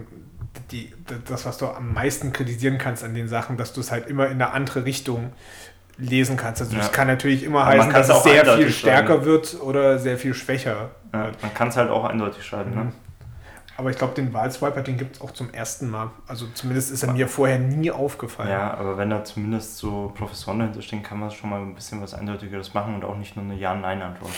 die, 0.71 0.91
das, 1.27 1.45
was 1.45 1.57
du 1.57 1.67
am 1.67 1.93
meisten 1.93 2.33
kritisieren 2.33 2.77
kannst 2.77 3.03
an 3.03 3.13
den 3.13 3.27
Sachen, 3.27 3.57
dass 3.57 3.73
du 3.73 3.81
es 3.81 3.91
halt 3.91 4.07
immer 4.07 4.25
in 4.27 4.33
eine 4.33 4.51
andere 4.51 4.85
Richtung 4.85 5.31
lesen 5.97 6.37
kannst. 6.37 6.61
Also 6.61 6.75
Ja. 6.75 6.81
es 6.83 6.91
kann 6.91 7.07
natürlich 7.07 7.43
immer 7.43 7.61
Aber 7.65 7.71
heißen, 7.71 7.91
dass 7.93 8.09
es 8.09 8.23
sehr 8.23 8.45
viel 8.57 8.71
stärker 8.71 9.15
sagen. 9.15 9.25
wird 9.25 9.57
oder 9.61 9.99
sehr 9.99 10.17
viel 10.17 10.33
schwächer. 10.33 10.91
Ja, 11.13 11.31
man 11.41 11.53
kann 11.53 11.67
es 11.69 11.77
halt 11.77 11.89
auch 11.89 12.05
eindeutig 12.05 12.43
schreiben. 12.45 12.71
Ne? 12.73 12.91
Aber 13.79 13.91
ich 13.91 13.97
glaube, 13.97 14.13
den 14.13 14.33
Wahlswiper, 14.33 14.81
den 14.81 14.97
gibt 14.97 15.15
es 15.15 15.21
auch 15.21 15.31
zum 15.31 15.53
ersten 15.53 15.89
Mal. 15.89 16.11
Also 16.27 16.47
zumindest 16.53 16.91
ist 16.91 17.03
er 17.03 17.13
mir 17.13 17.29
vorher 17.29 17.59
nie 17.59 17.91
aufgefallen. 17.91 18.49
Ja, 18.49 18.73
aber 18.73 18.97
wenn 18.97 19.09
da 19.09 19.23
zumindest 19.23 19.77
so 19.77 20.11
Professoren 20.17 20.59
dahinter 20.59 20.81
stehen, 20.81 21.01
kann 21.01 21.17
man 21.17 21.31
schon 21.31 21.49
mal 21.49 21.61
ein 21.61 21.75
bisschen 21.75 22.01
was 22.01 22.13
Eindeutigeres 22.13 22.73
machen 22.73 22.93
und 22.93 23.05
auch 23.05 23.15
nicht 23.15 23.37
nur 23.37 23.45
eine 23.45 23.55
Ja-Nein-Antwort. 23.55 24.33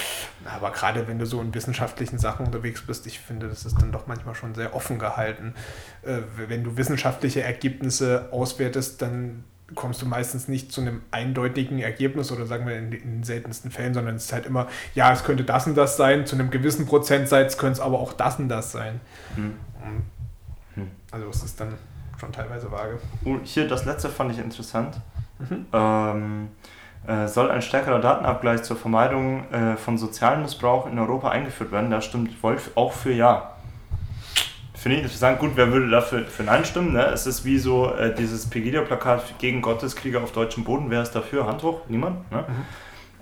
Aber 0.46 0.70
gerade 0.70 1.08
wenn 1.08 1.18
du 1.18 1.26
so 1.26 1.42
in 1.42 1.56
wissenschaftlichen 1.56 2.20
Sachen 2.20 2.46
unterwegs 2.46 2.86
bist, 2.86 3.08
ich 3.08 3.20
finde, 3.20 3.48
das 3.48 3.66
ist 3.66 3.82
dann 3.82 3.92
doch 3.92 4.06
manchmal 4.06 4.36
schon 4.36 4.54
sehr 4.54 4.76
offen 4.76 5.00
gehalten. 5.00 5.56
Äh, 6.04 6.20
wenn 6.48 6.64
du 6.64 6.78
wissenschaftliche 6.78 7.42
Ergebnisse 7.42 8.30
auswertest, 8.32 9.02
dann 9.02 9.44
kommst 9.76 10.02
du 10.02 10.06
meistens 10.06 10.48
nicht 10.48 10.72
zu 10.72 10.82
einem 10.82 11.02
eindeutigen 11.12 11.80
Ergebnis 11.80 12.32
oder 12.32 12.46
sagen 12.46 12.68
wir 12.68 12.78
in, 12.78 12.92
den 12.92 13.24
seltensten 13.24 13.72
Fällen, 13.72 13.94
sondern 13.94 14.16
es 14.16 14.26
ist 14.26 14.34
halt 14.34 14.46
immer, 14.46 14.68
ja, 14.96 15.12
es 15.12 15.24
könnte 15.24 15.44
das 15.44 15.68
und 15.68 15.76
das 15.76 15.98
sein, 15.98 16.26
zu 16.26 16.36
einem 16.36 16.50
gewissen 16.50 16.86
Prozentsatz 16.86 17.58
könnte 17.58 17.74
es 17.74 17.80
aber 17.80 18.00
auch 18.00 18.14
das 18.14 18.40
und 18.40 18.50
das 18.50 18.72
sein. 18.72 19.00
Hm. 19.36 19.54
Hm. 20.76 20.88
Also 21.12 21.30
es 21.30 21.44
ist 21.44 21.60
dann 21.60 21.74
schon 22.20 22.32
teilweise 22.32 22.72
vage. 22.72 23.00
Oh, 23.26 23.38
hier 23.44 23.68
das 23.68 23.86
letzte 23.86 24.10
fand 24.10 24.32
ich 24.32 24.40
interessant. 24.40 24.98
Mhm. 25.40 25.66
Ähm, 25.74 26.48
äh, 27.08 27.28
soll 27.28 27.50
ein 27.50 27.62
stärkerer 27.62 28.00
Datenabgleich 28.00 28.64
zur 28.64 28.78
Vermeidung 28.78 29.52
äh, 29.52 29.76
von 29.76 29.98
sozialem 29.98 30.44
Missbrauch 30.44 30.88
in 30.88 31.00
Europa 31.00 31.30
eingeführt 31.30 31.72
werden? 31.72 31.90
Da 31.90 32.02
stimmt 32.02 32.42
Wolf 32.44 32.72
auch 32.76 32.94
für 32.94 33.12
Ja. 33.12 33.56
Finde 34.82 34.98
ich 34.98 35.04
interessant. 35.04 35.38
Gut, 35.38 35.52
wer 35.54 35.72
würde 35.72 35.92
dafür 35.92 36.26
für 36.26 36.42
Nein 36.42 36.66
stimmen? 36.66 36.94
Ne? 36.94 37.06
Es 37.06 37.28
ist 37.28 37.46
wie 37.46 37.60
so 37.60 37.94
äh, 37.94 38.16
dieses 38.16 38.48
Pegida-Plakat 38.48 39.38
gegen 39.38 39.62
Gotteskrieger 39.62 40.24
auf 40.24 40.32
deutschem 40.32 40.64
Boden. 40.64 40.90
Wer 40.90 41.04
ist 41.04 41.12
dafür? 41.12 41.46
Hand 41.46 41.62
hoch? 41.62 41.82
Niemand. 41.88 42.32
Ne? 42.32 42.46
Mhm. 42.48 42.66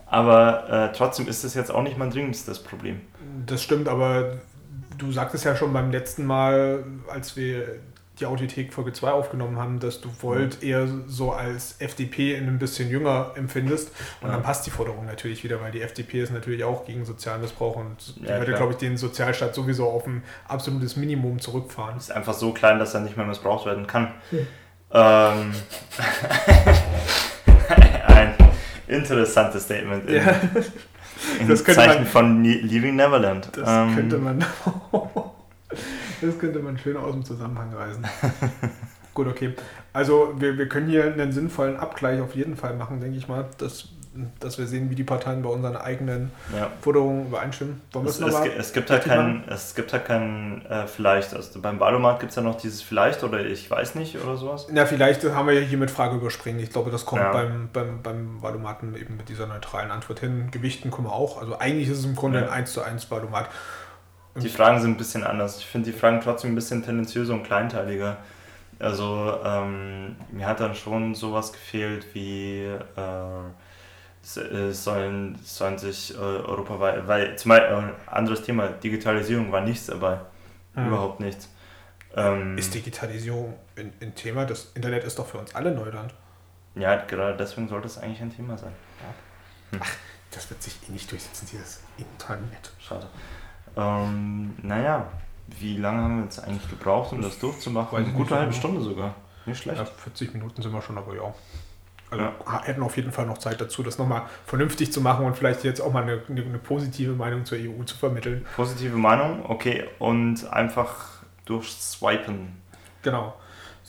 Aber 0.06 0.70
äh, 0.70 0.96
trotzdem 0.96 1.28
ist 1.28 1.44
das 1.44 1.56
jetzt 1.56 1.70
auch 1.70 1.84
nicht 1.84 1.98
mein 1.98 2.12
dringendstes 2.12 2.64
Problem. 2.64 3.02
Das 3.46 3.62
stimmt, 3.62 3.90
aber 3.90 4.38
du 4.98 5.12
sagtest 5.12 5.44
ja 5.44 5.54
schon 5.54 5.74
beim 5.74 5.92
letzten 5.92 6.26
Mal, 6.26 6.86
als 7.10 7.36
wir 7.36 7.82
die 8.20 8.26
Audiothek 8.26 8.74
Folge 8.74 8.94
2 8.94 9.12
aufgenommen 9.12 9.58
haben, 9.58 9.80
dass 9.80 10.02
du 10.02 10.10
Volt 10.22 10.62
eher 10.64 10.88
so 11.08 11.32
als 11.32 11.76
FDP 11.80 12.36
in 12.36 12.48
ein 12.48 12.60
bisschen 12.60 12.90
jünger 12.90 13.32
empfindest. 13.36 13.92
Und 14.22 14.28
Ja. 14.28 14.34
dann 14.36 14.44
passt 14.44 14.66
die 14.66 14.72
Forderung 14.72 15.06
natürlich 15.06 15.44
wieder, 15.44 15.62
weil 15.62 15.72
die 15.72 15.82
FDP 15.82 16.22
ist 16.22 16.32
natürlich 16.34 16.64
auch 16.64 16.86
gegen 16.86 17.06
Sozialmissbrauch 17.06 17.76
und 17.78 18.16
die 18.18 18.26
Ja, 18.26 18.40
würde, 18.40 18.54
glaube 18.54 18.74
ich, 18.74 18.78
den 18.78 18.98
Sozialstaat 18.98 19.56
sowieso 19.56 19.90
auf 19.90 20.06
ein 20.08 20.24
absolutes 20.48 20.96
Minimum 20.96 21.40
zurückfahren. 21.40 21.98
Ist 21.98 22.12
einfach 22.12 22.34
so 22.34 22.52
klein, 22.54 22.80
dass 22.80 22.94
er 22.94 23.02
nicht 23.02 23.18
mehr 23.18 23.26
missbraucht 23.26 23.66
werden 23.66 23.88
kann. 23.88 24.14
Ja. 24.32 24.40
Ähm, 25.34 25.52
ein 28.08 28.34
interessantes 28.88 29.64
Statement 29.66 30.10
in, 30.10 30.16
Ja. 30.16 30.34
in 31.40 31.48
Das 31.48 31.64
Zeichen 31.64 32.04
man- 32.04 32.06
von 32.06 32.44
Leaving 32.44 32.96
Neverland. 32.96 33.50
Das 33.54 33.68
Ähm, 33.70 33.96
könnte 33.96 34.18
man. 34.18 34.44
das 36.22 36.38
könnte 36.40 36.60
man 36.60 36.78
schön 36.78 36.98
aus 36.98 37.14
dem 37.14 37.26
Zusammenhang 37.26 37.74
reißen. 37.74 38.06
Gut, 39.14 39.28
okay. 39.28 39.54
Also 39.92 40.34
wir, 40.38 40.58
wir 40.58 40.70
können 40.70 40.88
hier 40.88 41.04
einen 41.04 41.32
sinnvollen 41.32 41.78
Abgleich 41.78 42.22
auf 42.22 42.36
jeden 42.36 42.56
Fall 42.56 42.76
machen, 42.76 43.02
denke 43.02 43.18
ich 43.18 43.28
mal, 43.28 43.46
dass, 43.58 43.90
dass 44.40 44.58
wir 44.58 44.68
sehen, 44.68 44.90
wie 44.90 44.96
die 44.96 45.04
Parteien 45.04 45.42
bei 45.42 45.50
unseren 45.50 45.76
eigenen 45.76 46.32
Ja. 46.56 46.70
Forderungen 46.82 47.26
übereinstimmen. 47.28 47.82
Es, 48.06 48.20
es 48.20 48.36
es, 48.58 48.72
gibt 48.74 48.90
halt 48.92 49.00
richtig 49.06 49.18
kein, 49.18 49.44
es 49.50 49.76
gibt 49.76 49.92
halt 49.92 50.06
kein 50.06 50.66
äh, 50.68 50.88
vielleicht. 50.88 51.34
Also 51.34 51.60
beim 51.60 51.80
Wahlomat 51.80 52.20
gibt 52.20 52.30
es 52.30 52.36
ja 52.36 52.44
noch 52.44 52.56
dieses 52.56 52.82
vielleicht 52.82 53.24
oder 53.24 53.44
ich 53.44 53.70
weiß 53.70 53.96
nicht 53.96 54.16
oder 54.24 54.38
sowas. 54.38 54.68
Ja, 54.74 54.86
vielleicht 54.86 55.24
haben 55.24 55.48
wir 55.48 55.56
ja 55.56 55.62
hier 55.62 55.78
mit 55.78 55.92
Frage 55.92 56.16
überspringen. 56.16 56.60
Ich 56.60 56.70
glaube, 56.70 56.92
das 56.92 57.06
kommt 57.06 57.22
Ja. 57.24 57.32
beim, 57.34 57.70
beim, 57.74 58.02
beim 58.04 58.96
eben 58.96 59.18
mit 59.18 59.28
dieser 59.28 59.48
neutralen 59.48 59.92
Antwort 59.92 60.20
hin. 60.20 60.50
Gewichten 60.52 60.92
kommen 60.92 61.08
wir 61.08 61.14
auch. 61.14 61.42
Also 61.42 61.58
eigentlich 61.58 61.90
ist 61.90 62.00
es 62.00 62.06
im 62.06 62.16
Grunde 62.16 62.40
Ja. 62.40 62.46
ein 62.46 62.52
1 62.60 62.74
zu 62.74 62.84
1 62.84 63.10
Valomat. 63.10 63.50
Die 64.36 64.50
Fragen 64.50 64.80
sind 64.80 64.92
ein 64.92 64.98
bisschen 64.98 65.24
anders. 65.24 65.60
Ich 65.60 65.66
finde 65.66 65.92
die 65.92 65.98
Fragen 65.98 66.22
trotzdem 66.22 66.52
ein 66.52 66.56
bisschen 66.56 66.84
tendenziöser 66.84 67.34
und 67.34 67.44
kleinteiliger. 67.44 68.18
Also 68.80 69.40
ähm, 69.44 70.16
mir 70.32 70.46
hat 70.48 70.60
dann 70.60 70.74
schon 70.76 71.14
sowas 71.14 71.52
gefehlt 71.52 72.06
wie 72.14 72.64
äh, 72.64 74.38
äh, 74.38 74.72
sollen, 74.72 75.38
sollen 75.44 75.78
sich 75.78 76.14
äh, 76.14 76.18
europaweit, 76.18 77.08
weil 77.08 77.38
zum 77.38 77.50
Beispiel 77.50 77.76
äh, 77.76 78.10
anderes 78.10 78.44
Thema, 78.44 78.68
Digitalisierung 78.68 79.52
war 79.52 79.62
nichts 79.62 79.88
dabei. 79.88 80.20
Mhm. 80.76 80.88
Überhaupt 80.88 81.20
nichts. 81.20 81.50
Ähm, 82.16 82.58
ist 82.58 82.74
Digitalisierung 82.74 83.54
ein, 83.78 83.94
ein, 84.02 84.16
Thema? 84.16 84.46
Das 84.46 84.72
Internet 84.76 85.04
ist 85.04 85.20
doch 85.20 85.28
für 85.28 85.38
uns 85.38 85.54
alle 85.56 85.72
Neuland. 85.72 86.14
Ja, 86.76 86.96
gerade 86.96 87.38
deswegen 87.38 87.68
sollte 87.68 87.88
es 87.88 87.98
eigentlich 87.98 88.22
ein 88.22 88.36
Thema 88.36 88.58
sein. 88.58 88.74
Ja. 89.02 89.78
Hm. 89.78 89.82
Ach, 89.84 89.92
das 90.32 90.50
wird 90.50 90.62
sich 90.64 90.78
eh 90.88 90.92
nicht 90.92 91.12
durchsetzen, 91.12 91.48
dieses 91.52 91.82
Internet. 91.98 92.72
Schade. 92.80 93.08
Ähm, 93.80 94.54
naja, 94.62 95.08
wie 95.60 95.78
lange 95.78 96.02
haben 96.02 96.18
wir 96.18 96.24
jetzt 96.26 96.40
eigentlich 96.40 96.70
gebraucht, 96.70 97.14
um 97.14 97.22
das 97.22 97.40
durchzumachen? 97.40 97.98
Eine 97.98 98.14
gute 98.14 98.36
halbe 98.36 98.54
Stunde 98.54 98.82
sogar. 98.82 99.16
Nicht 99.46 99.62
schlecht. 99.62 99.80
Ja, 99.80 99.86
40 99.86 100.34
Minuten 100.34 100.62
sind 100.62 100.74
wir 100.74 100.82
schon, 100.82 100.98
aber 100.98 101.16
ja. 101.16 101.34
Also 102.12 102.24
ja. 102.24 102.64
hätten 102.64 102.82
auf 102.82 102.98
jeden 102.98 103.12
Fall 103.12 103.26
noch 103.26 103.38
Zeit 103.38 103.62
dazu, 103.62 103.84
das 103.84 103.98
nochmal 104.00 104.24
vernünftig 104.46 104.92
zu 104.92 105.00
machen 105.00 105.26
und 105.26 105.38
vielleicht 105.38 105.64
jetzt 105.64 105.80
auch 105.80 105.94
mal 105.94 106.04
eine, 106.04 106.22
eine, 106.28 106.42
eine, 106.42 106.58
positive 106.58 107.14
Meinung 107.14 107.46
zur 107.46 107.60
EU 107.60 107.84
zu 107.84 107.96
vermitteln. 107.96 108.46
Positive 108.56 108.98
Meinung, 108.98 109.46
okay. 109.48 109.86
Und 110.00 110.52
einfach 110.52 111.22
durchswipen. 111.46 112.58
Genau. 113.04 113.36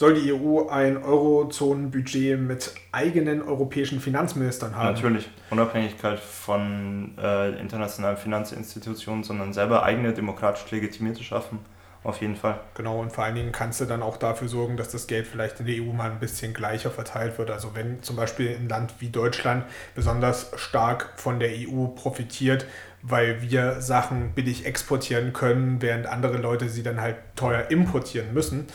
Soll 0.01 0.15
die 0.15 0.33
EU 0.33 0.67
ein 0.71 0.97
Eurozonenbudget 0.97 2.41
mit 2.41 2.73
eigenen 2.91 3.43
europäischen 3.43 4.01
Finanzministern 4.01 4.75
haben? 4.75 4.95
Natürlich. 4.95 5.29
Unabhängigkeit 5.51 6.19
von 6.19 7.13
äh, 7.23 7.61
internationalen 7.61 8.17
Finanzinstitutionen, 8.17 9.25
sondern 9.25 9.53
selber 9.53 9.83
eigene 9.83 10.15
demokratisch 10.15 10.71
legitimierte 10.71 11.23
schaffen 11.23 11.59
auf 12.03 12.23
jeden 12.23 12.35
Fall. 12.35 12.59
Genau, 12.73 12.99
und 12.99 13.13
vor 13.13 13.25
allen 13.25 13.35
Dingen 13.35 13.53
kannst 13.53 13.83
du 13.83 13.85
dann 13.85 14.03
auch 14.03 14.17
dafür 14.17 14.49
sorgen, 14.49 14.79
dass 14.79 14.89
das 14.89 15.07
Geld 15.07 15.27
vielleicht 15.27 15.61
in 15.61 15.67
der 15.67 15.83
EU 15.83 15.93
mal 15.93 16.11
ein 16.11 16.19
bisschen 16.19 16.55
gleicher 16.55 16.91
verteilt 16.91 17.37
wird. 17.37 17.51
Also 17.51 17.75
wenn 17.75 18.03
zum 18.03 18.17
Beispiel 18.17 18.57
ein 18.57 18.71
Land 18.71 18.95
wie 19.01 19.11
Deutschland 19.11 19.67
besonders 19.95 20.51
stark 20.57 21.13
von 21.17 21.39
der 21.39 21.51
EU 21.51 21.89
profitiert, 21.89 22.65
weil 23.03 23.43
wir 23.43 23.83
Sachen 23.83 24.33
billig 24.33 24.65
exportieren 24.65 25.35
können, 25.35 25.83
während 25.83 26.07
andere 26.07 26.39
Leute 26.39 26.71
sie 26.71 26.83
dann 26.83 27.03
halt 27.03 27.17
teuer 27.37 27.71
importieren 27.71 28.33
müssen, 28.33 28.67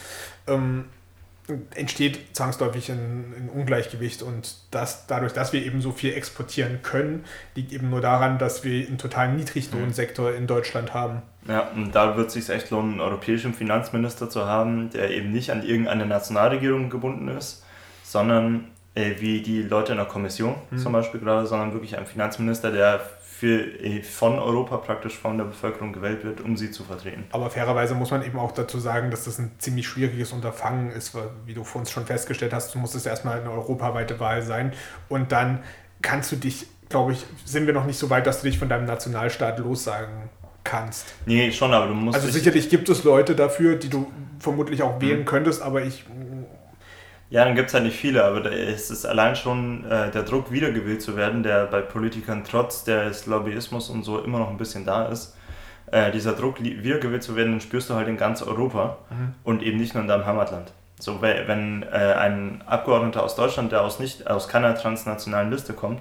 ähm, 0.45 0.85
entsteht 1.75 2.35
zwangsläufig 2.35 2.91
ein, 2.91 3.33
ein, 3.37 3.49
Ungleichgewicht 3.53 4.23
und 4.23 4.55
das, 4.71 5.05
dadurch, 5.07 5.33
dass 5.33 5.53
wir 5.53 5.63
eben 5.63 5.81
so 5.81 5.91
viel 5.91 6.13
exportieren 6.13 6.81
können, 6.81 7.23
liegt 7.53 7.71
eben 7.71 7.89
nur 7.89 8.01
daran, 8.01 8.39
dass 8.39 8.63
wir 8.63 8.87
einen 8.87 8.97
totalen 8.97 9.35
Niedriglohnsektor 9.35 10.33
in 10.33 10.47
Deutschland 10.47 10.93
haben. 10.93 11.21
Ja, 11.47 11.69
und 11.75 11.93
da 11.93 12.17
wird 12.17 12.27
es 12.27 12.33
sich 12.33 12.49
echt 12.49 12.71
lohnen, 12.71 12.93
einen 12.93 13.01
europäischen 13.01 13.53
Finanzminister 13.53 14.29
zu 14.29 14.45
haben, 14.45 14.89
der 14.89 15.11
eben 15.11 15.31
nicht 15.31 15.51
an 15.51 15.63
irgendeine 15.63 16.07
Nationalregierung 16.07 16.89
gebunden 16.89 17.27
ist, 17.27 17.63
sondern 18.03 18.71
äh, 18.95 19.15
wie 19.19 19.41
die 19.41 19.61
Leute 19.61 19.91
in 19.91 19.97
der 19.99 20.07
Kommission 20.07 20.55
mhm. 20.71 20.77
zum 20.79 20.93
Beispiel 20.93 21.19
gerade, 21.19 21.45
sondern 21.45 21.73
wirklich 21.73 21.97
ein 21.97 22.07
Finanzminister, 22.07 22.71
der 22.71 23.01
für, 23.37 23.61
äh, 23.81 24.01
von 24.01 24.39
Europa 24.39 24.77
praktisch 24.77 25.17
von 25.17 25.37
der 25.37 25.45
Bevölkerung 25.45 25.91
gewählt 25.91 26.23
wird, 26.23 26.39
um 26.39 26.55
sie 26.55 26.71
zu 26.71 26.83
vertreten. 26.83 27.25
Aber 27.31 27.49
fairerweise 27.49 27.93
muss 27.93 28.11
man 28.11 28.25
eben 28.25 28.39
auch 28.39 28.53
dazu 28.53 28.79
sagen, 28.79 29.11
dass 29.11 29.25
das 29.25 29.39
ein 29.39 29.51
ziemlich 29.57 29.87
schwieriges 29.87 30.31
Unterfangen 30.31 30.89
ist, 30.91 31.13
weil, 31.13 31.29
wie 31.45 31.53
du 31.53 31.65
vor 31.65 31.81
uns 31.81 31.91
schon 31.91 32.05
festgestellt 32.05 32.53
hast, 32.53 32.73
du 32.73 32.79
musst 32.79 32.95
es 32.95 33.05
erstmal 33.05 33.41
eine 33.41 33.51
europaweite 33.51 34.19
Wahl 34.21 34.41
sein 34.41 34.71
und 35.09 35.33
dann 35.33 35.63
kannst 36.01 36.31
du 36.31 36.37
dich, 36.37 36.67
glaube 36.87 37.11
ich, 37.11 37.25
sind 37.43 37.67
wir 37.67 37.73
noch 37.73 37.85
nicht 37.85 37.99
so 37.99 38.09
weit, 38.09 38.25
dass 38.25 38.41
du 38.41 38.47
dich 38.47 38.57
von 38.57 38.69
deinem 38.69 38.85
Nationalstaat 38.85 39.59
lossagen 39.59 40.29
kannst. 40.63 41.13
Nee, 41.25 41.51
schon, 41.51 41.73
aber 41.73 41.87
du 41.87 41.93
musst. 41.93 42.15
Also 42.15 42.29
sicherlich 42.29 42.69
gibt 42.69 42.87
es 42.87 43.03
Leute 43.03 43.35
dafür, 43.35 43.75
die 43.75 43.89
du 43.89 44.11
vermutlich 44.39 44.81
auch 44.81 45.01
wählen 45.01 45.21
mhm. 45.21 45.25
könntest, 45.25 45.61
aber 45.61 45.83
ich 45.83 46.05
ja, 47.29 47.43
dann 47.43 47.55
gibt 47.55 47.69
es 47.69 47.73
halt 47.73 47.83
nicht 47.83 47.97
viele, 47.97 48.23
aber 48.23 48.41
da 48.41 48.49
ist 48.49 48.91
es 48.91 49.05
allein 49.05 49.35
schon 49.35 49.83
äh, 49.85 50.11
der 50.11 50.23
Druck, 50.23 50.51
wiedergewählt 50.51 51.01
zu 51.01 51.15
werden, 51.17 51.43
der 51.43 51.65
bei 51.65 51.81
Politikern 51.81 52.43
trotz 52.43 52.83
des 52.83 53.25
Lobbyismus 53.25 53.89
und 53.89 54.03
so 54.03 54.19
immer 54.19 54.39
noch 54.39 54.49
ein 54.49 54.57
bisschen 54.57 54.85
da 54.85 55.05
ist. 55.05 55.35
Äh, 55.91 56.11
dieser 56.11 56.33
Druck, 56.33 56.61
wiedergewählt 56.61 57.23
zu 57.23 57.35
werden, 57.35 57.53
den 57.53 57.61
spürst 57.61 57.89
du 57.89 57.95
halt 57.95 58.07
in 58.07 58.17
ganz 58.17 58.41
Europa 58.41 58.97
mhm. 59.09 59.33
und 59.43 59.63
eben 59.63 59.77
nicht 59.77 59.93
nur 59.93 60.01
in 60.01 60.07
deinem 60.07 60.25
Heimatland. 60.25 60.71
So, 60.99 61.21
wenn 61.21 61.83
äh, 61.83 61.87
ein 61.87 62.63
Abgeordneter 62.65 63.21
aus 63.23 63.35
Deutschland, 63.35 63.71
der 63.71 63.81
aus, 63.81 63.99
nicht, 63.99 64.27
aus 64.27 64.47
keiner 64.47 64.75
transnationalen 64.75 65.51
Liste 65.51 65.73
kommt, 65.73 65.99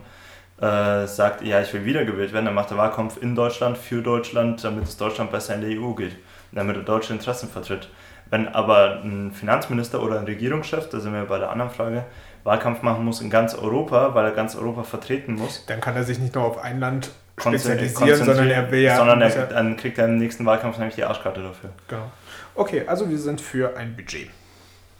äh, 0.60 1.06
sagt, 1.06 1.42
ja, 1.42 1.60
ich 1.60 1.72
will 1.74 1.84
wiedergewählt 1.84 2.32
werden, 2.32 2.44
dann 2.44 2.54
macht 2.54 2.70
er 2.70 2.76
Wahlkampf 2.76 3.20
in 3.20 3.34
Deutschland, 3.34 3.76
für 3.76 4.02
Deutschland, 4.02 4.62
damit 4.62 4.84
es 4.84 4.96
Deutschland 4.96 5.32
besser 5.32 5.56
in 5.56 5.62
der 5.62 5.80
EU 5.80 5.94
geht, 5.94 6.16
damit 6.52 6.76
er 6.76 6.82
deutsche 6.82 7.12
Interessen 7.12 7.48
vertritt. 7.48 7.88
Wenn 8.30 8.48
aber 8.48 9.02
ein 9.04 9.32
Finanzminister 9.32 10.02
oder 10.02 10.18
ein 10.18 10.24
Regierungschef, 10.24 10.88
da 10.88 11.00
sind 11.00 11.12
wir 11.12 11.24
bei 11.24 11.38
der 11.38 11.50
anderen 11.50 11.70
Frage, 11.70 12.04
Wahlkampf 12.42 12.82
machen 12.82 13.04
muss 13.04 13.20
in 13.20 13.30
ganz 13.30 13.54
Europa, 13.54 14.14
weil 14.14 14.26
er 14.26 14.32
ganz 14.32 14.54
Europa 14.54 14.82
vertreten 14.82 15.34
muss. 15.34 15.64
Dann 15.66 15.80
kann 15.80 15.96
er 15.96 16.04
sich 16.04 16.18
nicht 16.18 16.34
nur 16.34 16.44
auf 16.44 16.58
ein 16.58 16.78
Land 16.78 17.10
spezialisieren, 17.38 18.24
sondern 18.24 18.50
er 18.50 18.70
will 18.70 18.80
ja. 18.80 18.96
Sondern 18.96 19.20
er, 19.22 19.30
dann 19.46 19.76
kriegt 19.76 19.98
er 19.98 20.06
im 20.06 20.18
nächsten 20.18 20.44
Wahlkampf 20.44 20.78
nämlich 20.78 20.94
die 20.94 21.04
Arschkarte 21.04 21.42
dafür. 21.42 21.70
Genau. 21.88 22.10
Okay, 22.54 22.84
also 22.86 23.08
wir 23.08 23.18
sind 23.18 23.40
für 23.40 23.76
ein 23.76 23.96
Budget. 23.96 24.30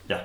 Ja. 0.09 0.21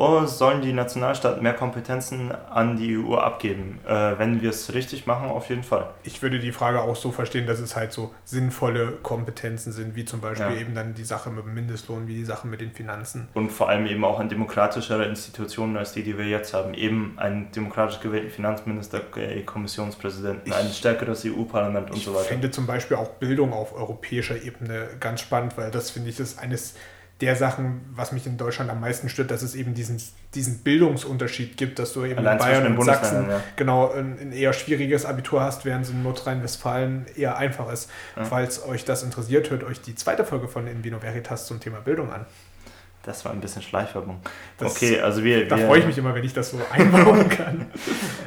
Oh, 0.00 0.24
sollen 0.26 0.62
die 0.62 0.72
Nationalstaaten 0.72 1.42
mehr 1.42 1.54
Kompetenzen 1.54 2.30
an 2.30 2.76
die 2.76 2.96
EU 2.96 3.16
abgeben? 3.16 3.80
Äh, 3.84 4.16
wenn 4.16 4.40
wir 4.40 4.50
es 4.50 4.72
richtig 4.72 5.08
machen, 5.08 5.28
auf 5.28 5.48
jeden 5.48 5.64
Fall. 5.64 5.90
Ich 6.04 6.22
würde 6.22 6.38
die 6.38 6.52
Frage 6.52 6.82
auch 6.82 6.94
so 6.94 7.10
verstehen, 7.10 7.48
dass 7.48 7.58
es 7.58 7.74
halt 7.74 7.92
so 7.92 8.14
sinnvolle 8.24 8.92
Kompetenzen 9.02 9.72
sind, 9.72 9.96
wie 9.96 10.04
zum 10.04 10.20
Beispiel 10.20 10.54
ja. 10.54 10.60
eben 10.60 10.76
dann 10.76 10.94
die 10.94 11.02
Sache 11.02 11.30
mit 11.30 11.44
dem 11.44 11.52
Mindestlohn, 11.52 12.06
wie 12.06 12.14
die 12.14 12.24
Sache 12.24 12.46
mit 12.46 12.60
den 12.60 12.70
Finanzen. 12.70 13.26
Und 13.34 13.50
vor 13.50 13.70
allem 13.70 13.86
eben 13.86 14.04
auch 14.04 14.20
an 14.20 14.28
demokratischere 14.28 15.04
Institutionen 15.04 15.76
als 15.76 15.94
die, 15.94 16.04
die 16.04 16.16
wir 16.16 16.26
jetzt 16.26 16.54
haben. 16.54 16.74
Eben 16.74 17.14
einen 17.16 17.50
demokratisch 17.50 17.98
gewählten 17.98 18.30
Finanzminister, 18.30 19.00
äh, 19.16 19.42
Kommissionspräsidenten, 19.42 20.42
ich, 20.46 20.54
ein 20.54 20.68
stärkeres 20.70 21.24
EU-Parlament 21.24 21.90
und 21.90 22.00
so 22.00 22.12
weiter. 22.12 22.22
Ich 22.22 22.28
finde 22.28 22.52
zum 22.52 22.68
Beispiel 22.68 22.96
auch 22.96 23.08
Bildung 23.14 23.52
auf 23.52 23.74
europäischer 23.74 24.40
Ebene 24.40 24.90
ganz 25.00 25.22
spannend, 25.22 25.58
weil 25.58 25.72
das 25.72 25.90
finde 25.90 26.10
ich 26.10 26.20
ist 26.20 26.38
eines 26.38 26.74
der 27.20 27.34
Sachen, 27.34 27.80
was 27.94 28.12
mich 28.12 28.26
in 28.26 28.36
Deutschland 28.36 28.70
am 28.70 28.80
meisten 28.80 29.08
stört, 29.08 29.30
dass 29.32 29.42
es 29.42 29.56
eben 29.56 29.74
diesen, 29.74 30.00
diesen 30.34 30.58
Bildungsunterschied 30.58 31.56
gibt, 31.56 31.78
dass 31.80 31.92
du 31.92 32.04
eben 32.04 32.18
Allein 32.18 32.34
in 32.34 32.38
Bayern 32.38 32.78
und 32.78 32.84
Sachsen 32.84 33.28
ja. 33.28 33.42
genau 33.56 33.90
ein, 33.92 34.18
ein, 34.20 34.32
eher 34.32 34.52
schwieriges 34.52 35.04
Abitur 35.04 35.40
hast, 35.40 35.64
während 35.64 35.84
es 35.84 35.90
in 35.90 36.02
Nordrhein-Westfalen 36.04 37.06
eher 37.16 37.36
einfach 37.36 37.72
ist. 37.72 37.90
Ja. 38.16 38.24
Falls 38.24 38.64
euch 38.64 38.84
das 38.84 39.02
interessiert, 39.02 39.50
hört 39.50 39.64
euch 39.64 39.80
die 39.80 39.96
zweite 39.96 40.24
Folge 40.24 40.46
von 40.46 40.68
Invino 40.68 41.02
Veritas 41.02 41.46
zum 41.46 41.58
Thema 41.58 41.80
Bildung 41.80 42.12
an. 42.12 42.24
Das 43.08 43.24
war 43.24 43.32
ein 43.32 43.40
bisschen 43.40 43.62
Schleichwerbung. 43.62 44.20
Das, 44.58 44.76
okay, 44.76 45.00
also 45.00 45.24
wir. 45.24 45.48
Da 45.48 45.56
wir, 45.56 45.66
freue 45.66 45.78
ich 45.78 45.86
mich 45.86 45.96
immer, 45.96 46.14
wenn 46.14 46.24
ich 46.24 46.34
das 46.34 46.50
so 46.50 46.60
einbauen 46.70 47.26
kann. 47.30 47.66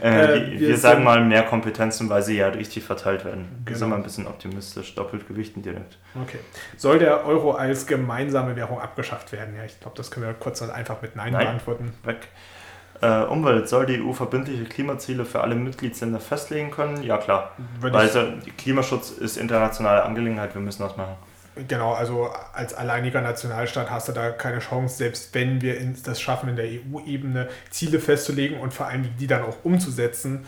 äh, 0.02 0.08
äh, 0.08 0.60
wir, 0.60 0.70
wir 0.70 0.78
sagen 0.78 1.04
mal 1.04 1.24
mehr 1.24 1.44
Kompetenzen, 1.44 2.10
weil 2.10 2.24
sie 2.24 2.38
ja 2.38 2.48
richtig 2.48 2.84
verteilt 2.84 3.24
werden. 3.24 3.44
Genau. 3.44 3.68
Wir 3.70 3.76
sind 3.76 3.90
mal 3.90 3.98
ein 3.98 4.02
bisschen 4.02 4.26
optimistisch, 4.26 4.96
doppelt 4.96 5.28
gewichten 5.28 5.62
direkt. 5.62 6.00
Okay. 6.20 6.40
Soll 6.78 6.98
der 6.98 7.28
Euro 7.28 7.52
als 7.52 7.86
gemeinsame 7.86 8.56
Währung 8.56 8.80
abgeschafft 8.80 9.32
werden? 9.34 9.56
Ja, 9.56 9.66
ich 9.66 9.80
glaube, 9.80 9.96
das 9.96 10.10
können 10.10 10.26
wir 10.26 10.34
kurz 10.34 10.62
und 10.62 10.72
einfach 10.72 11.00
mit 11.04 11.16
Nein, 11.16 11.34
Nein. 11.34 11.46
beantworten. 11.46 11.94
Weg. 12.04 12.30
Äh, 13.04 13.26
Umwelt, 13.26 13.70
soll 13.70 13.86
die 13.86 14.02
EU 14.02 14.14
verbindliche 14.14 14.64
Klimaziele 14.64 15.26
für 15.26 15.42
alle 15.42 15.54
Mitgliedsländer 15.54 16.20
festlegen 16.20 16.72
können? 16.72 17.04
Ja, 17.04 17.20
klar. 17.20 17.52
Weil 17.80 17.96
also, 17.96 18.24
Klimaschutz 18.58 19.12
ist 19.12 19.38
internationale 19.38 20.02
Angelegenheit, 20.04 20.56
wir 20.56 20.62
müssen 20.62 20.82
das 20.82 20.98
machen. 20.98 21.18
Genau, 21.68 21.94
also 21.94 22.30
als 22.54 22.74
alleiniger 22.74 23.20
Nationalstaat 23.20 23.90
hast 23.90 24.08
du 24.08 24.14
da 24.14 24.32
keine 24.32 24.60
Chance, 24.60 24.96
selbst 24.96 25.34
wenn 25.34 25.62
wir 25.62 25.76
das 26.04 26.22
schaffen, 26.22 26.50
in 26.50 26.56
der 26.56 26.66
EU-Ebene 26.66 27.50
Ziele 27.70 28.00
festzulegen 28.00 28.60
und 28.60 28.74
vor 28.74 28.88
allem 28.88 29.10
die 29.20 29.28
dann 29.28 29.44
auch 29.44 29.58
umzusetzen, 29.64 30.46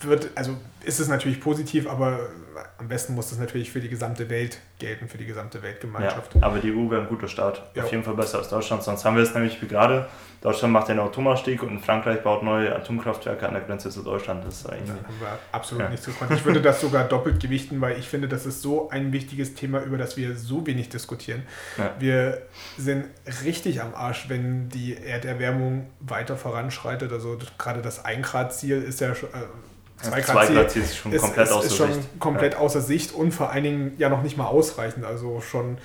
wird, 0.00 0.30
also 0.34 0.56
ist 0.84 1.00
es 1.00 1.08
natürlich 1.08 1.40
positiv, 1.40 1.86
aber 1.86 2.30
am 2.78 2.88
besten 2.88 3.14
muss 3.14 3.30
das 3.30 3.38
natürlich 3.38 3.70
für 3.70 3.80
die 3.80 3.88
gesamte 3.88 4.30
Welt 4.30 4.58
gelten, 4.78 5.08
für 5.08 5.18
die 5.18 5.26
gesamte 5.26 5.62
Weltgemeinschaft. 5.62 6.34
Ja, 6.34 6.42
aber 6.42 6.58
die 6.58 6.72
EU 6.72 6.90
wäre 6.90 7.02
ein 7.02 7.08
guter 7.08 7.28
Start. 7.28 7.62
Ja. 7.74 7.84
Auf 7.84 7.90
jeden 7.90 8.02
Fall 8.02 8.14
besser 8.14 8.38
als 8.38 8.48
Deutschland. 8.48 8.82
Sonst 8.82 9.04
haben 9.04 9.16
wir 9.16 9.22
es 9.22 9.34
nämlich 9.34 9.60
wie 9.60 9.66
gerade. 9.66 10.08
Deutschland 10.40 10.72
macht 10.72 10.88
den 10.88 10.98
Atomausstieg 10.98 11.62
und 11.62 11.80
Frankreich 11.80 12.22
baut 12.22 12.42
neue 12.42 12.74
Atomkraftwerke 12.74 13.46
an 13.46 13.54
der 13.54 13.62
Grenze 13.62 13.90
zu 13.90 14.02
Deutschland. 14.02 14.44
Das 14.44 14.60
ist 14.60 14.70
eigentlich 14.70 14.88
ja, 14.88 14.94
haben 14.94 15.20
wir 15.20 15.38
absolut 15.52 15.84
ja. 15.84 15.90
nicht 15.90 16.02
zu 16.02 16.12
Ich 16.34 16.44
würde 16.44 16.62
das 16.62 16.80
sogar 16.80 17.04
doppelt 17.04 17.40
gewichten, 17.40 17.80
weil 17.80 17.98
ich 17.98 18.08
finde, 18.08 18.26
das 18.26 18.46
ist 18.46 18.62
so 18.62 18.88
ein 18.88 19.12
wichtiges 19.12 19.54
Thema, 19.54 19.82
über 19.82 19.98
das 19.98 20.16
wir 20.16 20.36
so 20.36 20.66
wenig 20.66 20.88
diskutieren. 20.88 21.42
Ja. 21.76 21.94
Wir 21.98 22.42
sind 22.78 23.04
richtig 23.44 23.82
am 23.82 23.94
Arsch, 23.94 24.28
wenn 24.28 24.70
die 24.70 24.96
Erderwärmung 24.96 25.90
weiter 26.00 26.36
voranschreitet. 26.36 27.12
Also 27.12 27.36
gerade 27.58 27.82
das 27.82 28.04
1-Grad-Ziel 28.04 28.82
ist 28.82 29.00
ja 29.00 29.14
schon. 29.14 29.28
Äh, 30.02 30.22
2 30.22 30.46
Grad, 30.46 30.70
Ziel 30.70 30.82
ist 30.82 30.96
schon 30.96 31.12
ist, 31.12 31.22
komplett 31.22 31.46
ist, 31.46 31.52
außer 31.52 31.66
ist 31.66 31.76
schon 31.76 31.92
Sicht. 31.92 32.20
komplett 32.20 32.52
ja. 32.54 32.58
außer 32.60 32.80
Sicht 32.80 33.12
und 33.12 33.32
vor 33.32 33.50
allen 33.50 33.64
Dingen 33.64 33.92
ja 33.98 34.08
noch 34.08 34.22
nicht 34.22 34.36
mal 34.36 34.46
ausreichend. 34.46 35.04
Also 35.04 35.40
schon, 35.40 35.78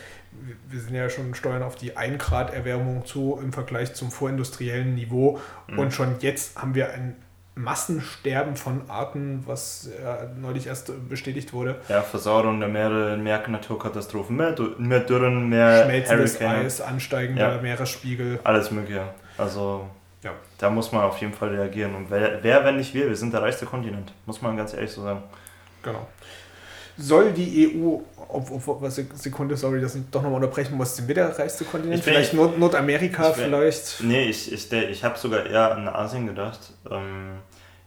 wir 0.69 0.79
sind 0.79 0.95
ja 0.95 1.09
schon 1.09 1.35
steuern 1.35 1.63
auf 1.63 1.75
die 1.75 1.97
1 1.97 2.23
Grad 2.23 2.53
Erwärmung 2.53 3.05
zu 3.05 3.39
im 3.41 3.53
Vergleich 3.53 3.93
zum 3.93 4.11
vorindustriellen 4.11 4.95
Niveau. 4.95 5.39
Mhm. 5.67 5.79
Und 5.79 5.93
schon 5.93 6.15
jetzt 6.19 6.57
haben 6.61 6.75
wir 6.75 6.91
ein 6.91 7.15
Massensterben 7.55 8.57
von 8.57 8.89
Arten, 8.89 9.43
was 9.45 9.89
ja 10.03 10.29
neulich 10.39 10.67
erst 10.67 10.91
bestätigt 11.09 11.53
wurde. 11.53 11.79
Ja, 11.87 12.01
Versauerung 12.01 12.59
der 12.59 12.67
Meere, 12.67 13.15
mehr 13.15 13.47
Naturkatastrophen, 13.47 14.35
mehr, 14.35 14.55
mehr 14.77 14.99
Dürren, 14.99 15.47
mehr 15.47 15.83
Schmelzendes 15.83 16.41
Eis, 16.41 16.81
ansteigender 16.81 17.55
ja. 17.55 17.61
Meeresspiegel. 17.61 18.39
Alles 18.43 18.71
mögliche. 18.71 19.03
Also. 19.37 19.87
Da 20.57 20.69
muss 20.69 20.91
man 20.91 21.03
auf 21.03 21.19
jeden 21.19 21.33
Fall 21.33 21.49
reagieren. 21.49 21.95
Und 21.95 22.09
wer, 22.09 22.41
wer, 22.41 22.63
wenn 22.63 22.77
nicht 22.77 22.93
wir, 22.93 23.09
wir 23.09 23.15
sind 23.15 23.33
der 23.33 23.41
reichste 23.41 23.65
Kontinent, 23.65 24.13
muss 24.25 24.41
man 24.41 24.55
ganz 24.55 24.73
ehrlich 24.73 24.91
so 24.91 25.03
sagen. 25.03 25.23
Genau. 25.83 26.07
Soll 26.97 27.33
die 27.33 27.75
EU, 27.75 27.99
ob, 28.29 28.67
ob, 28.67 28.81
was 28.81 28.95
Sekunde, 28.95 29.57
sorry, 29.57 29.81
dass 29.81 29.95
ich 29.95 30.03
doch 30.09 30.21
nochmal 30.21 30.41
unterbrechen 30.41 30.77
muss, 30.77 30.95
sind 30.95 31.07
wir 31.09 31.15
der 31.15 31.37
reichste 31.37 31.65
Kontinent? 31.65 32.01
vielleicht 32.01 32.31
ich, 32.31 32.39
Nord 32.39 32.57
Nordamerika, 32.57 33.31
ich, 33.31 33.35
vielleicht? 33.35 34.01
Nee, 34.01 34.29
ich, 34.29 34.51
ich, 34.51 34.71
ich 34.71 35.03
habe 35.03 35.17
sogar 35.17 35.45
eher 35.45 35.75
an 35.75 35.89
Asien 35.89 36.25
gedacht. 36.25 36.59
Ähm, 36.89 37.39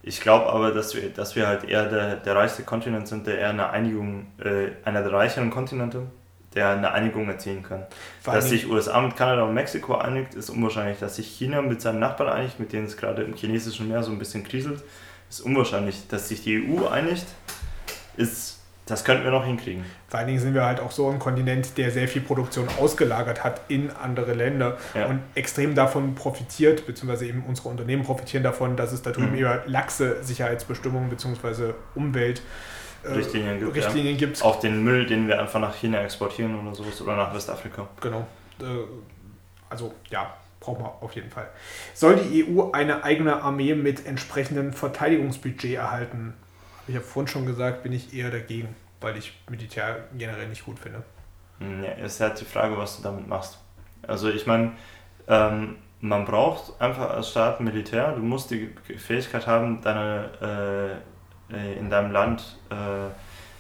ich 0.03 0.21
glaube 0.21 0.53
aber, 0.53 0.73
dass 0.73 0.95
wir, 0.95 1.09
dass 1.09 1.37
wir 1.37 1.47
halt 1.47 1.65
eher 1.65 1.89
der, 1.89 2.17
der 2.17 2.37
reichste 2.37 2.65
Kontinent 2.65 3.09
sind, 3.09 3.27
der 3.27 3.39
eher 3.39 3.51
eine 3.51 3.71
Einigung, 3.71 4.27
äh, 4.39 4.69
einer 4.85 5.03
der 5.03 5.13
reicheren 5.13 5.51
Kontinente, 5.51 6.03
der 6.59 6.71
eine 6.71 6.91
Einigung 6.91 7.29
erzielen 7.29 7.63
kann. 7.63 7.87
Vor 8.21 8.35
dass 8.35 8.49
sich 8.49 8.69
USA 8.69 9.01
mit 9.01 9.17
Kanada 9.17 9.45
und 9.45 9.55
Mexiko 9.55 9.97
einigt, 9.97 10.35
ist 10.35 10.51
unwahrscheinlich. 10.51 10.99
Dass 10.99 11.17
sich 11.17 11.29
China 11.29 11.63
mit 11.63 11.81
seinen 11.81 12.01
Nachbarn 12.01 12.31
einigt, 12.31 12.59
mit 12.59 12.73
denen 12.73 12.87
es 12.87 12.97
gerade 12.97 13.23
im 13.23 13.35
chinesischen 13.35 13.87
Meer 13.89 14.03
so 14.03 14.11
ein 14.11 14.19
bisschen 14.19 14.43
kriselt, 14.43 14.83
ist 15.31 15.41
unwahrscheinlich. 15.41 16.09
Dass 16.09 16.29
sich 16.29 16.43
die 16.43 16.69
EU 16.69 16.89
einigt, 16.89 17.27
ist 18.17 18.57
das 18.87 19.05
könnten 19.05 19.25
wir 19.25 19.31
noch 19.31 19.45
hinkriegen. 19.45 19.85
Vor 20.09 20.19
allen 20.19 20.29
Dingen 20.29 20.41
sind 20.41 20.55
wir 20.55 20.65
halt 20.65 20.81
auch 20.81 20.91
so 20.91 21.11
ein 21.11 21.19
Kontinent, 21.19 21.77
der 21.77 21.91
sehr 21.91 22.09
viel 22.09 22.23
Produktion 22.23 22.67
ausgelagert 22.81 23.45
hat 23.45 23.61
in 23.69 23.91
andere 23.91 24.33
Länder 24.33 24.79
ja. 24.95 25.05
und 25.07 25.21
extrem 25.35 25.75
davon 25.75 26.15
profitiert, 26.15 26.87
beziehungsweise 26.87 27.27
eben 27.27 27.45
unsere 27.47 27.69
Unternehmen 27.69 28.03
profitieren 28.03 28.43
davon, 28.43 28.77
dass 28.77 28.93
es 28.93 29.03
da 29.03 29.11
drüben 29.11 29.33
mhm. 29.33 29.39
eher 29.41 29.63
laxe 29.67 30.25
Sicherheitsbestimmungen 30.25 31.11
beziehungsweise 31.11 31.75
Umwelt. 31.95 32.39
Äh, 32.39 32.43
Richtlinien 33.15 33.59
gibt. 33.59 33.75
Richtlinien 33.75 34.15
ja. 34.15 34.19
gibt. 34.19 34.43
Auch 34.43 34.61
den 34.61 34.83
Müll, 34.83 35.07
den 35.07 35.29
wir 35.29 35.41
einfach 35.41 35.61
nach 35.61 35.75
China 35.75 36.03
exportieren 36.03 36.59
oder 36.59 36.75
sowas 36.75 37.01
oder 37.01 37.17
nach 37.17 37.35
Westafrika. 37.35 37.89
Genau. 38.01 38.27
Äh, 38.61 38.65
also 39.71 39.95
ja, 40.11 40.35
brauchen 40.61 40.83
wir 40.83 41.03
auf 41.03 41.13
jeden 41.15 41.31
Fall. 41.31 41.49
Soll 41.95 42.17
die 42.17 42.45
EU 42.45 42.71
eine 42.73 43.05
eigene 43.05 43.43
Armee 43.43 43.75
mit 43.75 44.07
entsprechendem 44.07 44.73
Verteidigungsbudget 44.73 45.75
erhalten? 45.75 46.35
Ich 46.87 46.95
habe 46.95 47.05
vorhin 47.05 47.29
schon 47.29 47.47
gesagt, 47.47 47.83
bin 47.83 47.93
ich 47.93 48.15
eher 48.15 48.31
dagegen, 48.31 48.75
weil 49.01 49.17
ich 49.17 49.39
Militär 49.49 50.05
generell 50.17 50.49
nicht 50.49 50.65
gut 50.65 50.79
finde. 50.79 51.03
Hm, 51.59 51.85
ja, 51.85 51.91
ist 51.93 52.21
halt 52.21 52.41
die 52.41 52.45
Frage, 52.45 52.77
was 52.77 52.97
du 52.97 53.03
damit 53.03 53.27
machst. 53.27 53.59
Also 54.07 54.31
ich 54.31 54.47
meine, 54.47 54.73
ähm, 55.27 55.77
man 56.01 56.25
braucht 56.25 56.81
einfach 56.81 57.11
als 57.11 57.31
Staat 57.31 57.61
Militär. 57.61 58.13
Du 58.13 58.23
musst 58.23 58.51
die 58.51 58.71
Fähigkeit 58.97 59.47
haben, 59.47 59.81
deine, 59.83 61.01
äh, 61.01 61.18
in 61.51 61.91
deinem 61.91 62.13
Land 62.13 62.59
äh, 62.71 62.75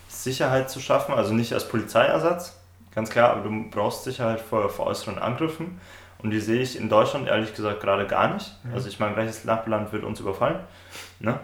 Sicherheit 0.09 0.71
zu 0.71 0.81
schaffen. 0.81 1.15
Also 1.15 1.33
nicht 1.33 1.53
als 1.53 1.69
Polizeiersatz, 1.69 2.59
ganz 2.95 3.11
klar, 3.11 3.31
aber 3.31 3.49
du 3.49 3.71
brauchst 3.71 4.05
Sicherheit 4.05 4.41
vor, 4.41 4.69
vor 4.69 4.87
äußeren 4.87 5.19
Angriffen. 5.19 5.81
Und 6.21 6.31
die 6.31 6.41
sehe 6.41 6.61
ich 6.61 6.79
in 6.79 6.89
Deutschland 6.89 7.29
ehrlich 7.29 7.55
gesagt 7.55 7.81
gerade 7.81 8.07
gar 8.07 8.35
nicht. 8.35 8.53
Also 8.75 8.89
ich 8.89 8.99
meine, 8.99 9.15
welches 9.17 9.45
Nachbarland 9.45 9.93
wird 9.93 10.03
uns 10.03 10.19
überfallen? 10.19 10.59
Ne? 11.21 11.39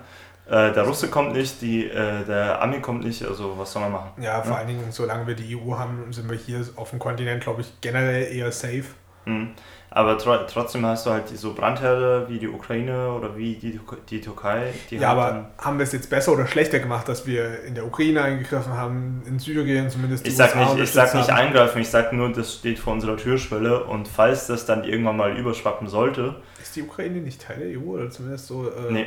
Äh, 0.47 0.73
der 0.73 0.83
Russe 0.83 1.09
kommt 1.09 1.33
nicht, 1.33 1.63
die, 1.63 1.87
äh, 1.89 2.25
der 2.25 2.61
Ami 2.61 2.81
kommt 2.81 3.05
nicht, 3.05 3.25
also 3.25 3.57
was 3.57 3.73
soll 3.73 3.83
man 3.83 3.93
machen? 3.93 4.23
Ja, 4.23 4.43
vor 4.43 4.53
ja? 4.53 4.59
allen 4.59 4.69
Dingen, 4.69 4.91
solange 4.91 5.27
wir 5.27 5.35
die 5.35 5.57
EU 5.57 5.79
haben, 5.79 6.13
sind 6.13 6.29
wir 6.29 6.37
hier 6.37 6.67
auf 6.77 6.91
dem 6.91 6.99
Kontinent, 6.99 7.43
glaube 7.43 7.63
ich, 7.63 7.81
generell 7.81 8.35
eher 8.35 8.53
safe. 8.53 8.85
Mhm. 9.25 9.53
Aber 9.97 10.19
tr 10.19 10.45
trotzdem 10.49 10.85
hast 10.85 11.07
du 11.07 11.11
halt 11.11 11.31
die 11.31 11.37
so 11.37 11.55
Brandherde 11.55 12.27
wie 12.29 12.41
die 12.41 12.49
Ukraine 12.49 13.13
oder 13.13 13.37
wie 13.37 13.55
die, 13.55 13.79
die 14.11 14.21
Türkei. 14.21 14.75
Die 14.91 14.97
ja, 14.97 15.13
aber 15.13 15.51
haben 15.57 15.79
wir 15.79 15.85
es 15.85 15.93
jetzt 15.93 16.11
besser 16.11 16.33
oder 16.33 16.49
schlechter 16.49 16.81
gemacht, 16.81 17.09
dass 17.09 17.29
wir 17.29 17.63
in 17.63 17.77
der 17.77 17.87
Ukraine 17.87 18.23
eingegriffen 18.23 18.73
haben, 18.73 19.23
in 19.25 19.39
Syrien 19.39 19.89
zumindest? 19.89 20.27
ich 20.27 20.37
sag 20.37 20.57
nicht, 20.57 20.79
ich 20.81 20.91
sag 20.91 21.15
nicht 21.15 21.31
eingreifen, 21.31 21.81
ich 21.81 21.89
sag 21.89 22.13
nur, 22.13 22.33
das 22.33 22.55
steht 22.55 22.81
vor 22.81 22.93
unserer 22.93 23.17
Türschwelle 23.17 23.85
und 23.85 24.09
falls 24.09 24.49
das 24.49 24.67
dann 24.67 24.83
irgendwann 24.83 25.17
mal 25.17 25.39
überschwappen 25.39 25.87
sollte. 25.87 26.43
Ist 26.61 26.75
die 26.75 26.83
Ukraine 26.83 27.21
nicht 27.21 27.41
Teil 27.41 27.59
der 27.61 27.81
EU 27.81 27.93
oder 27.93 28.11
zumindest 28.11 28.49
so? 28.49 28.69
Äh, 28.69 28.91
nee 28.91 29.07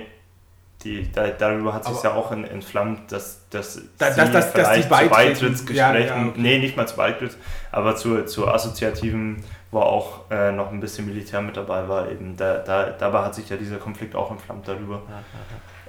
die, 0.84 1.12
da, 1.12 1.28
darüber 1.30 1.74
hat 1.74 1.86
sich 1.86 2.04
ja 2.04 2.14
auch 2.14 2.32
entflammt, 2.32 3.12
dass, 3.12 3.42
dass 3.50 3.82
da, 3.98 4.12
sie 4.12 4.32
das, 4.32 4.52
vielleicht 4.52 4.92
das 4.92 5.04
zu 5.04 5.10
Beitrittsgesprächen, 5.10 5.76
ja, 5.76 6.18
ja, 6.18 6.28
okay. 6.28 6.40
nee, 6.40 6.60
nicht 6.60 6.78
mal 6.78 6.88
zu 6.88 6.96
Beitritt, 6.96 7.36
aber 7.72 7.96
zu, 7.96 8.26
zu 8.26 8.48
assoziativen, 8.48 9.44
wo 9.72 9.80
auch 9.80 10.32
äh, 10.32 10.52
noch 10.52 10.72
ein 10.72 10.80
bisschen 10.80 11.06
Militär 11.06 11.42
mit 11.42 11.58
dabei 11.58 11.88
war, 11.88 12.10
eben 12.10 12.38
da, 12.38 12.60
da, 12.60 12.92
dabei 12.92 13.24
hat 13.24 13.36
sich 13.36 13.50
ja 13.50 13.58
dieser 13.58 13.78
Konflikt 13.78 14.16
auch 14.16 14.32
entflammt 14.32 14.68
darüber, 14.68 15.02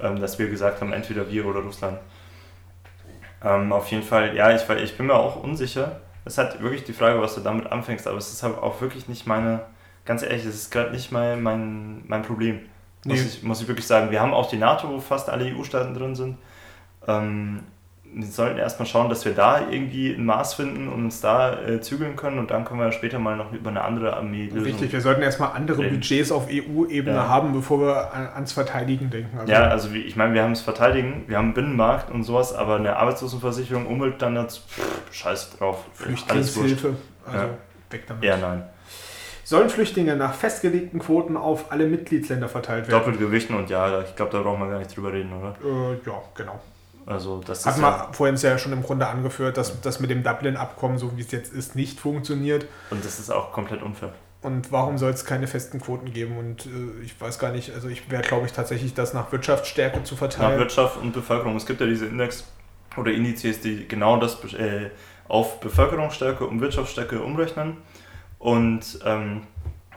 ja, 0.00 0.08
ähm, 0.08 0.20
dass 0.20 0.38
wir 0.38 0.48
gesagt 0.48 0.80
haben, 0.80 0.92
entweder 0.92 1.30
wir 1.30 1.46
oder 1.46 1.60
Russland. 1.60 1.98
Ähm, 3.44 3.72
auf 3.72 3.88
jeden 3.90 4.02
Fall, 4.02 4.34
ja, 4.34 4.50
ich, 4.50 4.68
ich 4.68 4.96
bin 4.96 5.06
mir 5.06 5.14
auch 5.14 5.42
unsicher. 5.42 6.00
Es 6.24 6.38
hat 6.38 6.60
wirklich 6.60 6.84
die 6.84 6.92
Frage, 6.92 7.20
was 7.20 7.36
du 7.36 7.40
damit 7.40 7.70
anfängst, 7.70 8.06
aber 8.06 8.18
es 8.18 8.32
ist 8.32 8.42
halt 8.42 8.58
auch 8.58 8.80
wirklich 8.80 9.08
nicht 9.08 9.26
meine, 9.26 9.60
ganz 10.04 10.22
ehrlich, 10.22 10.44
es 10.44 10.56
ist 10.56 10.72
gerade 10.72 10.90
nicht 10.90 11.12
mein, 11.12 11.42
mein, 11.42 12.02
mein 12.06 12.22
Problem. 12.22 12.60
Muss, 13.04 13.20
nee. 13.20 13.26
ich, 13.26 13.42
muss 13.44 13.62
ich 13.62 13.68
wirklich 13.68 13.86
sagen. 13.86 14.10
Wir 14.10 14.20
haben 14.20 14.34
auch 14.34 14.50
die 14.50 14.56
NATO, 14.56 14.88
wo 14.88 14.98
fast 14.98 15.30
alle 15.30 15.44
EU-Staaten 15.44 15.94
drin 15.94 16.16
sind. 16.16 16.36
Ähm, 17.06 17.62
wir 18.14 18.26
sollten 18.26 18.58
erstmal 18.58 18.86
schauen, 18.86 19.08
dass 19.08 19.24
wir 19.24 19.32
da 19.32 19.68
irgendwie 19.70 20.12
ein 20.12 20.24
Maß 20.24 20.54
finden 20.54 20.88
und 20.88 21.04
uns 21.04 21.20
da 21.20 21.60
äh, 21.60 21.80
zügeln 21.80 22.16
können 22.16 22.38
und 22.38 22.50
dann 22.50 22.64
können 22.64 22.80
wir 22.80 22.90
später 22.92 23.18
mal 23.18 23.36
noch 23.36 23.52
über 23.52 23.70
eine 23.70 23.82
andere 23.82 24.16
Armee 24.16 24.46
lösen. 24.46 24.62
Richtig, 24.62 24.92
wir 24.92 25.00
sollten 25.00 25.22
erstmal 25.22 25.52
andere 25.52 25.82
reden. 25.82 25.96
Budgets 25.96 26.32
auf 26.32 26.48
EU-Ebene 26.50 27.16
ja. 27.16 27.28
haben, 27.28 27.52
bevor 27.52 27.80
wir 27.80 28.14
ans 28.34 28.52
Verteidigen 28.52 29.10
denken. 29.10 29.38
Also 29.38 29.52
ja, 29.52 29.68
also 29.68 29.92
wie, 29.92 30.00
ich 30.00 30.16
meine, 30.16 30.34
wir 30.34 30.42
haben 30.42 30.52
es 30.52 30.60
Verteidigen, 30.60 31.24
wir 31.26 31.38
haben 31.38 31.54
Binnenmarkt 31.54 32.10
und 32.10 32.24
sowas, 32.24 32.54
aber 32.54 32.76
eine 32.76 32.96
Arbeitslosenversicherung, 32.96 33.86
Umweltstandards, 33.86 34.58
pff, 34.58 35.12
scheiß 35.12 35.58
drauf. 35.58 35.84
Flüchtlingshilfe, 35.92 36.96
also 37.26 37.38
ja. 37.38 37.48
weg 37.90 38.06
damit. 38.06 38.24
Ja, 38.24 38.36
nein. 38.36 38.64
Sollen 39.44 39.70
Flüchtlinge 39.70 40.14
nach 40.14 40.34
festgelegten 40.34 41.00
Quoten 41.00 41.36
auf 41.36 41.72
alle 41.72 41.86
Mitgliedsländer 41.86 42.48
verteilt 42.48 42.88
werden? 42.88 42.98
Doppelt 42.98 43.18
gewichten 43.18 43.54
und 43.54 43.70
ja, 43.70 44.02
ich 44.02 44.14
glaube, 44.14 44.32
da 44.32 44.42
brauchen 44.42 44.60
wir 44.60 44.68
gar 44.68 44.78
nicht 44.78 44.94
drüber 44.94 45.12
reden, 45.12 45.32
oder? 45.32 45.54
Äh, 45.64 45.94
ja, 46.04 46.22
genau. 46.34 46.60
Also 47.08 47.40
das 47.44 47.64
Hat 47.64 47.78
man 47.78 47.90
ja 47.90 48.08
vorhin 48.12 48.36
ja 48.36 48.58
schon 48.58 48.72
im 48.72 48.82
Grunde 48.82 49.06
angeführt, 49.06 49.56
dass 49.56 49.80
das 49.80 49.98
mit 49.98 50.10
dem 50.10 50.22
Dublin-Abkommen, 50.22 50.98
so 50.98 51.16
wie 51.16 51.22
es 51.22 51.30
jetzt 51.30 51.52
ist, 51.52 51.74
nicht 51.74 51.98
funktioniert. 51.98 52.66
Und 52.90 53.02
das 53.04 53.18
ist 53.18 53.30
auch 53.30 53.50
komplett 53.50 53.82
unfair. 53.82 54.12
Und 54.42 54.70
warum 54.70 54.98
soll 54.98 55.10
es 55.10 55.24
keine 55.24 55.46
festen 55.46 55.80
Quoten 55.80 56.12
geben? 56.12 56.36
Und 56.36 56.66
äh, 56.66 57.02
ich 57.02 57.18
weiß 57.18 57.38
gar 57.38 57.50
nicht, 57.50 57.72
also 57.74 57.88
ich 57.88 58.10
wäre, 58.10 58.22
glaube 58.22 58.46
ich, 58.46 58.52
tatsächlich 58.52 58.92
das 58.94 59.14
nach 59.14 59.32
Wirtschaftsstärke 59.32 60.04
zu 60.04 60.16
verteilen. 60.16 60.52
Nach 60.52 60.58
Wirtschaft 60.58 60.98
und 60.98 61.12
Bevölkerung. 61.12 61.56
Es 61.56 61.66
gibt 61.66 61.80
ja 61.80 61.86
diese 61.86 62.06
Index 62.06 62.44
oder 62.96 63.10
Indizes, 63.10 63.60
die 63.60 63.88
genau 63.88 64.18
das 64.18 64.36
äh, 64.52 64.90
auf 65.28 65.60
Bevölkerungsstärke 65.60 66.44
und 66.44 66.60
Wirtschaftsstärke 66.60 67.22
umrechnen. 67.22 67.78
Und 68.38 69.00
ähm, 69.04 69.42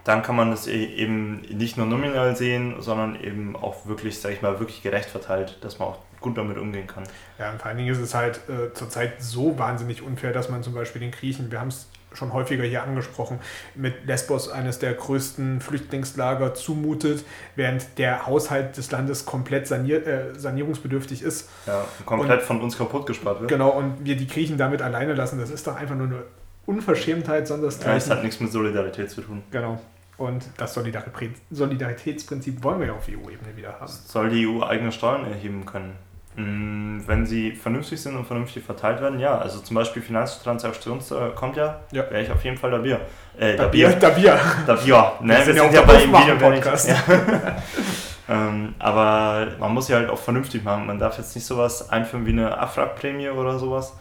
dann 0.05 0.24
kann 0.24 0.36
man 0.36 0.49
das 0.49 0.66
e-, 0.68 0.86
eben 0.86 1.41
nicht 1.41 1.78
nur 1.78 1.86
nominal 1.86 2.36
sehen, 2.36 2.76
sondern 2.80 3.22
eben 3.22 3.55
auch 3.55 3.86
wirklich, 3.86 4.20
sag 4.20 4.32
ich 4.32 4.41
mal, 4.41 4.59
wirklich 4.59 4.82
gerecht 4.82 5.09
verteilt, 5.09 5.57
dass 5.62 5.78
man 5.78 5.89
auch 5.89 5.97
gut 6.22 6.38
damit 6.38 6.57
umgehen 6.57 6.88
kann. 6.88 7.03
Ja, 7.39 7.51
und 7.51 7.59
vor 7.59 7.67
allen 7.67 7.78
Dingen 7.78 7.91
ist 7.91 7.99
es 7.99 8.13
halt 8.13 8.39
äh, 8.47 8.74
zurzeit 8.74 9.22
so 9.22 9.57
wahnsinnig 9.59 10.01
unfair, 10.01 10.32
dass 10.32 10.49
man 10.49 10.63
zum 10.63 10.74
Beispiel 10.74 11.01
den 11.01 11.11
Griechen, 11.11 11.51
wir 11.51 11.59
haben 11.59 11.69
es 11.69 11.88
schon 12.13 12.34
häufiger 12.34 12.63
hier 12.63 12.84
angesprochen, 12.84 13.39
mit 13.76 14.05
Lesbos 14.05 14.49
eines 14.49 14.80
der 14.80 14.93
größten 14.93 15.61
Flüchtlingslager 15.61 16.53
zumutet, 16.53 17.24
während 17.55 17.97
der 17.97 18.26
Haushalt 18.26 18.78
des 18.78 18.91
Landes 18.91 19.26
komplett 19.26 19.67
sanier, 19.67 20.05
äh, 20.05 20.38
sanierungsbedürftig 20.38 21.22
ist. 21.24 21.49
Ja, 21.65 21.86
komplett 22.05 22.41
und, 22.41 22.45
von 22.45 22.61
uns 22.61 22.78
kaputt 22.78 23.05
gespart 23.05 23.39
wird. 23.39 23.49
Genau, 23.49 23.69
und 23.69 24.05
wir 24.05 24.15
die 24.15 24.28
Griechen 24.28 24.57
damit 24.57 24.82
alleine 24.82 25.13
lassen, 25.13 25.39
das 25.39 25.49
ist 25.49 25.65
doch 25.67 25.76
einfach 25.76 25.95
nur 25.95 26.07
eine 26.07 26.24
Unverschämtheit, 26.65 27.47
sondern 27.47 27.72
ja, 27.72 27.95
es 27.95 28.09
hat 28.09 28.24
nichts 28.24 28.39
mit 28.39 28.51
Solidarität 28.51 29.09
zu 29.09 29.22
tun. 29.22 29.43
Genau. 29.51 29.80
Und 30.17 30.45
das 30.57 30.76
Solidaritätsprinzip 30.76 32.63
wollen 32.63 32.80
wir 32.80 32.88
ja 32.88 32.93
auf 32.93 33.07
EU-Ebene 33.09 33.57
wieder 33.57 33.80
haben. 33.80 33.91
Soll 33.91 34.30
die 34.30 34.45
EU 34.45 34.61
eigene 34.61 34.91
Steuern 34.91 35.26
erheben 35.26 35.65
können? 35.65 35.95
Mm, 36.36 37.02
wenn 37.08 37.26
sie 37.26 37.52
vernünftig 37.52 38.02
sind 38.02 38.16
und 38.16 38.26
vernünftig 38.26 38.64
verteilt 38.64 39.02
werden, 39.02 39.20
ja. 39.20 39.38
Also 39.38 39.60
zum 39.60 39.76
Beispiel 39.76 40.02
Finanztransaktionssteuer 40.02 41.36
kommt 41.36 41.58
ja, 41.58 41.82
ja. 41.92 42.10
wäre 42.10 42.22
ich 42.22 42.32
auf 42.32 42.44
jeden 42.46 42.58
Fall 42.58 42.72
dabei. 42.72 43.00
Äh, 43.38 43.58
dabei. 43.58 43.96
Dabei. 44.00 44.40
Dabei. 44.66 45.12
Ne, 45.22 45.38
wir 45.38 45.44
sind, 45.44 45.56
wir 45.56 45.64
sind 45.64 45.74
ja, 45.74 45.82
bei 45.82 45.98
dem 45.98 46.12
Video 46.12 46.36
Podcast. 46.38 46.90
Ja. 46.90 46.96
ähm, 48.30 48.76
aber 48.80 49.48
man 49.60 49.74
muss 49.74 49.90
ja 49.90 49.98
halt 49.98 50.10
auch 50.10 50.20
vernünftig 50.20 50.64
machen. 50.64 50.88
Man 50.88 51.00
darf 51.00 51.18
jetzt 51.18 51.36
nicht 51.36 51.46
sowas 51.46 51.90
einführen 51.90 52.26
wie 52.26 52.32
eine 52.32 52.58
Afrag-Prämie 52.58 53.30
oder 53.30 53.60
sowas 53.60 53.94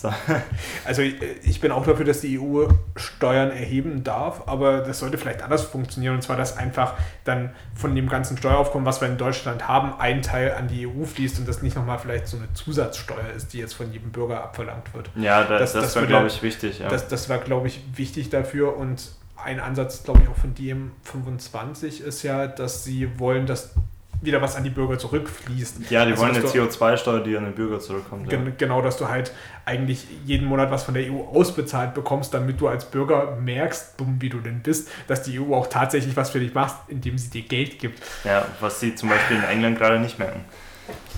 so. 0.00 0.12
Also 0.84 1.02
ich 1.02 1.60
bin 1.60 1.72
auch 1.72 1.84
dafür, 1.84 2.04
dass 2.04 2.20
die 2.20 2.38
EU 2.38 2.66
Steuern 2.96 3.50
erheben 3.50 4.04
darf, 4.04 4.42
aber 4.46 4.78
das 4.78 5.00
sollte 5.00 5.18
vielleicht 5.18 5.42
anders 5.42 5.64
funktionieren. 5.64 6.14
Und 6.14 6.22
zwar, 6.22 6.36
dass 6.36 6.56
einfach 6.56 6.94
dann 7.24 7.50
von 7.74 7.94
dem 7.94 8.08
ganzen 8.08 8.36
Steueraufkommen, 8.36 8.86
was 8.86 9.00
wir 9.00 9.08
in 9.08 9.18
Deutschland 9.18 9.68
haben, 9.68 9.92
ein 9.98 10.22
Teil 10.22 10.52
an 10.52 10.68
die 10.68 10.86
EU 10.86 11.04
fließt 11.04 11.38
und 11.40 11.48
das 11.48 11.62
nicht 11.62 11.76
nochmal 11.76 11.98
vielleicht 11.98 12.28
so 12.28 12.36
eine 12.36 12.52
Zusatzsteuer 12.54 13.32
ist, 13.36 13.52
die 13.52 13.58
jetzt 13.58 13.74
von 13.74 13.92
jedem 13.92 14.10
Bürger 14.10 14.42
abverlangt 14.42 14.94
wird. 14.94 15.10
Ja, 15.16 15.44
das, 15.44 15.72
das, 15.72 15.84
das 15.84 15.96
war, 15.96 16.06
glaube 16.06 16.28
ich, 16.28 16.42
wichtig. 16.42 16.78
Ja. 16.78 16.88
Das, 16.88 17.08
das 17.08 17.28
war, 17.28 17.38
glaube 17.38 17.66
ich, 17.66 17.80
wichtig 17.94 18.30
dafür 18.30 18.76
und 18.76 19.10
ein 19.36 19.60
Ansatz, 19.60 20.02
glaube 20.02 20.20
ich, 20.22 20.28
auch 20.28 20.36
von 20.36 20.54
DM25 20.54 22.02
ist 22.02 22.22
ja, 22.22 22.46
dass 22.46 22.84
sie 22.84 23.18
wollen, 23.18 23.46
dass 23.46 23.74
wieder 24.20 24.42
was 24.42 24.56
an 24.56 24.64
die 24.64 24.70
Bürger 24.70 24.98
zurückfließt. 24.98 25.90
Ja, 25.90 26.04
die 26.04 26.12
also, 26.12 26.22
wollen 26.22 26.34
eine 26.34 26.44
CO2-Steuer, 26.44 27.20
die 27.20 27.36
an 27.36 27.44
den 27.44 27.54
Bürger 27.54 27.78
zurückkommt. 27.78 28.28
Gen 28.28 28.46
ja. 28.46 28.52
Genau, 28.56 28.82
dass 28.82 28.96
du 28.96 29.08
halt 29.08 29.32
eigentlich 29.64 30.06
jeden 30.24 30.46
Monat 30.46 30.70
was 30.70 30.82
von 30.82 30.94
der 30.94 31.04
EU 31.04 31.20
ausbezahlt 31.20 31.94
bekommst, 31.94 32.34
damit 32.34 32.60
du 32.60 32.68
als 32.68 32.84
Bürger 32.84 33.36
merkst, 33.36 33.94
wie 34.18 34.28
du 34.28 34.38
denn 34.38 34.60
bist, 34.60 34.88
dass 35.06 35.22
die 35.22 35.38
EU 35.38 35.54
auch 35.54 35.68
tatsächlich 35.68 36.16
was 36.16 36.30
für 36.30 36.40
dich 36.40 36.54
macht, 36.54 36.88
indem 36.88 37.16
sie 37.18 37.30
dir 37.30 37.42
Geld 37.42 37.78
gibt. 37.78 38.02
Ja, 38.24 38.46
was 38.60 38.80
sie 38.80 38.94
zum 38.94 39.08
Beispiel 39.08 39.36
in 39.36 39.44
England 39.44 39.78
gerade 39.78 40.00
nicht 40.00 40.18
merken. 40.18 40.44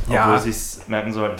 Obwohl 0.03 0.17
ja. 0.17 0.39
sie 0.39 0.51
es 0.51 0.87
merken 0.89 1.13
sollen. 1.13 1.37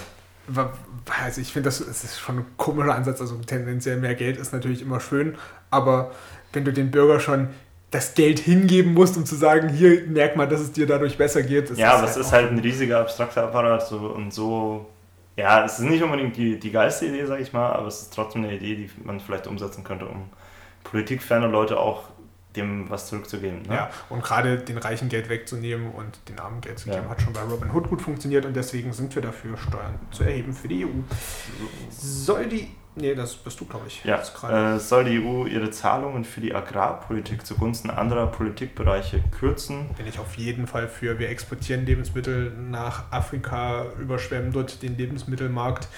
also 1.23 1.41
ich 1.41 1.53
finde, 1.53 1.69
das, 1.69 1.85
das 1.85 2.05
ist 2.05 2.19
schon 2.19 2.39
ein 2.39 2.47
komischer 2.57 2.95
Ansatz. 2.95 3.21
Also 3.21 3.37
tendenziell 3.37 3.99
mehr 3.99 4.15
Geld 4.15 4.39
ist 4.39 4.53
natürlich 4.53 4.83
immer 4.83 5.01
schön, 5.01 5.37
aber 5.71 6.13
wenn 6.53 6.65
du 6.65 6.73
den 6.73 6.91
Bürger 6.91 7.21
schon 7.21 7.49
das 7.91 8.15
Geld 8.15 8.39
hingeben 8.39 8.95
musst, 8.95 9.17
um 9.17 9.27
zu 9.27 9.35
sagen, 9.35 9.69
hier 9.69 10.05
merk 10.07 10.37
mal, 10.37 10.47
dass 10.47 10.61
es 10.61 10.73
dir 10.73 10.87
dadurch 10.87 11.19
besser 11.19 11.43
geht. 11.43 11.77
ja, 11.77 11.93
aber 11.93 12.03
halt 12.03 12.11
es 12.11 12.17
ist 12.17 12.33
halt 12.33 12.51
ein 12.51 12.59
riesiger 12.59 13.01
abstrakter 13.01 13.45
Apparat 13.45 13.87
so, 13.87 13.97
und 13.97 14.33
so. 14.33 14.87
Ja, 15.37 15.65
es 15.65 15.79
ist 15.79 15.89
nicht 15.89 16.03
unbedingt 16.03 16.37
die, 16.37 16.59
die 16.59 16.71
geilste 16.71 17.07
Idee, 17.07 17.25
sag 17.25 17.41
ich 17.41 17.53
mal, 17.53 17.73
aber 17.73 17.89
es 17.89 18.03
ist 18.03 18.15
trotzdem 18.15 18.45
eine 18.45 18.55
Idee, 18.55 18.77
die 18.77 18.91
man 19.05 19.21
vielleicht 19.21 19.47
umsetzen 19.47 19.83
könnte, 19.85 20.07
um 20.07 20.31
politikferne 20.85 21.47
Leute 21.47 21.79
auch 21.79 22.05
dem 22.57 22.91
was 22.91 23.09
zurückzugeben. 23.09 23.63
Ne? 23.63 23.75
Ja, 23.75 23.91
und 24.09 24.23
gerade 24.23 24.59
den 24.59 24.79
Reichen 24.79 25.09
Geld 25.09 25.29
wegzunehmen 25.29 25.93
und 25.93 26.19
den 26.29 26.39
Armen 26.39 26.61
Geld 26.61 26.79
zu 26.79 26.91
geben, 26.91 27.05
ja. 27.05 27.11
hat 27.11 27.23
schon 27.23 27.33
bei 27.33 27.43
Robin 27.43 27.71
Hood 27.73 27.89
gut 27.89 28.03
funktioniert 28.03 28.45
und 28.45 28.55
deswegen 28.55 28.93
sind 28.93 29.15
wir 29.15 29.23
dafür, 29.23 29.57
Steuern 29.57 29.99
zu 30.11 30.25
erheben 30.25 30.53
für 30.53 30.69
die 30.69 30.85
EU. 30.85 30.89
Soll 31.91 32.47
die 32.47 32.69
Nee, 33.01 33.15
das 33.15 33.35
bist 33.35 33.59
du, 33.61 33.65
glaube 33.65 33.87
ich. 33.87 34.05
Ja. 34.05 34.21
Äh, 34.75 34.79
soll 34.79 35.05
die 35.05 35.19
EU 35.25 35.47
ihre 35.47 35.71
Zahlungen 35.71 36.25
für 36.25 36.41
die 36.41 36.55
Agrarpolitik 36.55 37.47
zugunsten 37.47 37.89
anderer 37.89 38.27
Politikbereiche 38.27 39.23
kürzen? 39.39 39.89
Bin 39.97 40.07
ich 40.07 40.19
auf 40.19 40.37
jeden 40.37 40.67
Fall 40.67 40.87
für. 40.87 41.19
Wir 41.19 41.31
exportieren 41.31 41.87
Lebensmittel 41.87 42.53
nach 42.53 43.11
Afrika, 43.11 43.87
überschwemmen 43.99 44.53
dort 44.53 44.83
den 44.83 44.99
Lebensmittelmarkt 44.99 45.89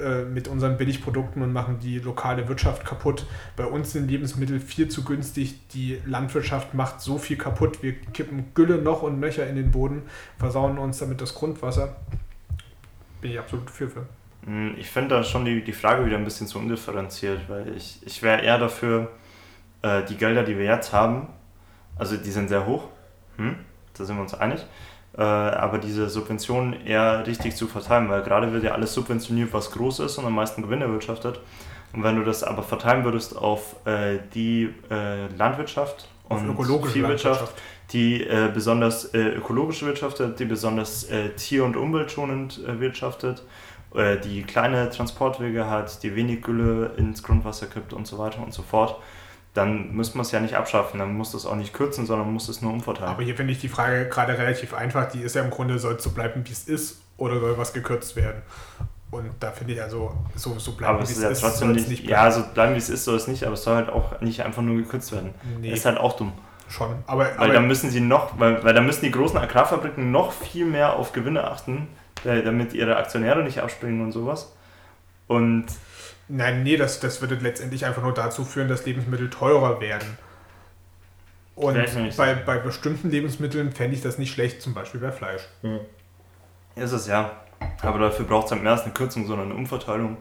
äh, 0.00 0.24
mit 0.24 0.48
unseren 0.48 0.76
Billigprodukten 0.76 1.42
und 1.42 1.52
machen 1.52 1.78
die 1.80 2.00
lokale 2.00 2.48
Wirtschaft 2.48 2.84
kaputt. 2.84 3.26
Bei 3.56 3.66
uns 3.66 3.92
sind 3.92 4.08
Lebensmittel 4.08 4.58
viel 4.58 4.88
zu 4.88 5.04
günstig. 5.04 5.68
Die 5.68 6.00
Landwirtschaft 6.06 6.74
macht 6.74 7.00
so 7.00 7.18
viel 7.18 7.36
kaputt. 7.36 7.84
Wir 7.84 7.94
kippen 7.94 8.52
Gülle 8.54 8.78
noch 8.78 9.02
und 9.02 9.20
nöcher 9.20 9.46
in 9.46 9.54
den 9.54 9.70
Boden, 9.70 10.02
versauen 10.38 10.78
uns 10.78 10.98
damit 10.98 11.20
das 11.20 11.34
Grundwasser. 11.34 11.96
Bin 13.20 13.30
ich 13.30 13.38
absolut 13.38 13.70
für. 13.70 13.88
für. 13.88 14.17
Hm, 14.48 14.76
ich 14.78 14.88
finde 14.88 15.16
da 15.16 15.22
schon 15.22 15.44
die, 15.44 15.62
die 15.62 15.74
Frage 15.74 16.06
wieder 16.06 16.16
ein 16.16 16.24
bisschen 16.24 16.46
zu 16.46 16.58
undifferenziert, 16.58 17.40
weil 17.48 17.76
ich, 17.76 18.00
ich 18.06 18.22
wäre 18.22 18.40
eher 18.40 18.58
dafür, 18.58 19.10
äh, 19.82 20.02
die 20.04 20.16
Gelder, 20.16 20.42
die 20.42 20.56
wir 20.56 20.64
jetzt 20.64 20.94
haben, 20.94 21.28
also 21.98 22.16
die 22.16 22.30
sind 22.30 22.48
sehr 22.48 22.64
hoch, 22.64 22.84
hm, 23.36 23.56
da 23.96 24.04
sind 24.04 24.16
wir 24.16 24.22
uns 24.22 24.32
einig, 24.32 24.64
äh, 25.18 25.20
aber 25.20 25.76
diese 25.76 26.08
Subventionen 26.08 26.86
eher 26.86 27.26
richtig 27.26 27.56
zu 27.56 27.66
verteilen, 27.66 28.08
weil 28.08 28.22
gerade 28.22 28.50
wird 28.50 28.64
ja 28.64 28.72
alles 28.72 28.94
subventioniert, 28.94 29.52
was 29.52 29.70
groß 29.70 30.00
ist 30.00 30.16
und 30.16 30.24
am 30.24 30.34
meisten 30.34 30.62
Gewinn 30.62 30.80
erwirtschaftet. 30.80 31.40
Und 31.92 32.02
wenn 32.02 32.16
du 32.16 32.24
das 32.24 32.42
aber 32.42 32.62
verteilen 32.62 33.04
würdest 33.04 33.36
auf 33.36 33.76
äh, 33.86 34.18
die 34.32 34.74
äh, 34.90 35.26
Landwirtschaft 35.36 36.08
und 36.28 36.56
Viehwirtschaft, 36.86 37.54
die 37.92 38.22
äh, 38.22 38.50
besonders 38.52 39.06
äh, 39.14 39.28
ökologisch 39.28 39.82
wirtschaftet, 39.82 40.38
die 40.38 40.44
besonders 40.44 41.06
tier- 41.36 41.64
und 41.64 41.76
umweltschonend 41.76 42.60
wirtschaftet 42.78 43.42
äh, 43.94 44.18
die 44.18 44.42
kleine 44.42 44.90
Transportwege 44.90 45.68
hat, 45.68 46.02
die 46.02 46.14
wenig 46.14 46.42
Gülle 46.42 46.92
ins 46.96 47.22
Grundwasser 47.22 47.66
kippt 47.66 47.92
und 47.92 48.06
so 48.06 48.18
weiter 48.18 48.42
und 48.42 48.52
so 48.52 48.62
fort, 48.62 49.00
dann 49.54 49.94
muss 49.94 50.14
man 50.14 50.22
es 50.22 50.30
ja 50.30 50.40
nicht 50.40 50.54
abschaffen, 50.54 51.00
dann 51.00 51.14
muss 51.16 51.34
es 51.34 51.46
auch 51.46 51.56
nicht 51.56 51.72
kürzen, 51.72 52.06
sondern 52.06 52.32
muss 52.32 52.48
es 52.48 52.62
nur 52.62 52.72
umverteilen. 52.72 53.10
Aber 53.10 53.22
hier 53.22 53.34
finde 53.34 53.52
ich 53.52 53.60
die 53.60 53.68
Frage 53.68 54.08
gerade 54.08 54.36
relativ 54.38 54.74
einfach. 54.74 55.10
Die 55.10 55.20
ist 55.20 55.34
ja 55.34 55.42
im 55.42 55.50
Grunde, 55.50 55.78
soll 55.78 55.94
es 55.94 56.04
so 56.04 56.10
bleiben, 56.10 56.42
wie 56.46 56.52
es 56.52 56.68
ist, 56.68 57.00
oder 57.16 57.40
soll 57.40 57.58
was 57.58 57.72
gekürzt 57.72 58.14
werden? 58.14 58.42
Und 59.10 59.30
da 59.40 59.50
finde 59.50 59.74
ich 59.74 59.82
also, 59.82 60.12
so, 60.34 60.58
so 60.58 60.72
bleiben, 60.72 60.98
wie 60.98 61.04
es 61.04 61.12
ist. 61.12 61.22
Ja 61.22 61.32
trotzdem 61.32 61.72
nicht, 61.72 61.88
nicht 61.88 62.04
ja, 62.04 62.30
so 62.30 62.42
bleiben, 62.52 62.74
wie 62.74 62.78
es 62.78 62.90
ist, 62.90 63.04
soll 63.04 63.16
es 63.16 63.26
nicht, 63.26 63.44
aber 63.44 63.54
es 63.54 63.62
soll 63.62 63.74
halt 63.74 63.88
auch 63.88 64.20
nicht 64.20 64.42
einfach 64.42 64.62
nur 64.62 64.76
gekürzt 64.76 65.12
werden. 65.12 65.34
Nee. 65.60 65.72
Ist 65.72 65.86
halt 65.86 65.98
auch 65.98 66.14
dumm. 66.14 66.32
Schon, 66.68 66.94
aber. 67.06 67.24
Weil 67.24 67.36
aber 67.38 67.52
dann 67.54 67.66
müssen 67.66 67.90
sie 67.90 68.00
noch, 68.00 68.38
weil, 68.38 68.62
weil 68.62 68.74
dann 68.74 68.84
müssen 68.84 69.04
die 69.06 69.10
großen 69.10 69.38
Agrarfabriken 69.38 70.10
noch 70.10 70.32
viel 70.32 70.66
mehr 70.66 70.96
auf 70.96 71.12
Gewinne 71.12 71.50
achten, 71.50 71.88
damit 72.24 72.72
ihre 72.72 72.96
Aktionäre 72.96 73.42
nicht 73.42 73.60
abspringen 73.60 74.02
und 74.02 74.12
sowas. 74.12 74.54
Und. 75.26 75.66
Nein, 76.30 76.62
nee, 76.62 76.76
das, 76.76 77.00
das 77.00 77.22
würde 77.22 77.36
letztendlich 77.36 77.86
einfach 77.86 78.02
nur 78.02 78.12
dazu 78.12 78.44
führen, 78.44 78.68
dass 78.68 78.84
Lebensmittel 78.84 79.30
teurer 79.30 79.80
werden. 79.80 80.18
Und 81.54 81.76
bei, 82.16 82.34
bei 82.34 82.58
bestimmten 82.58 83.10
Lebensmitteln 83.10 83.72
fände 83.72 83.96
ich 83.96 84.02
das 84.02 84.18
nicht 84.18 84.32
schlecht, 84.32 84.62
zum 84.62 84.74
Beispiel 84.74 85.00
bei 85.00 85.10
Fleisch. 85.10 85.42
Hm. 85.62 85.80
Ist 86.76 86.92
es 86.92 87.08
ja. 87.08 87.32
Aber 87.82 87.98
dafür 87.98 88.26
braucht 88.26 88.46
es 88.46 88.52
halt 88.52 88.62
mehr 88.62 88.72
als 88.72 88.82
eine 88.82 88.92
Kürzung, 88.92 89.26
sondern 89.26 89.46
eine 89.50 89.56
Umverteilung 89.56 90.18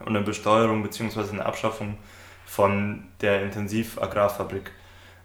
und 0.00 0.08
eine 0.08 0.20
Besteuerung 0.20 0.82
bzw. 0.82 1.30
eine 1.30 1.46
Abschaffung 1.46 1.96
von 2.44 3.04
der 3.22 3.42
Intensivagrarfabrik. 3.42 4.70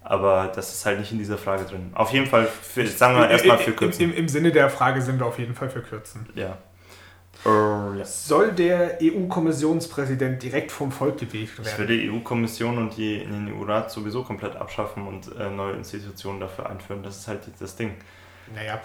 Aber 0.03 0.51
das 0.53 0.73
ist 0.73 0.85
halt 0.85 0.99
nicht 0.99 1.11
in 1.11 1.19
dieser 1.19 1.37
Frage 1.37 1.65
drin. 1.65 1.91
Auf 1.93 2.11
jeden 2.11 2.25
Fall, 2.25 2.47
für, 2.47 2.85
sagen 2.87 3.17
wir 3.17 3.29
erstmal 3.29 3.59
für 3.59 3.71
Kürzen. 3.71 4.03
Im, 4.03 4.13
Im, 4.13 4.27
Sinne 4.27 4.51
der 4.51 4.69
Frage 4.69 5.01
sind 5.01 5.19
wir 5.19 5.25
auf 5.27 5.37
jeden 5.37 5.53
Fall 5.53 5.69
für 5.69 5.81
Kürzen. 5.81 6.27
Ja. 6.33 6.57
Uh, 7.45 7.95
ja. 7.97 8.05
Soll 8.05 8.51
der 8.51 8.99
EU-Kommissionspräsident 9.01 10.41
direkt 10.43 10.71
vom 10.71 10.91
Volk 10.91 11.19
gewählt 11.19 11.57
werden? 11.57 11.69
Ich 11.71 11.77
würde 11.77 11.97
die 11.97 12.11
EU-Kommission 12.11 12.77
und 12.77 12.97
die, 12.97 13.19
den 13.19 13.51
EU-Rat 13.53 13.91
sowieso 13.91 14.23
komplett 14.23 14.55
abschaffen 14.55 15.07
und 15.07 15.35
äh, 15.39 15.49
neue 15.49 15.73
Institutionen 15.73 16.39
dafür 16.39 16.69
einführen. 16.69 17.03
Das 17.03 17.17
ist 17.17 17.27
halt 17.27 17.41
das 17.59 17.75
Ding. 17.75 17.95
Naja, 18.53 18.81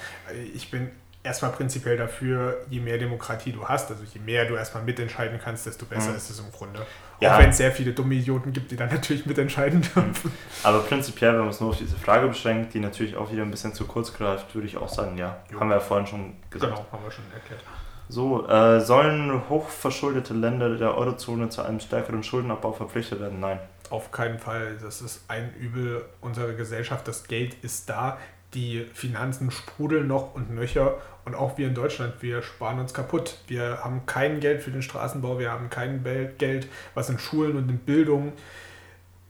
ich 0.55 0.71
bin 0.71 0.91
erstmal 1.27 1.51
prinzipiell 1.51 1.97
dafür, 1.97 2.59
je 2.71 2.81
mehr 2.81 2.97
Demokratie 2.97 3.53
du 3.53 3.67
hast, 3.69 3.91
also 3.91 4.03
je 4.05 4.21
mehr 4.21 4.47
du 4.47 4.55
erstmal 4.55 4.83
mitentscheiden 4.85 5.39
kannst, 5.43 5.67
desto 5.67 5.85
besser 5.85 6.11
mhm. 6.11 6.17
ist 6.17 6.31
es 6.31 6.39
im 6.39 6.51
Grunde. 6.51 6.87
Ja. 7.21 7.35
Auch 7.35 7.41
wenn 7.41 7.51
es 7.51 7.57
sehr 7.57 7.73
viele 7.73 7.93
dumme 7.93 8.15
Idioten 8.15 8.53
gibt, 8.53 8.71
die 8.71 8.77
dann 8.77 8.91
natürlich 8.91 9.27
mitentscheiden 9.27 9.83
dürfen. 9.83 10.33
Aber 10.63 10.81
prinzipiell, 10.81 11.33
wenn 11.33 11.41
man 11.41 11.49
es 11.49 11.61
nur 11.61 11.71
auf 11.71 11.79
diese 11.79 11.97
Frage 11.97 12.29
beschränkt, 12.29 12.75
die 12.75 12.81
natürlich 12.81 13.17
auch 13.17 13.31
wieder 13.31 13.43
ein 13.43 13.51
bisschen 13.51 13.75
zu 13.75 13.87
kurz 13.87 14.15
greift, 14.15 14.55
würde 14.55 14.67
ich 14.67 14.77
auch 14.77 14.89
sagen, 14.89 15.19
ja. 15.19 15.37
Jo. 15.51 15.61
Haben 15.61 15.69
wir 15.69 15.77
ja 15.77 15.81
vorhin 15.81 16.07
schon 16.07 16.37
gesagt. 16.51 16.75
Genau, 16.75 16.87
haben 16.93 17.05
wir 17.05 17.11
schon 17.11 17.25
erklärt. 17.35 17.63
So, 18.09 18.47
äh, 18.49 18.81
sollen 18.81 19.49
hochverschuldete 19.49 20.33
Länder 20.33 20.77
der 20.77 20.97
Eurozone 20.97 21.49
zu 21.49 21.63
einem 21.63 21.81
stärkeren 21.81 22.23
Schuldenabbau 22.23 22.73
verpflichtet 22.73 23.21
werden? 23.21 23.41
Nein. 23.41 23.59
Auf 23.91 24.13
keinen 24.13 24.39
Fall. 24.39 24.77
Das 24.81 25.01
ist 25.01 25.25
ein 25.29 25.53
Übel 25.55 26.05
unserer 26.21 26.53
Gesellschaft. 26.53 27.09
Das 27.09 27.25
Geld 27.25 27.55
ist 27.63 27.89
da 27.89 28.19
die 28.57 28.87
Finanzen 28.95 29.51
sprudeln 29.51 30.09
noch 30.09 30.35
und 30.35 30.53
nöcher 30.53 30.95
und 31.25 31.35
auch 31.35 31.59
wir 31.59 31.69
in 31.69 31.75
Deutschland, 31.75 32.15
wir 32.21 32.43
sparen 32.43 32.81
uns 32.81 32.95
kaputt. 32.95 33.39
Wir 33.47 33.85
haben 33.85 34.07
kein 34.07 34.41
Geld 34.41 34.63
für 34.63 34.71
den 34.71 34.83
Straßenbau, 34.83 35.39
wir 35.39 35.53
haben 35.53 35.71
kein 35.71 36.03
Geld, 36.39 36.69
was 36.95 37.11
in 37.11 37.19
Schulen 37.19 37.57
und 37.57 37.69
in 37.69 37.79
Bildung 37.79 38.33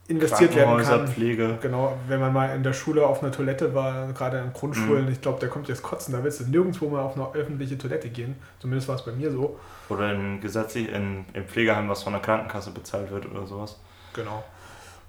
investiert 0.09 0.55
werden 0.55 0.83
kann. 0.83 1.09
Pflege. 1.09 1.59
Genau, 1.61 1.97
wenn 2.07 2.21
man 2.21 2.33
mal 2.33 2.55
in 2.55 2.63
der 2.63 2.73
Schule 2.73 3.07
auf 3.07 3.23
einer 3.23 3.33
Toilette 3.33 3.75
war, 3.75 4.13
gerade 4.13 4.41
an 4.41 4.53
Grundschulen, 4.53 5.07
mhm. 5.07 5.13
ich 5.13 5.21
glaube, 5.21 5.41
da 5.41 5.49
kommt 5.49 5.69
jetzt 5.69 5.83
Kotzen, 5.83 6.13
da 6.13 6.23
willst 6.23 6.41
du 6.41 6.45
nirgendwo 6.45 6.89
mal 6.89 7.01
auf 7.01 7.17
eine 7.17 7.35
öffentliche 7.35 7.77
Toilette 7.77 8.09
gehen. 8.09 8.37
Zumindest 8.61 8.89
war 8.89 8.95
es 8.95 9.05
bei 9.05 9.13
mir 9.13 9.33
so. 9.33 9.59
Oder 9.89 10.13
in 10.13 10.41
gesetzlich 10.41 10.93
in, 10.93 11.25
in 11.33 11.45
Pflegeheim, 11.45 11.89
was 11.89 12.05
von 12.05 12.13
der 12.13 12.23
Krankenkasse 12.23 12.71
bezahlt 12.71 13.11
wird 13.11 13.29
oder 13.29 13.47
sowas. 13.47 13.79
Genau. 14.15 14.45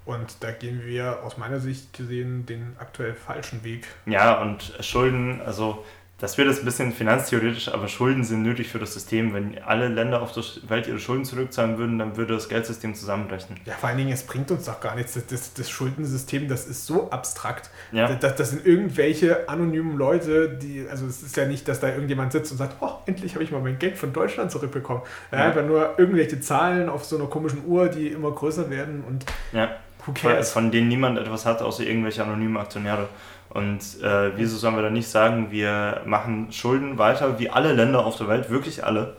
Und 0.07 0.41
da 0.41 0.51
gehen 0.51 0.83
wir 0.85 1.21
aus 1.23 1.37
meiner 1.37 1.59
Sicht 1.59 1.91
gesehen 1.91 2.45
den 2.45 2.77
aktuell 2.79 3.13
falschen 3.13 3.65
Weg. 3.65 3.85
Ja, 4.05 4.41
und 4.41 4.73
Schulden, 4.79 5.41
also 5.41 5.83
das 6.17 6.37
wird 6.37 6.47
jetzt 6.47 6.59
ein 6.59 6.65
bisschen 6.65 6.93
finanztheoretisch, 6.93 7.67
aber 7.67 7.89
Schulden 7.89 8.23
sind 8.23 8.41
nötig 8.41 8.69
für 8.69 8.79
das 8.79 8.93
System. 8.93 9.33
Wenn 9.33 9.61
alle 9.61 9.89
Länder 9.89 10.21
auf 10.21 10.31
der 10.31 10.43
Welt 10.67 10.87
ihre 10.87 10.97
Schulden 10.97 11.25
zurückzahlen 11.25 11.77
würden, 11.77 11.99
dann 11.99 12.15
würde 12.15 12.35
das 12.35 12.47
Geldsystem 12.47 12.95
zusammenbrechen. 12.95 13.57
Ja, 13.65 13.73
vor 13.73 13.89
allen 13.89 13.99
Dingen, 13.99 14.13
es 14.13 14.23
bringt 14.23 14.49
uns 14.49 14.65
doch 14.65 14.79
gar 14.79 14.95
nichts. 14.95 15.13
Das, 15.13 15.27
das, 15.27 15.53
das 15.53 15.69
Schuldensystem, 15.69 16.47
das 16.47 16.65
ist 16.67 16.87
so 16.87 17.11
abstrakt. 17.11 17.69
Ja. 17.91 18.11
Das, 18.15 18.35
das, 18.35 18.49
sind 18.49 18.65
irgendwelche 18.65 19.47
anonymen 19.49 19.97
Leute, 19.97 20.49
die, 20.49 20.87
also 20.89 21.05
es 21.05 21.21
ist 21.21 21.35
ja 21.35 21.45
nicht, 21.45 21.67
dass 21.67 21.81
da 21.81 21.89
irgendjemand 21.89 22.31
sitzt 22.31 22.51
und 22.53 22.57
sagt, 22.57 22.77
oh, 22.79 22.93
endlich 23.05 23.35
habe 23.35 23.43
ich 23.43 23.51
mal 23.51 23.61
mein 23.61 23.77
Geld 23.77 23.97
von 23.97 24.13
Deutschland 24.13 24.51
zurückbekommen. 24.51 25.03
Ja, 25.31 25.37
ja. 25.37 25.45
Einfach 25.45 25.65
nur 25.65 25.99
irgendwelche 25.99 26.39
Zahlen 26.39 26.87
auf 26.87 27.03
so 27.03 27.17
einer 27.17 27.27
komischen 27.27 27.65
Uhr, 27.65 27.89
die 27.89 28.07
immer 28.07 28.31
größer 28.31 28.69
werden 28.69 29.03
und 29.03 29.25
ja. 29.51 29.69
Who 30.07 30.13
cares? 30.13 30.51
Von 30.51 30.71
denen 30.71 30.87
niemand 30.87 31.19
etwas 31.19 31.45
hat, 31.45 31.61
außer 31.61 31.83
irgendwelche 31.83 32.23
anonymen 32.23 32.57
Aktionäre. 32.57 33.09
Und 33.49 34.01
äh, 34.01 34.35
wieso 34.35 34.57
sollen 34.57 34.75
wir 34.75 34.83
dann 34.83 34.93
nicht 34.93 35.09
sagen, 35.09 35.51
wir 35.51 36.01
machen 36.05 36.51
Schulden 36.51 36.97
weiter, 36.97 37.39
wie 37.39 37.49
alle 37.49 37.73
Länder 37.73 38.05
auf 38.05 38.17
der 38.17 38.27
Welt, 38.27 38.49
wirklich 38.49 38.83
alle, 38.83 39.15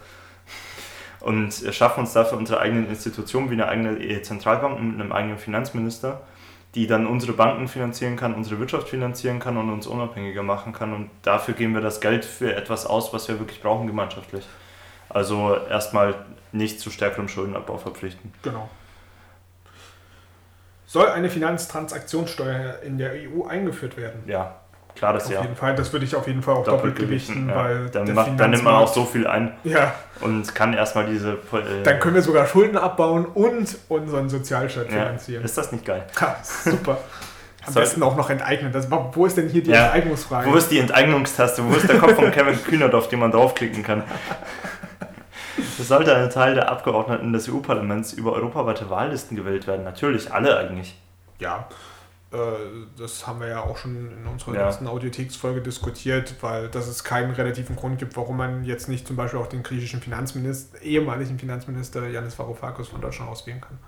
und 1.21 1.53
schaffen 1.73 2.01
uns 2.01 2.13
dafür 2.13 2.39
unsere 2.39 2.61
eigenen 2.61 2.89
Institutionen 2.89 3.51
wie 3.51 3.55
eine 3.55 3.69
eigene 3.69 4.23
Zentralbank 4.23 4.81
mit 4.81 5.01
einem 5.01 5.13
eigenen 5.13 5.39
Finanzminister, 5.39 6.21
die 6.75 6.87
dann 6.87 7.07
unsere 7.07 7.33
Banken 7.33 7.67
finanzieren 7.67 8.17
kann, 8.17 8.35
unsere 8.35 8.61
Wirtschaft 8.61 8.89
finanzieren 8.89 9.41
kann 9.41 9.57
und 9.57 9.71
uns 9.71 9.87
unabhängiger 9.87 10.43
machen 10.43 10.73
kann. 10.73 10.93
Und 10.93 11.11
dafür 11.23 11.55
geben 11.55 11.75
wir 11.75 11.81
das 11.81 12.01
Geld 12.01 12.25
für 12.25 12.55
etwas 12.55 12.87
aus, 12.87 13.13
was 13.13 13.27
wir 13.29 13.39
wirklich 13.41 13.61
brauchen 13.61 13.87
gemeinschaftlich. 13.87 14.45
Also 15.09 15.57
erstmal 15.69 16.15
nicht 16.53 16.81
zu 16.81 16.91
stärkerem 16.91 17.29
Schuldenabbau 17.29 17.79
verpflichten. 17.79 18.33
Genau. 18.43 18.69
Soll 20.89 21.07
eine 21.07 21.29
Finanztransaktionssteuer 21.29 22.79
in 22.83 22.97
der 22.97 23.13
EU 23.13 23.47
eingeführt 23.47 23.99
werden? 23.99 24.23
Ja, 24.27 24.55
klar, 24.97 25.13
das 25.13 25.27
auf 25.27 25.33
ja. 25.33 25.43
Jeden 25.43 25.55
Fall, 25.55 25.75
das 25.75 25.93
würde 25.93 26.07
ich 26.07 26.17
auf 26.17 26.27
jeden 26.27 26.41
Fall 26.41 26.55
auch 26.55 26.65
doppelt, 26.65 26.95
doppelt 26.95 26.97
gewichten, 26.97 27.51
ja. 27.51 27.57
weil 27.57 27.91
dann, 27.91 28.15
macht, 28.15 28.41
dann 28.41 28.51
nimmt 28.53 28.65
man 28.65 28.75
auch 28.75 28.89
so 28.89 29.05
viel 29.05 29.27
ein 29.27 29.53
ja. 29.65 29.95
und 30.21 30.55
kann 30.55 30.73
erstmal 30.73 31.05
diese. 31.05 31.33
Äh 31.33 31.83
dann 31.85 32.01
können 32.01 32.15
wir 32.15 32.23
sogar 32.23 32.47
Schulden 32.47 32.79
abbauen 32.79 33.27
und 33.27 33.77
unseren 33.89 34.31
Sozialstaat 34.31 34.87
finanzieren. 34.87 35.45
Ist 35.45 35.59
das 35.59 35.73
nicht 35.73 35.85
geil? 35.85 36.07
Ja, 36.19 36.37
super. 36.43 36.97
Am 37.67 37.75
Soll 37.75 37.83
besten 37.83 38.03
auch 38.03 38.17
noch 38.17 38.31
enteignen. 38.31 38.73
Das, 38.73 38.89
wo 38.91 39.27
ist 39.27 39.37
denn 39.37 39.51
hier 39.51 39.63
die 39.63 39.73
ja. 39.73 39.89
Enteignungsfrage? 39.89 40.51
Wo 40.51 40.55
ist 40.55 40.71
die 40.71 40.79
Enteignungstaste? 40.79 41.63
Wo 41.69 41.75
ist 41.75 41.87
der 41.87 41.99
Kopf 41.99 42.15
von 42.15 42.31
Kevin 42.33 42.57
Kühnert, 42.65 42.95
auf 42.95 43.09
den 43.09 43.19
man 43.19 43.31
draufklicken 43.31 43.83
kann? 43.83 44.05
Es 45.79 45.89
sollte 45.89 46.15
ein 46.15 46.31
Teil 46.31 46.55
der 46.55 46.71
Abgeordneten 46.71 47.33
des 47.33 47.49
EU-Parlaments 47.49 48.13
über 48.13 48.33
europaweite 48.33 48.89
Wahllisten 48.91 49.37
gewählt 49.37 49.67
werden. 49.67 49.85
Natürlich, 49.85 50.33
alle 50.33 50.57
eigentlich. 50.57 50.97
Ja, 51.39 51.69
äh, 52.33 52.37
das 52.99 53.27
haben 53.27 53.41
wir 53.41 53.49
ja 53.49 53.61
auch 53.63 53.77
schon 53.77 53.97
in 53.97 54.27
unserer 54.27 54.55
Ja. 54.55 54.67
letzten 54.67 54.87
Audiotheks-Folge 54.87 55.61
diskutiert, 55.63 56.35
weil 56.41 56.69
dass 56.69 56.87
es 56.89 57.05
keinen 57.05 57.31
relativen 57.33 57.77
Grund 57.77 57.99
gibt, 57.99 58.17
warum 58.17 58.37
man 58.37 58.65
jetzt 58.65 58.89
nicht 58.89 59.07
zum 59.07 59.17
Beispiel 59.17 59.41
auch 59.41 59.47
den 59.47 59.63
griechischen 59.63 60.01
Finanzminister, 60.01 60.81
ehemaligen 60.83 61.39
Finanzminister 61.39 62.07
Yanis 62.09 62.39
Varoufakis 62.39 62.89
von 62.89 63.01
Deutschland 63.01 63.31
auswählen 63.31 63.61
kann. 63.61 63.79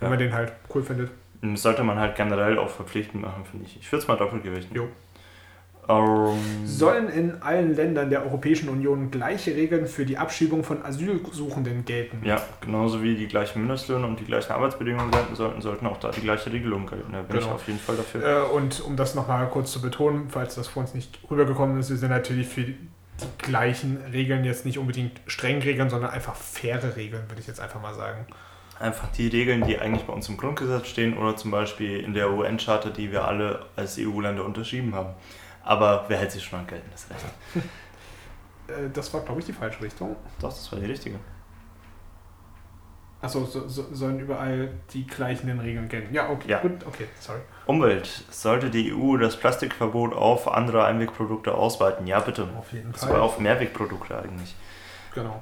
Wenn 0.00 0.06
Ja. 0.06 0.10
man 0.10 0.18
den 0.18 0.32
halt 0.34 0.52
cool 0.74 0.82
findet. 0.82 1.10
Das 1.42 1.62
sollte 1.62 1.82
man 1.84 1.98
halt 1.98 2.16
generell 2.16 2.58
auch 2.58 2.70
verpflichtend 2.70 3.22
machen, 3.22 3.44
finde 3.50 3.66
ich. 3.66 3.78
Ich 3.80 3.90
würde 3.92 4.02
es 4.02 4.08
mal 4.08 4.16
doppelt 4.16 4.42
gewichten. 4.42 4.74
Jo. 4.74 4.88
Ähm, 5.88 6.38
Sollen 6.64 7.08
in 7.08 7.42
allen 7.42 7.74
Ländern 7.76 8.10
der 8.10 8.24
Europäischen 8.24 8.68
Union 8.68 9.10
gleiche 9.10 9.54
Regeln 9.54 9.86
für 9.86 10.04
die 10.04 10.18
Abschiebung 10.18 10.64
von 10.64 10.84
Asylsuchenden 10.84 11.84
gelten? 11.84 12.20
Ja, 12.24 12.42
genauso 12.60 13.02
wie 13.02 13.14
die 13.14 13.28
gleichen 13.28 13.60
Mindestlöhne 13.60 14.06
und 14.06 14.18
die 14.18 14.24
gleichen 14.24 14.52
Arbeitsbedingungen 14.52 15.10
gelten 15.10 15.34
sollten, 15.36 15.60
sollten 15.60 15.86
auch 15.86 15.98
da 15.98 16.10
die 16.10 16.20
gleiche 16.22 16.52
Regelung 16.52 16.86
gelten. 16.86 17.12
Da 17.12 17.22
bin 17.22 17.36
ich 17.36 17.42
Genau. 17.44 17.54
auf 17.54 17.66
jeden 17.66 17.78
Fall 17.78 17.96
dafür. 17.96 18.46
Äh, 18.50 18.54
und 18.54 18.80
um 18.80 18.96
das 18.96 19.14
nochmal 19.14 19.48
kurz 19.48 19.70
zu 19.72 19.80
betonen, 19.80 20.26
falls 20.28 20.56
das 20.56 20.66
vor 20.68 20.82
uns 20.82 20.94
nicht 20.94 21.18
rübergekommen 21.30 21.78
ist, 21.78 21.90
wir 21.90 21.96
sind 21.96 22.10
natürlich 22.10 22.48
für 22.48 22.62
die 22.62 22.76
gleichen 23.38 23.98
Regeln 24.12 24.44
jetzt 24.44 24.66
nicht 24.66 24.78
unbedingt 24.78 25.20
streng 25.26 25.62
Regeln, 25.62 25.88
sondern 25.88 26.10
einfach 26.10 26.34
faire 26.34 26.96
Regeln, 26.96 27.22
würde 27.28 27.40
ich 27.40 27.46
jetzt 27.46 27.60
einfach 27.60 27.80
mal 27.80 27.94
sagen. 27.94 28.26
Einfach 28.78 29.08
die 29.12 29.28
Regeln, 29.28 29.64
die 29.66 29.78
eigentlich 29.78 30.02
bei 30.04 30.12
uns 30.12 30.28
im 30.28 30.36
Grundgesetz 30.36 30.88
stehen 30.88 31.16
oder 31.16 31.34
zum 31.36 31.50
Beispiel 31.50 32.00
in 32.00 32.12
der 32.12 32.30
UN-Charta, 32.30 32.90
die 32.90 33.10
wir 33.10 33.24
alle 33.26 33.64
als 33.74 33.96
EU-Länder 33.98 34.44
unterschrieben 34.44 34.94
haben. 34.94 35.14
Aber 35.66 36.04
wer 36.08 36.16
hält 36.16 36.32
sich 36.32 36.42
schon 36.44 36.60
an 36.60 36.66
geltendes 36.66 37.08
Recht? 37.10 37.64
Äh, 38.68 38.90
das 38.92 39.14
war, 39.14 39.20
glaube 39.20 39.38
ich, 39.38 39.46
die 39.46 39.52
falsche 39.52 39.80
Richtung. 39.80 40.16
Doch, 40.40 40.48
das 40.48 40.72
war 40.72 40.80
die 40.80 40.86
richtige. 40.86 41.20
Achso, 43.22 43.44
so, 43.44 43.68
so, 43.68 43.94
sollen 43.94 44.18
überall 44.18 44.70
die 44.92 45.06
gleichen 45.06 45.48
Regeln 45.60 45.88
gelten. 45.88 46.12
Ja, 46.12 46.28
okay, 46.30 46.50
Ja. 46.50 46.58
gut, 46.58 46.84
okay, 46.84 47.06
sorry. 47.20 47.38
Umwelt. 47.66 48.06
Sollte 48.28 48.68
die 48.68 48.92
EU 48.92 49.18
das 49.18 49.36
Plastikverbot 49.36 50.12
auf 50.14 50.48
andere 50.48 50.84
Einwegprodukte 50.84 51.54
ausweiten? 51.54 52.08
Ja, 52.08 52.18
bitte. 52.18 52.48
Auf 52.58 52.72
jeden 52.72 52.92
Sogar 52.92 53.14
Fall. 53.14 53.20
auf 53.20 53.38
Mehrwegprodukte 53.38 54.18
eigentlich. 54.18 54.56
Genau. 55.14 55.40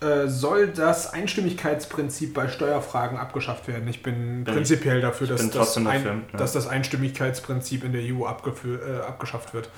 Äh, 0.00 0.28
soll 0.28 0.68
das 0.68 1.14
Einstimmigkeitsprinzip 1.14 2.34
bei 2.34 2.48
Steuerfragen 2.48 3.16
abgeschafft 3.16 3.66
werden? 3.66 3.88
Ich 3.88 4.02
bin, 4.02 4.44
Bin 4.44 4.54
prinzipiell 4.54 5.00
dafür, 5.00 5.26
dass, 5.26 5.40
bin 5.40 5.50
das 5.50 5.76
ein, 5.78 5.84
dafür, 5.84 6.12
ja. 6.32 6.38
dass 6.38 6.52
das 6.52 6.66
Einstimmigkeitsprinzip 6.66 7.82
in 7.82 7.92
der 7.92 8.02
EU 8.02 8.24
äh, 8.24 9.00
abgeschafft 9.00 9.54
wird. 9.54 9.70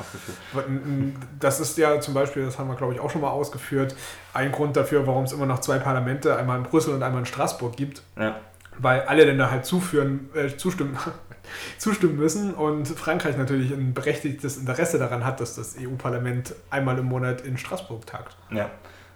Das 1.39 1.61
ist 1.61 1.79
ja 1.79 2.01
zum 2.01 2.15
Beispiel, 2.15 2.45
das 2.45 2.59
haben 2.59 2.69
wir 2.69 2.75
glaube 2.75 2.95
ich 2.95 3.01
auch 3.01 3.11
schon 3.11 3.21
mal 3.21 3.31
ausgeführt, 3.31 3.95
ein 4.35 4.51
Grund 4.51 4.77
dafür, 4.77 5.07
warum 5.07 5.23
es 5.23 5.33
immer 5.33 5.47
noch 5.47 5.61
zwei 5.61 5.79
Parlamente, 5.79 6.37
einmal 6.37 6.59
in 6.59 6.65
Brüssel 6.65 6.95
und 6.95 7.03
einmal 7.05 7.21
in 7.21 7.27
Straßburg 7.27 7.77
gibt, 7.77 8.03
Ja. 8.19 8.41
weil 8.77 9.03
alle 9.03 9.25
Länder 9.25 9.53
halt 9.53 9.67
zuführen, 9.67 10.31
äh, 10.35 10.57
zustimmen, 10.57 10.99
zustimmen 11.79 12.17
müssen 12.17 12.55
und 12.55 12.89
Frankreich 12.89 13.37
natürlich 13.37 13.71
ein 13.71 13.95
berechtigtes 13.95 14.57
Interesse 14.57 14.99
daran 14.99 15.25
hat, 15.25 15.41
dass 15.41 15.55
das 15.55 15.77
EU-Parlament 15.81 16.57
einmal 16.71 16.99
im 16.99 17.07
Monat 17.07 17.43
in 17.43 17.57
Straßburg 17.57 18.05
tagt. 18.05 18.37
Ja. 18.51 18.69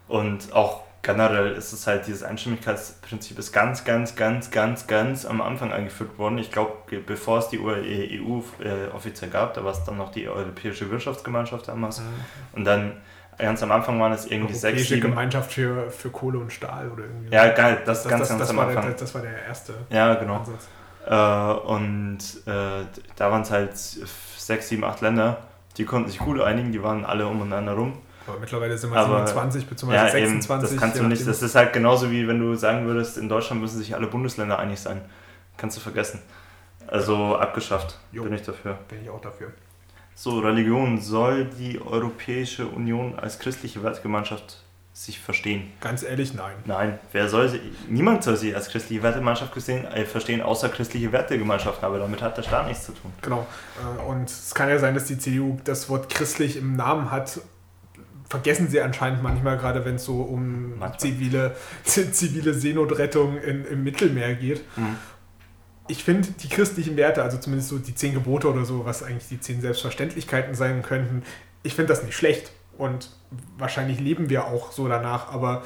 Und 0.07 0.53
auch 0.53 0.85
generell 1.03 1.53
ist 1.53 1.73
es 1.73 1.87
halt, 1.87 2.07
dieses 2.07 2.23
Einstimmigkeitsprinzip 2.23 3.39
ist 3.39 3.53
ganz, 3.53 3.85
ganz, 3.85 4.15
ganz, 4.15 4.51
ganz, 4.51 4.87
ganz 4.87 5.27
am 5.27 5.41
Anfang 5.41 5.73
eingeführt 5.73 6.17
worden. 6.17 6.39
Ich 6.39 6.53
glaube, 6.53 6.73
bevor 7.05 7.39
es 7.39 7.49
die 7.49 7.59
EU 7.59 8.41
äh, 8.63 8.89
offiziell 8.95 9.31
gab, 9.31 9.55
da 9.55 9.65
war 9.65 9.73
es 9.73 9.83
dann 9.85 9.97
noch 9.97 10.13
die 10.13 10.29
Europäische 10.29 10.91
Wirtschaftsgemeinschaft 10.91 11.67
damals. 11.67 12.01
Und 12.53 12.65
dann 12.65 12.93
ganz 13.37 13.63
am 13.63 13.73
Anfang 13.73 14.01
waren 14.01 14.13
es 14.13 14.27
irgendwie 14.27 14.55
sechs, 14.55 14.65
Europäische 14.65 14.95
sieben. 14.95 15.11
Gemeinschaft 15.11 15.53
für, 15.53 15.91
für 15.91 16.11
Kohle 16.11 16.39
und 16.39 16.53
Stahl 16.53 16.89
oder 16.91 17.03
irgendwie. 17.05 17.35
Ja, 17.35 17.49
geil, 17.49 17.83
das, 17.85 18.05
das, 18.05 18.11
ganz, 18.11 18.21
das, 18.21 18.29
ganz 18.29 18.41
das, 18.41 18.51
am 18.51 18.59
Anfang. 18.61 18.87
der, 18.87 18.95
das 18.95 19.15
war 19.15 19.23
der 19.23 19.45
erste 19.45 19.75
ja, 19.91 20.15
genau. 20.15 20.37
Ansatz. 20.37 20.69
Äh, 21.05 21.73
und 21.73 22.19
äh, 22.47 22.87
da 23.17 23.31
waren 23.33 23.43
es 23.43 23.51
halt 23.51 23.77
sechs, 23.77 24.69
sieben, 24.69 24.85
acht 24.85 25.01
Länder, 25.01 25.39
die 25.77 25.85
konnten 25.85 26.09
sich 26.09 26.21
gut 26.21 26.41
einigen, 26.41 26.71
die 26.71 26.83
waren 26.83 27.05
alle 27.05 27.27
umeinander 27.27 27.73
rum. 27.73 27.99
Aber 28.27 28.39
mittlerweile 28.39 28.77
sind 28.79 28.91
wir 28.91 28.99
Aber- 28.99 29.27
27 29.27 29.67
bzw. 29.67 29.95
Ja, 29.95 30.09
26. 30.09 30.51
eben, 30.53 30.71
das 30.71 30.77
kannst 30.81 30.99
du 30.99 31.05
nicht. 31.05 31.27
Das 31.27 31.43
ist 31.43 31.55
halt 31.55 31.73
genauso 31.73 32.11
wie 32.11 32.27
wenn 32.29 32.39
du 32.41 32.55
sagen 32.55 32.87
würdest, 32.87 33.19
in 33.19 33.29
Deutschland 33.29 33.61
müssen 33.61 33.79
sich 33.79 33.95
alle 33.95 34.07
Bundesländer 34.07 34.59
einig 34.59 34.81
sein. 34.81 35.01
Kannst 35.57 35.77
du 35.77 35.81
vergessen. 35.81 36.21
Also 36.87 37.37
abgeschafft, 37.37 37.99
Jo. 38.13 38.25
bin 38.25 38.33
ich 38.35 38.43
dafür. 38.43 38.79
Bin 38.89 39.03
ich 39.03 39.11
auch 39.11 39.21
dafür. 39.21 39.53
So, 40.15 40.41
Religion. 40.41 41.01
Soll 41.01 41.47
die 41.47 41.81
Europäische 41.81 42.67
Union 42.67 43.19
als 43.19 43.39
christliche 43.39 43.83
Wertegemeinschaft 43.83 44.59
sich 44.93 45.19
verstehen? 45.19 45.73
Ganz 45.81 46.03
ehrlich, 46.03 46.35
nein. 46.35 46.53
Nein, 46.67 46.99
wer 47.13 47.29
soll 47.29 47.49
sie, 47.49 47.61
niemand 47.89 48.23
soll 48.25 48.37
sie 48.37 48.55
als 48.55 48.69
christliche 48.69 49.03
Wertegemeinschaft 49.03 49.55
gesehen, 49.55 49.87
äh, 49.87 50.05
verstehen, 50.05 50.43
außer 50.43 50.69
christliche 50.69 51.11
Wertegemeinschaften, 51.13 51.83
aber 51.85 51.99
damit 51.99 52.21
hat 52.21 52.37
der 52.37 52.43
Staat 52.43 52.67
nichts 52.69 52.85
zu 52.85 52.93
tun. 52.93 53.11
Genau. 53.23 53.47
Äh, 53.99 54.03
Und 54.03 54.29
es 54.29 54.55
kann 54.55 54.69
ja 54.69 54.79
sein, 54.79 54.95
dass 54.95 55.07
die 55.07 55.17
CDU 55.19 55.59
das 55.65 55.89
Wort 55.89 56.11
christlich 56.11 56.57
im 56.59 56.77
Namen 56.77 57.11
hat. 57.11 57.41
Vergessen 58.33 58.69
sie 58.71 58.81
anscheinend 58.81 59.23
manchmal, 59.23 59.59
gerade 59.59 59.85
wenn 59.85 59.97
es 59.97 60.07
so 60.07 60.23
um 60.23 60.79
Manchmal. 60.79 60.99
zivile, 60.99 61.55
zivile 61.85 62.55
Seenotrettung 62.55 63.37
in, 63.37 63.67
im 63.67 63.85
Mittelmeer 63.85 64.35
geht. 64.37 64.63
Mhm. 64.75 64.97
Ich 65.87 66.03
finde 66.03 66.29
die 66.43 66.49
christlichen 66.49 66.97
Werte, 66.97 67.23
also 67.23 67.37
zumindest 67.37 67.69
so 67.69 67.77
die 67.77 67.95
zehn 67.95 68.15
Gebote 68.15 68.49
oder 68.49 68.65
so, 68.65 68.87
was 68.87 69.03
eigentlich 69.03 69.29
die 69.29 69.39
zehn 69.39 69.61
Selbstverständlichkeiten 69.61 70.55
sein 70.55 70.81
könnten, 70.81 71.25
ich 71.63 71.75
finde 71.75 71.93
das 71.93 72.05
nicht 72.05 72.17
schlecht. 72.17 72.53
Und 72.79 73.11
wahrscheinlich 73.59 74.01
leben 74.01 74.31
wir 74.31 74.47
auch 74.47 74.73
so 74.73 74.89
danach, 74.89 75.31
aber 75.31 75.63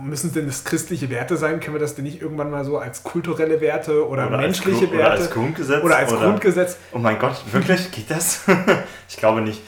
müssen 0.00 0.32
denn 0.32 0.46
das 0.46 0.62
christliche 0.62 1.10
Werte 1.10 1.36
sein? 1.36 1.58
Können 1.58 1.74
wir 1.74 1.80
das 1.80 1.96
denn 1.96 2.04
nicht 2.04 2.22
irgendwann 2.22 2.48
mal 2.48 2.64
so 2.64 2.78
als 2.78 3.02
kulturelle 3.02 3.60
Werte 3.60 4.08
oder, 4.08 4.30
menschliche 4.30 4.82
als, 4.84 4.92
Werte 4.92 4.94
Oder 4.94 5.10
als 5.10 5.30
Grundgesetz. 5.30 5.82
oder 5.82 5.96
als 5.96 6.12
Grundgesetz? 6.12 6.76
Oh 6.92 6.98
mein 6.98 7.18
Gott, 7.18 7.42
wirklich? 7.52 7.90
Geht 7.90 8.08
das? 8.08 8.42
ich 9.08 9.16
glaube 9.16 9.40
nicht. 9.40 9.60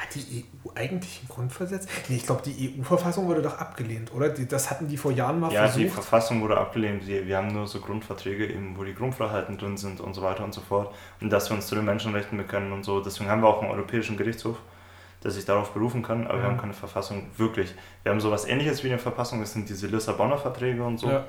Hat 0.00 0.08
die 0.16 0.44
Eigentlich 0.74 1.20
ein 1.22 1.28
Grundgesetz? 1.28 1.86
Nee, 2.08 2.16
ich 2.16 2.24
glaube, 2.26 2.42
die 2.42 2.74
EU-Verfassung 2.80 3.26
wurde 3.26 3.42
doch 3.42 3.58
abgelehnt, 3.58 4.12
oder? 4.14 4.28
Die, 4.30 4.46
das 4.48 4.70
hatten 4.70 4.88
die 4.88 4.96
vor 4.96 5.12
Jahren 5.12 5.38
mal 5.38 5.52
Ja, 5.52 5.66
die 5.66 5.72
versucht. 5.72 5.94
Verfassung 5.94 6.40
wurde 6.40 6.56
abgelehnt. 6.58 7.06
Wir, 7.06 7.26
wir 7.26 7.36
haben 7.36 7.48
nur 7.52 7.66
so 7.66 7.80
Grundverträge, 7.80 8.46
eben, 8.46 8.76
wo 8.76 8.84
die 8.84 8.94
Grundfreiheiten 8.94 9.58
drin 9.58 9.76
sind 9.76 10.00
und 10.00 10.14
so 10.14 10.22
weiter 10.22 10.44
und 10.44 10.54
so 10.54 10.60
fort. 10.62 10.94
Und 11.20 11.30
dass 11.30 11.50
wir 11.50 11.56
uns 11.56 11.66
zu 11.66 11.74
den 11.74 11.84
Menschenrechten 11.84 12.38
bekennen 12.38 12.72
und 12.72 12.84
so. 12.84 13.00
Deswegen 13.00 13.28
haben 13.28 13.42
wir 13.42 13.48
auch 13.48 13.60
einen 13.62 13.70
Europäischen 13.70 14.16
Gerichtshof, 14.16 14.56
der 15.22 15.30
sich 15.30 15.44
darauf 15.44 15.72
berufen 15.72 16.02
kann, 16.02 16.26
aber 16.26 16.38
wir 16.38 16.44
Ja. 16.44 16.48
haben 16.50 16.58
keine 16.58 16.72
Verfassung 16.72 17.26
wirklich. 17.36 17.74
Wir 18.02 18.10
haben 18.12 18.20
sowas 18.20 18.46
ähnliches 18.46 18.82
wie 18.82 18.88
eine 18.88 18.98
Verfassung, 18.98 19.40
das 19.40 19.52
sind 19.52 19.68
diese 19.68 19.86
Lissabonner 19.88 20.38
Verträge 20.38 20.82
und 20.82 20.98
so. 20.98 21.08
Ja, 21.10 21.24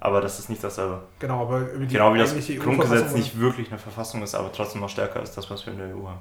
Aber 0.00 0.20
das 0.20 0.38
ist 0.38 0.50
nicht 0.50 0.64
dasselbe. 0.64 1.00
genau, 1.18 1.42
aber 1.42 1.60
die 1.60 1.86
Genau 1.86 2.12
wie 2.12 2.18
das 2.18 2.30
eigentliche 2.32 2.58
Grundgesetz 2.60 3.12
nicht 3.14 3.38
wirklich 3.38 3.68
eine 3.70 3.78
Verfassung 3.78 4.22
ist, 4.22 4.34
aber 4.34 4.50
trotzdem 4.52 4.80
noch 4.80 4.88
stärker 4.90 5.20
als 5.20 5.32
das, 5.34 5.48
was 5.50 5.64
wir 5.64 5.72
in 5.74 5.78
der 5.78 5.88
EU 5.96 6.08
haben. 6.08 6.18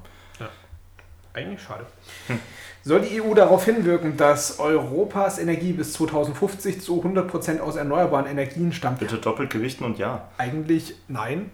Eigentlich 1.33 1.61
schade. 1.61 1.85
Hm. 2.27 2.39
Soll 2.83 3.01
die 3.01 3.21
EU 3.21 3.33
darauf 3.33 3.65
hinwirken, 3.65 4.15
dass 4.17 4.59
Europas 4.59 5.37
Energie 5.37 5.73
bis 5.73 5.93
2050 5.93 6.81
zu 6.81 7.03
100% 7.03 7.59
aus 7.59 7.75
erneuerbaren 7.75 8.25
Energien 8.25 8.71
stammt? 8.71 8.99
Bitte 8.99 9.17
doppelt 9.17 9.49
gewichten 9.49 9.83
und 9.83 9.99
ja. 9.99 10.29
Eigentlich 10.37 10.95
nein, 11.07 11.51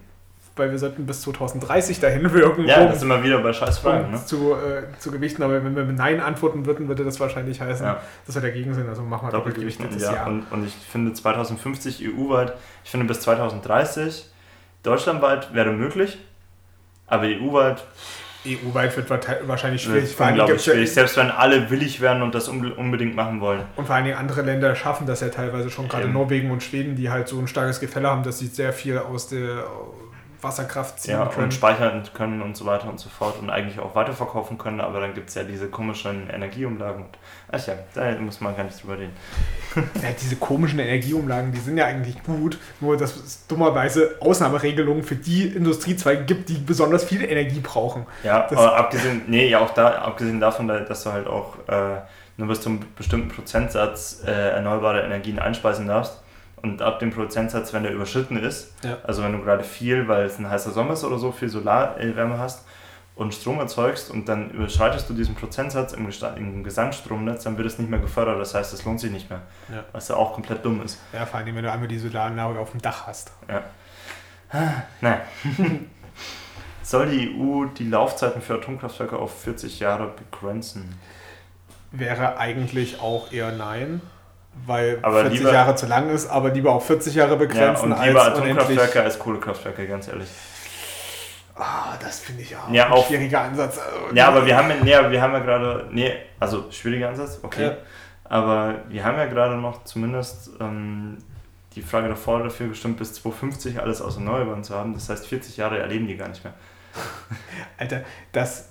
weil 0.54 0.70
wir 0.70 0.78
sollten 0.78 1.04
bis 1.04 1.20
2030 1.22 2.00
dahin 2.00 2.32
wirken, 2.32 2.64
Ja, 2.66 2.82
um, 2.82 2.88
das 2.88 3.00
sind 3.00 3.08
wir 3.08 3.22
wieder 3.22 3.40
bei 3.42 3.52
scheiß 3.52 3.78
Fragen, 3.78 4.06
um 4.06 4.12
ne? 4.12 4.24
zu, 4.24 4.54
äh, 4.54 4.84
zu 4.98 5.10
gewichten. 5.10 5.42
Aber 5.42 5.62
wenn 5.64 5.76
wir 5.76 5.84
mit 5.84 5.96
Nein 5.96 6.20
antworten 6.20 6.64
würden, 6.64 6.88
würde 6.88 7.04
das 7.04 7.20
wahrscheinlich 7.20 7.60
heißen, 7.60 7.84
Ja. 7.84 8.00
dass 8.24 8.34
wir 8.36 8.42
dagegen 8.42 8.72
sind. 8.74 8.88
Also 8.88 9.02
machen 9.02 9.28
wir 9.28 9.32
Doppelt 9.32 9.56
gewichten 9.56 9.82
und 9.82 9.90
gewichtetes 9.90 10.16
ja. 10.16 10.24
Ja. 10.24 10.26
Und, 10.26 10.44
und 10.50 10.66
ich 10.66 10.74
finde 10.74 11.12
2050 11.12 12.04
EU-weit, 12.06 12.54
ich 12.84 12.90
finde 12.90 13.06
bis 13.06 13.20
2030 13.20 14.30
deutschlandweit 14.84 15.52
wäre 15.52 15.72
möglich, 15.72 16.18
aber 17.08 17.24
EU-weit 17.24 17.84
EU-weit 18.46 18.96
wird 18.96 19.10
wahrscheinlich 19.46 19.82
schwierig. 19.82 20.14
Vor 20.14 20.26
ja- 20.30 20.58
schwierig, 20.58 20.92
selbst 20.92 21.16
wenn 21.16 21.30
alle 21.30 21.68
willig 21.70 22.00
wären 22.00 22.22
und 22.22 22.34
das 22.34 22.48
unbe- 22.50 22.74
unbedingt 22.74 23.14
machen 23.16 23.40
wollen. 23.40 23.62
Und 23.76 23.86
vor 23.86 23.94
allen 23.94 24.04
Dingen 24.04 24.16
andere 24.16 24.42
Länder 24.42 24.74
schaffen 24.74 25.06
das 25.06 25.20
ja 25.20 25.28
teilweise 25.28 25.70
schon, 25.70 25.88
gerade. 25.88 26.08
Norwegen 26.08 26.50
und 26.50 26.62
Schweden, 26.62 26.96
die 26.96 27.10
halt 27.10 27.28
so 27.28 27.38
ein 27.38 27.48
starkes 27.48 27.80
Gefälle 27.80 28.08
haben, 28.08 28.22
dass 28.22 28.38
sie 28.38 28.46
sehr 28.46 28.72
viel 28.72 28.98
aus 28.98 29.28
der 29.28 29.64
Wasserkraft 30.42 31.00
ziehen 31.00 31.12
Ja, 31.12 31.26
können. 31.26 31.44
und 31.46 31.54
speichern 31.54 32.02
können 32.14 32.42
und 32.42 32.56
so 32.56 32.66
weiter 32.66 32.88
und 32.88 32.98
so 33.00 33.08
fort 33.08 33.38
und 33.40 33.50
eigentlich 33.50 33.78
auch 33.80 33.94
weiterverkaufen 33.94 34.58
können, 34.58 34.80
aber 34.80 35.00
dann 35.00 35.14
gibt 35.14 35.28
es 35.28 35.34
ja 35.34 35.42
diese 35.44 35.68
komischen 35.68 36.28
Energieumlagen. 36.30 37.04
Ach 37.50 37.66
ja, 37.66 37.74
da 37.94 38.12
muss 38.20 38.40
man 38.40 38.56
gar 38.56 38.64
nicht 38.64 38.82
drüber 38.82 38.98
reden. 38.98 39.12
Ja, 40.02 40.08
diese 40.18 40.36
komischen 40.36 40.78
Energieumlagen, 40.78 41.52
die 41.52 41.58
sind 41.58 41.76
ja 41.76 41.84
eigentlich 41.84 42.22
gut, 42.24 42.58
nur 42.80 42.96
dass 42.96 43.14
es 43.14 43.46
dummerweise 43.46 44.16
Ausnahmeregelungen 44.20 45.02
für 45.02 45.16
die 45.16 45.48
Industriezweige 45.48 46.24
gibt, 46.24 46.48
die 46.48 46.54
besonders 46.54 47.04
viel 47.04 47.22
Energie 47.22 47.60
brauchen. 47.60 48.06
Ja, 48.24 48.46
Das- 48.48 48.58
aber 48.58 48.76
abgesehen, 48.76 49.22
nee, 49.26 49.48
ja 49.48 49.60
auch 49.60 49.70
da, 49.74 49.88
abgesehen 49.96 50.40
davon, 50.40 50.66
dass 50.68 51.02
du 51.04 51.12
halt 51.12 51.26
auch 51.26 51.56
äh, 51.68 52.00
nur 52.38 52.48
bis 52.48 52.60
zu 52.62 52.70
einem 52.70 52.80
bestimmten 52.96 53.28
Prozentsatz 53.28 54.22
äh, 54.26 54.30
erneuerbare 54.30 55.02
Energien 55.02 55.38
einspeisen 55.38 55.86
darfst. 55.86 56.22
Und 56.66 56.82
ab 56.82 56.98
dem 56.98 57.10
Prozentsatz, 57.12 57.72
wenn 57.72 57.84
der 57.84 57.92
überschritten 57.92 58.36
ist, 58.36 58.74
Ja. 58.82 58.98
also 59.04 59.22
wenn 59.22 59.32
du 59.32 59.38
gerade 59.42 59.62
viel, 59.62 60.08
weil 60.08 60.24
es 60.26 60.38
ein 60.38 60.50
heißer 60.50 60.70
Sommer 60.72 60.94
ist 60.94 61.04
oder 61.04 61.18
so, 61.18 61.30
viel 61.32 61.48
Solarwärme 61.48 62.38
hast 62.38 62.64
und 63.14 63.32
Strom 63.34 63.58
erzeugst 63.60 64.10
und 64.10 64.28
dann 64.28 64.50
überschreitest 64.50 65.08
du 65.08 65.14
diesen 65.14 65.34
Prozentsatz 65.36 65.92
im, 65.92 66.08
im 66.36 66.64
Gesamtstromnetz, 66.64 67.44
dann 67.44 67.56
wird 67.56 67.68
es 67.68 67.78
nicht 67.78 67.88
mehr 67.88 68.00
gefördert. 68.00 68.40
Das 68.40 68.54
heißt, 68.54 68.74
es 68.74 68.84
lohnt 68.84 68.98
sich 69.00 69.10
nicht 69.12 69.30
mehr. 69.30 69.42
Ja. 69.72 69.84
Was 69.92 70.08
ja 70.08 70.16
auch 70.16 70.34
komplett 70.34 70.64
dumm 70.64 70.82
ist. 70.82 70.98
Ja, 71.12 71.24
vor 71.24 71.38
allem, 71.40 71.54
wenn 71.54 71.62
du 71.64 71.70
einmal 71.70 71.88
die 71.88 71.98
Solaranlage 71.98 72.58
auf 72.58 72.72
dem 72.72 72.82
Dach 72.82 73.06
hast. 73.06 73.30
Ja. 73.48 73.62
Naja. 75.00 75.20
Soll 76.82 77.08
die 77.10 77.34
EU 77.36 77.64
die 77.66 77.88
Laufzeiten 77.88 78.40
für 78.42 78.54
Atomkraftwerke 78.54 79.16
auf 79.18 79.42
40 79.42 79.80
Jahre 79.80 80.08
begrenzen? 80.30 80.94
Wäre 81.90 82.38
eigentlich 82.38 83.00
auch 83.00 83.32
eher 83.32 83.52
nein 83.52 84.00
weil 84.66 84.98
aber 85.02 85.22
40 85.22 85.38
lieber, 85.38 85.52
Jahre 85.52 85.74
zu 85.74 85.86
lang 85.86 86.08
ist, 86.10 86.28
aber 86.28 86.50
lieber 86.50 86.72
auf 86.72 86.86
40 86.86 87.14
Jahre 87.14 87.36
begrenzen 87.36 87.90
ja, 87.90 87.96
und 87.96 88.06
lieber 88.06 88.22
als 88.22 88.38
Atomkraftwerke 88.38 89.02
als 89.02 89.18
Kohlekraftwerke, 89.18 89.86
ganz 89.86 90.08
ehrlich. 90.08 90.28
Ah, 91.54 91.96
das 92.00 92.20
finde 92.20 92.42
ich 92.42 92.54
auch 92.54 92.70
ja, 92.70 92.86
ein 92.86 92.92
auf, 92.92 93.06
schwieriger 93.06 93.40
Ansatz. 93.40 93.78
Also, 93.78 94.14
ja, 94.14 94.28
aber 94.28 94.44
wir 94.44 94.56
haben, 94.56 94.68
nee, 94.82 94.90
wir 94.90 95.22
haben 95.22 95.32
ja 95.32 95.38
gerade, 95.38 95.88
nee, 95.90 96.12
also 96.38 96.70
schwieriger 96.70 97.08
Ansatz, 97.08 97.40
okay. 97.42 97.64
Ja. 97.64 97.76
Aber 98.24 98.82
wir 98.88 99.04
haben 99.04 99.16
ja 99.16 99.26
gerade 99.26 99.56
noch 99.56 99.84
zumindest 99.84 100.50
ähm, 100.60 101.18
die 101.74 101.82
Frage 101.82 102.08
davor 102.08 102.42
dafür 102.42 102.68
gestimmt, 102.68 102.98
bis 102.98 103.14
2050 103.14 103.80
alles 103.80 104.02
aus 104.02 104.16
Erneuerbaren 104.16 104.64
zu 104.64 104.74
haben. 104.74 104.94
Das 104.94 105.08
heißt, 105.08 105.26
40 105.26 105.56
Jahre 105.56 105.78
erleben 105.78 106.06
die 106.06 106.16
gar 106.16 106.28
nicht 106.28 106.42
mehr. 106.42 106.54
Alter, 107.78 108.02
das 108.32 108.70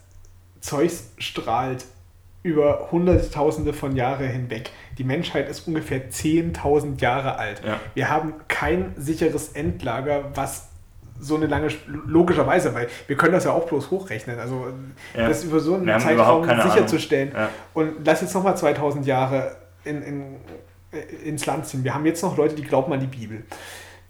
Zeugs 0.59 1.11
strahlt 1.17 1.85
über 2.43 2.89
Hunderttausende 2.91 3.73
von 3.73 3.95
Jahren 3.95 4.27
hinweg. 4.27 4.69
Die 4.97 5.03
Menschheit 5.03 5.49
ist 5.49 5.67
ungefähr 5.67 6.09
10.000 6.09 7.01
Jahre 7.01 7.37
alt. 7.37 7.61
Ja. 7.65 7.79
Wir 7.93 8.09
haben 8.09 8.33
kein 8.47 8.93
sicheres 8.95 9.49
Endlager, 9.49 10.31
was 10.35 10.69
so 11.19 11.35
eine 11.35 11.47
lange, 11.47 11.69
logischerweise, 11.87 12.73
weil 12.73 12.87
wir 13.07 13.15
können 13.15 13.33
das 13.33 13.45
ja 13.45 13.51
auch 13.51 13.67
bloß 13.67 13.91
hochrechnen. 13.91 14.39
Also 14.39 14.67
ja. 15.15 15.27
das 15.27 15.43
über 15.43 15.59
so 15.59 15.75
einen 15.75 15.99
Zeitraum 15.99 16.45
sicherzustellen. 16.45 17.31
Ja. 17.33 17.49
Und 17.73 18.05
lass 18.05 18.21
jetzt 18.21 18.33
nochmal 18.33 18.57
2000 18.57 19.05
Jahre 19.05 19.55
in, 19.83 20.01
in, 20.01 20.35
äh, 20.91 21.27
ins 21.27 21.45
Land 21.45 21.67
ziehen. 21.67 21.83
Wir 21.83 21.93
haben 21.93 22.05
jetzt 22.05 22.21
noch 22.21 22.37
Leute, 22.37 22.55
die 22.55 22.63
glauben 22.63 22.91
an 22.91 22.99
die 22.99 23.07
Bibel. 23.07 23.43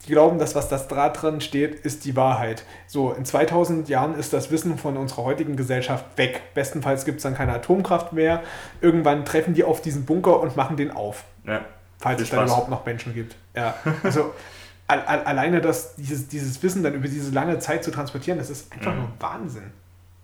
Die 0.06 0.12
glauben, 0.12 0.38
dass 0.38 0.54
was 0.54 0.68
das 0.68 0.88
da 0.88 1.08
drin 1.08 1.40
steht, 1.40 1.74
ist 1.74 2.04
die 2.04 2.14
Wahrheit. 2.16 2.64
So, 2.86 3.12
in 3.12 3.24
2000 3.24 3.88
Jahren 3.88 4.14
ist 4.14 4.32
das 4.32 4.50
Wissen 4.50 4.78
von 4.78 4.96
unserer 4.96 5.24
heutigen 5.24 5.56
Gesellschaft 5.56 6.04
weg. 6.16 6.42
Bestenfalls 6.54 7.04
gibt 7.04 7.18
es 7.18 7.22
dann 7.24 7.34
keine 7.34 7.52
Atomkraft 7.52 8.12
mehr. 8.12 8.42
Irgendwann 8.80 9.24
treffen 9.24 9.54
die 9.54 9.64
auf 9.64 9.82
diesen 9.82 10.04
Bunker 10.04 10.40
und 10.40 10.56
machen 10.56 10.76
den 10.76 10.90
auf. 10.90 11.24
Ja. 11.44 11.64
Falls 11.98 12.20
es 12.20 12.30
dann 12.30 12.44
überhaupt 12.44 12.68
noch 12.68 12.84
Menschen 12.84 13.14
gibt. 13.14 13.36
Ja. 13.54 13.74
Also 14.02 14.32
alleine 14.86 15.60
das, 15.60 15.96
dieses, 15.96 16.28
dieses 16.28 16.62
Wissen 16.62 16.82
dann 16.82 16.94
über 16.94 17.08
diese 17.08 17.32
lange 17.32 17.58
Zeit 17.58 17.82
zu 17.82 17.90
transportieren, 17.90 18.38
das 18.38 18.50
ist 18.50 18.72
einfach 18.72 18.92
mhm. 18.92 18.98
nur 18.98 19.08
Wahnsinn. 19.18 19.72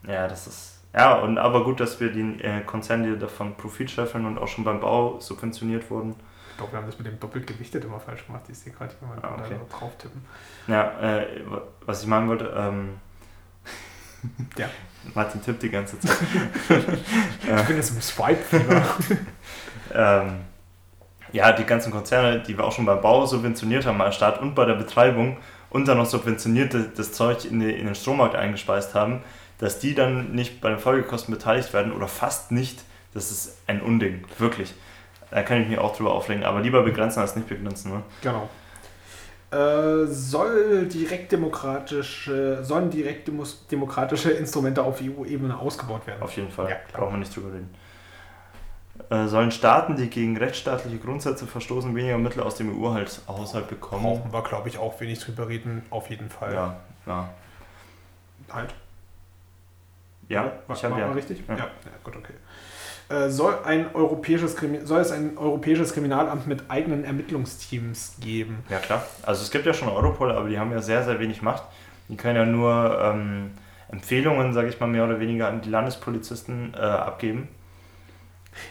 Ja, 0.06 0.28
das 0.28 0.46
ist. 0.46 0.78
Ja, 0.94 1.14
und 1.20 1.38
aber 1.38 1.64
gut, 1.64 1.80
dass 1.80 2.00
wir 2.00 2.12
die 2.12 2.42
äh, 2.42 2.60
Konzerne, 2.60 3.14
die 3.14 3.18
davon 3.18 3.56
Profit 3.56 3.90
scheffeln 3.90 4.26
und 4.26 4.38
auch 4.38 4.48
schon 4.48 4.64
beim 4.64 4.80
Bau 4.80 5.18
subventioniert 5.20 5.90
wurden. 5.90 6.14
Ich 6.62 6.70
glaube, 6.70 6.74
wir 6.74 6.78
haben 6.78 6.86
das 6.86 6.98
mit 6.98 7.08
dem 7.08 7.18
doppelt 7.18 7.46
gewichtet 7.48 7.84
immer 7.84 7.98
falsch 7.98 8.24
gemacht. 8.24 8.44
Ich 8.48 8.56
sehe 8.56 8.72
gerade 8.72 8.94
jemanden 9.00 9.24
ah, 9.24 9.34
okay. 9.34 9.56
da 9.58 9.78
drauf 9.78 9.90
tippen. 9.98 10.24
Ja, 10.68 11.18
äh, 11.18 11.26
was 11.84 12.02
ich 12.02 12.06
meinen 12.06 12.28
wollte, 12.28 12.54
ähm, 12.56 13.00
ja. 14.56 14.68
Martin 15.12 15.42
tippt 15.42 15.60
die 15.64 15.70
ganze 15.70 15.98
Zeit. 15.98 16.16
ich 16.68 17.66
bin 17.66 17.76
jetzt 17.76 17.90
im 17.90 18.00
Swipe-Fieber. 18.00 18.84
ähm, 19.94 20.40
ja, 21.32 21.50
die 21.50 21.64
ganzen 21.64 21.90
Konzerne, 21.90 22.40
die 22.40 22.56
wir 22.56 22.62
auch 22.62 22.70
schon 22.70 22.86
beim 22.86 23.00
Bau 23.00 23.26
subventioniert 23.26 23.84
haben, 23.84 24.00
als 24.00 24.14
Staat 24.14 24.40
und 24.40 24.54
bei 24.54 24.64
der 24.64 24.74
Betreibung 24.74 25.38
und 25.68 25.88
dann 25.88 25.98
noch 25.98 26.06
subventionierte 26.06 26.92
das 26.96 27.10
Zeug 27.12 27.44
in, 27.44 27.58
die, 27.58 27.72
in 27.72 27.86
den 27.86 27.96
Strommarkt 27.96 28.36
eingespeist 28.36 28.94
haben, 28.94 29.24
dass 29.58 29.80
die 29.80 29.96
dann 29.96 30.30
nicht 30.30 30.60
bei 30.60 30.68
den 30.68 30.78
Folgekosten 30.78 31.34
beteiligt 31.34 31.72
werden 31.72 31.92
oder 31.92 32.06
fast 32.06 32.52
nicht, 32.52 32.84
das 33.14 33.32
ist 33.32 33.58
ein 33.66 33.82
Unding, 33.82 34.24
wirklich. 34.38 34.74
Da 35.32 35.42
kann 35.42 35.62
ich 35.62 35.68
mich 35.68 35.78
auch 35.78 35.96
drüber 35.96 36.12
aufregen, 36.12 36.44
aber 36.44 36.60
lieber 36.60 36.82
begrenzen 36.82 37.20
als 37.20 37.34
nicht 37.36 37.48
begrenzen. 37.48 37.90
Ne? 37.90 38.02
Genau. 38.20 38.48
Äh, 39.50 40.06
soll 40.06 40.86
direktdemokratische, 40.86 42.62
sollen 42.62 42.90
direktdemokratische 42.90 44.30
Instrumente 44.30 44.82
auf 44.82 45.00
EU-Ebene 45.00 45.58
ausgebaut 45.58 46.06
werden? 46.06 46.22
Auf 46.22 46.36
jeden 46.36 46.50
Fall, 46.50 46.70
ja, 46.70 46.76
brauchen 46.92 47.14
wir 47.14 47.18
nicht 47.18 47.34
drüber 47.34 47.52
reden. 47.52 47.74
Äh, 49.10 49.26
sollen 49.26 49.50
Staaten, 49.50 49.96
die 49.96 50.08
gegen 50.08 50.36
rechtsstaatliche 50.36 50.98
Grundsätze 50.98 51.46
verstoßen, 51.46 51.94
weniger 51.94 52.18
Mittel 52.18 52.42
aus 52.42 52.56
dem 52.56 52.78
EU-Haushalt 52.78 53.68
bekommen. 53.68 54.02
Brauchen 54.02 54.32
wir, 54.32 54.42
glaube 54.42 54.68
ich, 54.68 54.78
auch 54.78 55.00
wenig 55.00 55.18
drüber 55.18 55.48
reden, 55.48 55.82
auf 55.90 56.08
jeden 56.10 56.28
Fall. 56.28 56.54
Ja, 56.54 56.76
ja. 57.06 57.28
Halt. 58.50 58.74
Ja, 60.28 60.52
ich 60.72 60.84
habe 60.84 60.98
ja. 60.98 61.12
richtig? 61.12 61.42
Ja. 61.48 61.54
ja. 61.56 61.64
ja, 61.64 61.90
gut, 62.04 62.16
okay. 62.16 62.34
Äh, 63.12 63.30
soll, 63.30 63.54
ein 63.64 63.94
europäisches 63.94 64.56
soll 64.84 65.00
es 65.00 65.12
ein 65.12 65.36
europäisches 65.36 65.92
Kriminalamt 65.92 66.46
mit 66.46 66.70
eigenen 66.70 67.04
Ermittlungsteams 67.04 68.16
geben? 68.20 68.64
Ja, 68.68 68.78
klar. 68.78 69.06
Also 69.22 69.42
es 69.42 69.50
gibt 69.50 69.66
ja 69.66 69.74
schon 69.74 69.88
Europol, 69.88 70.30
aber 70.32 70.48
die 70.48 70.58
haben 70.58 70.72
ja 70.72 70.80
sehr, 70.80 71.04
sehr 71.04 71.20
wenig 71.20 71.42
Macht. 71.42 71.64
Die 72.08 72.16
können 72.16 72.36
ja 72.36 72.46
nur 72.46 72.98
ähm, 73.02 73.50
Empfehlungen, 73.90 74.52
sage 74.52 74.68
ich 74.68 74.80
mal, 74.80 74.86
mehr 74.86 75.04
oder 75.04 75.20
weniger 75.20 75.48
an 75.48 75.60
die 75.60 75.70
Landespolizisten 75.70 76.74
äh, 76.74 76.78
abgeben 76.78 77.48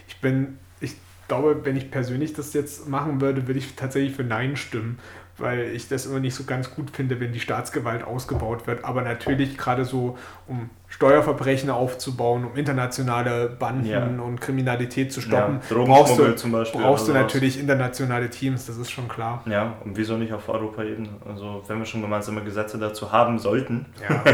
ich 0.07 0.17
bin, 0.17 0.57
ich 0.79 0.95
glaube, 1.27 1.63
wenn 1.63 1.75
ich 1.75 1.91
persönlich 1.91 2.33
das 2.33 2.53
jetzt 2.53 2.87
machen 2.87 3.21
würde, 3.21 3.47
würde 3.47 3.59
ich 3.59 3.75
tatsächlich 3.75 4.15
für 4.15 4.23
Nein 4.23 4.55
stimmen, 4.55 4.99
weil 5.41 5.71
ich 5.73 5.87
das 5.87 6.05
immer 6.05 6.19
nicht 6.19 6.35
so 6.35 6.43
ganz 6.43 6.73
gut 6.73 6.91
finde, 6.91 7.19
wenn 7.19 7.33
die 7.33 7.39
Staatsgewalt 7.39 8.03
ausgebaut 8.03 8.67
wird. 8.67 8.85
Aber 8.85 9.01
natürlich 9.01 9.57
gerade 9.57 9.85
so, 9.85 10.17
um 10.47 10.69
Steuerverbrechen 10.87 11.69
aufzubauen, 11.69 12.45
um 12.45 12.55
internationale 12.55 13.47
Banden 13.47 13.85
ja. 13.85 14.05
und 14.05 14.41
Kriminalität 14.41 15.11
zu 15.11 15.21
stoppen, 15.21 15.61
ja, 15.69 15.83
brauchst 15.83 16.17
du, 16.17 16.35
zum 16.35 16.51
Beispiel 16.51 16.81
brauchst 16.81 17.07
du 17.07 17.13
natürlich 17.13 17.59
internationale 17.59 18.29
Teams, 18.29 18.65
das 18.65 18.77
ist 18.77 18.91
schon 18.91 19.07
klar. 19.07 19.43
Ja, 19.45 19.75
und 19.83 19.97
wieso 19.97 20.17
nicht 20.17 20.33
auf 20.33 20.49
Europaebene? 20.49 21.09
Also 21.27 21.63
wenn 21.67 21.79
wir 21.79 21.85
schon 21.85 22.01
gemeinsame 22.01 22.43
Gesetze 22.43 22.77
dazu 22.77 23.11
haben 23.11 23.39
sollten, 23.39 23.85
ja. 24.07 24.23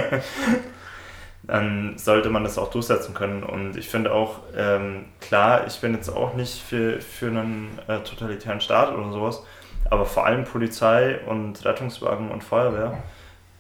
dann 1.44 1.98
sollte 1.98 2.30
man 2.30 2.44
das 2.44 2.58
auch 2.58 2.70
durchsetzen 2.70 3.14
können. 3.14 3.44
Und 3.44 3.78
ich 3.78 3.88
finde 3.88 4.12
auch, 4.12 4.40
ähm, 4.56 5.06
klar, 5.22 5.66
ich 5.66 5.80
bin 5.80 5.94
jetzt 5.94 6.10
auch 6.10 6.34
nicht 6.34 6.62
für, 6.62 7.00
für 7.00 7.28
einen 7.28 7.80
äh, 7.88 8.00
totalitären 8.00 8.60
Staat 8.60 8.94
oder 8.94 9.12
sowas, 9.12 9.44
aber 9.90 10.06
vor 10.06 10.26
allem 10.26 10.44
Polizei 10.44 11.20
und 11.26 11.64
Rettungswagen 11.66 12.32
und 12.32 12.44
Feuerwehr 12.44 12.98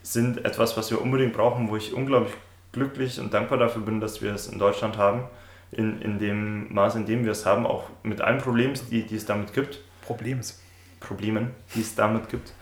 sind 0.03 0.45
etwas, 0.45 0.77
was 0.77 0.91
wir 0.91 1.01
unbedingt 1.01 1.33
brauchen, 1.33 1.69
wo 1.69 1.75
ich 1.75 1.93
unglaublich 1.93 2.33
glücklich 2.71 3.19
und 3.19 3.33
dankbar 3.33 3.57
dafür 3.57 3.81
bin, 3.81 3.99
dass 3.99 4.21
wir 4.21 4.33
es 4.33 4.47
in 4.47 4.59
Deutschland 4.59 4.97
haben, 4.97 5.23
in, 5.71 6.01
in 6.01 6.19
dem 6.19 6.73
Maß, 6.73 6.95
in 6.95 7.05
dem 7.05 7.25
wir 7.25 7.31
es 7.31 7.45
haben, 7.45 7.65
auch 7.65 7.85
mit 8.03 8.21
allen 8.21 8.39
Problemen, 8.39 8.75
die, 8.89 9.03
die 9.03 9.15
es 9.15 9.25
damit 9.25 9.53
gibt. 9.53 9.79
Problems. 10.01 10.61
Problemen, 10.99 11.53
die 11.75 11.81
es 11.81 11.95
damit 11.95 12.29
gibt. 12.29 12.53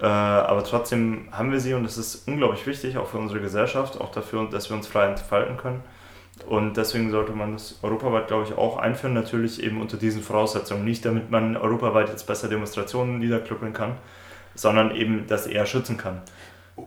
Äh, 0.00 0.06
aber 0.06 0.62
trotzdem 0.64 1.28
haben 1.32 1.52
wir 1.52 1.60
sie 1.60 1.74
und 1.74 1.84
es 1.84 1.98
ist 1.98 2.28
unglaublich 2.28 2.66
wichtig, 2.66 2.96
auch 2.98 3.06
für 3.06 3.18
unsere 3.18 3.40
Gesellschaft, 3.40 4.00
auch 4.00 4.12
dafür, 4.12 4.48
dass 4.48 4.70
wir 4.70 4.76
uns 4.76 4.86
frei 4.86 5.06
entfalten 5.06 5.56
können. 5.56 5.82
Und 6.44 6.76
deswegen 6.76 7.10
sollte 7.10 7.32
man 7.32 7.54
das 7.54 7.78
europaweit, 7.82 8.28
glaube 8.28 8.44
ich, 8.44 8.56
auch 8.56 8.76
einführen, 8.76 9.14
natürlich 9.14 9.62
eben 9.62 9.80
unter 9.80 9.96
diesen 9.96 10.22
Voraussetzungen. 10.22 10.84
Nicht 10.84 11.04
damit 11.04 11.30
man 11.30 11.56
europaweit 11.56 12.08
jetzt 12.08 12.26
besser 12.26 12.48
Demonstrationen 12.48 13.18
niederklüppeln 13.18 13.72
kann, 13.72 13.96
sondern 14.54 14.94
eben 14.94 15.26
das 15.26 15.46
eher 15.46 15.66
schützen 15.66 15.96
kann. 15.96 16.20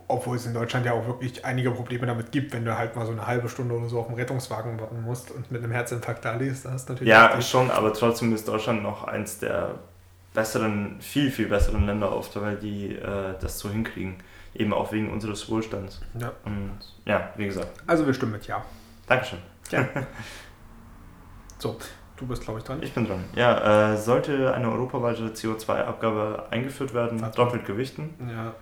Obwohl 0.07 0.37
es 0.37 0.45
in 0.45 0.53
Deutschland 0.53 0.85
ja 0.85 0.93
auch 0.93 1.07
wirklich 1.07 1.43
einige 1.43 1.71
Probleme 1.71 2.05
damit 2.05 2.31
gibt, 2.31 2.53
wenn 2.53 2.63
du 2.63 2.77
halt 2.77 2.95
mal 2.95 3.07
so 3.07 3.11
eine 3.11 3.25
halbe 3.25 3.49
Stunde 3.49 3.73
oder 3.73 3.89
so 3.89 3.99
auf 3.99 4.05
dem 4.05 4.15
Rettungswagen 4.15 4.79
warten 4.79 5.01
musst 5.01 5.31
und 5.31 5.51
mit 5.51 5.63
einem 5.63 5.71
Herzinfarkt 5.71 6.23
da 6.23 6.35
liegst, 6.35 6.65
da 6.65 6.71
hast 6.71 6.89
natürlich. 6.89 7.09
Ja, 7.09 7.41
schon, 7.41 7.71
aber 7.71 7.91
trotzdem 7.91 8.33
ist 8.33 8.47
Deutschland 8.47 8.83
noch 8.83 9.05
eins 9.05 9.39
der 9.39 9.79
besseren, 10.35 10.97
viel, 11.01 11.31
viel 11.31 11.47
besseren 11.47 11.87
Länder 11.87 12.11
auf 12.11 12.29
der 12.29 12.43
Welt, 12.43 12.61
die 12.61 12.95
äh, 12.95 13.33
das 13.41 13.57
so 13.57 13.69
hinkriegen. 13.69 14.17
Eben 14.53 14.73
auch 14.73 14.91
wegen 14.91 15.11
unseres 15.11 15.49
Wohlstands. 15.49 16.01
Ja. 16.19 16.31
Und 16.45 16.79
ja, 17.05 17.33
wie 17.35 17.45
gesagt. 17.45 17.69
Also 17.87 18.05
wir 18.05 18.13
stimmen 18.13 18.33
mit 18.33 18.47
Ja. 18.47 18.63
Dankeschön. 19.09 19.39
Ja. 19.71 19.87
so, 21.57 21.77
du 22.15 22.27
bist, 22.27 22.43
glaube 22.43 22.59
ich, 22.59 22.65
dran. 22.65 22.81
Ich 22.81 22.93
bin 22.93 23.05
dran. 23.05 23.23
Ja, 23.35 23.93
äh, 23.93 23.97
sollte 23.97 24.53
eine 24.53 24.69
europaweite 24.71 25.29
CO2-Abgabe 25.29 26.47
eingeführt 26.51 26.93
werden, 26.93 27.19
Warte. 27.21 27.35
doppelt 27.35 27.65
gewichten. 27.65 28.13
Ja. 28.29 28.53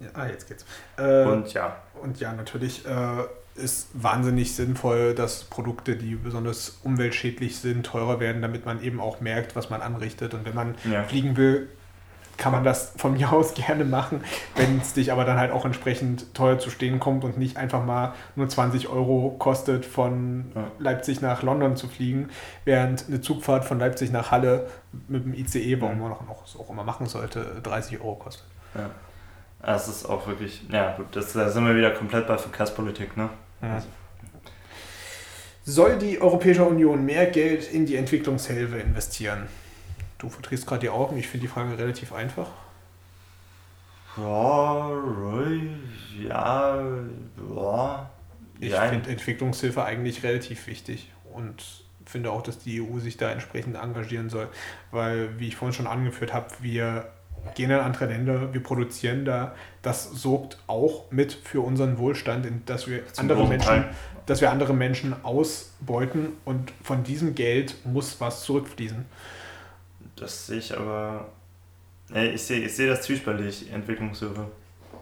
ja. 0.00 0.10
Ah, 0.14 0.26
jetzt 0.26 0.48
geht's. 0.48 0.64
Äh, 0.96 1.24
und 1.24 1.52
ja. 1.52 1.76
Und 2.02 2.18
ja, 2.18 2.32
natürlich 2.32 2.86
äh, 2.86 3.24
ist 3.54 3.90
wahnsinnig 3.92 4.54
sinnvoll, 4.54 5.14
dass 5.14 5.44
Produkte, 5.44 5.96
die 5.96 6.14
besonders 6.14 6.80
umweltschädlich 6.82 7.58
sind, 7.58 7.84
teurer 7.84 8.18
werden, 8.18 8.40
damit 8.40 8.64
man 8.64 8.82
eben 8.82 9.00
auch 9.00 9.20
merkt, 9.20 9.54
was 9.56 9.68
man 9.68 9.82
anrichtet. 9.82 10.32
Und 10.34 10.46
wenn 10.46 10.54
man 10.54 10.74
ja. 10.90 11.04
fliegen 11.04 11.36
will, 11.36 11.68
kann 12.40 12.52
man 12.52 12.64
das 12.64 12.92
von 12.96 13.12
mir 13.12 13.32
aus 13.32 13.54
gerne 13.66 13.84
machen, 13.84 14.24
wenn 14.56 14.78
es 14.78 14.94
dich 14.94 15.12
aber 15.12 15.24
dann 15.24 15.38
halt 15.38 15.52
auch 15.52 15.64
entsprechend 15.64 16.34
teuer 16.34 16.58
zu 16.58 16.70
stehen 16.70 16.98
kommt 16.98 17.22
und 17.22 17.38
nicht 17.38 17.56
einfach 17.56 17.84
mal 17.84 18.14
nur 18.34 18.48
20 18.48 18.88
Euro 18.88 19.36
kostet, 19.38 19.86
von 19.86 20.50
ja. 20.54 20.64
Leipzig 20.78 21.20
nach 21.20 21.42
London 21.42 21.76
zu 21.76 21.86
fliegen, 21.86 22.30
während 22.64 23.04
eine 23.06 23.20
Zugfahrt 23.20 23.64
von 23.64 23.78
Leipzig 23.78 24.10
nach 24.10 24.30
Halle 24.30 24.66
mit 25.06 25.24
dem 25.24 25.34
ICE, 25.34 25.80
warum 25.80 26.00
man 26.00 26.12
auch, 26.12 26.42
auch 26.58 26.70
immer 26.70 26.82
machen 26.82 27.06
sollte, 27.06 27.60
30 27.62 28.00
Euro 28.00 28.16
kostet. 28.16 28.46
Ja. 28.74 28.90
Das 29.62 29.88
ist 29.88 30.06
auch 30.06 30.26
wirklich, 30.26 30.62
ja 30.70 30.96
gut, 30.96 31.06
das, 31.12 31.34
da 31.34 31.50
sind 31.50 31.66
wir 31.66 31.76
wieder 31.76 31.90
komplett 31.90 32.26
bei 32.26 32.38
Verkehrspolitik, 32.38 33.16
ne? 33.16 33.28
Ja. 33.60 33.74
Also. 33.74 33.88
Soll 35.66 35.98
die 35.98 36.20
Europäische 36.20 36.64
Union 36.64 37.04
mehr 37.04 37.26
Geld 37.26 37.70
in 37.70 37.84
die 37.84 37.96
Entwicklungshilfe 37.96 38.78
investieren? 38.78 39.46
Du 40.20 40.28
verdrehst 40.28 40.66
gerade 40.66 40.82
die 40.82 40.90
Augen, 40.90 41.16
ich 41.16 41.28
finde 41.28 41.46
die 41.46 41.52
Frage 41.52 41.78
relativ 41.78 42.12
einfach. 42.12 42.48
Ja, 44.16 44.90
ja, 46.28 46.84
ja. 47.54 48.10
Ich 48.58 48.74
finde 48.74 49.08
Entwicklungshilfe 49.08 49.82
eigentlich 49.82 50.22
relativ 50.22 50.66
wichtig 50.66 51.10
und 51.32 51.64
finde 52.04 52.30
auch, 52.32 52.42
dass 52.42 52.58
die 52.58 52.82
EU 52.82 52.98
sich 52.98 53.16
da 53.16 53.30
entsprechend 53.30 53.76
engagieren 53.76 54.28
soll, 54.28 54.48
weil, 54.90 55.38
wie 55.38 55.48
ich 55.48 55.56
vorhin 55.56 55.72
schon 55.72 55.86
angeführt 55.86 56.34
habe, 56.34 56.48
wir 56.60 57.08
gehen 57.54 57.70
in 57.70 57.78
andere 57.78 58.04
Länder, 58.06 58.52
wir 58.52 58.62
produzieren 58.62 59.24
da, 59.24 59.54
das 59.80 60.10
sorgt 60.10 60.58
auch 60.66 61.10
mit 61.10 61.32
für 61.32 61.62
unseren 61.62 61.96
Wohlstand, 61.96 62.46
dass 62.66 62.86
wir 62.88 63.04
andere 63.16 63.46
Menschen, 63.46 63.86
dass 64.26 64.42
wir 64.42 64.50
andere 64.50 64.74
Menschen 64.74 65.24
ausbeuten 65.24 66.34
und 66.44 66.72
von 66.82 67.04
diesem 67.04 67.34
Geld 67.34 67.76
muss 67.86 68.20
was 68.20 68.42
zurückfließen. 68.42 69.06
Das 70.20 70.46
sehe 70.46 70.58
ich 70.58 70.76
aber. 70.76 71.32
Ich 72.12 72.42
sehe, 72.42 72.60
ich 72.60 72.74
sehe 72.74 72.88
das 72.88 73.02
zwiespältig, 73.02 73.72
Entwicklungshilfe. 73.72 74.50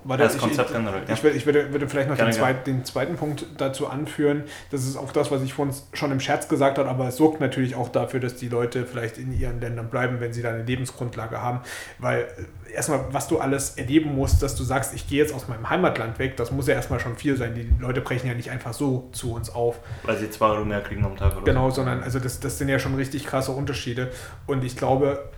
Warte, 0.09 0.23
das 0.23 0.39
Konzept 0.39 0.71
ich, 0.71 0.77
generell. 0.77 1.03
Ja. 1.07 1.13
Ich, 1.13 1.23
würde, 1.23 1.37
ich 1.37 1.45
würde, 1.45 1.71
würde 1.71 1.87
vielleicht 1.87 2.09
noch 2.09 2.17
den, 2.17 2.33
zweit, 2.33 2.67
den, 2.67 2.83
zweiten 2.87 3.17
Punkt 3.17 3.45
dazu 3.59 3.89
anführen. 3.89 4.45
Das 4.71 4.85
ist 4.85 4.97
auch 4.97 5.13
das, 5.13 5.31
was 5.31 5.43
ich 5.43 5.53
vorhin 5.53 5.75
schon 5.93 6.11
im 6.11 6.19
Scherz 6.19 6.49
gesagt 6.49 6.79
habe, 6.79 6.89
aber 6.89 7.09
es 7.09 7.17
sorgt 7.17 7.43
natürlich 7.43 7.75
auch 7.75 7.91
dafür, 7.91 8.19
dass 8.19 8.37
die 8.37 8.49
Leute 8.49 8.87
vielleicht 8.87 9.19
in 9.19 9.39
ihren 9.39 9.61
Ländern 9.61 9.91
bleiben, 9.91 10.19
wenn 10.19 10.33
sie 10.33 10.41
da 10.41 10.49
eine 10.49 10.63
Lebensgrundlage 10.63 11.43
haben. 11.43 11.61
Weil 11.99 12.21
äh, 12.69 12.73
erstmal, 12.73 13.05
was 13.13 13.29
du 13.29 13.39
alles 13.39 13.77
erleben 13.77 14.15
musst, 14.15 14.43
dass 14.43 14.57
du 14.57 14.65
sagst, 14.65 14.95
ich 14.95 15.07
gehe 15.07 15.19
jetzt 15.19 15.35
aus 15.35 15.47
meinem 15.47 15.69
Heimatland 15.69 16.19
weg, 16.19 16.39
das 16.39 16.53
muss 16.53 16.69
ja 16.69 16.75
erstmal 16.75 17.01
schon 17.01 17.17
viel 17.17 17.37
sein. 17.37 17.55
Die 17.55 17.69
Leute 17.79 18.01
brechen 18.01 18.29
ja 18.29 18.35
nicht 18.35 18.51
einfach 18.51 18.73
so 18.73 19.11
zu 19.13 19.35
uns 19.35 19.51
auf. 19.51 19.79
Weil 20.05 20.17
sie 20.17 20.31
zwei 20.31 20.47
Euro 20.47 20.65
mehr 20.65 20.81
kriegen 20.81 21.05
am 21.05 21.17
Tag 21.17 21.37
oder 21.37 21.45
Genau, 21.45 21.69
so. 21.69 21.77
sondern 21.77 22.03
also 22.03 22.19
das, 22.19 22.41
das 22.41 22.57
sind 22.57 22.71
ja 22.71 22.79
schon 22.79 22.95
richtig 22.95 23.27
krasse 23.27 23.53
Unterschiede. 23.53 24.11
Und 24.47 24.65
ich 24.65 24.75
glaube, 24.75 25.29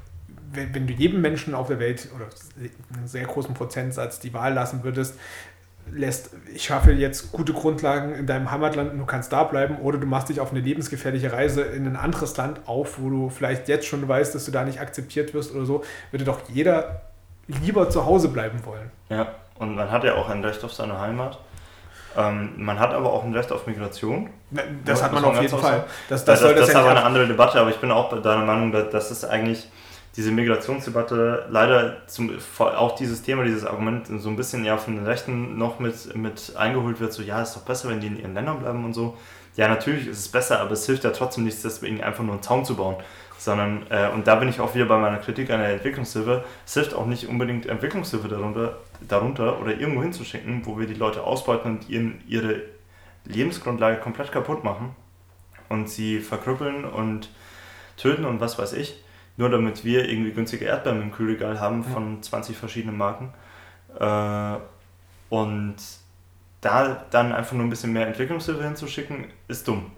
wenn, 0.52 0.74
wenn 0.74 0.86
du 0.86 0.92
jedem 0.92 1.20
Menschen 1.20 1.54
auf 1.54 1.68
der 1.68 1.78
Welt 1.78 2.08
oder 2.14 2.26
einen 2.96 3.08
sehr 3.08 3.24
großen 3.24 3.54
Prozentsatz 3.54 4.20
die 4.20 4.34
Wahl 4.34 4.54
lassen 4.54 4.82
würdest, 4.82 5.18
lässt, 5.92 6.30
ich 6.54 6.64
schaffe 6.64 6.92
jetzt 6.92 7.32
gute 7.32 7.52
Grundlagen 7.52 8.14
in 8.14 8.26
deinem 8.26 8.50
Heimatland 8.50 8.92
und 8.92 8.98
du 8.98 9.06
kannst 9.06 9.32
da 9.32 9.44
bleiben 9.44 9.78
oder 9.78 9.98
du 9.98 10.06
machst 10.06 10.28
dich 10.28 10.40
auf 10.40 10.50
eine 10.50 10.60
lebensgefährliche 10.60 11.32
Reise 11.32 11.62
in 11.62 11.86
ein 11.86 11.96
anderes 11.96 12.36
Land 12.36 12.60
auf, 12.66 12.98
wo 13.00 13.08
du 13.08 13.30
vielleicht 13.30 13.68
jetzt 13.68 13.86
schon 13.86 14.06
weißt, 14.06 14.34
dass 14.34 14.44
du 14.44 14.52
da 14.52 14.64
nicht 14.64 14.80
akzeptiert 14.80 15.34
wirst 15.34 15.54
oder 15.54 15.64
so, 15.64 15.84
würde 16.10 16.24
doch 16.24 16.40
jeder 16.48 17.02
lieber 17.46 17.90
zu 17.90 18.06
Hause 18.06 18.28
bleiben 18.28 18.64
wollen. 18.64 18.90
Ja, 19.08 19.34
und 19.58 19.74
man 19.74 19.90
hat 19.90 20.04
ja 20.04 20.14
auch 20.14 20.28
ein 20.28 20.44
Recht 20.44 20.62
auf 20.64 20.72
seine 20.72 20.98
Heimat. 20.98 21.38
Ähm, 22.16 22.52
man 22.56 22.78
hat 22.78 22.92
aber 22.92 23.12
auch 23.12 23.24
ein 23.24 23.34
Recht 23.34 23.52
auf 23.52 23.66
Migration. 23.66 24.30
Das 24.84 25.00
ja, 25.00 25.06
hat 25.06 25.12
man 25.12 25.24
auf 25.24 25.40
jeden 25.40 25.56
Fall. 25.56 25.84
Das, 26.08 26.24
das, 26.24 26.40
das, 26.40 26.48
das, 26.48 26.60
das 26.60 26.68
ist 26.70 26.74
aber 26.74 26.90
eine 26.90 27.04
andere 27.04 27.26
Debatte, 27.26 27.60
aber 27.60 27.70
ich 27.70 27.76
bin 27.76 27.90
auch 27.90 28.10
deiner 28.20 28.44
Meinung, 28.44 28.72
dass 28.72 28.90
das 28.90 29.10
ist 29.10 29.24
eigentlich 29.24 29.68
diese 30.16 30.32
Migrationsdebatte 30.32 31.46
leider 31.50 32.06
zum, 32.06 32.32
auch 32.58 32.96
dieses 32.96 33.22
Thema, 33.22 33.44
dieses 33.44 33.64
Argument 33.64 34.08
so 34.08 34.28
ein 34.28 34.36
bisschen 34.36 34.64
ja 34.64 34.76
von 34.76 34.96
den 34.96 35.06
Rechten 35.06 35.56
noch 35.56 35.78
mit, 35.78 36.14
mit 36.16 36.56
eingeholt 36.56 37.00
wird, 37.00 37.12
so 37.12 37.22
ja, 37.22 37.42
ist 37.42 37.54
doch 37.54 37.62
besser, 37.62 37.88
wenn 37.88 38.00
die 38.00 38.08
in 38.08 38.18
ihren 38.18 38.34
Ländern 38.34 38.58
bleiben 38.58 38.84
und 38.84 38.92
so. 38.92 39.16
Ja, 39.56 39.68
natürlich 39.68 40.06
ist 40.06 40.18
es 40.18 40.28
besser, 40.28 40.60
aber 40.60 40.72
es 40.72 40.86
hilft 40.86 41.04
ja 41.04 41.10
trotzdem 41.10 41.44
nichts, 41.44 41.62
deswegen 41.62 42.02
einfach 42.02 42.24
nur 42.24 42.34
einen 42.34 42.42
Zaun 42.42 42.64
zu 42.64 42.76
bauen. 42.76 42.96
Sondern, 43.38 43.86
äh, 43.88 44.10
und 44.12 44.26
da 44.26 44.34
bin 44.34 44.48
ich 44.48 44.60
auch 44.60 44.74
wieder 44.74 44.84
bei 44.84 44.98
meiner 44.98 45.16
Kritik 45.16 45.50
an 45.50 45.60
der 45.60 45.70
Entwicklungshilfe, 45.70 46.44
es 46.66 46.74
hilft 46.74 46.92
auch 46.92 47.06
nicht 47.06 47.26
unbedingt 47.26 47.66
Entwicklungshilfe 47.66 48.28
darunter, 48.28 48.78
darunter 49.08 49.60
oder 49.60 49.78
irgendwo 49.78 50.02
hinzuschicken, 50.02 50.66
wo 50.66 50.78
wir 50.78 50.86
die 50.86 50.94
Leute 50.94 51.22
ausbeuten 51.22 51.78
und 51.78 51.88
ihren, 51.88 52.20
ihre 52.26 52.62
Lebensgrundlage 53.24 53.98
komplett 53.98 54.30
kaputt 54.30 54.62
machen 54.62 54.94
und 55.70 55.88
sie 55.88 56.18
verkrüppeln 56.18 56.84
und 56.84 57.30
töten 57.96 58.24
und 58.24 58.40
was 58.40 58.58
weiß 58.58 58.74
ich 58.74 59.02
nur 59.40 59.48
damit 59.48 59.84
wir 59.84 60.08
irgendwie 60.08 60.32
günstige 60.32 60.66
Erdbeeren 60.66 61.00
im 61.02 61.12
Kühlregal 61.12 61.58
haben 61.58 61.82
von 61.82 62.16
ja. 62.16 62.22
20 62.22 62.56
verschiedenen 62.56 62.96
Marken. 62.96 63.32
Äh, 63.98 64.56
und 65.30 65.76
da 66.60 67.04
dann 67.10 67.32
einfach 67.32 67.54
nur 67.54 67.64
ein 67.64 67.70
bisschen 67.70 67.92
mehr 67.92 68.06
Entwicklungshilfe 68.06 68.62
hinzuschicken, 68.62 69.24
ist 69.48 69.66
dumm. 69.66 69.90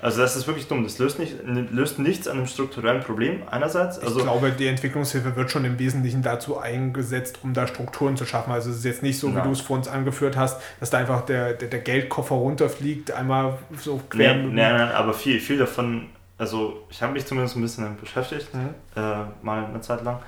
Also 0.00 0.20
das 0.20 0.36
ist 0.36 0.46
wirklich 0.46 0.68
dumm. 0.68 0.84
Das 0.84 0.98
löst, 0.98 1.18
nicht, 1.18 1.34
löst 1.44 1.98
nichts 1.98 2.28
an 2.28 2.36
einem 2.36 2.46
strukturellen 2.46 3.02
Problem 3.02 3.42
einerseits. 3.50 3.98
Also 3.98 4.18
ich 4.18 4.24
glaube, 4.24 4.52
die 4.52 4.66
Entwicklungshilfe 4.66 5.34
wird 5.34 5.50
schon 5.50 5.64
im 5.64 5.78
Wesentlichen 5.78 6.22
dazu 6.22 6.58
eingesetzt, 6.58 7.40
um 7.42 7.52
da 7.52 7.66
Strukturen 7.66 8.16
zu 8.16 8.26
schaffen. 8.26 8.52
Also 8.52 8.70
es 8.70 8.76
ist 8.76 8.84
jetzt 8.84 9.02
nicht 9.02 9.18
so, 9.18 9.34
wie 9.34 9.40
du 9.40 9.50
es 9.50 9.60
vor 9.60 9.76
uns 9.76 9.88
angeführt 9.88 10.36
hast, 10.36 10.60
dass 10.78 10.90
da 10.90 10.98
einfach 10.98 11.22
der, 11.22 11.54
der, 11.54 11.68
der 11.68 11.80
Geldkoffer 11.80 12.34
runterfliegt, 12.34 13.10
einmal 13.10 13.58
so 13.76 14.00
quer. 14.08 14.34
Nee, 14.34 14.52
nein, 14.52 14.76
nein, 14.76 14.92
aber 14.92 15.14
viel, 15.14 15.40
viel 15.40 15.58
davon 15.58 16.06
also 16.44 16.84
ich 16.90 17.02
habe 17.02 17.14
mich 17.14 17.24
zumindest 17.24 17.56
ein 17.56 17.62
bisschen 17.62 17.84
damit 17.84 18.00
beschäftigt, 18.00 18.52
mhm. 18.54 18.74
äh, 18.94 19.00
mal 19.42 19.64
eine 19.64 19.80
Zeit 19.80 20.02
lang. 20.04 20.18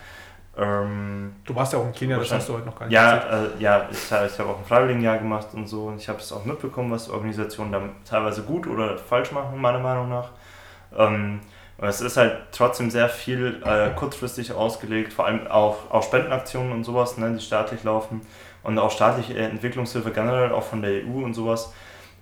Ähm, 0.57 1.37
du 1.45 1.55
warst 1.55 1.75
ja 1.75 1.79
auch 1.79 1.85
in 1.85 1.93
Kenia, 1.93 2.19
das 2.19 2.33
hast 2.33 2.49
du 2.49 2.55
heute 2.55 2.65
noch 2.65 2.79
gar 2.79 2.87
nicht 2.87 2.95
Ja, 2.95 3.17
äh, 3.19 3.49
ja 3.59 3.87
ich, 3.91 3.99
ich 3.99 4.39
habe 4.39 4.49
auch 4.49 4.59
ein 4.59 4.65
Freiwilligenjahr 4.65 5.19
gemacht 5.19 5.49
und 5.53 5.69
so 5.69 5.89
und 5.89 6.01
ich 6.01 6.09
habe 6.09 6.19
es 6.19 6.33
auch 6.33 6.47
mitbekommen, 6.47 6.91
was 6.91 7.11
Organisationen 7.11 7.71
da 7.71 7.83
teilweise 8.09 8.43
gut 8.43 8.67
oder 8.67 8.97
falsch 8.97 9.33
machen, 9.33 9.61
meiner 9.61 9.81
Meinung 9.81 10.09
nach. 10.09 10.31
Ähm, 10.97 11.41
aber 11.77 11.89
es 11.89 12.01
ist 12.01 12.17
halt 12.17 12.39
trotzdem 12.53 12.91
sehr 12.91 13.11
viel 13.11 13.61
äh, 13.63 13.91
kurzfristig 13.91 14.53
ausgelegt, 14.53 15.13
vor 15.13 15.27
allem 15.27 15.47
auch, 15.49 15.91
auch 15.91 16.03
Spendenaktionen 16.03 16.73
und 16.73 16.85
sowas, 16.85 17.19
ne, 17.19 17.35
die 17.35 17.45
staatlich 17.45 17.85
laufen 17.85 18.23
und 18.63 18.79
auch 18.79 18.91
staatliche 18.91 19.37
Entwicklungshilfe 19.37 20.11
generell, 20.11 20.53
auch 20.53 20.63
von 20.63 20.81
der 20.81 21.05
EU 21.05 21.23
und 21.23 21.35
sowas, 21.35 21.75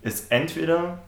ist 0.02 0.32
entweder 0.32 0.98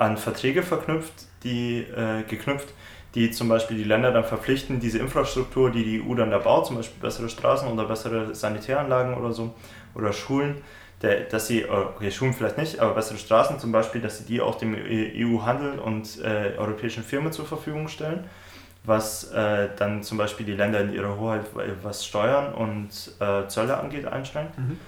an 0.00 0.16
Verträge 0.16 0.62
verknüpft, 0.62 1.12
die 1.44 1.80
äh, 1.80 2.22
geknüpft, 2.26 2.68
die 3.14 3.30
zum 3.30 3.48
Beispiel 3.48 3.76
die 3.76 3.84
Länder 3.84 4.12
dann 4.12 4.24
verpflichten, 4.24 4.80
diese 4.80 4.98
Infrastruktur, 4.98 5.70
die 5.70 5.84
die 5.84 6.02
EU 6.02 6.14
dann 6.14 6.30
da 6.30 6.38
baut, 6.38 6.66
zum 6.66 6.76
Beispiel 6.76 7.00
bessere 7.00 7.28
Straßen 7.28 7.68
oder 7.68 7.84
bessere 7.84 8.34
Sanitäranlagen 8.34 9.14
oder 9.14 9.32
so, 9.32 9.54
oder 9.94 10.12
Schulen, 10.14 10.62
der, 11.02 11.20
dass 11.24 11.48
sie, 11.48 11.62
äh, 11.62 11.68
okay, 11.68 12.10
Schulen 12.10 12.32
vielleicht 12.32 12.56
nicht, 12.56 12.80
aber 12.80 12.94
bessere 12.94 13.18
Straßen 13.18 13.58
zum 13.58 13.72
Beispiel, 13.72 14.00
dass 14.00 14.18
sie 14.18 14.24
die 14.24 14.40
auch 14.40 14.54
dem 14.54 14.74
EU-Handel 14.74 15.78
und 15.78 16.18
äh, 16.24 16.56
europäischen 16.56 17.02
Firmen 17.02 17.30
zur 17.30 17.44
Verfügung 17.44 17.88
stellen, 17.88 18.24
was 18.84 19.30
äh, 19.32 19.68
dann 19.76 20.02
zum 20.02 20.16
Beispiel 20.16 20.46
die 20.46 20.54
Länder 20.54 20.80
in 20.80 20.94
ihrer 20.94 21.18
Hoheit, 21.18 21.44
was 21.82 22.06
Steuern 22.06 22.54
und 22.54 22.88
äh, 23.20 23.46
Zölle 23.48 23.76
angeht, 23.76 24.06
einschränkt. 24.06 24.56
Mhm. 24.58 24.78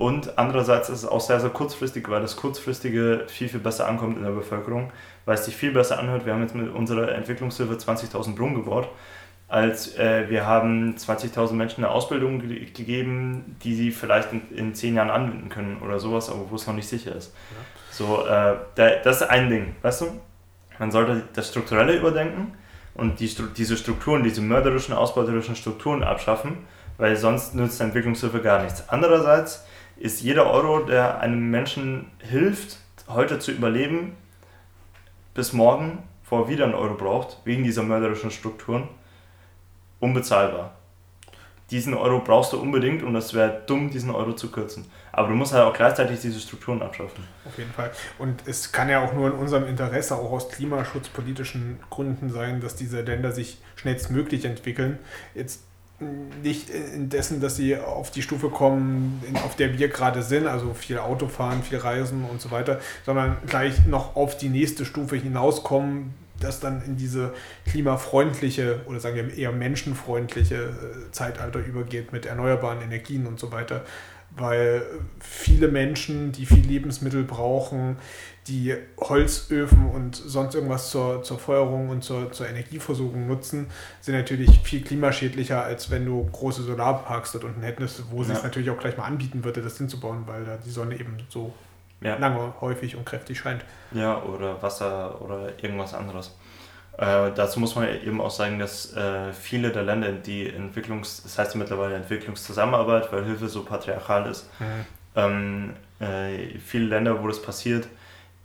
Und 0.00 0.38
andererseits 0.38 0.88
ist 0.88 1.02
es 1.02 1.04
auch 1.06 1.20
sehr, 1.20 1.40
sehr 1.40 1.50
kurzfristig, 1.50 2.08
weil 2.08 2.22
das 2.22 2.34
Kurzfristige 2.34 3.26
viel, 3.28 3.50
viel 3.50 3.60
besser 3.60 3.86
ankommt 3.86 4.16
in 4.16 4.22
der 4.22 4.30
Bevölkerung, 4.30 4.90
weil 5.26 5.34
es 5.34 5.44
sich 5.44 5.54
viel 5.54 5.72
besser 5.72 5.98
anhört. 5.98 6.24
Wir 6.24 6.32
haben 6.32 6.40
jetzt 6.40 6.54
mit 6.54 6.74
unserer 6.74 7.14
Entwicklungshilfe 7.14 7.74
20.000 7.74 8.34
Brunnen 8.34 8.54
gebaut, 8.54 8.88
als 9.46 9.98
äh, 9.98 10.24
wir 10.30 10.46
haben 10.46 10.94
20.000 10.96 11.52
Menschen 11.52 11.84
eine 11.84 11.92
Ausbildung 11.92 12.40
ge 12.40 12.64
gegeben, 12.64 13.56
die 13.62 13.74
sie 13.74 13.90
vielleicht 13.90 14.32
in, 14.32 14.40
in 14.56 14.74
zehn 14.74 14.94
Jahren 14.94 15.10
anwenden 15.10 15.50
können 15.50 15.82
oder 15.84 15.98
sowas, 15.98 16.30
aber 16.30 16.50
wo 16.50 16.54
es 16.54 16.66
noch 16.66 16.72
nicht 16.72 16.88
sicher 16.88 17.14
ist. 17.14 17.34
Ja. 17.50 17.56
So, 17.90 18.24
äh, 18.24 18.56
da, 18.76 18.90
das 19.04 19.20
ist 19.20 19.28
ein 19.28 19.50
Ding, 19.50 19.74
weißt 19.82 20.00
du? 20.00 20.06
Man 20.78 20.90
sollte 20.90 21.24
das 21.34 21.50
Strukturelle 21.50 21.94
überdenken 21.94 22.54
und 22.94 23.20
die, 23.20 23.30
diese 23.54 23.76
Strukturen, 23.76 24.22
diese 24.22 24.40
mörderischen, 24.40 24.94
ausbeuterischen 24.94 25.56
Strukturen 25.56 26.02
abschaffen, 26.02 26.56
weil 26.96 27.16
sonst 27.16 27.54
nützt 27.54 27.82
Entwicklungshilfe 27.82 28.40
gar 28.40 28.62
nichts. 28.62 28.88
Andererseits 28.88 29.66
ist 30.00 30.22
jeder 30.22 30.50
Euro, 30.50 30.80
der 30.80 31.20
einem 31.20 31.50
Menschen 31.50 32.10
hilft, 32.18 32.78
heute 33.06 33.38
zu 33.38 33.52
überleben, 33.52 34.16
bis 35.34 35.52
morgen, 35.52 36.02
wo 36.28 36.40
er 36.40 36.48
wieder 36.48 36.64
einen 36.64 36.74
Euro 36.74 36.94
braucht, 36.94 37.38
wegen 37.44 37.64
dieser 37.64 37.82
mörderischen 37.82 38.30
Strukturen, 38.30 38.88
unbezahlbar. 40.00 40.74
Diesen 41.70 41.94
Euro 41.94 42.20
brauchst 42.20 42.52
du 42.52 42.60
unbedingt 42.60 43.02
und 43.04 43.14
es 43.14 43.32
wäre 43.34 43.62
dumm, 43.66 43.90
diesen 43.90 44.10
Euro 44.10 44.32
zu 44.32 44.50
kürzen. 44.50 44.86
Aber 45.12 45.28
du 45.28 45.34
musst 45.34 45.52
halt 45.52 45.64
auch 45.64 45.74
gleichzeitig 45.74 46.18
diese 46.20 46.40
Strukturen 46.40 46.82
abschaffen. 46.82 47.22
Auf 47.44 47.56
jeden 47.58 47.70
Fall. 47.70 47.92
Und 48.18 48.42
es 48.46 48.72
kann 48.72 48.88
ja 48.88 49.04
auch 49.04 49.12
nur 49.12 49.28
in 49.28 49.34
unserem 49.34 49.66
Interesse, 49.68 50.16
auch 50.16 50.32
aus 50.32 50.48
klimaschutzpolitischen 50.48 51.78
Gründen 51.90 52.30
sein, 52.30 52.60
dass 52.60 52.74
diese 52.74 53.02
Länder 53.02 53.30
sich 53.30 53.58
schnellstmöglich 53.76 54.46
entwickeln. 54.46 54.98
Jetzt 55.34 55.62
nicht 56.42 56.70
indessen, 56.70 57.40
dass 57.40 57.56
sie 57.56 57.76
auf 57.76 58.10
die 58.10 58.22
Stufe 58.22 58.48
kommen, 58.48 59.22
auf 59.44 59.56
der 59.56 59.78
wir 59.78 59.88
gerade 59.88 60.22
sind, 60.22 60.46
also 60.46 60.72
viel 60.72 60.98
Autofahren, 60.98 61.62
viel 61.62 61.78
Reisen 61.78 62.24
und 62.24 62.40
so 62.40 62.50
weiter, 62.50 62.80
sondern 63.04 63.36
gleich 63.46 63.86
noch 63.86 64.16
auf 64.16 64.36
die 64.36 64.48
nächste 64.48 64.84
Stufe 64.84 65.16
hinauskommen, 65.16 66.14
das 66.40 66.58
dann 66.58 66.82
in 66.82 66.96
diese 66.96 67.34
klimafreundliche 67.66 68.80
oder 68.86 68.98
sagen 68.98 69.16
wir 69.16 69.36
eher 69.36 69.52
menschenfreundliche 69.52 70.54
äh, 70.54 71.10
Zeitalter 71.12 71.60
übergeht 71.60 72.12
mit 72.12 72.24
erneuerbaren 72.24 72.80
Energien 72.80 73.26
und 73.26 73.38
so 73.38 73.52
weiter. 73.52 73.84
Weil 74.36 74.82
viele 75.18 75.68
Menschen, 75.68 76.32
die 76.32 76.46
viel 76.46 76.64
Lebensmittel 76.64 77.24
brauchen, 77.24 77.96
die 78.50 78.76
Holzöfen 78.98 79.88
und 79.90 80.16
sonst 80.16 80.54
irgendwas 80.54 80.90
zur, 80.90 81.22
zur 81.22 81.38
Feuerung 81.38 81.88
und 81.88 82.02
zur, 82.02 82.32
zur 82.32 82.48
Energieversorgung 82.48 83.26
nutzen, 83.28 83.68
sind 84.00 84.16
natürlich 84.16 84.58
viel 84.64 84.82
klimaschädlicher, 84.82 85.62
als 85.62 85.90
wenn 85.90 86.04
du 86.04 86.28
große 86.30 86.62
Solarparks 86.62 87.32
dort 87.32 87.44
unten 87.44 87.62
hättest, 87.62 88.10
wo 88.10 88.22
ja. 88.22 88.32
es 88.32 88.42
natürlich 88.42 88.70
auch 88.70 88.78
gleich 88.78 88.96
mal 88.96 89.04
anbieten 89.04 89.44
würde, 89.44 89.62
das 89.62 89.78
hinzubauen, 89.78 90.24
weil 90.26 90.44
da 90.44 90.56
die 90.56 90.70
Sonne 90.70 90.98
eben 90.98 91.16
so 91.28 91.54
ja. 92.00 92.16
lange, 92.16 92.52
häufig 92.60 92.96
und 92.96 93.06
kräftig 93.06 93.38
scheint. 93.38 93.64
Ja, 93.92 94.20
oder 94.22 94.60
Wasser 94.60 95.22
oder 95.22 95.52
irgendwas 95.62 95.94
anderes. 95.94 96.36
Äh, 96.98 97.30
dazu 97.34 97.60
muss 97.60 97.76
man 97.76 97.88
eben 97.88 98.20
auch 98.20 98.30
sagen, 98.30 98.58
dass 98.58 98.92
äh, 98.94 99.32
viele 99.32 99.70
der 99.70 99.84
Länder, 99.84 100.12
die 100.12 100.50
Entwicklungs-, 100.50 101.22
das 101.22 101.38
heißt 101.38 101.54
mittlerweile 101.54 101.94
Entwicklungszusammenarbeit, 101.94 103.12
weil 103.12 103.24
Hilfe 103.24 103.48
so 103.48 103.62
patriarchal 103.62 104.28
ist, 104.28 104.50
mhm. 104.58 104.64
ähm, 105.14 105.74
äh, 106.00 106.58
viele 106.58 106.86
Länder, 106.86 107.22
wo 107.22 107.28
das 107.28 107.40
passiert, 107.40 107.86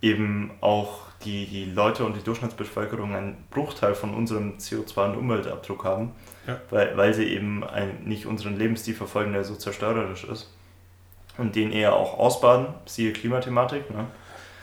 eben 0.02 0.50
auch 0.60 1.06
die, 1.24 1.46
die 1.46 1.64
Leute 1.64 2.04
und 2.04 2.16
die 2.16 2.22
Durchschnittsbevölkerung 2.22 3.14
einen 3.14 3.44
Bruchteil 3.50 3.94
von 3.94 4.14
unserem 4.14 4.58
CO2- 4.58 5.12
und 5.12 5.16
Umweltabdruck 5.16 5.84
haben, 5.84 6.12
ja. 6.46 6.60
weil, 6.70 6.96
weil 6.96 7.14
sie 7.14 7.24
eben 7.24 7.64
ein, 7.64 8.04
nicht 8.04 8.26
unseren 8.26 8.56
Lebensstil 8.56 8.94
verfolgen, 8.94 9.32
der 9.32 9.44
so 9.44 9.54
zerstörerisch 9.54 10.24
ist. 10.24 10.52
Und 11.38 11.54
den 11.54 11.70
eher 11.70 11.94
auch 11.94 12.18
ausbaden, 12.18 12.68
siehe 12.86 13.12
Klimathematik. 13.12 13.90
Ne? 13.90 14.06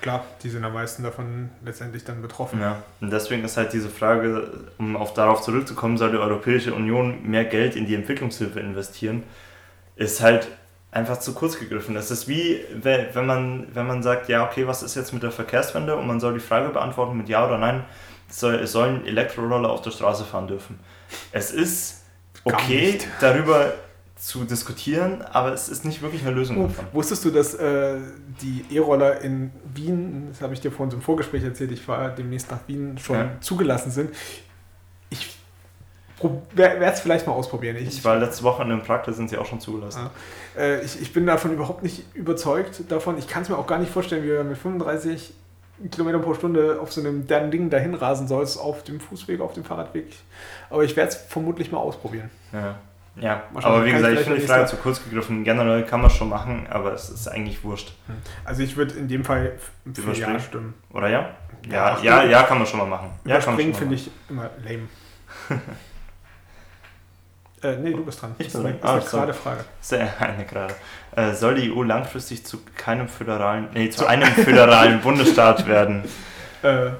Klar, 0.01 0.26
die 0.43 0.49
sind 0.49 0.65
am 0.65 0.73
meisten 0.73 1.03
davon 1.03 1.49
letztendlich 1.64 2.03
dann 2.03 2.22
betroffen. 2.22 2.60
Ja, 2.60 2.84
und 2.99 3.11
deswegen 3.11 3.43
ist 3.43 3.57
halt 3.57 3.73
diese 3.73 3.89
Frage, 3.89 4.49
um 4.77 4.97
auf 4.97 5.14
darauf 5.14 5.41
zurückzukommen, 5.41 5.97
soll 5.97 6.11
die 6.11 6.18
Europäische 6.18 6.73
Union 6.73 7.30
mehr 7.30 7.45
Geld 7.45 7.76
in 7.76 7.85
die 7.85 7.95
Entwicklungshilfe 7.95 8.60
investieren, 8.60 9.23
ist 9.95 10.22
halt 10.22 10.47
einfach 10.94 11.20
zu 11.20 11.34
kurz 11.34 11.60
gegriffen. 11.60 11.95
Das 11.95 12.11
ist 12.11 12.28
wie, 12.28 12.61
wenn 12.74 13.26
man, 13.26 13.68
wenn 13.74 13.88
man 13.88 14.03
sagt, 14.03 14.30
ja, 14.30 14.48
okay, 14.48 14.68
was 14.68 14.84
ist 14.84 14.95
jetzt 14.95 15.14
mit 15.14 15.24
der 15.24 15.32
Verkehrswende 15.32 15.95
und 15.95 16.07
man 16.07 16.20
soll 16.20 16.34
die 16.34 16.40
Frage 16.40 16.70
beantworten 16.70 17.18
mit 17.18 17.30
Ja 17.30 17.45
oder 17.45 17.57
Nein, 17.57 17.84
soll, 18.30 18.56
es 18.56 18.72
sollen 18.72 19.06
Elektroroller 19.06 19.70
auf 19.70 19.82
der 19.82 19.91
Straße 19.91 20.24
fahren 20.24 20.48
dürfen. 20.48 20.80
Es 21.32 21.52
ist 21.52 22.03
okay, 22.44 22.99
darüber 23.20 23.74
zu 24.15 24.45
diskutieren, 24.45 25.22
aber 25.22 25.52
es 25.52 25.68
ist 25.68 25.84
nicht 25.84 26.02
wirklich 26.02 26.26
eine 26.26 26.32
Lösung 26.32 26.60
oh, 26.60 26.68
davon. 26.68 26.86
Wusstest 26.94 27.26
du, 27.26 27.32
dass 27.32 27.56
äh, 27.56 27.98
die 28.41 28.64
E-Roller 28.72 29.20
in 29.22 29.52
Wien, 29.74 30.28
das 30.30 30.41
habe 30.41 30.53
ich 30.53 30.61
dir 30.61 30.72
vorhin 30.72 30.95
im 30.95 31.02
Vorgespräch 31.02 31.44
erzählt, 31.44 31.72
ich 31.72 31.82
fahre 31.82 32.14
demnächst 32.15 32.49
nach 32.49 32.60
Wien, 32.68 32.98
schon 32.98 33.18
ja. 33.18 33.32
zugelassen 33.41 33.91
sind? 33.91 34.11
Ich 35.10 35.36
werde 36.54 36.86
es 36.86 37.00
vielleicht 37.00 37.28
mal 37.28 37.34
ausprobieren. 37.34 37.76
Ich, 37.78 37.88
ich 37.88 38.06
war 38.06 38.18
letzte 38.18 38.44
Woche 38.44 38.64
in 38.64 38.82
Prag, 38.82 39.04
da 39.04 39.14
sind 39.14 39.30
sie 39.30 39.38
auch 39.38 39.45
schon 39.45 39.60
zugelassen. 39.60 40.10
Ja. 40.56 40.62
Äh, 40.62 40.82
ich, 40.82 41.02
ich 41.02 41.14
bin 41.14 41.26
davon 41.26 41.54
überhaupt 41.54 41.84
nicht 41.84 42.04
überzeugt 42.16 42.84
davon. 42.90 43.18
Ich 43.18 43.28
kann 43.28 43.44
es 43.44 43.50
mir 43.50 43.58
auch 43.58 43.68
gar 43.68 43.80
nicht 43.80 43.91
vorstellen, 43.91 44.24
wie 44.24 44.30
wir 44.30 44.44
mit 44.44 44.58
35 44.58 45.34
Kilometer 45.91 46.20
pro 46.20 46.34
Stunde 46.34 46.80
auf 46.82 46.94
so 46.94 47.02
einem 47.02 47.28
Ding 47.28 47.70
dahin 47.70 47.94
rasen 47.95 48.28
sollst, 48.28 48.60
auf 48.60 48.84
dem 48.84 49.00
Fußweg, 49.00 49.41
auf 49.41 49.54
dem 49.54 49.64
Fahrradweg. 49.64 50.08
Aber 50.70 50.84
ich 50.84 50.95
werde 50.95 51.10
es 51.10 51.16
vermutlich 51.16 51.72
mal 51.72 51.80
ausprobieren. 51.80 52.30
Ja. 52.52 52.76
Ja, 53.16 53.44
aber 53.54 53.86
wie 53.86 53.91
gesagt, 53.91 54.14
ich 54.14 54.22
finde 54.22 54.40
die 54.40 54.48
Frage 54.48 54.66
zu 54.66 54.76
kurz 54.78 55.04
gegriffen. 55.04 55.44
Generell 55.44 55.84
kann 55.84 56.02
man 56.02 56.10
schon 56.10 56.30
machen, 56.30 56.66
aber 56.68 56.94
es 56.94 57.10
ist 57.10 57.28
eigentlich 57.28 57.64
wurscht. 57.64 57.94
Hm. 58.08 58.16
Also 58.44 58.64
ich 58.64 58.76
würde 58.76 58.95
in 58.95 59.08
dem 59.08 59.24
Fall 59.24 59.54
für 59.94 60.14
Ja 60.14 60.40
stimmen. 60.40 60.74
Oder 60.91 61.10
ja? 61.10 61.30
Ja, 61.70 62.00
ja, 62.02 62.24
ja, 62.24 62.24
ja, 62.24 62.44
kann 62.44 62.58
man 62.58 62.66
schon 62.66 62.80
mal 62.80 62.88
machen. 62.88 63.12
Ja, 63.24 63.38
Überspringen 63.38 63.76
finde 63.76 63.95
ich 63.95 64.10
immer 64.30 64.50
lame. 64.64 64.88
Äh, 67.64 67.77
nee, 67.77 67.91
du 67.91 68.03
bist 68.03 68.22
dran. 68.22 68.35
Ich 68.38 68.52
bin 68.52 68.61
dran. 68.61 68.77
Das 68.81 69.06
ist 69.06 69.14
eine 69.14 69.22
gerade 69.22 69.34
Frage. 69.34 69.65
Sehr 69.81 70.14
eine 70.19 70.45
gerade. 70.45 70.76
Äh, 71.15 71.34
soll 71.34 71.56
die 71.56 71.72
EU 71.72 71.84
langfristig 71.84 72.45
zu 72.45 72.60
keinem 72.76 73.07
föderalen, 73.07 73.69
nee, 73.73 73.90
zu 73.90 74.06
einem 74.06 74.27
föderalen 74.27 75.02
Bundesstaat 75.03 75.65
werden? 75.68 76.03
Äh, 76.61 76.91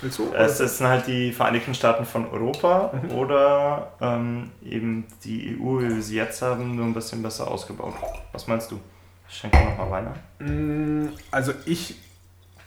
willst 0.00 0.18
du? 0.18 0.32
Es 0.32 0.58
sind 0.58 0.86
halt 0.86 1.06
die 1.06 1.32
Vereinigten 1.32 1.74
Staaten 1.74 2.06
von 2.06 2.30
Europa 2.30 2.92
mhm. 3.02 3.10
oder 3.12 3.92
ähm, 4.00 4.52
eben 4.64 5.06
die 5.24 5.58
EU, 5.60 5.80
wie 5.80 5.94
wir 5.96 6.02
sie 6.02 6.16
jetzt 6.16 6.40
haben, 6.40 6.76
nur 6.76 6.86
ein 6.86 6.94
bisschen 6.94 7.22
besser 7.22 7.50
ausgebaut. 7.50 7.94
Was 8.32 8.46
meinst 8.46 8.70
du? 8.70 8.80
Schenke 9.28 9.58
nochmal 9.76 10.14
ein. 10.38 11.04
Mm, 11.06 11.08
also 11.30 11.52
ich 11.66 11.96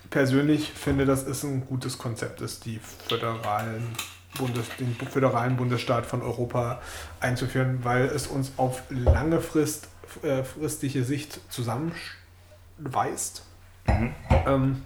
persönlich 0.10 0.72
finde, 0.72 1.06
das 1.06 1.24
ist 1.24 1.44
ein 1.44 1.66
gutes 1.66 1.98
Konzept, 1.98 2.42
ist 2.42 2.66
die 2.66 2.80
föderalen 2.80 3.96
Bundes, 4.38 4.66
den 4.80 4.96
föderalen 5.10 5.58
Bundesstaat 5.58 6.06
von 6.06 6.22
Europa 6.22 6.82
einzuführen, 7.20 7.80
weil 7.84 8.06
es 8.06 8.28
uns 8.28 8.52
auf 8.58 8.84
lange 8.90 9.42
Frist, 9.42 9.88
äh, 10.24 10.44
fristige 10.44 11.04
Sicht 11.04 11.40
zusammenweist. 11.50 13.44
Mhm. 13.88 14.16
Ähm, 14.46 14.82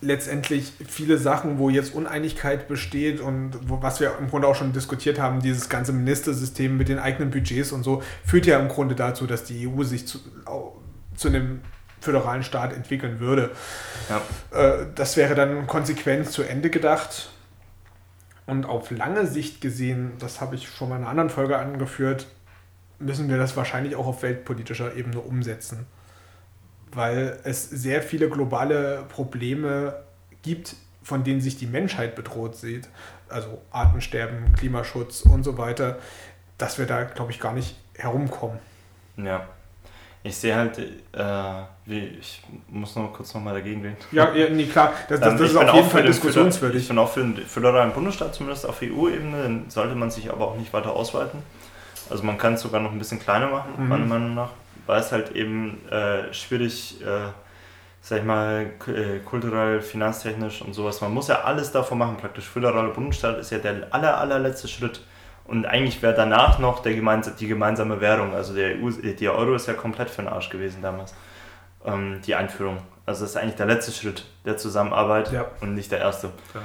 letztendlich 0.00 0.72
viele 0.86 1.18
Sachen, 1.18 1.58
wo 1.58 1.70
jetzt 1.70 1.94
Uneinigkeit 1.94 2.68
besteht 2.68 3.20
und 3.20 3.58
wo, 3.68 3.82
was 3.82 4.00
wir 4.00 4.16
im 4.18 4.28
Grunde 4.28 4.46
auch 4.46 4.54
schon 4.54 4.72
diskutiert 4.72 5.18
haben, 5.18 5.40
dieses 5.40 5.68
ganze 5.68 5.92
Ministersystem 5.92 6.76
mit 6.76 6.88
den 6.88 6.98
eigenen 6.98 7.30
Budgets 7.30 7.72
und 7.72 7.82
so, 7.82 8.02
führt 8.24 8.46
ja 8.46 8.58
im 8.58 8.68
Grunde 8.68 8.94
dazu, 8.94 9.26
dass 9.26 9.44
die 9.44 9.66
EU 9.66 9.82
sich 9.84 10.06
zu, 10.06 10.18
zu 11.14 11.28
einem 11.28 11.60
föderalen 12.00 12.42
Staat 12.42 12.72
entwickeln 12.72 13.20
würde. 13.20 13.50
Ja. 14.08 14.22
Äh, 14.58 14.86
das 14.94 15.16
wäre 15.16 15.34
dann 15.34 15.66
konsequent 15.66 16.30
zu 16.30 16.42
Ende 16.42 16.70
gedacht. 16.70 17.30
Und 18.46 18.64
auf 18.64 18.90
lange 18.90 19.26
Sicht 19.26 19.60
gesehen, 19.60 20.12
das 20.18 20.40
habe 20.40 20.54
ich 20.54 20.68
schon 20.68 20.88
mal 20.88 20.96
in 20.96 21.02
einer 21.02 21.10
anderen 21.10 21.30
Folge 21.30 21.58
angeführt, 21.58 22.26
müssen 22.98 23.28
wir 23.28 23.36
das 23.36 23.56
wahrscheinlich 23.56 23.96
auch 23.96 24.06
auf 24.06 24.22
weltpolitischer 24.22 24.94
Ebene 24.94 25.20
umsetzen. 25.20 25.86
Weil 26.92 27.38
es 27.42 27.68
sehr 27.68 28.02
viele 28.02 28.30
globale 28.30 29.04
Probleme 29.08 30.02
gibt, 30.42 30.76
von 31.02 31.24
denen 31.24 31.40
sich 31.40 31.58
die 31.58 31.66
Menschheit 31.66 32.14
bedroht 32.14 32.56
sieht. 32.56 32.88
Also 33.28 33.60
Artensterben, 33.70 34.52
Klimaschutz 34.54 35.22
und 35.22 35.42
so 35.42 35.58
weiter, 35.58 35.98
dass 36.58 36.78
wir 36.78 36.86
da, 36.86 37.04
glaube 37.04 37.32
ich, 37.32 37.40
gar 37.40 37.52
nicht 37.52 37.76
herumkommen. 37.94 38.58
Ja 39.16 39.48
ich 40.26 40.36
sehe 40.36 40.54
halt, 40.54 40.78
äh, 40.78 40.84
wie, 41.84 42.18
ich 42.20 42.42
muss 42.68 42.96
noch 42.96 43.12
kurz 43.12 43.32
nochmal 43.34 43.54
dagegen 43.54 43.82
reden. 43.82 43.96
Ja, 44.12 44.32
ja 44.34 44.48
nee, 44.48 44.66
klar, 44.66 44.92
das, 45.08 45.20
das, 45.20 45.32
ähm, 45.32 45.38
das 45.38 45.50
ist 45.50 45.56
auf 45.56 45.74
jeden 45.74 45.90
Fall 45.90 46.02
diskussionswürdig. 46.02 46.82
Ich 46.82 46.88
bin 46.88 46.98
auch 46.98 47.10
für 47.10 47.20
den 47.20 47.36
föderalen 47.36 47.92
Bundesstaat, 47.92 48.34
zumindest 48.34 48.66
auf 48.66 48.82
EU-Ebene, 48.82 49.42
dann 49.42 49.70
sollte 49.70 49.94
man 49.94 50.10
sich 50.10 50.30
aber 50.30 50.48
auch 50.48 50.56
nicht 50.56 50.72
weiter 50.72 50.92
ausweiten. 50.92 51.38
Also 52.10 52.24
man 52.24 52.38
kann 52.38 52.54
es 52.54 52.62
sogar 52.62 52.80
noch 52.80 52.92
ein 52.92 52.98
bisschen 52.98 53.18
kleiner 53.18 53.48
machen, 53.48 53.72
mhm. 53.78 53.88
meiner 53.88 54.06
Meinung 54.06 54.34
nach, 54.34 54.50
weil 54.86 55.00
es 55.00 55.12
halt 55.12 55.32
eben 55.32 55.86
äh, 55.90 56.32
schwierig, 56.32 57.00
äh, 57.02 57.30
sag 58.00 58.18
ich 58.20 58.24
mal, 58.24 58.70
äh, 58.86 59.18
kulturell, 59.24 59.80
finanztechnisch 59.80 60.62
und 60.62 60.74
sowas, 60.74 61.00
man 61.00 61.12
muss 61.12 61.28
ja 61.28 61.42
alles 61.42 61.72
davon 61.72 61.98
machen, 61.98 62.16
praktisch 62.16 62.46
föderaler 62.46 62.90
Bundesstaat 62.90 63.38
ist 63.38 63.50
ja 63.50 63.58
der 63.58 63.88
aller, 63.90 64.18
allerletzte 64.18 64.68
Schritt 64.68 65.00
und 65.48 65.66
eigentlich 65.66 66.02
wäre 66.02 66.14
danach 66.14 66.58
noch 66.58 66.80
der 66.80 66.94
gemeins 66.94 67.34
die 67.36 67.46
gemeinsame 67.46 68.00
Währung. 68.00 68.34
Also 68.34 68.54
der, 68.54 68.76
EU, 68.76 68.90
der 68.90 69.34
Euro 69.34 69.54
ist 69.54 69.66
ja 69.68 69.74
komplett 69.74 70.10
für 70.10 70.22
den 70.22 70.28
Arsch 70.28 70.50
gewesen 70.50 70.82
damals. 70.82 71.14
Ähm, 71.84 72.20
die 72.26 72.34
Einführung. 72.34 72.78
Also 73.04 73.22
das 73.22 73.30
ist 73.30 73.36
eigentlich 73.36 73.54
der 73.54 73.66
letzte 73.66 73.92
Schritt 73.92 74.26
der 74.44 74.56
Zusammenarbeit 74.56 75.32
ja. 75.32 75.46
und 75.60 75.74
nicht 75.74 75.92
der 75.92 76.00
erste. 76.00 76.30
Ja. 76.52 76.62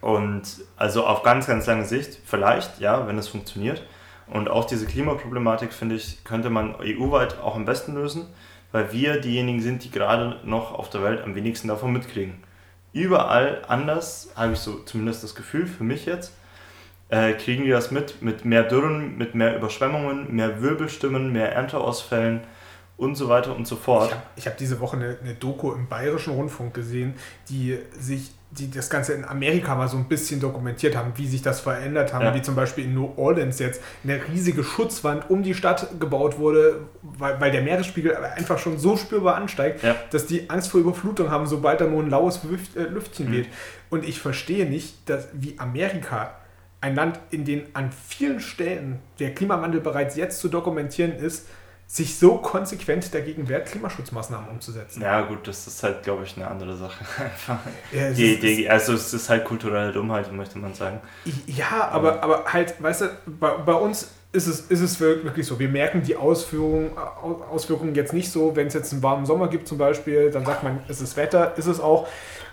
Und 0.00 0.42
also 0.76 1.04
auf 1.04 1.22
ganz, 1.22 1.46
ganz 1.46 1.66
lange 1.66 1.84
Sicht, 1.84 2.20
vielleicht, 2.24 2.78
ja, 2.78 3.06
wenn 3.06 3.18
es 3.18 3.28
funktioniert. 3.28 3.82
Und 4.28 4.48
auch 4.48 4.64
diese 4.64 4.86
Klimaproblematik, 4.86 5.72
finde 5.72 5.96
ich, 5.96 6.22
könnte 6.24 6.48
man 6.48 6.76
EU-weit 6.76 7.40
auch 7.40 7.56
am 7.56 7.64
besten 7.64 7.94
lösen, 7.94 8.28
weil 8.70 8.92
wir 8.92 9.20
diejenigen 9.20 9.60
sind, 9.60 9.82
die 9.82 9.90
gerade 9.90 10.38
noch 10.44 10.72
auf 10.72 10.88
der 10.90 11.02
Welt 11.02 11.22
am 11.22 11.34
wenigsten 11.34 11.66
davon 11.66 11.92
mitkriegen. 11.92 12.42
Überall 12.92 13.62
anders, 13.66 14.30
habe 14.36 14.52
ich 14.52 14.60
so 14.60 14.78
zumindest 14.84 15.24
das 15.24 15.34
Gefühl, 15.34 15.66
für 15.66 15.84
mich 15.84 16.06
jetzt, 16.06 16.32
äh, 17.10 17.32
kriegen 17.32 17.64
die 17.64 17.70
das 17.70 17.90
mit, 17.90 18.22
mit 18.22 18.44
mehr 18.44 18.62
Dürren, 18.62 19.18
mit 19.18 19.34
mehr 19.34 19.56
Überschwemmungen, 19.56 20.34
mehr 20.34 20.62
Wirbelstimmen, 20.62 21.32
mehr 21.32 21.52
Ernteausfällen 21.52 22.40
und 22.96 23.14
so 23.14 23.28
weiter 23.28 23.56
und 23.56 23.66
so 23.66 23.76
fort. 23.76 24.14
Ich 24.36 24.44
habe 24.44 24.52
hab 24.52 24.58
diese 24.58 24.78
Woche 24.78 24.96
eine, 24.96 25.16
eine, 25.22 25.34
Doku 25.34 25.72
im 25.72 25.88
Bayerischen 25.88 26.34
Rundfunk 26.34 26.74
gesehen, 26.74 27.14
die 27.48 27.78
sich 27.98 28.32
die 28.52 28.68
das 28.68 28.90
Ganze 28.90 29.12
in 29.12 29.24
Amerika 29.24 29.76
mal 29.76 29.86
so 29.86 29.96
ein 29.96 30.08
bisschen 30.08 30.40
dokumentiert 30.40 30.96
haben, 30.96 31.12
wie 31.14 31.26
sich 31.26 31.40
das 31.40 31.60
verändert 31.60 32.12
haben, 32.12 32.24
ja. 32.24 32.34
wie 32.34 32.42
zum 32.42 32.56
Beispiel 32.56 32.84
in 32.84 32.94
New 32.94 33.12
Orleans 33.16 33.60
jetzt 33.60 33.80
eine 34.02 34.20
riesige 34.26 34.64
Schutzwand 34.64 35.30
um 35.30 35.44
die 35.44 35.54
Stadt 35.54 36.00
gebaut 36.00 36.38
wurde, 36.38 36.80
weil, 37.02 37.40
weil 37.40 37.52
der 37.52 37.62
Meeresspiegel 37.62 38.16
einfach 38.16 38.58
schon 38.58 38.76
so 38.78 38.96
spürbar 38.96 39.36
ansteigt, 39.36 39.84
ja. 39.84 39.94
dass 40.10 40.26
die 40.26 40.50
Angst 40.50 40.70
vor 40.70 40.80
Überflutung 40.80 41.30
haben, 41.30 41.46
sobald 41.46 41.80
da 41.80 41.86
nur 41.86 42.02
ein 42.02 42.10
laues 42.10 42.40
äh, 42.74 42.80
Lüftchen 42.82 43.28
mhm. 43.28 43.32
weht. 43.32 43.46
Und 43.88 44.04
ich 44.04 44.20
verstehe 44.20 44.68
nicht, 44.68 45.08
dass 45.08 45.28
wie 45.32 45.56
Amerika 45.58 46.34
ein 46.80 46.94
Land, 46.94 47.18
in 47.30 47.44
dem 47.44 47.64
an 47.74 47.90
vielen 47.92 48.40
Stellen 48.40 49.00
der 49.18 49.34
Klimawandel 49.34 49.80
bereits 49.80 50.16
jetzt 50.16 50.40
zu 50.40 50.48
dokumentieren 50.48 51.12
ist, 51.12 51.46
sich 51.86 52.16
so 52.16 52.36
konsequent 52.36 53.12
dagegen 53.12 53.48
wehrt, 53.48 53.66
Klimaschutzmaßnahmen 53.66 54.48
umzusetzen. 54.48 55.02
Ja, 55.02 55.22
gut, 55.22 55.48
das 55.48 55.66
ist 55.66 55.82
halt, 55.82 56.04
glaube 56.04 56.22
ich, 56.22 56.36
eine 56.36 56.46
andere 56.46 56.76
Sache. 56.76 57.04
ja, 57.92 58.10
die, 58.12 58.34
ist, 58.34 58.42
die, 58.44 58.70
also 58.70 58.92
es 58.94 59.12
ist 59.12 59.28
halt 59.28 59.44
kulturelle 59.44 59.92
Dummheit, 59.92 60.32
möchte 60.32 60.58
man 60.60 60.72
sagen. 60.72 61.00
Ja, 61.46 61.88
aber, 61.90 62.22
aber 62.22 62.44
halt, 62.44 62.80
weißt 62.80 63.00
du, 63.00 63.06
bei, 63.26 63.50
bei 63.50 63.74
uns 63.74 64.08
ist 64.32 64.46
es, 64.46 64.60
ist 64.60 64.80
es 64.80 65.00
wirklich 65.00 65.44
so. 65.44 65.58
Wir 65.58 65.68
merken 65.68 66.04
die 66.04 66.14
Ausführung, 66.14 66.96
Auswirkungen 66.96 67.96
jetzt 67.96 68.12
nicht 68.12 68.30
so, 68.30 68.54
wenn 68.54 68.68
es 68.68 68.74
jetzt 68.74 68.92
einen 68.92 69.02
warmen 69.02 69.26
Sommer 69.26 69.48
gibt 69.48 69.66
zum 69.66 69.78
Beispiel, 69.78 70.30
dann 70.30 70.46
sagt 70.46 70.62
man, 70.62 70.78
es 70.86 71.00
ist 71.00 71.16
Wetter, 71.16 71.58
ist 71.58 71.66
es 71.66 71.80
auch 71.80 72.06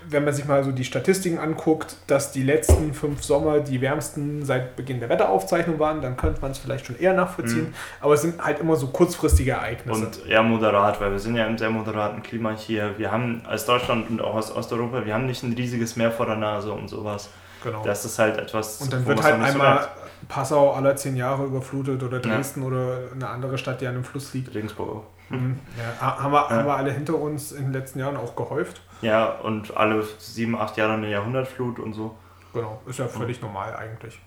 wenn 0.10 0.26
man 0.26 0.34
sich 0.34 0.46
mal 0.46 0.64
so 0.64 0.72
die 0.72 0.84
Statistiken 0.84 1.40
anguckt, 1.40 1.98
dass 2.08 2.32
die 2.32 2.44
letzten 2.44 2.94
fünf 2.94 3.24
Sommer 3.24 3.60
die 3.60 3.82
wärmsten 3.82 4.46
seit 4.46 4.76
Beginn 4.76 5.00
der 5.00 5.10
Wetteraufzeichnung 5.10 5.80
waren, 5.80 6.02
dann 6.02 6.18
könnte 6.18 6.42
man 6.42 6.52
es 6.52 6.58
vielleicht 6.58 6.86
schon 6.86 6.98
eher 6.98 7.14
nachvollziehen. 7.14 7.70
Mhm. 7.70 7.74
Aber 8.02 8.14
es 8.14 8.22
sind 8.22 8.44
halt 8.44 8.60
immer 8.60 8.76
so 8.76 8.88
kurzfristige 8.88 9.52
Ereignisse. 9.52 10.06
Und 10.06 10.26
eher 10.28 10.44
moderat, 10.44 11.02
weil 11.02 11.12
wir 11.12 11.20
sind 11.20 11.36
ja 11.36 11.46
im 11.46 11.58
sehr 11.58 11.70
moderaten 11.70 12.24
Klima 12.24 12.52
hier. 12.52 12.98
Wir 12.98 13.12
haben 13.12 13.42
als 13.48 13.66
Deutschland 13.66 14.10
und 14.10 14.22
auch 14.22 14.36
als 14.36 14.56
Osteuropa, 14.56 15.06
wir 15.06 15.14
haben 15.14 15.26
nicht 15.26 15.44
ein 15.44 15.54
riesiges 15.54 15.96
Meer 15.96 16.12
vor 16.12 16.26
der 16.26 16.38
Nase 16.38 16.72
und 16.72 16.88
sowas. 16.90 17.30
Genau. 17.64 17.84
Das 17.84 18.06
ist 18.06 18.20
halt 18.20 18.38
etwas. 18.38 18.82
Und 18.82 18.94
dann 18.94 19.06
wird 19.06 19.22
halt 19.22 19.42
einmal 19.42 19.82
so 19.82 19.88
Passau 20.28 20.72
alle 20.72 20.96
zehn 20.96 21.16
Jahre 21.16 21.46
überflutet 21.46 22.02
oder 22.04 22.20
Dresden 22.20 22.62
ja. 22.62 22.68
oder 22.68 23.00
eine 23.14 23.28
andere 23.28 23.58
Stadt, 23.58 23.82
die 23.82 23.88
an 23.88 23.96
einem 23.96 24.04
Fluss 24.04 24.34
liegt. 24.34 24.54
Regensburg. 24.54 25.04
Mhm. 25.30 25.60
Ja, 25.78 26.18
haben, 26.18 26.32
wir, 26.32 26.38
ja. 26.38 26.50
haben 26.50 26.66
wir 26.66 26.76
alle 26.76 26.92
hinter 26.92 27.16
uns 27.16 27.52
in 27.52 27.66
den 27.66 27.74
letzten 27.74 28.00
Jahren 28.00 28.18
auch 28.18 28.36
gehäuft. 28.36 28.82
Ja, 29.02 29.30
und 29.30 29.76
alle 29.78 30.04
sieben, 30.18 30.56
acht 30.56 30.78
Jahre 30.78 30.94
eine 30.94 31.10
Jahrhundertflut 31.10 31.80
und 31.80 31.94
so. 31.94 32.16
Genau, 32.54 32.82
ist 32.88 33.00
ja 33.00 33.08
völlig 33.08 33.40
mhm. 33.42 33.48
normal 33.48 33.76
eigentlich. 33.76 34.20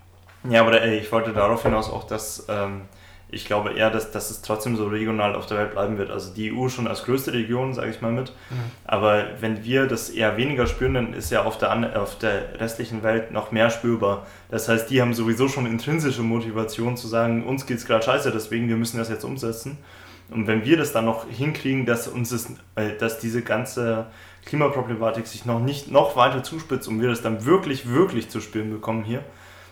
Ja, 0.49 0.61
aber 0.61 0.81
ey, 0.81 0.97
ich 0.97 1.11
wollte 1.11 1.33
darauf 1.33 1.63
hinaus 1.63 1.89
auch, 1.89 2.05
dass 2.05 2.45
ähm, 2.49 2.83
ich 3.33 3.45
glaube 3.45 3.71
eher, 3.71 3.89
dass, 3.89 4.11
dass 4.11 4.29
es 4.29 4.41
trotzdem 4.41 4.75
so 4.75 4.87
regional 4.87 5.35
auf 5.35 5.45
der 5.45 5.57
Welt 5.57 5.71
bleiben 5.71 5.97
wird. 5.97 6.11
Also 6.11 6.33
die 6.33 6.51
EU 6.51 6.67
schon 6.67 6.87
als 6.87 7.03
größte 7.03 7.31
Region, 7.31 7.73
sage 7.73 7.89
ich 7.89 8.01
mal 8.01 8.11
mit. 8.11 8.33
Mhm. 8.49 8.55
Aber 8.85 9.25
wenn 9.39 9.63
wir 9.63 9.87
das 9.87 10.09
eher 10.09 10.35
weniger 10.35 10.67
spüren, 10.67 10.93
dann 10.93 11.13
ist 11.13 11.31
ja 11.31 11.43
auf 11.43 11.57
der, 11.57 12.01
auf 12.01 12.17
der 12.17 12.59
restlichen 12.59 13.03
Welt 13.03 13.31
noch 13.31 13.51
mehr 13.51 13.69
spürbar. 13.69 14.25
Das 14.49 14.67
heißt, 14.67 14.89
die 14.89 15.01
haben 15.01 15.13
sowieso 15.13 15.47
schon 15.47 15.65
intrinsische 15.65 16.23
Motivation 16.23 16.97
zu 16.97 17.07
sagen, 17.07 17.45
uns 17.45 17.65
geht 17.65 17.77
es 17.77 17.85
gerade 17.85 18.03
scheiße, 18.03 18.31
deswegen 18.31 18.67
wir 18.67 18.75
müssen 18.75 18.97
das 18.97 19.09
jetzt 19.09 19.23
umsetzen. 19.23 19.77
Und 20.29 20.47
wenn 20.47 20.65
wir 20.65 20.77
das 20.77 20.91
dann 20.91 21.05
noch 21.05 21.25
hinkriegen, 21.29 21.85
dass 21.85 22.07
uns 22.07 22.29
das, 22.29 22.49
äh, 22.75 22.97
dass 22.97 23.19
diese 23.19 23.41
ganze 23.41 24.07
Klimaproblematik 24.45 25.27
sich 25.27 25.45
noch 25.45 25.59
nicht 25.59 25.91
noch 25.91 26.15
weiter 26.15 26.43
zuspitzt 26.43 26.87
und 26.87 27.01
wir 27.01 27.09
das 27.09 27.21
dann 27.21 27.45
wirklich, 27.45 27.89
wirklich 27.89 28.29
zu 28.29 28.41
spüren 28.41 28.71
bekommen 28.71 29.03
hier, 29.03 29.23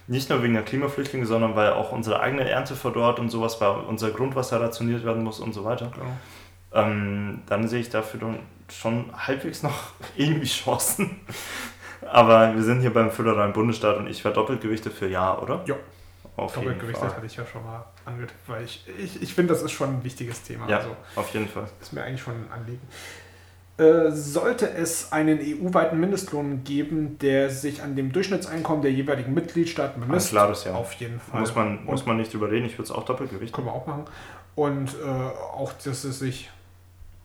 nicht 0.08 0.30
nur 0.30 0.41
wegen 0.41 0.54
der 0.54 0.64
Klimaflüchtlinge, 0.64 1.26
sondern 1.26 1.56
weil 1.56 1.74
auch 1.74 1.91
unsere 1.91 2.20
eigene 2.20 2.50
Ernte 2.50 2.76
verdorrt 2.76 3.20
und 3.20 3.30
sowas, 3.30 3.62
weil 3.62 3.72
unser 3.88 4.12
Grundwasser 4.12 4.60
rationiert 4.60 5.06
werden 5.06 5.24
muss 5.24 5.40
und 5.40 5.54
so 5.54 5.64
weiter, 5.66 5.91
genau. 5.94 6.12
ähm, 6.74 7.41
dann 7.46 7.68
sehe 7.68 7.80
ich 7.80 7.90
dafür 7.90 8.36
schon 8.70 9.06
halbwegs 9.16 9.64
noch 9.64 9.91
irgendwie 10.16 10.48
Chancen. 10.48 11.20
Aber 12.12 12.56
wir 12.56 12.64
sind 12.64 12.82
hier 12.82 12.94
beim 12.94 13.12
föderalen 13.12 13.54
Bundesstaat 13.54 13.98
und 13.98 14.08
ich 14.08 14.24
wäre 14.24 14.34
doppelt 14.34 14.62
gewichtet 14.62 14.94
für 14.94 15.08
Ja, 15.08 15.38
oder? 15.38 15.62
Ja. 15.66 15.76
Auf 16.38 16.54
doppelt 16.54 16.80
gewichtet 16.80 17.16
hatte 17.16 17.26
ich 17.26 17.36
ja 17.36 17.46
schon 17.46 17.64
mal 17.66 17.86
angetippt, 18.06 18.40
weil 18.48 18.64
ich, 18.64 18.86
ich, 18.98 19.22
ich 19.22 19.34
finde, 19.34 19.54
das 19.54 19.62
ist 19.62 19.74
schon 19.74 19.90
ein 19.90 20.04
wichtiges 20.04 20.41
Thema. 20.41 20.68
Ja, 20.70 20.78
also, 20.78 20.96
auf 21.18 21.34
jeden 21.34 21.50
Fall. 21.50 21.68
Ist 21.82 21.91
mir 21.91 22.04
eigentlich 22.04 22.22
schon 22.22 22.34
ein 22.34 22.52
Anliegen. 22.52 22.82
Äh, 23.80 24.12
sollte 24.12 24.70
es 24.70 25.14
einen 25.14 25.40
EU-weiten 25.40 25.98
Mindestlohn 25.98 26.66
geben, 26.66 27.18
der 27.20 27.50
sich 27.50 27.82
an 27.82 27.96
dem 27.96 28.12
Durchschnittseinkommen 28.12 28.82
der 28.82 28.92
jeweiligen 28.92 29.34
Mitgliedstaaten 29.34 30.02
bemisst. 30.02 30.32
Klar, 30.32 30.50
das 30.50 30.66
ja. 30.66 30.74
Auf 30.74 30.92
jeden 30.94 31.22
Fall. 31.22 31.40
Muss 31.40 31.56
man, 31.56 31.86
muss 31.86 32.06
man 32.06 32.18
nicht 32.18 32.34
überreden, 32.34 32.66
ich 32.66 32.74
würde 32.74 32.84
es 32.84 32.92
auch 32.92 33.06
Doppelgewicht. 33.06 33.54
Können 33.54 33.68
wir 33.68 33.74
auch 33.74 33.88
machen. 33.88 34.04
Und 34.56 34.90
äh, 34.96 35.08
auch, 35.08 35.72
dass 35.72 36.04
es 36.04 36.20
sich 36.20 36.50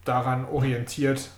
daran 0.04 0.44
orientiert, 0.44 1.28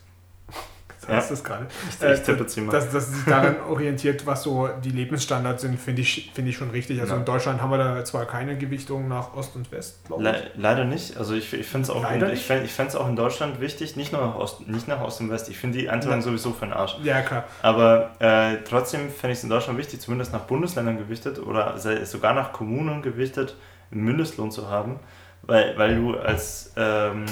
ja. 1.09 1.17
heißt 1.17 1.31
das 1.31 1.45
gerade. 1.45 1.67
Ich, 1.89 2.07
ich 2.07 2.23
tippe 2.23 2.45
äh, 2.45 2.47
ziemlich. 2.47 2.73
Dass, 2.73 2.91
dass 2.91 3.13
sich 3.13 3.25
daran 3.25 3.61
orientiert, 3.69 4.27
was 4.27 4.43
so 4.43 4.69
die 4.85 4.91
Lebensstandards 4.91 5.63
sind, 5.63 5.79
finde 5.79 6.03
ich, 6.03 6.31
find 6.35 6.49
ich 6.49 6.57
schon 6.57 6.71
richtig. 6.71 7.01
Also 7.01 7.15
ja. 7.15 7.21
in 7.21 7.25
Deutschland 7.25 7.61
haben 7.63 7.71
wir 7.71 7.79
da 7.79 8.05
zwar 8.05 8.27
keine 8.27 8.57
Gewichtung 8.57 9.09
nach 9.09 9.35
Ost 9.35 9.57
und 9.57 9.71
West, 9.73 10.05
glaube 10.07 10.23
ich. 10.23 10.29
Le 10.29 10.51
leider 10.57 10.85
nicht. 10.85 11.17
Also 11.17 11.35
ich, 11.35 11.53
ich 11.53 11.67
finde 11.67 11.85
es 11.85 11.91
auch, 11.91 12.11
in, 12.11 12.31
ich 12.31 12.45
find, 12.45 12.65
ich 12.65 12.97
auch 12.97 13.09
in 13.09 13.17
Deutschland 13.17 13.61
wichtig, 13.61 13.97
nicht 13.97 14.13
nur 14.13 14.21
nach 14.21 14.37
Ost, 14.37 14.67
nicht 14.69 14.89
nach 14.89 15.01
Ost 15.01 15.21
und 15.21 15.31
West. 15.31 15.49
Ich 15.49 15.59
finde 15.59 15.79
die 15.79 15.89
Einteilung 15.89 16.23
sowieso 16.23 16.53
für 16.53 16.67
den 16.67 16.75
Arsch. 16.75 16.97
Ja, 17.03 17.23
klar. 17.23 17.45
Aber 17.63 18.11
äh, 18.19 18.59
trotzdem 18.69 19.11
fände 19.11 19.33
ich 19.33 19.39
es 19.39 19.45
in 19.45 19.51
Deutschland 19.51 19.79
wichtig, 19.79 20.01
zumindest 20.01 20.33
nach 20.33 20.43
Bundesländern 20.43 20.99
gewichtet 20.99 21.39
oder 21.39 21.77
sogar 22.05 22.35
nach 22.35 22.53
Kommunen 22.53 23.03
gewichtet, 23.03 23.57
einen 23.91 24.05
Mindestlohn 24.05 24.51
zu 24.51 24.69
haben. 24.69 24.99
Weil, 25.43 25.79
weil 25.79 25.95
du 25.95 26.17
als 26.17 26.73
ähm, 26.77 27.25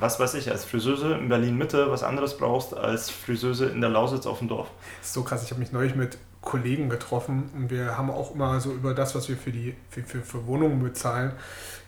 was 0.00 0.20
weiß 0.20 0.34
ich, 0.34 0.50
als 0.50 0.64
Friseuse 0.64 1.14
in 1.14 1.28
Berlin-Mitte 1.28 1.90
was 1.90 2.02
anderes 2.02 2.36
brauchst 2.36 2.76
als 2.76 3.10
Friseuse 3.10 3.66
in 3.66 3.80
der 3.80 3.90
Lausitz 3.90 4.26
auf 4.26 4.38
dem 4.38 4.48
Dorf. 4.48 4.68
Das 4.98 5.08
ist 5.08 5.14
so 5.14 5.22
krass, 5.22 5.42
ich 5.42 5.50
habe 5.50 5.60
mich 5.60 5.72
neulich 5.72 5.94
mit 5.94 6.18
Kollegen 6.40 6.88
getroffen 6.88 7.50
und 7.54 7.70
wir 7.70 7.98
haben 7.98 8.10
auch 8.10 8.34
immer 8.34 8.60
so 8.60 8.72
über 8.72 8.94
das, 8.94 9.14
was 9.14 9.28
wir 9.28 9.36
für 9.36 9.50
die 9.50 9.74
für, 9.90 10.02
für, 10.02 10.22
für 10.22 10.46
Wohnungen 10.46 10.82
bezahlen, 10.82 11.32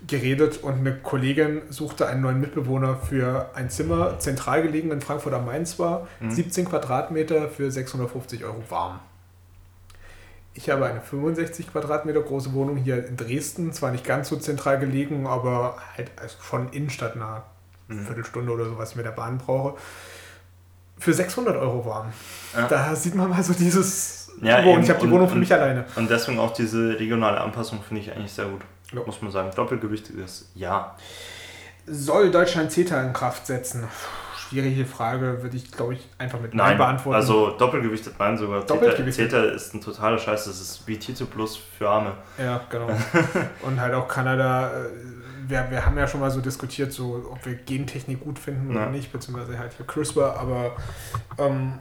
geredet 0.07 0.59
und 0.63 0.81
eine 0.81 0.97
Kollegin 0.97 1.63
suchte 1.71 2.07
einen 2.07 2.23
neuen 2.23 2.41
Mitbewohner 2.41 2.97
für 2.97 3.51
ein 3.55 3.71
Zimmer, 3.71 4.19
zentral 4.19 4.63
gelegen 4.63 4.91
in 4.91 5.01
Frankfurt 5.01 5.35
am 5.35 5.47
Main 5.47 5.67
zwar, 5.67 6.09
mhm. 6.19 6.31
17 6.31 6.67
Quadratmeter 6.67 7.49
für 7.49 7.71
650 7.71 8.45
Euro 8.45 8.63
warm. 8.69 8.99
Ich 10.53 10.69
habe 10.69 10.85
eine 10.85 11.01
65 11.01 11.71
Quadratmeter 11.71 12.21
große 12.21 12.53
Wohnung 12.53 12.77
hier 12.77 13.07
in 13.07 13.17
Dresden, 13.17 13.73
zwar 13.73 13.93
nicht 13.93 14.05
ganz 14.05 14.29
so 14.29 14.37
zentral 14.37 14.81
gelegen, 14.81 15.29
aber 15.29 15.77
halt 15.97 16.11
schon 16.43 16.71
innenstadtnah 16.71 17.45
eine 17.91 18.03
Viertelstunde 18.03 18.53
oder 18.53 18.65
so, 18.67 18.79
was 18.79 18.91
ich 18.91 18.97
mit 18.97 19.07
der 19.07 19.11
Bahn 19.13 19.39
brauche, 19.39 19.75
für 20.99 21.13
600 21.13 21.57
Euro 21.57 21.85
warm. 21.85 22.13
Ja. 22.55 22.69
Da 22.69 22.95
sieht 22.95 23.15
man 23.15 23.31
mal 23.31 23.43
so 23.43 23.53
dieses, 23.55 24.33
ja, 24.43 24.65
Wohnen. 24.65 24.83
ich 24.83 24.91
habe 24.91 25.01
die 25.01 25.11
Wohnung 25.11 25.29
für 25.29 25.37
mich 25.37 25.53
alleine. 25.53 25.85
Und 25.97 26.11
deswegen 26.11 26.39
auch 26.39 26.53
diese 26.53 26.99
regionale 26.99 27.41
Anpassung 27.41 27.83
finde 27.83 28.03
ich 28.03 28.13
eigentlich 28.13 28.33
sehr 28.33 28.47
gut. 28.47 28.61
Ja. 28.93 29.01
Muss 29.07 29.23
man 29.23 29.31
sagen. 29.31 29.51
Doppelgewichtiges 29.55 30.51
Ja. 30.55 30.97
Soll 31.87 32.31
Deutschland 32.31 32.71
CETA 32.71 33.03
in 33.03 33.13
Kraft 33.13 33.47
setzen? 33.47 33.85
Schwierige 34.37 34.85
Frage, 34.85 35.43
würde 35.43 35.57
ich 35.57 35.71
glaube 35.71 35.95
ich 35.95 36.09
einfach 36.19 36.41
mit 36.41 36.55
Nein, 36.55 36.77
beantworten. 36.77 37.17
Also 37.17 37.53
doppelgewichtet 37.53 38.15
nein 38.19 38.37
sogar. 38.37 38.63
Doppelgewichtet. 38.65 39.31
CETA 39.31 39.45
ist 39.45 39.75
ein 39.75 39.81
totaler 39.81 40.19
Scheiß, 40.19 40.47
das 40.47 40.61
ist 40.61 40.87
wie 40.87 40.99
Tito 40.99 41.27
Plus 41.27 41.57
für 41.57 41.89
Arme. 41.89 42.13
Ja, 42.37 42.61
genau. 42.69 42.89
Und 43.63 43.81
halt 43.81 43.95
auch 43.95 44.09
Kanada 44.09 44.71
äh, 44.71 44.89
wir, 45.51 45.67
wir 45.71 45.85
haben 45.85 45.99
ja 45.99 46.07
schon 46.07 46.21
mal 46.21 46.31
so 46.31 46.41
diskutiert, 46.41 46.93
so, 46.93 47.27
ob 47.31 47.45
wir 47.45 47.55
Gentechnik 47.55 48.21
gut 48.21 48.39
finden 48.39 48.73
ja. 48.75 48.83
oder 48.83 48.91
nicht, 48.91 49.13
beziehungsweise 49.13 49.59
halt 49.59 49.75
für 49.75 49.85
CRISPR, 49.85 50.39
aber 50.39 50.77
ähm, 51.39 51.75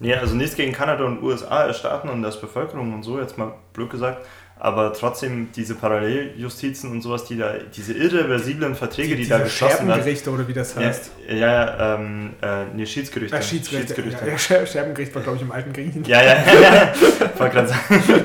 ja, 0.00 0.18
also 0.18 0.34
nichts 0.34 0.56
gegen 0.56 0.72
Kanada 0.72 1.04
und 1.04 1.22
USA 1.22 1.60
als 1.62 1.78
Staaten 1.78 2.08
und 2.08 2.24
als 2.24 2.40
Bevölkerung 2.40 2.92
und 2.92 3.02
so, 3.02 3.18
jetzt 3.18 3.38
mal 3.38 3.54
blöd 3.72 3.90
gesagt. 3.90 4.24
Aber 4.56 4.92
trotzdem 4.92 5.48
diese 5.54 5.74
Paralleljustizen 5.74 6.90
und 6.90 7.02
sowas, 7.02 7.24
die 7.24 7.36
da, 7.36 7.54
diese 7.74 7.92
irreversiblen 7.92 8.76
Verträge, 8.76 9.16
die, 9.16 9.24
die 9.24 9.28
da 9.28 9.38
geschlossen 9.38 9.88
werden. 9.88 9.88
Scherbengerichte 9.88 10.30
oder 10.30 10.48
wie 10.48 10.52
das 10.52 10.76
heißt. 10.76 11.10
Ja, 11.28 11.34
ja 11.34 11.94
ähm, 11.96 12.34
äh, 12.40 12.64
nee, 12.74 12.86
Schiedsgerichte. 12.86 13.36
Ja, 13.36 13.42
Schiedsgerichte. 13.42 13.94
Schiedsgerichte. 13.94 14.52
Ja, 14.52 14.60
ja, 14.60 14.66
Scherbengericht 14.66 15.14
war, 15.14 15.22
glaube 15.22 15.36
ich, 15.36 15.42
im 15.42 15.50
alten 15.50 15.72
Griechen. 15.72 16.04
Ja, 16.04 16.22
ja, 16.22 16.34
ja. 16.34 16.62
ja. 16.62 16.94
Wollte 17.38 17.54
gerade 17.54 17.68
sagen. 17.68 18.24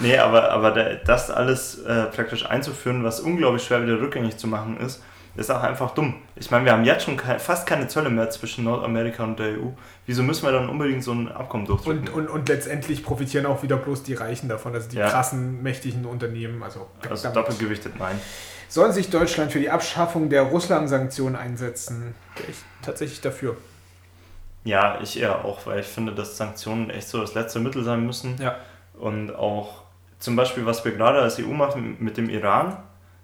Nee, 0.00 0.18
aber, 0.18 0.50
aber 0.50 0.70
das 0.70 1.30
alles 1.30 1.82
äh, 1.82 2.06
praktisch 2.06 2.46
einzuführen, 2.46 3.04
was 3.04 3.20
unglaublich 3.20 3.64
schwer 3.64 3.82
wieder 3.82 4.00
rückgängig 4.00 4.36
zu 4.36 4.46
machen 4.46 4.78
ist, 4.78 5.02
ist 5.36 5.50
auch 5.50 5.62
einfach 5.62 5.92
dumm. 5.92 6.14
Ich 6.36 6.50
meine, 6.50 6.64
wir 6.64 6.72
haben 6.72 6.84
jetzt 6.84 7.04
schon 7.04 7.16
ke 7.16 7.38
fast 7.38 7.66
keine 7.66 7.86
Zölle 7.88 8.10
mehr 8.10 8.30
zwischen 8.30 8.64
Nordamerika 8.64 9.22
und 9.22 9.38
der 9.38 9.58
EU. 9.58 9.68
Wieso 10.06 10.22
müssen 10.22 10.44
wir 10.44 10.52
dann 10.52 10.68
unbedingt 10.68 11.04
so 11.04 11.12
ein 11.12 11.30
Abkommen 11.30 11.66
durchdrücken? 11.66 12.08
Und, 12.08 12.14
und, 12.14 12.28
und 12.28 12.48
letztendlich 12.48 13.04
profitieren 13.04 13.46
auch 13.46 13.62
wieder 13.62 13.76
bloß 13.76 14.02
die 14.02 14.14
Reichen 14.14 14.48
davon, 14.48 14.74
also 14.74 14.88
die 14.88 14.96
ja. 14.96 15.08
krassen, 15.08 15.62
mächtigen 15.62 16.04
Unternehmen. 16.04 16.62
Also, 16.62 16.88
also 17.08 17.30
doppelgewichtet, 17.30 17.98
nein. 17.98 18.20
Soll 18.68 18.92
sich 18.92 19.10
Deutschland 19.10 19.52
für 19.52 19.60
die 19.60 19.70
Abschaffung 19.70 20.30
der 20.30 20.42
Russland-Sanktionen 20.42 21.36
einsetzen? 21.36 22.14
Wäre 22.36 22.50
ich 22.50 22.58
tatsächlich 22.82 23.20
dafür. 23.20 23.56
Ja, 24.64 25.00
ich 25.00 25.18
eher 25.18 25.44
auch, 25.44 25.66
weil 25.66 25.80
ich 25.80 25.86
finde, 25.86 26.14
dass 26.14 26.36
Sanktionen 26.36 26.90
echt 26.90 27.08
so 27.08 27.20
das 27.20 27.34
letzte 27.34 27.60
Mittel 27.60 27.82
sein 27.82 28.04
müssen. 28.04 28.36
Ja. 28.40 28.56
Und 28.98 29.34
auch 29.34 29.79
zum 30.20 30.36
Beispiel, 30.36 30.66
was 30.66 30.84
wir 30.84 30.92
gerade 30.92 31.20
als 31.20 31.40
EU 31.40 31.48
machen 31.48 31.96
mit 31.98 32.16
dem 32.16 32.28
Iran, 32.28 32.76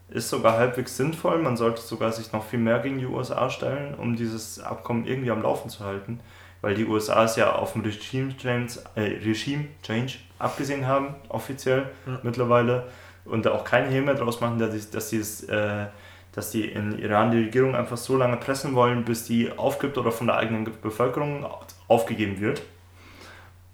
ist 0.09 0.31
sogar 0.31 0.57
halbwegs 0.57 0.97
sinnvoll. 0.97 1.39
Man 1.39 1.57
sollte 1.57 1.83
sogar 1.83 2.11
sich 2.11 2.33
noch 2.33 2.45
viel 2.45 2.59
mehr 2.59 2.79
gegen 2.79 2.99
die 2.99 3.07
USA 3.07 3.51
stellen, 3.51 3.95
um 3.95 4.17
dieses 4.17 4.61
Abkommen 4.61 5.07
irgendwie 5.07 5.31
am 5.31 5.43
Laufen 5.43 5.69
zu 5.69 5.85
halten. 5.85 6.21
Weil 6.63 6.75
die 6.75 6.87
USA 6.87 7.25
es 7.25 7.37
ja 7.37 7.53
auf 7.53 7.75
dem 7.75 7.83
Regime 7.83 8.37
Change, 8.37 8.79
äh, 8.95 9.19
Regime 9.25 9.67
Change 9.83 10.15
abgesehen 10.39 10.87
haben, 10.87 11.15
offiziell 11.29 11.91
ja. 12.07 12.19
mittlerweile. 12.23 12.87
Und 13.27 13.45
da 13.45 13.53
auch 13.53 13.65
keinen 13.65 13.91
Hehl 13.91 14.03
mehr 14.03 14.15
draus 14.15 14.41
machen, 14.41 14.59
dass, 14.59 15.11
sie, 15.11 15.19
dass, 15.19 15.43
äh, 15.45 15.87
dass 16.33 16.51
die 16.51 16.65
in 16.65 16.99
Iran 16.99 17.31
die 17.31 17.39
Regierung 17.39 17.75
einfach 17.75 17.97
so 17.97 18.17
lange 18.17 18.37
pressen 18.37 18.75
wollen, 18.75 19.05
bis 19.05 19.25
die 19.25 19.51
aufgibt 19.57 19.99
oder 19.99 20.13
von 20.13 20.29
der 20.29 20.37
eigenen 20.37 20.67
Bevölkerung 20.81 21.45
aufgegeben 21.89 22.41
wird. 22.41 22.63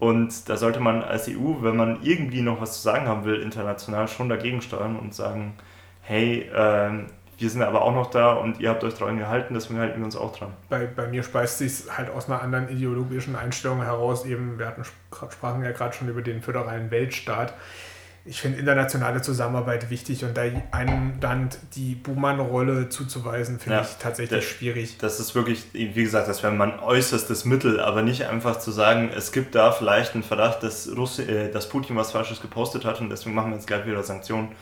Und 0.03 0.49
da 0.49 0.57
sollte 0.57 0.81
man 0.81 1.05
als 1.05 1.29
EU, 1.29 1.63
wenn 1.63 1.77
man 1.77 2.03
irgendwie 2.03 2.43
noch 2.43 2.61
was 2.61 2.73
zu 2.73 2.83
sagen 2.83 3.07
haben 3.07 3.25
will, 3.25 3.41
international 3.41 4.09
schon 4.09 4.29
dagegen 4.29 4.61
steuern 4.61 4.99
und 4.99 5.15
sagen, 5.15 5.55
hey, 6.01 6.41
äh, 6.53 7.05
wir 7.39 7.49
sind 7.49 7.63
aber 7.63 7.83
auch 7.83 7.95
noch 7.95 8.11
da 8.11 8.33
und 8.33 8.59
ihr 8.59 8.71
habt 8.71 8.83
euch 8.83 8.95
dran 8.95 9.17
gehalten, 9.17 9.55
deswegen 9.55 9.79
halten 9.79 10.01
wir 10.01 10.05
uns 10.05 10.17
auch 10.17 10.37
dran. 10.37 10.55
Bei, 10.69 10.87
bei 10.87 11.07
mir 11.07 11.23
speist 11.23 11.59
sich 11.59 11.85
halt 11.97 12.11
aus 12.11 12.29
einer 12.29 12.43
anderen 12.43 12.69
ideologischen 12.69 13.37
Einstellung 13.37 13.81
heraus, 13.81 14.27
eben, 14.27 14.59
wir 14.59 14.67
hatten, 14.67 14.83
sprachen 14.83 15.63
ja 15.63 15.71
gerade 15.71 15.95
schon 15.95 16.09
über 16.09 16.21
den 16.21 16.43
föderalen 16.43 16.91
Weltstaat. 16.91 17.55
Ich 18.25 18.41
finde 18.41 18.61
internationale 18.61 19.21
Zusammenarbeit 19.21 19.91
wichtig 19.91 20.25
und 20.25 20.37
da 20.37 20.43
einem 20.71 21.21
Land 21.21 21.59
die 21.75 21.97
Buhmann-Rolle 21.97 22.89
zuzuweisen, 22.89 23.59
finde 23.59 23.79
ja, 23.79 23.83
ich 23.83 23.97
tatsächlich 23.99 24.41
das, 24.41 24.49
schwierig. 24.49 24.97
Das 24.99 25.19
ist 25.19 25.35
wirklich, 25.35 25.65
wie 25.73 25.93
gesagt, 25.93 26.29
das 26.29 26.43
wäre 26.45 26.53
mein 26.53 26.79
äußerstes 26.79 27.45
Mittel, 27.45 27.81
aber 27.81 28.03
nicht 28.03 28.27
einfach 28.27 28.61
zu 28.61 28.71
sagen, 28.71 29.11
es 29.15 29.33
gibt 29.33 29.57
da 29.57 29.73
vielleicht 29.73 30.15
einen 30.15 30.23
Verdacht, 30.23 30.63
dass, 30.63 30.89
Russi 30.97 31.23
äh, 31.23 31.51
dass 31.51 31.69
Putin 31.69 31.97
was 31.97 32.13
Falsches 32.13 32.41
gepostet 32.41 32.85
hat 32.85 33.01
und 33.01 33.11
deswegen 33.11 33.35
machen 33.35 33.51
wir 33.51 33.57
jetzt 33.57 33.67
gleich 33.67 33.87
wieder 33.87 34.03
Sanktionen 34.05 34.55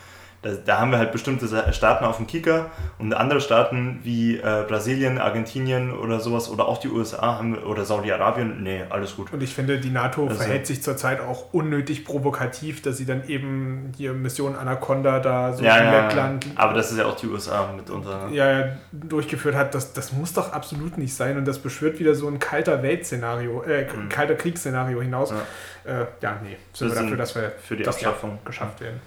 da, 0.42 0.50
da, 0.54 0.78
haben 0.78 0.90
wir 0.90 0.98
halt 0.98 1.12
bestimmte 1.12 1.46
Staaten 1.72 2.04
auf 2.04 2.16
dem 2.16 2.26
Kicker 2.26 2.70
und 2.98 3.12
andere 3.12 3.42
Staaten 3.42 4.00
wie 4.04 4.38
äh, 4.38 4.64
Brasilien, 4.66 5.18
Argentinien 5.18 5.92
oder 5.92 6.20
sowas 6.20 6.48
oder 6.48 6.66
auch 6.66 6.78
die 6.78 6.88
USA 6.88 7.38
haben, 7.38 7.58
oder 7.58 7.84
Saudi-Arabien, 7.84 8.62
nee, 8.62 8.82
alles 8.88 9.16
gut. 9.16 9.32
Und 9.32 9.42
ich 9.42 9.54
finde, 9.54 9.78
die 9.78 9.90
NATO 9.90 10.26
also, 10.26 10.36
verhält 10.36 10.66
sich 10.66 10.82
zurzeit 10.82 11.20
auch 11.20 11.52
unnötig 11.52 12.06
provokativ, 12.06 12.80
dass 12.80 12.96
sie 12.96 13.04
dann 13.04 13.28
eben 13.28 13.92
die 13.98 14.08
Mission 14.08 14.56
Anaconda 14.56 15.20
da 15.20 15.52
so 15.52 15.62
ja, 15.62 15.76
in 15.76 16.06
Lettland. 16.06 16.46
Ja, 16.46 16.52
aber 16.56 16.74
das 16.74 16.90
ist 16.90 16.98
ja 16.98 17.04
auch 17.04 17.16
die 17.16 17.26
USA 17.26 17.72
mitunter. 17.76 18.28
Ne? 18.28 18.34
Ja, 18.34 18.68
durchgeführt 18.92 19.54
hat. 19.54 19.74
Das, 19.74 19.92
das 19.92 20.12
muss 20.12 20.32
doch 20.32 20.52
absolut 20.52 20.96
nicht 20.96 21.14
sein 21.14 21.36
und 21.36 21.46
das 21.46 21.58
beschwört 21.58 21.98
wieder 21.98 22.14
so 22.14 22.28
ein 22.28 22.38
kalter 22.38 22.82
Weltszenario, 22.82 23.62
äh, 23.64 23.84
mhm. 23.84 24.08
kalter 24.08 24.36
Kriegsszenario 24.36 25.02
hinaus. 25.02 25.34
Ja, 25.84 26.02
äh, 26.02 26.06
ja 26.22 26.40
nee, 26.42 26.56
sind 26.72 26.94
wir 26.94 27.02
dafür, 27.02 27.16
dass 27.18 27.34
wir 27.34 27.52
für 27.62 27.76
die 27.76 27.82
das 27.82 27.96
Abschaffung 27.96 28.38
geschafft 28.44 28.80
werden 28.80 29.00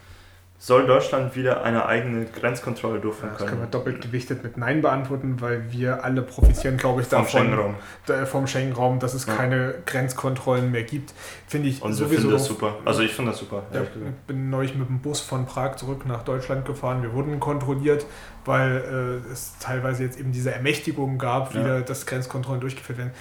soll 0.65 0.87
Deutschland 0.87 1.35
wieder 1.35 1.61
eine 1.65 1.87
eigene 1.87 2.23
Grenzkontrolle 2.23 3.01
durchführen 3.01 3.33
ja, 3.33 3.37
das 3.37 3.37
können. 3.39 3.49
Das 3.49 3.49
können 3.49 3.61
wir 3.63 3.79
doppelt 3.91 4.01
gewichtet 4.01 4.43
mit 4.43 4.55
Nein 4.55 4.81
beantworten, 4.81 5.41
weil 5.41 5.73
wir 5.73 6.05
alle 6.05 6.21
profitieren, 6.21 6.77
glaube 6.77 7.01
ich, 7.01 7.09
davon. 7.09 7.27
Vom 7.27 7.41
Schengen-Raum. 7.41 8.25
Vom 8.27 8.47
Schengen-Raum, 8.47 8.99
dass 8.99 9.13
es 9.13 9.25
ja. 9.25 9.35
keine 9.35 9.75
Grenzkontrollen 9.85 10.71
mehr 10.71 10.83
gibt. 10.83 11.13
Finde 11.47 11.67
ich 11.67 11.81
Und 11.81 11.91
sowieso. 11.91 12.21
finde 12.21 12.35
das 12.35 12.45
super. 12.45 12.77
Also 12.85 13.01
ich 13.01 13.11
finde 13.11 13.31
das 13.31 13.41
super. 13.41 13.63
Ja, 13.73 13.81
ich 13.81 13.89
bin 14.25 14.49
neulich 14.49 14.73
mit 14.73 14.87
dem 14.87 15.01
Bus 15.01 15.19
von 15.19 15.45
Prag 15.45 15.75
zurück 15.75 16.05
nach 16.05 16.23
Deutschland 16.23 16.65
gefahren. 16.65 17.01
Wir 17.01 17.11
wurden 17.11 17.41
kontrolliert, 17.41 18.05
weil 18.45 19.21
äh, 19.27 19.33
es 19.33 19.57
teilweise 19.59 20.03
jetzt 20.03 20.17
eben 20.17 20.31
diese 20.31 20.53
Ermächtigungen 20.53 21.17
gab, 21.17 21.53
wieder, 21.55 21.81
dass 21.81 22.05
Grenzkontrollen 22.05 22.61
durchgeführt 22.61 22.99
werden. 22.99 23.11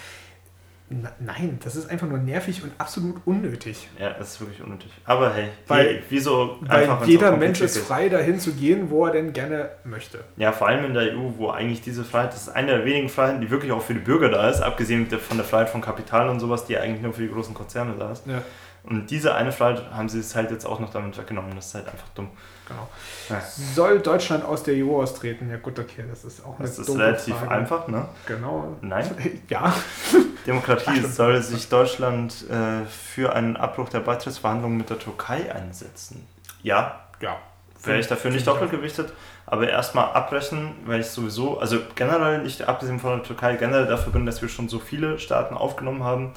Nein, 1.20 1.58
das 1.64 1.76
ist 1.76 1.90
einfach 1.90 2.06
nur 2.06 2.18
nervig 2.18 2.62
und 2.62 2.72
absolut 2.78 3.16
unnötig. 3.24 3.88
Ja, 3.98 4.10
das 4.10 4.32
ist 4.32 4.40
wirklich 4.40 4.62
unnötig. 4.62 4.90
Aber 5.04 5.32
hey, 5.32 5.48
weil, 5.66 6.02
wieso 6.08 6.58
weil 6.60 6.82
einfach, 6.82 7.06
jeder 7.06 7.36
Mensch 7.36 7.60
ist 7.60 7.78
frei, 7.78 8.08
dahin 8.08 8.38
zu 8.38 8.52
gehen, 8.52 8.90
wo 8.90 9.06
er 9.06 9.12
denn 9.12 9.32
gerne 9.32 9.70
möchte. 9.84 10.24
Ja, 10.36 10.52
vor 10.52 10.68
allem 10.68 10.84
in 10.84 10.94
der 10.94 11.16
EU, 11.16 11.30
wo 11.36 11.50
eigentlich 11.50 11.82
diese 11.82 12.04
Freiheit, 12.04 12.32
das 12.32 12.42
ist 12.42 12.48
eine 12.50 12.72
der 12.72 12.84
wenigen 12.84 13.08
Freiheiten, 13.08 13.40
die 13.40 13.50
wirklich 13.50 13.72
auch 13.72 13.82
für 13.82 13.94
die 13.94 14.00
Bürger 14.00 14.28
da 14.28 14.48
ist, 14.48 14.60
abgesehen 14.60 15.06
von 15.06 15.36
der 15.36 15.46
Freiheit 15.46 15.70
von 15.70 15.80
Kapital 15.80 16.28
und 16.28 16.40
sowas, 16.40 16.64
die 16.64 16.76
eigentlich 16.78 17.02
nur 17.02 17.12
für 17.12 17.22
die 17.22 17.30
großen 17.30 17.54
Konzerne 17.54 17.94
da 17.98 18.12
ist. 18.12 18.26
Ja. 18.26 18.42
Und 18.84 19.10
diese 19.10 19.34
eine 19.34 19.52
Freiheit 19.52 19.90
haben 19.92 20.08
sie 20.08 20.18
es 20.18 20.34
halt 20.34 20.50
jetzt 20.50 20.64
auch 20.64 20.80
noch 20.80 20.90
damit 20.90 21.16
weggenommen. 21.16 21.52
Das 21.54 21.68
ist 21.68 21.74
halt 21.74 21.86
einfach 21.88 22.08
dumm. 22.14 22.30
Genau. 22.72 22.88
Ja. 23.28 23.40
Soll 23.74 24.00
Deutschland 24.00 24.44
aus 24.44 24.62
der 24.62 24.74
EU 24.84 25.00
austreten? 25.00 25.50
Ja 25.50 25.56
gut, 25.58 25.78
okay, 25.78 26.04
das 26.08 26.24
ist 26.24 26.44
auch 26.44 26.58
eine 26.58 26.68
Das 26.68 26.78
ist 26.78 26.90
relativ 26.90 27.36
Frage. 27.36 27.50
einfach, 27.50 27.88
ne? 27.88 28.08
Genau. 28.26 28.76
Nein? 28.80 29.10
Ja. 29.48 29.72
Demokratie 30.46 31.02
Ach, 31.04 31.08
soll 31.12 31.40
sich 31.42 31.68
Deutschland 31.68 32.44
äh, 32.50 32.86
für 32.86 33.34
einen 33.34 33.56
Abbruch 33.56 33.88
der 33.88 34.00
Beitrittsverhandlungen 34.00 34.78
mit 34.78 34.90
der 34.90 34.98
Türkei 34.98 35.52
einsetzen. 35.54 36.26
Ja. 36.62 37.00
Ja. 37.20 37.36
Wäre 37.84 37.98
ich 37.98 38.06
dafür 38.06 38.30
nicht 38.30 38.46
doppelt 38.46 38.70
gewichtet, 38.70 39.12
aber 39.44 39.68
erstmal 39.68 40.12
abbrechen, 40.12 40.74
weil 40.86 41.00
ich 41.00 41.08
sowieso, 41.08 41.58
also 41.58 41.78
generell 41.96 42.42
nicht 42.42 42.62
abgesehen 42.68 43.00
von 43.00 43.16
der 43.16 43.22
Türkei, 43.24 43.56
generell 43.56 43.86
dafür 43.86 44.12
bin, 44.12 44.24
dass 44.24 44.40
wir 44.40 44.48
schon 44.48 44.68
so 44.68 44.78
viele 44.78 45.18
Staaten 45.18 45.56
aufgenommen 45.56 46.04
haben, 46.04 46.32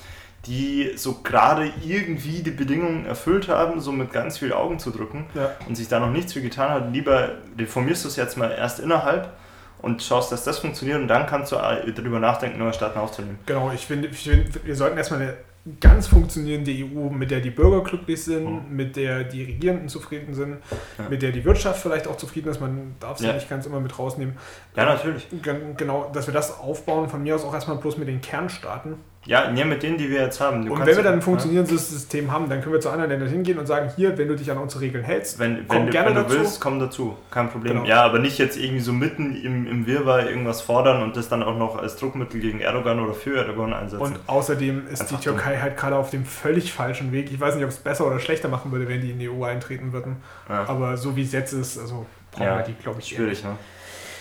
die 0.47 0.91
so 0.95 1.21
gerade 1.23 1.71
irgendwie 1.83 2.43
die 2.43 2.51
Bedingungen 2.51 3.05
erfüllt 3.05 3.47
haben, 3.47 3.79
so 3.79 3.91
mit 3.91 4.11
ganz 4.11 4.37
viel 4.37 4.53
Augen 4.53 4.79
zu 4.79 4.91
drücken 4.91 5.25
ja. 5.33 5.51
und 5.67 5.75
sich 5.75 5.87
da 5.87 5.99
noch 5.99 6.11
nichts 6.11 6.33
für 6.33 6.41
getan 6.41 6.69
hat, 6.69 6.93
lieber 6.93 7.29
reformierst 7.57 8.03
du 8.03 8.09
es 8.09 8.15
jetzt 8.15 8.37
mal 8.37 8.51
erst 8.51 8.79
innerhalb 8.79 9.33
und 9.81 10.01
schaust, 10.01 10.31
dass 10.31 10.43
das 10.43 10.59
funktioniert 10.59 10.99
und 10.99 11.07
dann 11.07 11.25
kannst 11.25 11.51
du 11.51 11.55
darüber 11.55 12.19
nachdenken, 12.19 12.59
neue 12.59 12.73
Staaten 12.73 12.99
aufzunehmen. 12.99 13.39
Genau, 13.45 13.71
ich 13.73 13.85
finde, 13.85 14.09
find, 14.09 14.65
wir 14.65 14.75
sollten 14.75 14.97
erstmal 14.97 15.21
eine 15.21 15.37
ganz 15.79 16.07
funktionierende 16.07 16.71
EU, 16.71 17.09
mit 17.09 17.31
der 17.31 17.39
die 17.39 17.49
Bürger 17.49 17.83
glücklich 17.83 18.23
sind, 18.23 18.45
mhm. 18.45 18.75
mit 18.75 18.95
der 18.95 19.23
die 19.23 19.43
Regierenden 19.43 19.89
zufrieden 19.89 20.35
sind, 20.35 20.57
ja. 20.99 21.09
mit 21.09 21.23
der 21.23 21.31
die 21.31 21.43
Wirtschaft 21.43 21.81
vielleicht 21.81 22.07
auch 22.07 22.17
zufrieden 22.17 22.49
ist. 22.49 22.61
Man 22.61 22.95
darf 22.99 23.17
sie 23.17 23.25
ja. 23.25 23.33
nicht 23.33 23.49
ganz 23.49 23.65
immer 23.65 23.79
mit 23.79 23.97
rausnehmen. 23.97 24.37
Ja, 24.75 24.85
natürlich. 24.85 25.27
Genau, 25.41 26.11
dass 26.13 26.27
wir 26.27 26.33
das 26.33 26.59
aufbauen, 26.59 27.09
von 27.09 27.23
mir 27.23 27.35
aus 27.35 27.43
auch 27.43 27.53
erstmal 27.53 27.77
bloß 27.77 27.97
mit 27.97 28.07
den 28.07 28.21
Kernstaaten. 28.21 28.97
Ja, 29.25 29.51
ja, 29.51 29.65
mit 29.65 29.81
denen, 29.81 29.97
die 29.97 30.09
wir 30.09 30.21
jetzt 30.21 30.39
haben. 30.39 30.65
Du 30.65 30.73
und 30.73 30.85
wenn 30.85 30.95
wir 30.95 31.03
dann 31.03 31.15
ein 31.15 31.21
funktionierendes 31.21 31.89
ja. 31.89 31.97
System 31.97 32.31
haben, 32.31 32.47
dann 32.47 32.61
können 32.61 32.73
wir 32.73 32.79
zu 32.79 32.89
anderen 32.89 33.09
Ländern 33.09 33.29
hingehen 33.29 33.57
und 33.57 33.65
sagen, 33.65 33.91
hier, 33.95 34.15
wenn 34.17 34.27
du 34.27 34.35
dich 34.35 34.51
an 34.51 34.57
unsere 34.59 34.81
Regeln 34.81 35.03
hältst, 35.03 35.39
wenn, 35.39 35.67
komm 35.67 35.85
wenn, 35.85 35.89
gerne 35.89 36.09
wenn 36.09 36.15
du 36.15 36.21
dazu. 36.23 36.39
willst, 36.39 36.61
komm 36.61 36.79
dazu. 36.79 37.17
Kein 37.31 37.49
Problem. 37.49 37.73
Genau. 37.73 37.85
Ja, 37.85 38.03
aber 38.03 38.19
nicht 38.19 38.37
jetzt 38.37 38.55
irgendwie 38.55 38.81
so 38.81 38.93
mitten 38.93 39.35
im, 39.35 39.65
im 39.65 39.87
Wirrwarr 39.87 40.29
irgendwas 40.29 40.61
fordern 40.61 41.01
und 41.01 41.17
das 41.17 41.27
dann 41.27 41.41
auch 41.41 41.57
noch 41.57 41.77
als 41.77 41.95
Druckmittel 41.95 42.39
gegen 42.39 42.59
Erdogan 42.59 42.99
oder 42.99 43.15
für 43.15 43.37
Erdogan 43.37 43.73
einsetzen. 43.73 44.03
Und 44.03 44.19
außerdem 44.27 44.87
ist 44.91 45.01
Einfach 45.01 45.17
die 45.17 45.23
Türkei 45.23 45.57
halt 45.57 45.75
gerade 45.75 45.95
auf 45.95 46.11
dem 46.11 46.23
völlig 46.25 46.71
falschen 46.71 47.11
Weg. 47.11 47.31
Ich 47.31 47.39
weiß 47.39 47.55
nicht, 47.55 47.63
ob 47.63 47.71
es 47.71 47.77
besser 47.77 48.05
oder 48.05 48.19
schlechter 48.19 48.47
machen 48.47 48.71
würde, 48.71 48.87
wenn 48.87 49.01
die 49.01 49.09
in 49.09 49.17
die 49.17 49.29
EU 49.29 49.43
eintreten 49.43 49.91
würden. 49.91 50.17
Ja. 50.47 50.65
Aber 50.67 50.97
so 50.97 51.15
wie 51.15 51.23
es 51.23 51.31
jetzt 51.31 51.51
ist, 51.51 51.79
also 51.79 52.05
brauchen 52.31 52.45
ja, 52.45 52.57
wir 52.57 52.63
die, 52.63 52.73
glaube 52.73 52.99
ich, 52.99 53.07
schwierig. 53.07 53.43
Ne? 53.43 53.57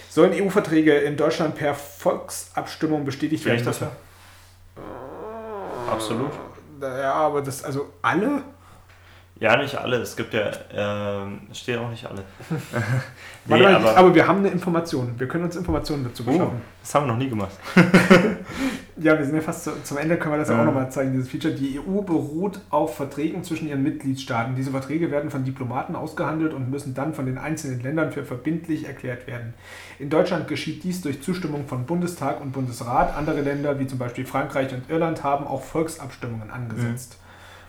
Sollen 0.08 0.32
EU-Verträge 0.32 0.94
in 0.94 1.16
Deutschland 1.16 1.56
per 1.56 1.74
Volksabstimmung 1.74 3.04
bestätigt 3.04 3.44
werden? 3.44 3.64
Dafür? 3.64 3.90
Absolut. 5.90 6.32
Ja, 6.80 7.14
aber 7.14 7.42
das, 7.42 7.64
also 7.64 7.86
alle? 8.02 8.42
Ja, 9.40 9.56
nicht 9.56 9.76
alle. 9.76 9.96
Es 9.96 10.14
gibt 10.14 10.32
ja, 10.32 10.46
äh, 10.46 11.26
steht 11.52 11.76
auch 11.78 11.90
nicht 11.90 12.06
alle. 12.06 12.22
nee, 13.46 13.62
mal, 13.62 13.74
aber, 13.74 13.96
aber, 13.96 14.14
wir 14.14 14.28
haben 14.28 14.38
eine 14.38 14.48
Information. 14.48 15.14
Wir 15.18 15.26
können 15.26 15.44
uns 15.44 15.56
Informationen 15.56 16.04
dazu 16.04 16.22
oh, 16.22 16.30
beschaffen. 16.30 16.56
Oh, 16.56 16.62
das 16.80 16.94
haben 16.94 17.06
wir 17.06 17.12
noch 17.12 17.18
nie 17.18 17.28
gemacht. 17.28 17.50
ja, 18.96 19.18
wir 19.18 19.24
sind 19.24 19.34
ja 19.34 19.40
fast 19.40 19.64
zu, 19.64 19.82
zum 19.82 19.98
Ende, 19.98 20.18
können 20.18 20.34
wir 20.34 20.38
das 20.38 20.50
ja 20.50 20.60
auch 20.60 20.64
nochmal 20.64 20.88
zeigen, 20.92 21.10
dieses 21.10 21.28
Feature. 21.28 21.52
Die 21.52 21.80
EU 21.80 22.02
beruht 22.02 22.60
auf 22.70 22.96
Verträgen 22.96 23.42
zwischen 23.42 23.66
ihren 23.66 23.82
Mitgliedstaaten. 23.82 24.54
Diese 24.54 24.70
Verträge 24.70 25.10
werden 25.10 25.30
von 25.30 25.44
Diplomaten 25.44 25.96
ausgehandelt 25.96 26.54
und 26.54 26.70
müssen 26.70 26.94
dann 26.94 27.12
von 27.12 27.26
den 27.26 27.36
einzelnen 27.36 27.82
Ländern 27.82 28.12
für 28.12 28.24
verbindlich 28.24 28.86
erklärt 28.86 29.26
werden. 29.26 29.54
In 29.98 30.10
Deutschland 30.10 30.46
geschieht 30.46 30.84
dies 30.84 31.00
durch 31.00 31.22
Zustimmung 31.22 31.66
von 31.66 31.86
Bundestag 31.86 32.40
und 32.40 32.52
Bundesrat. 32.52 33.16
Andere 33.16 33.40
Länder, 33.40 33.80
wie 33.80 33.88
zum 33.88 33.98
Beispiel 33.98 34.26
Frankreich 34.26 34.72
und 34.72 34.88
Irland, 34.88 35.24
haben 35.24 35.44
auch 35.44 35.64
Volksabstimmungen 35.64 36.52
angesetzt. 36.52 37.16
Mhm 37.18 37.23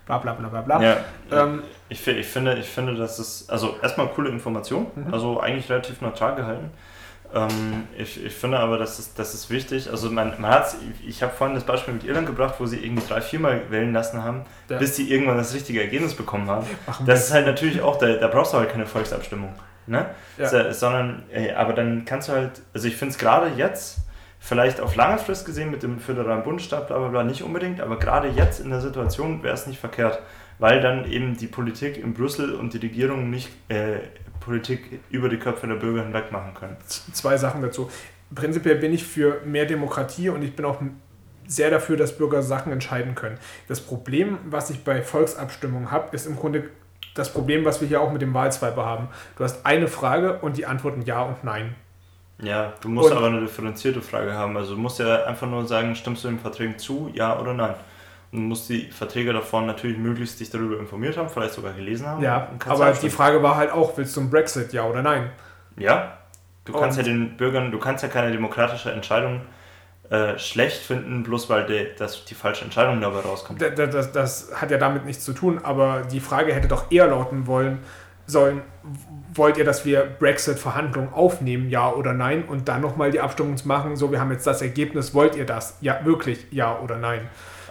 bla 0.05 0.17
bla 0.19 0.33
bla 0.33 0.49
bla 0.49 0.61
bla. 0.61 0.81
Ja, 0.81 0.97
ähm, 1.31 1.63
ich, 1.89 2.07
ich, 2.07 2.27
finde, 2.27 2.55
ich 2.55 2.67
finde, 2.67 2.95
das 2.95 3.19
ist, 3.19 3.49
also 3.49 3.75
erstmal 3.81 4.07
coole 4.09 4.29
Information, 4.29 4.87
mhm. 4.95 5.13
also 5.13 5.39
eigentlich 5.39 5.69
relativ 5.69 6.01
neutral 6.01 6.35
gehalten. 6.35 6.71
Ähm, 7.33 7.87
ich, 7.97 8.23
ich 8.23 8.33
finde 8.33 8.59
aber, 8.59 8.77
das 8.77 8.99
ist, 8.99 9.17
das 9.19 9.33
ist 9.33 9.49
wichtig. 9.49 9.89
Also 9.89 10.09
man, 10.09 10.33
man 10.39 10.51
hat 10.51 10.75
ich 11.05 11.21
habe 11.23 11.33
vorhin 11.33 11.55
das 11.55 11.65
Beispiel 11.65 11.93
mit 11.93 12.03
Irland 12.03 12.27
gebracht, 12.27 12.55
wo 12.59 12.65
sie 12.65 12.77
irgendwie 12.77 13.05
drei, 13.07 13.19
viermal 13.19 13.61
wählen 13.69 13.91
lassen 13.91 14.23
haben, 14.23 14.43
ja. 14.69 14.77
bis 14.77 14.95
sie 14.95 15.11
irgendwann 15.11 15.37
das 15.37 15.53
richtige 15.53 15.81
Ergebnis 15.81 16.13
bekommen 16.13 16.49
haben. 16.49 16.65
Machen 16.85 17.05
das 17.05 17.25
ist 17.25 17.33
halt 17.33 17.45
natürlich 17.45 17.81
auch, 17.81 17.97
da, 17.97 18.13
da 18.13 18.27
brauchst 18.27 18.53
du 18.53 18.57
halt 18.57 18.69
keine 18.69 18.85
Volksabstimmung. 18.85 19.53
Ne? 19.87 20.05
Ja. 20.37 20.73
Sondern, 20.73 21.23
ey, 21.31 21.51
aber 21.51 21.73
dann 21.73 22.05
kannst 22.05 22.29
du 22.29 22.33
halt, 22.33 22.61
also 22.73 22.87
ich 22.87 22.95
finde 22.95 23.11
es 23.11 23.19
gerade 23.19 23.51
jetzt, 23.55 23.99
vielleicht 24.45 24.79
auf 24.79 24.95
lange 24.95 25.17
Frist 25.17 25.45
gesehen 25.45 25.71
mit 25.71 25.81
dem 25.81 25.99
föderalen 25.99 26.43
Bundesstaat, 26.43 26.87
bla 26.87 26.99
bla 26.99 27.07
bla, 27.07 27.23
nicht 27.23 27.41
unbedingt, 27.41 27.81
aber 27.81 27.97
gerade 27.97 28.27
jetzt 28.27 28.59
in 28.59 28.69
der 28.69 28.79
Situation 28.79 29.41
wäre 29.41 29.55
es 29.55 29.65
nicht 29.65 29.79
verkehrt, 29.79 30.19
weil 30.59 30.81
dann 30.81 31.09
eben 31.11 31.35
die 31.35 31.47
Politik 31.47 31.97
in 31.97 32.13
Brüssel 32.13 32.53
und 32.53 32.73
die 32.73 32.77
Regierung 32.77 33.31
nicht 33.31 33.49
äh, 33.69 33.97
Politik 34.39 34.99
über 35.09 35.29
die 35.29 35.37
Köpfe 35.37 35.65
der 35.65 35.75
Bürger 35.75 36.03
hinweg 36.03 36.31
machen 36.31 36.53
können. 36.53 36.77
Zwei 36.87 37.37
Sachen 37.37 37.63
dazu. 37.63 37.89
Prinzipiell 38.33 38.75
bin 38.75 38.93
ich 38.93 39.03
für 39.03 39.41
mehr 39.45 39.65
Demokratie 39.65 40.29
und 40.29 40.43
ich 40.43 40.55
bin 40.55 40.65
auch 40.65 40.79
sehr 41.47 41.71
dafür, 41.71 41.97
dass 41.97 42.15
Bürger 42.15 42.43
Sachen 42.43 42.71
entscheiden 42.71 43.15
können. 43.15 43.39
Das 43.67 43.81
Problem, 43.81 44.37
was 44.45 44.69
ich 44.69 44.83
bei 44.83 45.01
Volksabstimmungen 45.01 45.89
habe, 45.89 46.15
ist 46.15 46.27
im 46.27 46.35
Grunde 46.35 46.69
das 47.15 47.33
Problem, 47.33 47.65
was 47.65 47.81
wir 47.81 47.87
hier 47.87 48.01
auch 48.01 48.11
mit 48.11 48.21
dem 48.21 48.33
Wahlzweiber 48.33 48.85
haben. 48.85 49.07
Du 49.37 49.43
hast 49.43 49.65
eine 49.65 49.87
Frage 49.87 50.39
und 50.39 50.57
die 50.57 50.67
Antworten 50.67 51.01
Ja 51.01 51.23
und 51.23 51.43
Nein. 51.43 51.75
Ja, 52.41 52.73
du 52.81 52.89
musst 52.89 53.11
und 53.11 53.17
aber 53.17 53.27
eine 53.27 53.41
differenzierte 53.41 54.01
Frage 54.01 54.33
haben. 54.33 54.57
Also 54.57 54.75
du 54.75 54.81
musst 54.81 54.99
ja 54.99 55.23
einfach 55.25 55.47
nur 55.47 55.65
sagen, 55.67 55.95
stimmst 55.95 56.23
du 56.23 56.27
den 56.27 56.39
Verträgen 56.39 56.77
zu, 56.77 57.09
ja 57.13 57.39
oder 57.39 57.53
nein? 57.53 57.75
Und 58.31 58.39
du 58.39 58.45
musst 58.47 58.67
die 58.69 58.91
Verträge 58.91 59.31
davon 59.31 59.65
natürlich 59.65 59.97
möglichst 59.97 60.39
dich 60.39 60.49
darüber 60.49 60.79
informiert 60.79 61.15
haben, 61.17 61.29
vielleicht 61.29 61.53
sogar 61.53 61.73
gelesen 61.73 62.07
haben. 62.07 62.21
Ja, 62.21 62.49
aber 62.65 62.91
die 62.91 63.09
Frage 63.09 63.41
war 63.41 63.55
halt 63.55 63.71
auch, 63.71 63.97
willst 63.97 64.15
du 64.17 64.21
einen 64.21 64.29
Brexit, 64.29 64.73
ja 64.73 64.83
oder 64.83 65.01
nein? 65.01 65.29
Ja, 65.77 66.17
du 66.65 66.73
kannst 66.73 66.97
und 66.97 67.05
ja 67.05 67.13
den 67.13 67.37
Bürgern, 67.37 67.71
du 67.71 67.79
kannst 67.79 68.03
ja 68.03 68.09
keine 68.09 68.31
demokratische 68.31 68.91
Entscheidung 68.91 69.41
äh, 70.09 70.37
schlecht 70.37 70.83
finden, 70.83 71.23
bloß 71.23 71.49
weil 71.49 71.65
die, 71.65 71.87
das, 71.97 72.25
die 72.25 72.35
falsche 72.35 72.65
Entscheidung 72.65 72.99
dabei 73.01 73.21
rauskommt. 73.21 73.61
Das, 73.61 73.73
das, 73.89 74.11
das 74.11 74.51
hat 74.55 74.69
ja 74.69 74.77
damit 74.77 75.05
nichts 75.05 75.23
zu 75.23 75.33
tun, 75.33 75.59
aber 75.63 76.01
die 76.11 76.19
Frage 76.19 76.53
hätte 76.53 76.67
doch 76.67 76.91
eher 76.91 77.07
lauten 77.07 77.47
wollen, 77.47 77.79
sollen, 78.27 78.61
wollt 79.33 79.57
ihr, 79.57 79.65
dass 79.65 79.85
wir 79.85 80.01
Brexit-Verhandlungen 80.19 81.13
aufnehmen, 81.13 81.69
ja 81.69 81.91
oder 81.91 82.13
nein? 82.13 82.43
Und 82.47 82.67
dann 82.67 82.81
nochmal 82.81 83.11
die 83.11 83.19
Abstimmung 83.19 83.55
machen, 83.65 83.95
so, 83.95 84.11
wir 84.11 84.19
haben 84.19 84.31
jetzt 84.31 84.47
das 84.47 84.61
Ergebnis, 84.61 85.13
wollt 85.13 85.35
ihr 85.35 85.45
das? 85.45 85.77
Ja, 85.81 85.99
wirklich, 86.03 86.47
ja 86.51 86.79
oder 86.79 86.97
nein? 86.97 87.21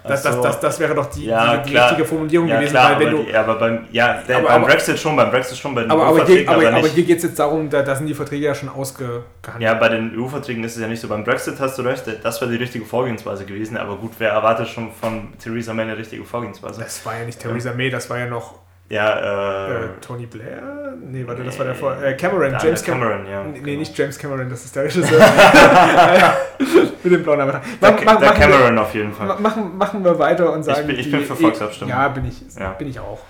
Das, 0.07 0.23
das, 0.23 0.35
so. 0.35 0.43
das, 0.43 0.61
das 0.61 0.79
wäre 0.81 0.95
doch 0.95 1.07
die, 1.07 1.25
Ja, 1.25 1.57
die, 1.57 1.71
die 1.71 1.77
richtige 1.79 2.05
Formulierung 2.05 2.47
ja, 2.47 2.57
gewesen, 2.57 2.73
klar, 2.73 2.91
weil 3.01 3.07
wenn 3.07 3.15
aber, 3.15 3.25
du. 3.25 3.39
aber 3.39 3.55
beim, 3.59 3.87
ja, 3.91 4.11
Aber- 4.19 4.23
beim 4.29 4.47
aber- 4.47 4.67
Brexit 4.67 4.99
schon, 4.99 5.17
beim 5.17 5.31
Brexit 5.31 5.57
schon, 5.57 5.75
bei 5.75 5.81
den 5.81 5.91
aber, 5.91 6.11
EU-Verträgen 6.11 6.47
aber, 6.51 6.69
aber 6.69 6.89
hier 6.89 7.05
geht 7.05 7.17
es 7.17 7.23
jetzt 7.25 7.39
darum, 7.39 7.71
da, 7.71 7.81
da 7.81 7.97
sind 7.97 8.07
die 8.07 8.13
Verträge 8.13 8.45
ja 8.45 8.55
schon 8.55 8.69
ausgehandelt. 8.69 9.25
Ja, 9.61 9.73
bei 9.73 9.89
den 9.89 10.13
EU-Verträgen 10.15 10.63
ist 10.63 10.77
es 10.77 10.83
ja 10.83 10.89
nicht 10.89 11.01
so. 11.01 11.09
Beim 11.09 11.25
Brexit 11.25 11.59
hast 11.59 11.79
du 11.79 11.83
recht, 11.83 12.05
das 12.23 12.39
wäre 12.43 12.51
die 12.51 12.59
richtige 12.59 12.85
Vorgehensweise 12.85 13.47
gewesen. 13.47 13.79
Aber 13.79 13.97
gut, 13.97 14.13
wer 14.19 14.33
erwartet 14.33 14.69
schon 14.69 14.93
von 14.93 15.33
Theresa 15.43 15.73
May 15.73 15.85
eine 15.87 15.97
richtige 15.97 16.23
Vorgehensweise? 16.27 16.83
Das 16.83 17.05
war 17.07 17.19
ja 17.19 17.25
nicht 17.25 17.41
Theresa 17.41 17.73
May, 17.73 17.89
das 17.89 18.11
war 18.11 18.19
ja 18.19 18.27
noch 18.27 18.57
Ja, 18.91 19.67
äh, 19.69 19.85
äh, 19.85 19.89
Tony 20.01 20.27
Blair? 20.27 20.63
Nee, 21.03 21.27
warte, 21.27 21.43
das 21.43 21.59
war 21.59 21.65
der 21.65 21.75
vor. 21.75 22.01
Äh, 22.03 22.15
Cameron, 22.17 22.53
Ja, 22.53 22.59
James 22.63 22.83
Cameron. 22.85 23.25
Cameron, 23.25 23.31
ja, 23.31 23.43
Nee, 23.45 23.61
genau. 23.61 23.79
nicht 23.79 23.97
James 23.99 24.19
Cameron, 24.19 24.49
das 24.51 24.65
ist 24.67 24.77
der 24.77 24.85
Regisseur. 24.85 25.21
Mit 27.03 27.13
dem 27.13 27.23
blauen 27.23 27.41
Avatar. 27.41 27.61
der, 27.83 27.91
Mach- 27.91 28.05
mach- 28.05 28.19
der 28.21 28.29
machen 28.29 28.41
wir- 28.41 28.47
Cameron 28.57 28.79
auf 28.79 28.95
jeden 28.95 29.13
Fall. 29.13 29.27
Ma- 29.27 29.41
Machen, 29.41 29.77
machen 29.79 30.05
wir 30.05 30.19
weiter 30.19 30.53
und 30.53 30.63
sagen. 30.63 30.87
bin- 30.87 30.97
ich 30.99 31.07
die- 31.07 31.11
bin 31.13 31.25
für 31.25 31.35
Volksabstimmung. 31.37 31.91
Ja, 31.91 32.09
bin 32.09 32.27
ich, 32.27 32.43
Ja. 32.59 32.71
bin 32.73 32.89
ich 32.89 33.01
auch. 33.01 33.21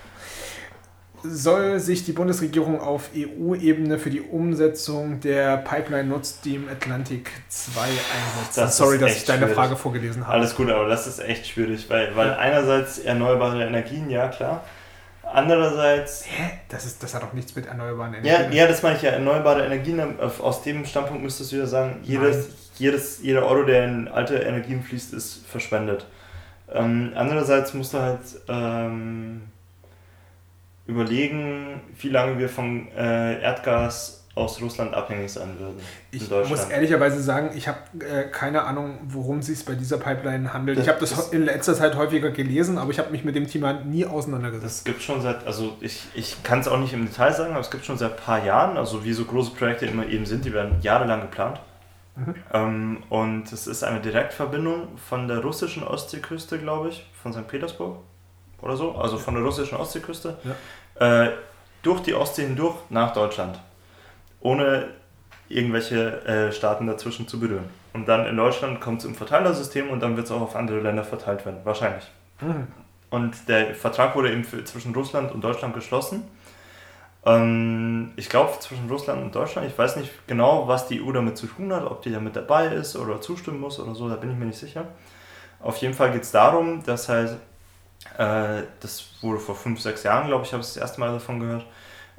Soll 1.27 1.79
sich 1.79 2.05
die 2.05 2.11
Bundesregierung 2.11 2.79
auf 2.79 3.09
EU-Ebene 3.15 3.97
für 3.97 4.11
die 4.11 4.21
Umsetzung 4.21 5.19
der 5.21 5.57
Pipeline 5.57 6.03
Nord 6.07 6.25
Stream 6.27 6.67
Atlantic 6.71 7.31
2 7.49 7.81
einsetzen? 7.81 8.61
Das 8.61 8.77
Sorry, 8.77 8.99
dass 8.99 9.15
ich 9.17 9.25
deine 9.25 9.39
schwierig. 9.39 9.55
Frage 9.55 9.75
vorgelesen 9.75 10.27
habe. 10.27 10.35
Alles 10.37 10.53
gut, 10.55 10.69
aber 10.69 10.87
das 10.87 11.07
ist 11.07 11.19
echt 11.19 11.47
schwierig, 11.47 11.89
weil, 11.89 12.15
weil 12.15 12.33
einerseits 12.35 12.99
erneuerbare 12.99 13.63
Energien, 13.65 14.09
ja 14.11 14.27
klar. 14.27 14.63
Andererseits, 15.33 16.25
Hä? 16.27 16.51
Das, 16.69 16.85
ist, 16.85 17.01
das 17.03 17.13
hat 17.13 17.23
doch 17.23 17.33
nichts 17.33 17.55
mit 17.55 17.65
erneuerbaren 17.65 18.13
ja, 18.23 18.35
Energien. 18.35 18.53
ja, 18.53 18.67
das 18.67 18.83
meine 18.83 18.95
ich 18.97 19.01
ja, 19.01 19.11
erneuerbare 19.11 19.65
Energien, 19.65 20.19
auf- 20.19 20.39
aus 20.41 20.61
dem 20.63 20.85
Standpunkt 20.85 21.23
müsstest 21.23 21.51
du 21.51 21.57
ja 21.57 21.65
sagen, 21.65 21.99
jedes, 22.03 22.49
jedes, 22.77 23.21
jeder 23.21 23.45
Euro, 23.45 23.63
der 23.63 23.85
in 23.85 24.07
alte 24.07 24.35
Energien 24.37 24.81
fließt, 24.83 25.13
ist 25.13 25.45
verschwendet. 25.47 26.05
Ähm, 26.71 27.11
andererseits 27.15 27.73
musst 27.73 27.93
du 27.93 27.99
halt 27.99 28.19
ähm, 28.47 29.43
überlegen, 30.87 31.81
wie 31.99 32.09
lange 32.09 32.37
wir 32.37 32.49
von 32.49 32.87
äh, 32.95 33.41
Erdgas 33.41 34.24
aus 34.35 34.61
Russland 34.61 34.93
abhängig 34.93 35.31
sein 35.31 35.57
würden. 35.57 35.79
Ich 36.11 36.29
muss 36.29 36.65
ehrlicherweise 36.65 37.21
sagen, 37.23 37.51
ich 37.55 37.69
habe 37.69 37.79
äh, 37.99 38.25
keine 38.29 38.63
Ahnung, 38.63 38.99
worum 39.07 39.39
es 39.39 39.45
sich 39.45 39.63
bei 39.63 39.75
dieser 39.75 39.97
Pipeline 39.97 40.53
handelt. 40.53 40.77
Das 40.77 40.85
ich 40.85 40.89
habe 40.89 40.99
das 40.99 41.29
in 41.29 41.45
letzter 41.45 41.73
Zeit 41.73 41.95
häufiger 41.95 42.31
gelesen, 42.31 42.77
aber 42.77 42.91
ich 42.91 42.99
habe 42.99 43.11
mich 43.11 43.23
mit 43.23 43.35
dem 43.35 43.47
Thema 43.47 43.71
nie 43.73 44.05
auseinandergesetzt. 44.05 44.79
Es 44.79 44.83
gibt 44.83 45.01
schon 45.01 45.21
seit, 45.21 45.47
also 45.47 45.77
ich, 45.79 46.03
ich 46.15 46.43
kann 46.43 46.59
es 46.59 46.67
auch 46.67 46.77
nicht 46.77 46.93
im 46.93 47.05
Detail 47.05 47.31
sagen, 47.31 47.51
aber 47.51 47.61
es 47.61 47.71
gibt 47.71 47.85
schon 47.85 47.97
seit 47.97 48.11
ein 48.11 48.17
paar 48.17 48.43
Jahren, 48.43 48.77
also 48.77 49.05
wie 49.05 49.13
so 49.13 49.23
große 49.23 49.51
Projekte 49.51 49.85
immer 49.85 50.05
eben 50.05 50.25
sind, 50.25 50.43
die 50.43 50.53
werden 50.53 50.81
jahrelang 50.81 51.21
geplant. 51.21 51.61
Mhm. 52.17 52.35
Ähm, 52.53 53.03
und 53.09 53.51
es 53.53 53.67
ist 53.67 53.83
eine 53.83 54.01
Direktverbindung 54.01 54.97
von 54.97 55.29
der 55.29 55.39
russischen 55.39 55.83
Ostseeküste, 55.83 56.59
glaube 56.59 56.89
ich, 56.89 57.09
von 57.21 57.31
St. 57.31 57.47
Petersburg 57.47 57.99
oder 58.61 58.75
so, 58.75 58.95
also 58.95 59.17
von 59.17 59.35
der 59.35 59.43
russischen 59.43 59.77
Ostseeküste, 59.77 60.37
äh, 60.99 61.29
durch 61.83 62.01
die 62.01 62.13
Ostsee 62.13 62.43
hindurch 62.43 62.75
nach 62.89 63.13
Deutschland, 63.13 63.59
ohne 64.45 64.89
irgendwelche 65.49 66.23
äh, 66.25 66.51
Staaten 66.51 66.85
dazwischen 66.85 67.27
zu 67.27 67.39
berühren. 67.39 67.65
Und 67.93 68.07
dann 68.07 68.27
in 68.27 68.37
Deutschland 68.37 68.79
kommt 68.79 68.99
es 68.99 69.05
im 69.05 69.15
Verteilersystem 69.15 69.89
und 69.89 70.01
dann 70.01 70.15
wird 70.15 70.27
es 70.27 70.31
auch 70.31 70.41
auf 70.41 70.55
andere 70.55 70.79
Länder 70.79 71.03
verteilt 71.03 71.45
werden, 71.45 71.59
wahrscheinlich. 71.63 72.05
Mhm. 72.41 72.67
Und 73.09 73.47
der 73.47 73.73
Vertrag 73.73 74.15
wurde 74.15 74.31
eben 74.31 74.43
für, 74.43 74.63
zwischen 74.63 74.93
Russland 74.93 75.31
und 75.31 75.43
Deutschland 75.43 75.73
geschlossen. 75.73 76.23
Ähm, 77.25 78.11
ich 78.17 78.29
glaube 78.29 78.53
zwischen 78.59 78.87
Russland 78.87 79.23
und 79.23 79.33
Deutschland. 79.33 79.67
Ich 79.67 79.77
weiß 79.77 79.95
nicht 79.95 80.11
genau, 80.27 80.67
was 80.67 80.87
die 80.87 81.01
EU 81.01 81.11
damit 81.11 81.37
zu 81.37 81.47
tun 81.47 81.73
hat, 81.73 81.83
ob 81.83 82.03
die 82.03 82.11
damit 82.11 82.35
dabei 82.35 82.67
ist 82.67 82.95
oder 82.95 83.19
zustimmen 83.21 83.59
muss 83.59 83.79
oder 83.79 83.95
so, 83.95 84.07
da 84.09 84.15
bin 84.15 84.31
ich 84.31 84.37
mir 84.37 84.45
nicht 84.45 84.59
sicher. 84.59 84.85
Auf 85.59 85.77
jeden 85.77 85.95
Fall 85.95 86.11
geht 86.11 86.23
es 86.23 86.31
darum, 86.31 86.83
dass 86.83 87.09
halt, 87.09 87.31
äh, 88.17 88.61
das 88.79 89.05
wurde 89.21 89.39
vor 89.39 89.55
fünf, 89.55 89.81
sechs 89.81 90.03
Jahren, 90.03 90.27
glaube 90.27 90.45
ich, 90.45 90.53
habe 90.53 90.61
ich 90.61 90.67
das 90.67 90.77
erste 90.77 90.99
Mal 90.99 91.13
davon 91.13 91.39
gehört, 91.39 91.65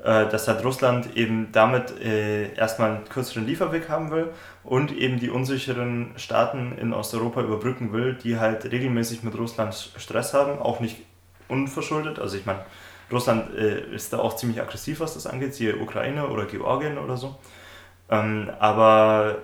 dass 0.02 0.46
halt 0.46 0.64
Russland 0.64 1.16
eben 1.16 1.48
damit 1.52 2.00
äh, 2.00 2.54
erstmal 2.54 2.90
einen 2.90 3.08
kürzeren 3.08 3.46
Lieferweg 3.46 3.88
haben 3.88 4.10
will 4.10 4.28
und 4.62 4.92
eben 4.92 5.18
die 5.18 5.30
unsicheren 5.30 6.12
Staaten 6.16 6.76
in 6.78 6.92
Osteuropa 6.92 7.40
überbrücken 7.40 7.92
will, 7.92 8.14
die 8.14 8.38
halt 8.38 8.70
regelmäßig 8.70 9.22
mit 9.22 9.36
Russland 9.38 9.74
Stress 9.96 10.34
haben, 10.34 10.58
auch 10.60 10.80
nicht 10.80 10.98
unverschuldet. 11.48 12.18
Also 12.18 12.36
ich 12.36 12.44
meine, 12.46 12.60
Russland 13.10 13.54
äh, 13.56 13.94
ist 13.94 14.12
da 14.12 14.18
auch 14.18 14.36
ziemlich 14.36 14.60
aggressiv, 14.60 15.00
was 15.00 15.14
das 15.14 15.26
angeht, 15.26 15.54
siehe 15.54 15.76
Ukraine 15.76 16.28
oder 16.28 16.44
Georgien 16.44 16.98
oder 16.98 17.16
so. 17.16 17.36
Ähm, 18.10 18.50
aber 18.58 19.38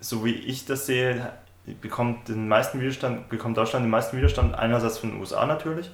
so 0.00 0.24
wie 0.24 0.34
ich 0.34 0.66
das 0.66 0.86
sehe, 0.86 1.32
bekommt, 1.80 2.28
den 2.28 2.48
meisten 2.48 2.80
Widerstand, 2.80 3.28
bekommt 3.28 3.56
Deutschland 3.56 3.84
den 3.84 3.90
meisten 3.90 4.16
Widerstand 4.16 4.54
einerseits 4.54 4.98
von 4.98 5.10
den 5.10 5.20
USA 5.20 5.46
natürlich 5.46 5.90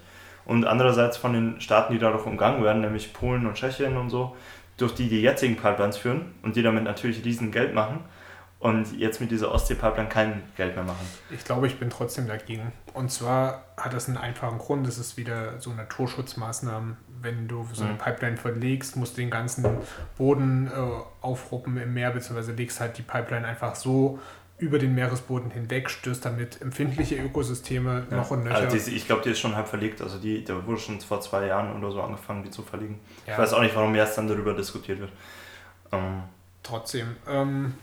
und 0.49 0.65
andererseits 0.65 1.17
von 1.17 1.33
den 1.33 1.61
Staaten, 1.61 1.93
die 1.93 2.01
dadurch 2.01 2.27
umgangen 2.27 2.65
werden, 2.65 2.81
nämlich 2.81 3.13
Polen 3.13 3.47
und 3.47 3.55
Tschechien 3.55 3.97
und 3.97 4.11
so, 4.11 4.35
durch 4.79 4.95
die 4.95 5.09
die 5.09 5.21
jetzigen 5.23 5.57
Pipelines 5.57 5.97
führen 5.99 6.35
und 6.43 6.57
die 6.57 6.63
damit 6.63 6.83
natürlich 6.85 7.25
riesen 7.25 7.53
Geld 7.53 7.75
machen 7.75 8.01
und 8.61 8.99
jetzt 8.99 9.21
mit 9.21 9.31
dieser 9.31 9.53
Ostsee-Pipeline 9.53 10.09
kein 10.09 10.43
Geld 10.57 10.75
mehr 10.75 10.85
machen. 10.85 11.07
Ich 11.31 11.45
glaube, 11.45 11.67
ich 11.69 11.79
bin 11.79 11.91
trotzdem 11.91 12.27
dagegen. 12.27 12.73
Und 12.93 13.13
zwar 13.13 13.67
hat 13.77 13.93
das 13.93 14.09
einen 14.09 14.17
einfachen 14.17 14.59
Grund. 14.59 14.87
Es 14.89 14.99
ist 14.99 15.17
wieder 15.17 15.61
so 15.61 15.71
Naturschutzmaßnahmen. 15.73 16.97
Wenn 17.21 17.47
du 17.47 17.69
so 17.73 17.85
eine 17.85 17.93
Mhm. 17.95 17.99
Pipeline 17.99 18.37
verlegst, 18.37 18.97
musst 18.97 19.17
du 19.17 19.21
den 19.21 19.31
ganzen 19.31 19.65
Boden 20.17 20.69
äh, 20.69 21.25
aufruppen 21.25 21.77
im 21.77 21.95
Meer, 21.95 22.11
beziehungsweise 22.11 22.53
legst 22.53 22.81
halt 22.81 22.97
die 22.99 23.03
Pipeline 23.03 23.47
einfach 23.47 23.75
so 23.75 24.19
über 24.59 24.79
den 24.79 24.95
Meeresboden 24.95 25.51
hinweg, 25.51 25.89
stößt 25.89 26.25
damit 26.25 26.61
empfindliche 26.61 27.17
Ökosysteme 27.17 28.07
noch 28.11 28.31
und 28.33 28.45
nöcher. 28.45 28.57
Also 28.57 28.77
die, 28.77 28.97
ich 28.97 29.07
glaube, 29.07 29.23
die 29.23 29.31
ist 29.31 29.39
schon 29.39 29.55
halb 29.55 29.69
verlegt. 29.69 30.03
Also 30.03 30.19
die, 30.19 30.45
da 30.45 30.67
wurde 30.67 30.81
schon 30.81 31.01
vor 31.01 31.21
zwei 31.21 31.47
Jahren 31.47 31.77
oder 31.77 31.93
so 31.93 32.03
angefangen, 32.03 32.43
die 32.43 32.51
zu 32.51 32.63
verlegen. 32.63 33.01
Ja. 33.27 33.35
Ich 33.35 33.39
weiß 33.39 33.53
auch 33.53 33.61
nicht, 33.61 33.75
warum 33.77 33.95
erst 33.95 34.19
dann 34.19 34.27
darüber 34.27 34.55
diskutiert 34.55 34.99
wird. 34.99 35.13
Ähm, 35.93 36.23
Trotzdem. 36.63 37.17
Ähm, 37.29 37.75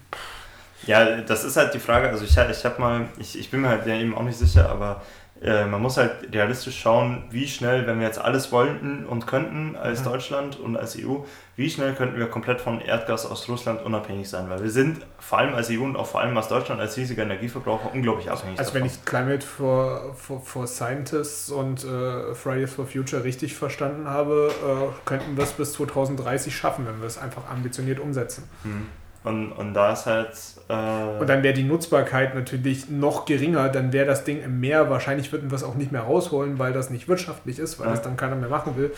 ja, 0.86 1.22
das 1.22 1.46
ist 1.46 1.56
halt 1.56 1.74
die 1.74 1.80
Frage. 1.80 2.10
Also 2.10 2.26
ich, 2.26 2.38
ich 2.38 2.66
habe 2.66 2.82
mal, 2.82 3.08
ich, 3.18 3.40
ich 3.40 3.50
bin 3.50 3.62
mir 3.62 3.70
halt 3.70 3.88
ja 3.88 3.96
eben 3.96 4.14
auch 4.14 4.24
nicht 4.24 4.38
sicher, 4.38 4.70
aber 4.70 5.02
äh, 5.46 5.66
man 5.66 5.80
muss 5.82 5.98
halt 5.98 6.34
realistisch 6.34 6.80
schauen, 6.80 7.24
wie 7.30 7.48
schnell, 7.48 7.86
wenn 7.86 8.00
wir 8.00 8.08
jetzt 8.08 8.18
alles 8.20 8.52
wollten 8.52 9.06
und 9.06 9.28
könnten 9.28 9.76
als 9.76 10.00
Mhm. 10.00 10.06
Deutschland 10.06 10.60
und 10.60 10.76
als 10.76 10.98
EU, 10.98 11.18
wie 11.56 11.70
schnell 11.70 11.94
könnten 11.94 12.18
wir 12.18 12.26
komplett 12.28 12.60
von 12.60 12.82
Erdgas 12.82 13.26
aus 13.28 13.48
Russland 13.48 13.82
unabhängig 13.84 14.28
sein? 14.28 14.50
Weil 14.50 14.64
wir 14.64 14.72
sind 14.72 15.06
vor 15.20 15.38
allem 15.38 15.54
als 15.54 15.70
EU 15.70 15.84
und 15.84 15.96
auch 15.98 16.08
vor 16.08 16.22
allem 16.22 16.36
als 16.36 16.48
Deutschland 16.48 16.82
als 16.82 16.98
riesiger 16.98 17.24
Energieverbraucher 17.24 17.94
unglaublich 17.94 18.30
abhängig 18.32 18.58
also 18.60 18.74
wenn 18.74 18.86
ich 18.86 19.06
Climate 19.06 19.46
for, 19.46 20.16
for, 20.16 20.42
for 20.42 20.66
Scientists 20.68 21.52
und 21.52 21.84
äh, 21.84 22.34
Fridays 22.34 22.74
for 22.74 22.88
Future 22.88 23.24
richtig 23.24 23.54
verstanden 23.56 24.10
habe, 24.10 24.52
äh, 24.52 25.08
könnten 25.08 25.38
wir 25.38 25.44
es 25.44 25.52
bis 25.54 25.74
2030 25.74 26.56
schaffen, 26.56 26.88
wenn 26.88 27.00
wir 27.00 27.08
es 27.08 27.18
einfach 27.20 27.50
ambitioniert 27.52 28.00
umsetzen. 28.00 28.50
Hm. 28.64 28.88
Und, 29.26 29.52
und 29.54 29.74
da 29.74 29.92
ist 29.94 30.06
halt. 30.06 30.30
Äh, 30.70 31.20
Und 31.20 31.28
dann 31.28 31.42
wäre 31.44 31.54
die 31.54 31.64
Nutzbarkeit 31.64 32.36
natürlich 32.36 32.90
noch 32.90 33.26
geringer, 33.26 33.70
dann 33.70 33.92
wäre 33.92 34.06
das 34.06 34.24
Ding 34.24 34.42
im 34.44 34.60
Meer, 34.60 34.90
wahrscheinlich 34.90 35.32
würden 35.32 35.50
wir 35.52 35.56
es 35.56 35.64
auch 35.64 35.76
nicht 35.76 35.92
mehr 35.92 36.02
rausholen, 36.02 36.60
weil 36.60 36.74
das 36.74 36.90
nicht 36.92 37.08
wirtschaftlich 37.08 37.60
ist, 37.60 37.80
weil 37.80 37.88
Ja. 37.88 37.92
das 37.94 38.02
dann 38.04 38.18
keiner 38.18 38.36
mehr 38.36 38.50
machen 38.50 38.78
will. 38.78 38.94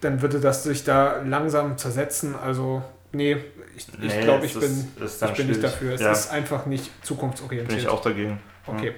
Dann 0.00 0.20
würde 0.20 0.40
das 0.40 0.64
sich 0.64 0.82
da 0.84 1.22
langsam 1.24 1.78
zersetzen. 1.78 2.34
Also, 2.34 2.82
nee, 3.12 3.36
ich, 3.76 3.86
ich 3.88 3.98
nee, 4.00 4.22
glaube, 4.22 4.44
es 4.46 4.54
ich 4.56 4.60
bin, 4.60 4.88
ist 5.04 5.22
ich 5.22 5.32
bin 5.34 5.46
nicht 5.46 5.62
dafür. 5.62 5.94
Es 5.94 6.00
ja, 6.00 6.10
ist 6.12 6.32
einfach 6.32 6.66
nicht 6.66 6.86
bin 6.86 7.02
zukunftsorientiert. 7.06 7.80
ich 7.82 7.88
auch 7.88 8.02
dagegen. 8.02 8.40
Okay, 8.66 8.94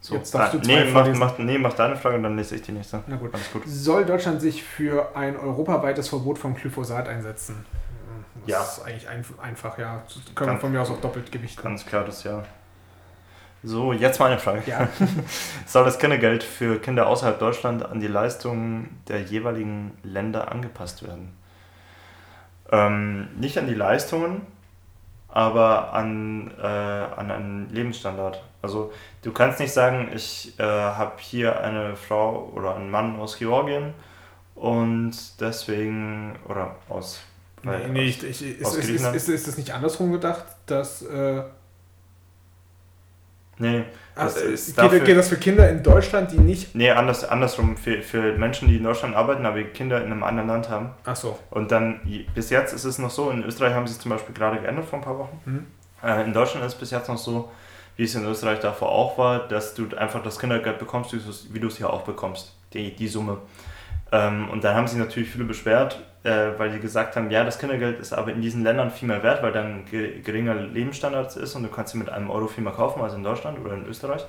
So. 0.00 0.14
Jetzt 0.14 0.32
darfst 0.34 0.54
du 0.54 0.58
Ah, 0.58 0.62
zwei 0.62 0.84
nee, 0.84 0.90
mach, 0.92 1.08
mach, 1.14 1.38
nee, 1.38 1.58
mach 1.58 1.74
deine 1.74 1.96
Frage 1.96 2.16
und 2.16 2.22
dann 2.22 2.36
lese 2.36 2.54
ich 2.54 2.62
die 2.62 2.72
nächste. 2.72 3.02
na 3.08 3.16
gut. 3.16 3.34
Alles 3.34 3.50
gut. 3.52 3.62
Soll 3.66 4.04
Deutschland 4.04 4.40
sich 4.40 4.62
für 4.62 5.16
ein 5.16 5.36
europaweites 5.36 6.08
Verbot 6.08 6.38
von 6.38 6.54
Glyphosat 6.54 7.08
einsetzen? 7.08 7.64
Das 8.46 8.52
Ja. 8.52 8.62
ist 8.62 8.82
eigentlich 8.86 9.08
ein, 9.08 9.24
einfach, 9.42 9.78
ja. 9.78 10.02
Das 10.06 10.14
können 10.34 10.36
wir 10.36 10.46
Kann- 10.54 10.60
von 10.60 10.72
mir 10.72 10.80
aus 10.82 10.90
auch 10.90 11.00
doppelt 11.00 11.30
gewichten. 11.32 11.62
Ganz 11.62 11.84
klar, 11.86 12.04
das 12.04 12.24
ja. 12.24 12.42
So, 13.62 13.92
jetzt 13.92 14.20
meine 14.20 14.38
Frage. 14.38 14.62
Ja, 14.66 14.88
Soll 15.66 15.84
das 15.84 15.98
Kindergeld 15.98 16.44
für 16.44 16.78
Kinder 16.78 17.06
außerhalb 17.08 17.38
Deutschland 17.38 17.84
an 17.84 17.98
die 18.00 18.06
Leistungen 18.06 19.00
der 19.08 19.22
jeweiligen 19.22 19.96
Länder 20.04 20.52
angepasst 20.52 21.02
werden? 21.06 21.36
Ähm, 22.70 23.28
nicht 23.38 23.58
an 23.58 23.66
die 23.66 23.74
Leistungen, 23.74 24.42
aber 25.28 25.92
an, 25.92 26.52
äh, 26.60 26.66
an 26.66 27.30
einen 27.30 27.70
Lebensstandard. 27.70 28.42
Also 28.62 28.92
du 29.22 29.32
kannst 29.32 29.60
nicht 29.60 29.72
sagen, 29.72 30.10
ich 30.14 30.58
äh, 30.58 30.62
habe 30.62 31.12
hier 31.18 31.60
eine 31.60 31.96
Frau 31.96 32.50
oder 32.54 32.74
einen 32.76 32.90
Mann 32.90 33.18
aus 33.20 33.38
Georgien 33.38 33.94
und 34.54 35.12
deswegen, 35.40 36.36
oder 36.48 36.76
aus... 36.88 37.20
nee, 37.66 37.72
weil- 37.72 37.88
nee, 37.90 38.08
aus- 38.08 38.22
ich, 38.22 38.42
ich, 38.42 38.60
ist, 38.60 38.66
aus 38.66 38.76
ist, 38.76 38.88
ist, 38.88 39.14
ist, 39.14 39.28
ist 39.28 39.48
es 39.48 39.56
nicht 39.58 39.72
andersrum 39.74 40.12
gedacht, 40.12 40.44
dass... 40.66 41.02
Äh, 41.02 41.42
nee, 43.58 43.84
das 44.14 44.36
ist 44.36 44.66
geht, 44.66 44.78
dafür, 44.78 45.00
geht 45.00 45.16
das 45.16 45.28
für 45.28 45.36
Kinder 45.36 45.68
in 45.68 45.82
Deutschland, 45.82 46.32
die 46.32 46.38
nicht. 46.38 46.74
Nee, 46.74 46.90
anders, 46.90 47.24
andersrum. 47.24 47.76
Für, 47.76 48.02
für 48.02 48.32
Menschen, 48.38 48.68
die 48.68 48.76
in 48.76 48.84
Deutschland 48.84 49.14
arbeiten, 49.14 49.44
aber 49.44 49.62
Kinder 49.64 49.98
in 50.02 50.10
einem 50.10 50.22
anderen 50.22 50.48
Land 50.48 50.70
haben. 50.70 50.90
Ach 51.04 51.16
so. 51.16 51.38
Und 51.50 51.70
dann, 51.70 52.00
bis 52.34 52.50
jetzt 52.50 52.72
ist 52.72 52.84
es 52.84 52.98
noch 52.98 53.10
so, 53.10 53.30
in 53.30 53.42
Österreich 53.44 53.74
haben 53.74 53.86
sie 53.86 53.92
es 53.92 53.98
zum 53.98 54.10
Beispiel 54.10 54.34
gerade 54.34 54.58
geändert 54.60 54.86
vor 54.86 54.98
ein 54.98 55.04
paar 55.04 55.18
Wochen. 55.18 55.40
Mhm. 55.44 55.66
Äh, 56.02 56.24
in 56.24 56.32
Deutschland 56.32 56.64
ist 56.64 56.74
es 56.74 56.78
bis 56.78 56.90
jetzt 56.92 57.08
noch 57.08 57.18
so, 57.18 57.50
wie 57.96 58.04
es 58.04 58.14
in 58.14 58.24
Österreich 58.26 58.60
davor 58.60 58.90
auch 58.90 59.18
war, 59.18 59.48
dass 59.48 59.74
du 59.74 59.86
einfach 59.96 60.22
das 60.22 60.38
Kindergeld 60.38 60.78
bekommst, 60.78 61.12
wie 61.52 61.58
du 61.60 61.68
es 61.68 61.76
hier 61.76 61.90
auch 61.90 62.02
bekommst, 62.02 62.54
die, 62.72 62.94
die 62.94 63.08
Summe. 63.08 63.38
Ähm, 64.12 64.48
und 64.50 64.62
dann 64.64 64.74
haben 64.76 64.86
sich 64.86 64.98
natürlich 64.98 65.30
viele 65.30 65.44
beschwert, 65.44 66.02
äh, 66.26 66.58
weil 66.58 66.70
die 66.70 66.80
gesagt 66.80 67.14
haben, 67.14 67.30
ja, 67.30 67.44
das 67.44 67.58
Kindergeld 67.58 68.00
ist 68.00 68.12
aber 68.12 68.32
in 68.32 68.42
diesen 68.42 68.64
Ländern 68.64 68.90
viel 68.90 69.06
mehr 69.06 69.22
wert, 69.22 69.42
weil 69.42 69.52
dann 69.52 69.84
geringer 69.90 70.54
Lebensstandard 70.54 71.36
ist 71.36 71.54
und 71.54 71.62
du 71.62 71.68
kannst 71.68 71.92
sie 71.92 71.98
mit 71.98 72.10
einem 72.10 72.30
Euro 72.30 72.48
viel 72.48 72.64
mehr 72.64 72.72
kaufen 72.72 73.00
als 73.00 73.14
in 73.14 73.22
Deutschland 73.22 73.58
oder 73.64 73.74
in 73.74 73.86
Österreich. 73.86 74.26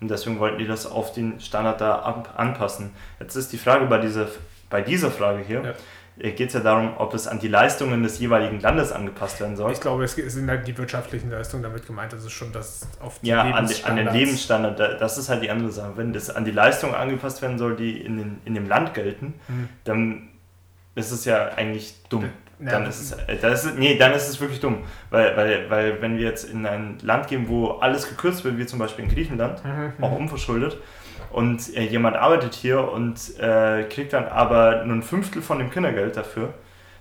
Und 0.00 0.10
deswegen 0.10 0.38
wollten 0.38 0.58
die 0.58 0.66
das 0.66 0.86
auf 0.86 1.12
den 1.12 1.40
Standard 1.40 1.80
da 1.80 2.24
anpassen. 2.36 2.90
Jetzt 3.18 3.34
ist 3.36 3.52
die 3.52 3.58
Frage 3.58 3.86
bei 3.86 3.98
dieser, 3.98 4.28
bei 4.70 4.80
dieser 4.80 5.10
Frage 5.10 5.42
hier, 5.42 5.62
ja 5.62 5.74
äh, 6.16 6.30
geht 6.30 6.48
es 6.48 6.54
ja 6.54 6.60
darum, 6.60 6.92
ob 6.98 7.12
es 7.14 7.26
an 7.26 7.40
die 7.40 7.48
Leistungen 7.48 8.04
des 8.04 8.20
jeweiligen 8.20 8.60
Landes 8.60 8.92
angepasst 8.92 9.40
werden 9.40 9.56
soll. 9.56 9.72
Ich 9.72 9.80
glaube, 9.80 10.04
es 10.04 10.14
sind 10.14 10.48
halt 10.48 10.66
die 10.68 10.78
wirtschaftlichen 10.78 11.30
Leistungen 11.30 11.64
damit 11.64 11.86
gemeint, 11.86 12.12
das 12.12 12.24
ist 12.24 12.32
schon 12.32 12.52
das 12.52 12.86
auf 13.00 13.18
die 13.18 13.28
Ja, 13.28 13.42
an, 13.42 13.66
die, 13.66 13.82
an, 13.82 13.96
den 13.96 14.12
Lebensstandard, 14.12 15.00
das 15.00 15.18
ist 15.18 15.28
halt 15.28 15.42
die 15.42 15.50
andere 15.50 15.72
Sache. 15.72 15.96
Wenn 15.96 16.12
das 16.12 16.30
an 16.30 16.44
die 16.44 16.52
Leistungen 16.52 16.94
angepasst 16.94 17.42
werden 17.42 17.58
soll, 17.58 17.74
die 17.74 18.00
in, 18.00 18.18
den, 18.18 18.40
in 18.44 18.54
dem 18.54 18.68
Land 18.68 18.94
gelten, 18.94 19.34
mhm. 19.48 19.68
dann 19.82 20.28
ist 20.94 21.10
es 21.10 21.24
ja 21.24 21.48
eigentlich 21.54 21.94
dumm. 22.08 22.30
Ja, 22.60 22.70
dann 22.70 22.86
ist 22.86 23.00
es, 23.00 23.12
äh, 23.12 23.36
das 23.40 23.64
ist, 23.64 23.78
nee, 23.78 23.96
dann 23.96 24.12
ist 24.12 24.28
es 24.28 24.40
wirklich 24.40 24.60
dumm. 24.60 24.84
Weil, 25.10 25.36
weil, 25.36 25.70
weil 25.70 26.02
wenn 26.02 26.16
wir 26.16 26.24
jetzt 26.24 26.44
in 26.44 26.66
ein 26.66 26.98
Land 27.02 27.28
gehen, 27.28 27.48
wo 27.48 27.70
alles 27.72 28.08
gekürzt 28.08 28.44
wird, 28.44 28.58
wie 28.58 28.66
zum 28.66 28.78
Beispiel 28.78 29.04
in 29.04 29.10
Griechenland, 29.10 29.64
mhm. 29.64 29.92
auch 30.00 30.12
mhm. 30.12 30.18
unverschuldet, 30.18 30.78
und 31.30 31.76
äh, 31.76 31.82
jemand 31.82 32.16
arbeitet 32.16 32.54
hier 32.54 32.92
und 32.92 33.38
äh, 33.40 33.84
kriegt 33.90 34.12
dann 34.12 34.26
aber 34.26 34.84
nur 34.84 34.94
ein 34.96 35.02
Fünftel 35.02 35.42
von 35.42 35.58
dem 35.58 35.68
Kindergeld 35.68 36.16
dafür. 36.16 36.54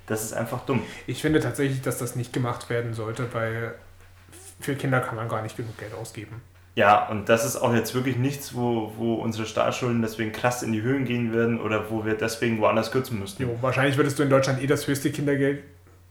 Das 0.07 0.23
ist 0.23 0.33
einfach 0.33 0.65
dumm. 0.65 0.81
Ich 1.05 1.21
finde 1.21 1.39
tatsächlich, 1.39 1.81
dass 1.81 1.99
das 1.99 2.15
nicht 2.15 2.33
gemacht 2.33 2.69
werden 2.71 2.95
sollte, 2.95 3.31
weil 3.31 3.75
für 4.59 4.75
Kinder 4.75 5.01
kann 5.01 5.17
man 5.17 5.29
gar 5.29 5.43
nicht 5.43 5.55
genug 5.55 5.77
Geld 5.77 5.93
ausgeben. 5.93 6.41
Ja, 6.75 7.07
und 7.07 7.29
das 7.29 7.45
ist 7.45 7.55
auch 7.57 7.73
jetzt 7.73 7.93
wirklich 7.93 8.17
nichts, 8.17 8.55
wo, 8.55 8.91
wo 8.97 9.15
unsere 9.15 9.45
Staatsschulden 9.45 10.01
deswegen 10.01 10.31
krass 10.31 10.63
in 10.63 10.71
die 10.71 10.81
Höhen 10.81 11.05
gehen 11.05 11.31
werden 11.33 11.61
oder 11.61 11.91
wo 11.91 12.03
wir 12.03 12.15
deswegen 12.15 12.59
woanders 12.59 12.91
kürzen 12.91 13.19
müssten. 13.19 13.43
Jo, 13.43 13.57
wahrscheinlich 13.61 13.95
würdest 13.95 14.17
du 14.17 14.23
in 14.23 14.29
Deutschland 14.29 14.61
eh 14.61 14.67
das 14.67 14.87
höchste 14.87 15.11
Kindergeld 15.11 15.63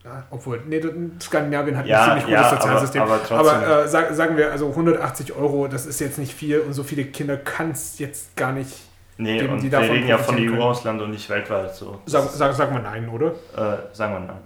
ja, 0.05 0.24
obwohl, 0.30 0.60
nee, 0.66 0.80
Skandinavien 1.20 1.76
hat 1.76 1.86
ja, 1.86 2.02
ein 2.02 2.20
ziemlich 2.20 2.24
gutes 2.24 2.40
ja, 2.40 2.51
Sozialsystem. 2.51 3.02
Aber, 3.02 3.20
aber, 3.30 3.52
aber 3.52 3.84
äh, 3.84 3.89
sag, 3.89 4.12
sagen 4.14 4.36
wir, 4.36 4.51
also 4.51 4.68
180 4.68 5.32
Euro, 5.34 5.68
das 5.68 5.86
ist 5.86 6.01
jetzt 6.01 6.18
nicht 6.18 6.34
viel 6.34 6.59
und 6.59 6.72
so 6.72 6.82
viele 6.82 7.05
Kinder 7.05 7.36
kann 7.36 7.70
es 7.70 8.01
jetzt 8.01 8.36
gar 8.36 8.52
nicht 8.52 8.80
nee, 9.16 9.39
geben, 9.39 9.52
und 9.52 9.62
die 9.62 9.70
davon 9.70 9.89
wir 9.89 9.94
reden 9.94 10.09
ja 10.09 10.18
von 10.18 10.36
EU-Ausland 10.36 11.01
und 11.02 11.12
nicht 11.12 11.30
weltweit. 11.30 11.76
So. 11.76 12.01
Sag, 12.06 12.24
sag, 12.30 12.52
sag 12.52 12.72
mal 12.72 12.82
nein, 12.82 13.09
oder? 13.09 13.28
Äh, 13.56 13.94
sagen 13.94 14.14
wir 14.14 14.20
nein. 14.20 14.40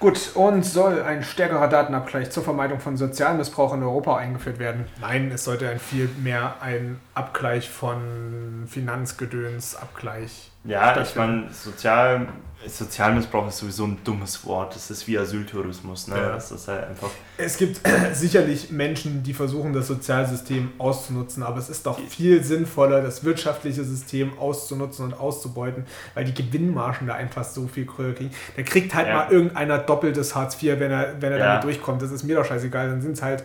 Gut, 0.00 0.32
und 0.34 0.64
soll 0.64 1.02
ein 1.02 1.22
stärkerer 1.22 1.68
Datenabgleich 1.68 2.30
zur 2.30 2.42
Vermeidung 2.42 2.80
von 2.80 2.96
Sozialmissbrauch 2.96 3.72
in 3.74 3.82
Europa 3.82 4.16
eingeführt 4.16 4.58
werden? 4.58 4.86
Nein, 5.00 5.30
es 5.32 5.44
sollte 5.44 5.68
ein 5.68 5.78
viel 5.78 6.08
mehr 6.22 6.56
ein 6.60 7.00
Abgleich 7.14 7.70
von 7.70 8.64
Finanzgedöns, 8.66 9.76
Abgleich. 9.76 10.50
Ja, 10.64 11.00
ich 11.00 11.14
meine, 11.14 11.52
Sozial 11.52 12.26
Sozialmissbrauch 12.66 13.48
ist 13.48 13.58
sowieso 13.58 13.84
ein 13.84 13.98
dummes 14.04 14.44
Wort. 14.46 14.74
Das 14.74 14.90
ist 14.90 15.06
wie 15.06 15.18
Asyltourismus. 15.18 16.08
Ne? 16.08 16.16
Ja. 16.16 16.32
Das 16.32 16.50
ist 16.50 16.66
halt 16.66 16.88
einfach 16.88 17.10
es 17.36 17.56
gibt 17.56 17.80
sicherlich 18.12 18.70
Menschen, 18.70 19.22
die 19.22 19.34
versuchen, 19.34 19.72
das 19.72 19.88
Sozialsystem 19.88 20.72
auszunutzen, 20.78 21.42
aber 21.42 21.58
es 21.58 21.68
ist 21.68 21.86
doch 21.86 21.98
viel 21.98 22.42
sinnvoller, 22.42 23.02
das 23.02 23.24
wirtschaftliche 23.24 23.84
System 23.84 24.38
auszunutzen 24.38 25.04
und 25.04 25.14
auszubeuten, 25.14 25.84
weil 26.14 26.24
die 26.24 26.34
Gewinnmargen 26.34 27.06
da 27.06 27.14
einfach 27.14 27.44
so 27.44 27.66
viel 27.66 27.86
Kröll 27.86 28.14
kriegen. 28.14 28.30
Da 28.56 28.62
kriegt 28.62 28.94
halt 28.94 29.08
ja. 29.08 29.14
mal 29.14 29.32
irgendeiner 29.32 29.78
doppeltes 29.78 30.34
Hartz 30.34 30.62
IV, 30.62 30.78
wenn 30.78 30.90
er, 30.90 31.20
wenn 31.20 31.32
er 31.32 31.38
ja. 31.38 31.46
damit 31.46 31.64
durchkommt. 31.64 32.02
Das 32.02 32.10
ist 32.10 32.22
mir 32.22 32.36
doch 32.36 32.44
scheißegal. 32.44 32.88
Dann 32.88 33.02
sind 33.02 33.12
es 33.12 33.22
halt 33.22 33.44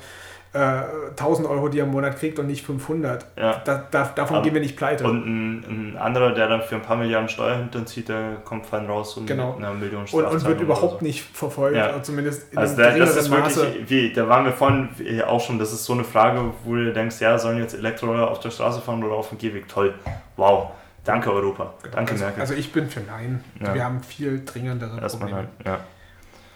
1000 0.52 1.48
äh, 1.48 1.52
Euro, 1.52 1.70
die 1.70 1.78
er 1.78 1.86
im 1.86 1.92
Monat 1.92 2.18
kriegt 2.18 2.40
und 2.40 2.48
nicht 2.48 2.66
500. 2.66 3.24
Ja. 3.38 3.62
Da, 3.64 3.86
da, 3.92 4.12
davon 4.16 4.38
Aber, 4.38 4.44
gehen 4.44 4.56
wir 4.56 4.62
nicht 4.62 4.76
pleite. 4.76 5.04
Und 5.04 5.26
ein, 5.26 5.66
ein, 5.68 5.98
anderer, 5.98 6.34
der 6.34 6.48
dann 6.48 6.64
für 6.64 6.76
ein 6.76 6.82
paar 6.82 6.98
Milliarden 6.98 7.30
Steuern 7.30 7.60
hinterzieht, 7.60 8.10
der 8.10 8.38
kommt 8.46 8.66
fein 8.66 8.88
raus 8.88 9.16
und 9.18 9.28
genau. 9.28 9.54
mit 9.54 9.64
einer 9.64 9.76
Million 9.76 10.06
und, 10.12 10.26
und 10.26 10.46
wird 10.46 10.62
überhaupt 10.62 11.00
so. 11.00 11.06
nicht 11.06 11.22
verfolgt, 11.22 11.78
ja. 11.78 12.02
zumindest 12.02 12.52
in 12.52 12.58
also 12.58 12.76
da, 12.78 12.98
das 12.98 13.16
ist 13.16 13.30
Maße. 13.30 13.62
wirklich, 13.62 13.90
wie, 13.90 14.12
da 14.12 14.28
waren 14.28 14.46
wir 14.46 14.52
vorhin 14.52 14.90
auch 15.28 15.42
schon, 15.42 15.60
das 15.60 15.72
ist 15.72 15.86
so 15.86 15.94
eine 15.94 16.04
Frage, 16.04 16.42
wo 16.64 16.74
du 16.74 16.94
denkst, 16.94 17.22
ja, 17.22 17.38
sollen 17.38 17.60
jetzt 17.60 17.76
Elektroroller 17.76 18.32
auf 18.32 18.40
der 18.40 18.50
Straße 18.50 18.82
fahren 18.82 19.04
oder 19.04 19.14
auf 19.14 19.30
dem 19.30 19.38
Gehweg? 19.38 19.68
Toll. 19.68 19.94
Wow. 20.36 20.72
Danke 21.04 21.32
Europa. 21.32 21.74
Danke 21.92 22.14
also, 22.14 22.24
Merkel. 22.24 22.42
Also 22.42 22.54
ich 22.56 22.72
bin 22.72 22.90
für 22.90 23.02
Nein. 23.02 23.44
Ja. 23.60 23.74
Wir 23.74 23.84
haben 23.84 24.02
viel 24.02 24.44
dringendere 24.44 25.00
Erstmal 25.00 25.30
Probleme. 25.30 25.50
Halt, 25.64 25.68
ja. 25.68 25.80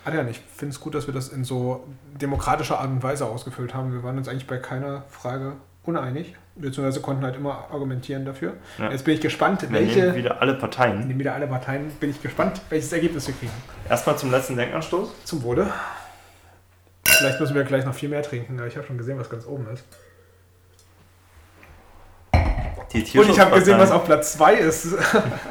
Adrian, 0.05 0.27
ich 0.27 0.41
finde 0.55 0.73
es 0.73 0.79
gut, 0.79 0.95
dass 0.95 1.07
wir 1.07 1.13
das 1.13 1.29
in 1.29 1.43
so 1.43 1.85
demokratischer 2.19 2.79
Art 2.79 2.89
und 2.89 3.03
Weise 3.03 3.25
ausgefüllt 3.25 3.73
haben. 3.73 3.93
Wir 3.93 4.03
waren 4.03 4.17
uns 4.17 4.27
eigentlich 4.27 4.47
bei 4.47 4.57
keiner 4.57 5.03
Frage 5.09 5.53
uneinig, 5.83 6.35
beziehungsweise 6.55 7.01
konnten 7.01 7.23
halt 7.23 7.35
immer 7.35 7.67
argumentieren 7.71 8.25
dafür. 8.25 8.53
Ja. 8.77 8.91
Jetzt 8.91 9.05
bin 9.05 9.15
ich 9.15 9.21
gespannt, 9.21 9.61
wir 9.61 9.71
welche. 9.71 9.99
Nehmen 10.01 10.15
wieder 10.15 10.41
alle 10.41 10.55
Parteien. 10.55 11.07
Nehmen 11.07 11.19
wieder 11.19 11.33
alle 11.33 11.47
Parteien. 11.47 11.89
Bin 11.99 12.09
ich 12.09 12.21
gespannt, 12.21 12.61
welches 12.69 12.91
Ergebnis 12.91 13.27
wir 13.27 13.33
kriegen. 13.35 13.51
Erstmal 13.89 14.17
zum 14.17 14.31
letzten 14.31 14.57
Denkanstoß. 14.57 15.09
Zum 15.23 15.43
Wohle. 15.43 15.71
Vielleicht 17.05 17.39
müssen 17.39 17.55
wir 17.55 17.63
gleich 17.63 17.85
noch 17.85 17.93
viel 17.93 18.09
mehr 18.09 18.23
trinken, 18.23 18.57
aber 18.57 18.67
ich 18.67 18.75
habe 18.75 18.85
schon 18.85 18.97
gesehen, 18.97 19.19
was 19.19 19.29
ganz 19.29 19.45
oben 19.45 19.67
ist. 19.73 19.85
Und 22.93 23.29
ich 23.29 23.39
habe 23.39 23.57
gesehen, 23.57 23.79
was 23.79 23.91
auf 23.91 24.05
Platz 24.05 24.33
2 24.33 24.53
ist. 24.53 24.95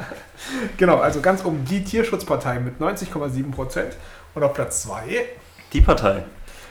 genau, 0.77 0.97
also 0.97 1.19
ganz 1.19 1.43
oben 1.43 1.65
die 1.65 1.83
Tierschutzpartei 1.83 2.59
mit 2.59 2.79
90,7 2.79 3.51
Prozent 3.51 3.97
und 4.35 4.43
auf 4.43 4.53
Platz 4.53 4.83
2 4.83 5.25
die 5.73 5.81
Partei. 5.81 6.23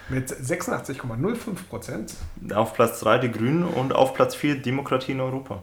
Mit 0.08 0.30
86,05 0.30 1.68
Prozent. 1.70 2.14
Auf 2.54 2.74
Platz 2.74 3.00
3 3.00 3.18
die 3.18 3.30
Grünen 3.30 3.64
und 3.64 3.94
auf 3.94 4.14
Platz 4.14 4.34
4 4.34 4.60
Demokratie 4.60 5.12
in 5.12 5.20
Europa. 5.20 5.62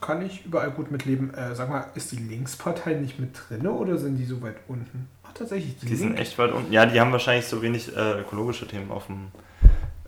kann 0.00 0.24
ich 0.24 0.44
überall 0.44 0.70
gut 0.70 0.90
mitleben. 0.90 1.32
Äh, 1.34 1.54
sag 1.54 1.68
mal, 1.68 1.86
ist 1.94 2.10
die 2.12 2.16
Linkspartei 2.16 2.94
nicht 2.94 3.18
mit 3.20 3.38
drin 3.48 3.66
oder 3.66 3.98
sind 3.98 4.16
die 4.16 4.24
so 4.24 4.42
weit 4.42 4.56
unten? 4.66 5.08
Ach, 5.22 5.32
tatsächlich. 5.34 5.78
Die, 5.78 5.86
die 5.86 5.96
sind 5.96 6.18
echt 6.18 6.38
weit 6.38 6.52
unten. 6.52 6.72
Ja, 6.72 6.86
die 6.86 7.00
haben 7.00 7.12
wahrscheinlich 7.12 7.46
so 7.46 7.62
wenig 7.62 7.94
äh, 7.96 8.20
ökologische 8.20 8.66
Themen 8.66 8.90
auf 8.90 9.06
dem 9.06 9.28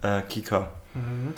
äh, 0.03 0.23
Kika. 0.23 0.71
Mhm. 0.95 1.35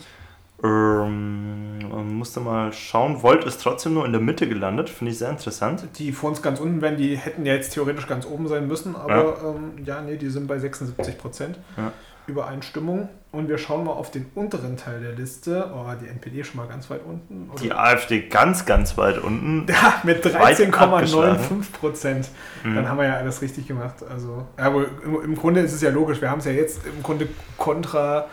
Ähm, 0.62 1.78
man 1.88 2.14
musste 2.14 2.40
mal 2.40 2.72
schauen. 2.72 3.22
Volt 3.22 3.44
ist 3.44 3.62
trotzdem 3.62 3.94
nur 3.94 4.04
in 4.04 4.12
der 4.12 4.20
Mitte 4.20 4.48
gelandet, 4.48 4.90
finde 4.90 5.12
ich 5.12 5.18
sehr 5.18 5.30
interessant. 5.30 5.84
Die 5.96 6.12
vor 6.12 6.30
uns 6.30 6.42
ganz 6.42 6.60
unten 6.60 6.82
wären, 6.82 6.96
die 6.96 7.16
hätten 7.16 7.46
ja 7.46 7.54
jetzt 7.54 7.72
theoretisch 7.72 8.06
ganz 8.06 8.26
oben 8.26 8.48
sein 8.48 8.66
müssen, 8.66 8.96
aber 8.96 9.38
ja, 9.42 9.50
ähm, 9.50 9.84
ja 9.84 10.00
nee, 10.00 10.16
die 10.16 10.28
sind 10.28 10.46
bei 10.46 10.58
76 10.58 11.18
Prozent. 11.18 11.58
Ja. 11.76 11.92
Übereinstimmung. 12.26 13.08
Und 13.32 13.48
wir 13.48 13.58
schauen 13.58 13.84
mal 13.84 13.92
auf 13.92 14.10
den 14.10 14.26
unteren 14.34 14.76
Teil 14.76 15.00
der 15.00 15.12
Liste. 15.12 15.70
Oh, 15.74 15.84
die 16.00 16.08
NPD 16.08 16.42
schon 16.42 16.56
mal 16.56 16.66
ganz 16.66 16.90
weit 16.90 17.02
unten. 17.04 17.48
Oder? 17.50 17.62
Die 17.62 17.72
AfD 17.72 18.22
ganz, 18.22 18.66
ganz 18.66 18.96
weit 18.96 19.18
unten. 19.18 19.66
Ja, 19.70 20.00
mit 20.02 20.24
13,95 20.24 21.72
Prozent. 21.72 22.28
Mhm. 22.64 22.74
Dann 22.74 22.88
haben 22.88 22.98
wir 22.98 23.06
ja 23.06 23.14
alles 23.14 23.40
richtig 23.42 23.68
gemacht. 23.68 23.96
Also, 24.08 24.46
ja, 24.58 24.68
im, 24.68 25.22
im 25.22 25.36
Grunde 25.36 25.60
ist 25.60 25.72
es 25.72 25.80
ja 25.80 25.90
logisch. 25.90 26.20
Wir 26.20 26.30
haben 26.30 26.38
es 26.38 26.44
ja 26.44 26.52
jetzt 26.52 26.84
im 26.86 27.02
Grunde 27.02 27.28
kontra 27.56 28.26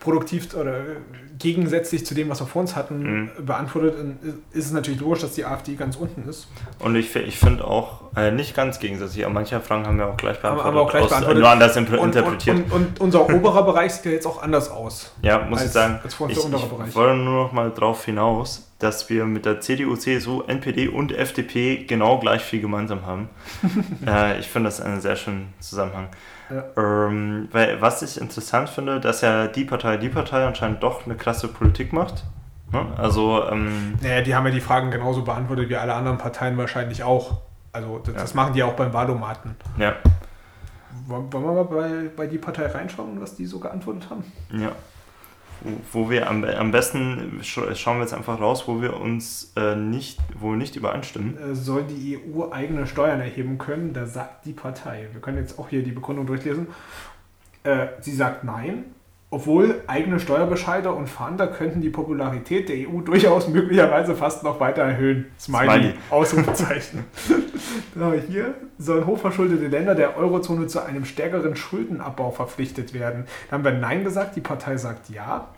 produktiv 0.00 0.54
oder 0.54 0.80
gegensätzlich 1.38 2.04
zu 2.04 2.14
dem, 2.14 2.28
was 2.28 2.40
wir 2.40 2.46
vor 2.46 2.60
uns 2.62 2.74
hatten, 2.74 3.02
mhm. 3.02 3.30
beantwortet, 3.44 3.94
ist 4.52 4.66
es 4.66 4.72
natürlich 4.72 5.00
logisch, 5.00 5.20
dass 5.20 5.34
die 5.34 5.44
AfD 5.44 5.74
ganz 5.74 5.96
unten 5.96 6.28
ist. 6.28 6.48
Und 6.78 6.96
ich, 6.96 7.14
ich 7.14 7.38
finde 7.38 7.64
auch, 7.64 8.14
äh, 8.16 8.30
nicht 8.30 8.54
ganz 8.54 8.78
gegensätzlich, 8.78 9.24
aber 9.24 9.34
manche 9.34 9.60
Fragen 9.60 9.86
haben 9.86 9.98
wir 9.98 10.08
auch 10.08 10.16
gleich 10.16 10.40
beantwortet. 10.40 10.66
Aber, 10.66 10.80
aber 10.80 10.86
auch 10.86 10.90
gleich 10.90 11.04
aus, 11.04 11.10
beantwortet. 11.10 11.40
Nur 11.40 11.50
anders 11.50 11.76
interpretiert. 11.76 12.56
Und, 12.56 12.72
und, 12.72 12.72
und, 12.72 13.00
unser 13.00 13.28
oberer 13.28 13.62
Bereich 13.62 13.92
sieht 13.92 14.06
ja 14.06 14.10
jetzt 14.12 14.26
auch 14.26 14.42
anders 14.42 14.70
aus. 14.70 15.12
Ja, 15.22 15.38
muss 15.44 15.60
als, 15.60 15.68
ich 15.68 15.72
sagen. 15.72 16.00
Als 16.02 16.14
ich, 16.14 16.36
ich 16.36 16.94
wollte 16.94 17.16
nur 17.16 17.44
noch 17.44 17.52
mal 17.52 17.70
darauf 17.70 18.04
hinaus, 18.04 18.70
dass 18.78 19.08
wir 19.10 19.24
mit 19.26 19.44
der 19.44 19.60
CDU, 19.60 19.96
CSU, 19.96 20.42
NPD 20.42 20.88
und 20.88 21.12
FDP 21.12 21.84
genau 21.84 22.18
gleich 22.18 22.42
viel 22.42 22.60
gemeinsam 22.60 23.06
haben. 23.06 23.28
äh, 24.06 24.38
ich 24.40 24.48
finde 24.48 24.68
das 24.68 24.80
einen 24.80 25.00
sehr 25.00 25.16
schönen 25.16 25.52
Zusammenhang. 25.60 26.08
Ja. 26.50 27.06
Ähm, 27.06 27.48
weil, 27.52 27.80
was 27.80 28.02
ich 28.02 28.20
interessant 28.20 28.68
finde, 28.68 29.00
dass 29.00 29.20
ja 29.20 29.46
die 29.46 29.64
Partei, 29.64 29.96
die 29.96 30.08
Partei 30.08 30.44
anscheinend 30.46 30.82
doch 30.82 31.06
eine 31.06 31.16
krasse 31.16 31.48
Politik 31.48 31.92
macht. 31.92 32.24
Ne? 32.72 32.86
Also, 32.96 33.48
ähm, 33.50 33.98
naja, 34.00 34.22
die 34.22 34.34
haben 34.34 34.46
ja 34.46 34.52
die 34.52 34.60
Fragen 34.60 34.90
genauso 34.90 35.22
beantwortet 35.22 35.68
wie 35.68 35.76
alle 35.76 35.94
anderen 35.94 36.18
Parteien 36.18 36.56
wahrscheinlich 36.56 37.02
auch. 37.02 37.40
Also 37.72 37.98
das, 37.98 38.14
ja. 38.14 38.20
das 38.20 38.34
machen 38.34 38.54
die 38.54 38.62
auch 38.62 38.74
beim 38.74 38.92
Wahlomaten. 38.92 39.56
Ja. 39.78 39.96
Wollen 41.06 41.32
wir 41.32 41.40
mal 41.40 41.64
bei, 41.64 42.10
bei 42.16 42.26
die 42.26 42.38
Partei 42.38 42.66
reinschauen, 42.66 43.20
was 43.20 43.36
die 43.36 43.46
so 43.46 43.58
geantwortet 43.58 44.10
haben? 44.10 44.24
Ja 44.52 44.72
wo 45.92 46.10
wir 46.10 46.28
am, 46.28 46.44
am 46.44 46.70
besten 46.70 47.40
schauen 47.42 47.98
wir 47.98 48.02
jetzt 48.02 48.14
einfach 48.14 48.40
raus, 48.40 48.66
wo 48.66 48.80
wir 48.80 48.98
uns 48.98 49.52
äh, 49.56 49.76
nicht, 49.76 50.18
wo 50.38 50.50
wir 50.50 50.56
nicht 50.56 50.76
übereinstimmen. 50.76 51.36
Äh, 51.36 51.54
soll 51.54 51.84
die 51.84 52.18
EU 52.18 52.50
eigene 52.50 52.86
Steuern 52.86 53.20
erheben 53.20 53.58
können? 53.58 53.92
Da 53.92 54.06
sagt 54.06 54.46
die 54.46 54.52
Partei. 54.52 55.08
Wir 55.12 55.20
können 55.20 55.38
jetzt 55.38 55.58
auch 55.58 55.68
hier 55.68 55.82
die 55.82 55.92
Begründung 55.92 56.26
durchlesen. 56.26 56.68
Äh, 57.62 57.88
sie 58.00 58.14
sagt 58.14 58.44
nein, 58.44 58.84
obwohl 59.32 59.82
eigene 59.86 60.18
Steuerbescheide 60.18 60.90
und 60.92 61.08
Fahnder 61.08 61.46
könnten 61.46 61.80
die 61.80 61.88
Popularität 61.88 62.68
der 62.68 62.88
EU 62.88 63.00
durchaus 63.00 63.46
möglicherweise 63.46 64.16
fast 64.16 64.42
noch 64.42 64.58
weiter 64.58 64.82
erhöhen. 64.82 65.26
Smiley. 65.38 65.68
Smiley. 65.68 65.94
Ausrufezeichen. 66.10 67.04
hier 68.28 68.54
sollen 68.78 69.06
hochverschuldete 69.06 69.68
Länder 69.68 69.94
der 69.94 70.16
Eurozone 70.16 70.66
zu 70.66 70.84
einem 70.84 71.04
stärkeren 71.04 71.54
Schuldenabbau 71.54 72.32
verpflichtet 72.32 72.92
werden. 72.92 73.26
Da 73.48 73.54
haben 73.54 73.64
wir 73.64 73.72
Nein 73.72 74.02
gesagt, 74.02 74.34
die 74.34 74.40
Partei 74.40 74.76
sagt 74.76 75.10
Ja. 75.10 75.48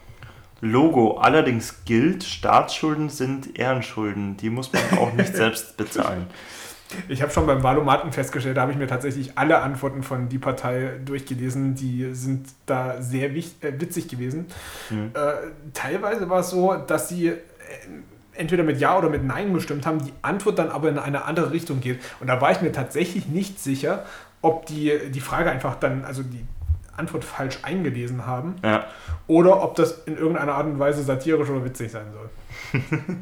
Logo. 0.60 1.16
Allerdings 1.16 1.84
gilt, 1.84 2.22
Staatsschulden 2.22 3.08
sind 3.08 3.58
Ehrenschulden. 3.58 4.36
Die 4.36 4.50
muss 4.50 4.70
man 4.72 4.98
auch 4.98 5.12
nicht 5.12 5.34
selbst 5.36 5.76
bezahlen. 5.76 6.26
Ich 7.08 7.22
habe 7.22 7.32
schon 7.32 7.46
beim 7.46 7.62
Wahlomaten 7.62 8.12
festgestellt, 8.12 8.56
da 8.56 8.62
habe 8.62 8.72
ich 8.72 8.78
mir 8.78 8.86
tatsächlich 8.86 9.36
alle 9.36 9.60
Antworten 9.60 10.02
von 10.02 10.28
die 10.28 10.38
Partei 10.38 11.00
durchgelesen. 11.04 11.74
Die 11.74 12.14
sind 12.14 12.48
da 12.66 13.00
sehr 13.00 13.30
äh, 13.30 13.42
witzig 13.62 14.08
gewesen. 14.08 14.46
Mhm. 14.90 15.10
Äh, 15.14 15.32
teilweise 15.74 16.28
war 16.30 16.40
es 16.40 16.50
so, 16.50 16.74
dass 16.74 17.08
sie 17.08 17.28
äh, 17.28 17.36
entweder 18.34 18.62
mit 18.62 18.80
Ja 18.80 18.98
oder 18.98 19.08
mit 19.08 19.24
Nein 19.24 19.52
bestimmt 19.52 19.86
haben, 19.86 19.98
die 19.98 20.12
Antwort 20.22 20.58
dann 20.58 20.70
aber 20.70 20.88
in 20.88 20.98
eine 20.98 21.24
andere 21.24 21.52
Richtung 21.52 21.80
geht. 21.80 22.00
Und 22.20 22.28
da 22.28 22.40
war 22.40 22.50
ich 22.50 22.60
mir 22.60 22.72
tatsächlich 22.72 23.26
nicht 23.26 23.60
sicher, 23.60 24.04
ob 24.40 24.66
die, 24.66 25.10
die 25.10 25.20
Frage 25.20 25.50
einfach 25.50 25.76
dann, 25.76 26.04
also 26.04 26.22
die 26.22 26.44
Antwort 26.96 27.24
falsch 27.24 27.58
eingelesen 27.62 28.26
haben 28.26 28.56
ja. 28.62 28.84
oder 29.26 29.62
ob 29.62 29.76
das 29.76 30.02
in 30.04 30.16
irgendeiner 30.16 30.54
Art 30.54 30.66
und 30.66 30.78
Weise 30.78 31.02
satirisch 31.02 31.48
oder 31.48 31.64
witzig 31.64 31.90
sein 31.90 32.06
soll. 32.12 32.80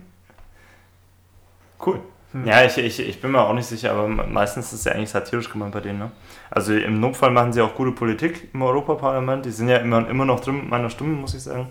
cool. 1.87 2.01
Hm. 2.33 2.47
Ja, 2.47 2.65
ich, 2.65 2.79
ich, 2.79 3.01
ich 3.01 3.21
bin 3.21 3.33
mir 3.33 3.41
auch 3.41 3.53
nicht 3.53 3.67
sicher, 3.67 3.91
aber 3.93 4.07
meistens 4.07 4.67
ist 4.67 4.81
es 4.81 4.85
ja 4.85 4.93
eigentlich 4.93 5.11
satirisch 5.11 5.51
gemeint 5.51 5.73
bei 5.73 5.81
denen. 5.81 5.99
Ne? 5.99 6.11
Also 6.51 6.75
im 6.75 7.01
Notfall 7.01 7.31
machen 7.31 7.53
sie 7.53 7.61
auch 7.61 7.75
gute 7.75 7.93
Politik 7.93 8.49
im 8.55 8.63
Europaparlament. 8.63 9.45
Die 9.45 9.51
sind 9.51 9.69
ja 9.69 9.79
immer, 9.79 10.09
immer 10.09 10.25
noch 10.25 10.41
drin 10.41 10.59
mit 10.59 10.71
meiner 10.71 10.91
Stimme, 10.91 11.15
muss 11.17 11.35
ich 11.35 11.43
sagen. 11.43 11.71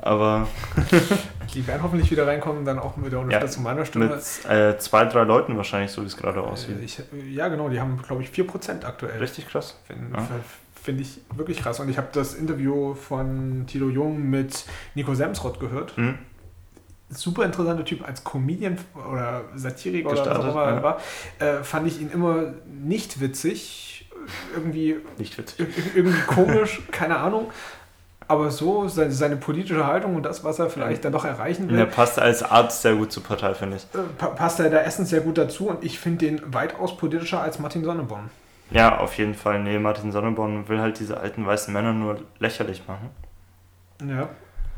Aber. 0.00 0.46
die 1.54 1.66
werden 1.66 1.82
hoffentlich 1.82 2.10
wieder 2.10 2.26
reinkommen, 2.26 2.64
dann 2.64 2.78
auch 2.78 2.96
mit 2.96 3.12
der 3.12 3.18
Unterstützung 3.18 3.64
ja, 3.64 3.70
meiner 3.70 3.84
Stimme. 3.84 4.06
Mit 4.06 4.50
äh, 4.50 4.78
zwei, 4.78 5.04
drei 5.04 5.24
Leuten 5.24 5.56
wahrscheinlich, 5.56 5.90
so 5.90 6.02
wie 6.02 6.06
es 6.06 6.16
gerade 6.16 6.40
aussieht. 6.40 6.76
Ich, 6.82 7.02
ja, 7.30 7.48
genau, 7.48 7.68
die 7.68 7.80
haben, 7.80 8.00
glaube 8.00 8.22
ich, 8.22 8.30
4% 8.30 8.84
aktuell. 8.84 9.18
Richtig 9.18 9.48
krass. 9.48 9.78
Finde 9.86 10.16
ja. 10.16 10.26
find 10.82 11.00
ich 11.00 11.20
wirklich 11.34 11.60
krass. 11.60 11.80
Und 11.80 11.90
ich 11.90 11.98
habe 11.98 12.08
das 12.12 12.34
Interview 12.34 12.94
von 12.94 13.66
Tilo 13.66 13.90
Jung 13.90 14.30
mit 14.30 14.64
Nico 14.94 15.14
Semsrott 15.14 15.60
gehört. 15.60 15.98
Mhm 15.98 16.18
super 17.10 17.44
interessanter 17.44 17.84
Typ 17.84 18.06
als 18.06 18.22
Comedian 18.22 18.78
oder 19.10 19.44
Satiriker 19.54 20.10
oder 20.10 20.26
was 20.26 20.28
auch 20.28 20.50
immer 20.50 20.70
ja. 20.70 20.82
war, 20.82 21.00
äh, 21.38 21.62
fand 21.62 21.86
ich 21.86 22.00
ihn 22.00 22.10
immer 22.10 22.54
nicht 22.66 23.20
witzig, 23.20 24.10
irgendwie, 24.54 24.96
nicht 25.16 25.38
witzig. 25.38 25.66
irgendwie 25.94 26.20
komisch, 26.26 26.82
keine 26.90 27.16
Ahnung. 27.18 27.50
Aber 28.30 28.50
so, 28.50 28.88
seine, 28.88 29.10
seine, 29.10 29.36
politische 29.36 29.86
Haltung 29.86 30.14
und 30.14 30.22
das, 30.22 30.44
was 30.44 30.58
er 30.58 30.68
vielleicht 30.68 31.02
dann 31.02 31.12
doch 31.12 31.24
erreichen 31.24 31.70
will. 31.70 31.78
Er 31.78 31.86
passt 31.86 32.18
als 32.18 32.42
Arzt 32.42 32.82
sehr 32.82 32.94
gut 32.94 33.10
zur 33.10 33.22
Partei, 33.22 33.54
finde 33.54 33.78
ich. 33.78 33.84
Äh, 33.98 34.26
passt 34.34 34.60
er 34.60 34.68
da 34.68 34.82
erstens 34.82 35.08
sehr 35.08 35.22
gut 35.22 35.38
dazu 35.38 35.70
und 35.70 35.82
ich 35.82 35.98
finde 35.98 36.26
den 36.26 36.52
weitaus 36.52 36.94
politischer 36.98 37.40
als 37.40 37.58
Martin 37.58 37.84
Sonneborn. 37.84 38.28
Ja, 38.70 38.98
auf 38.98 39.16
jeden 39.16 39.34
Fall. 39.34 39.62
Nee, 39.62 39.78
Martin 39.78 40.12
Sonneborn 40.12 40.68
will 40.68 40.78
halt 40.78 41.00
diese 41.00 41.18
alten 41.18 41.46
weißen 41.46 41.72
Männer 41.72 41.94
nur 41.94 42.20
lächerlich 42.38 42.82
machen. 42.86 43.08
Ja. 44.06 44.28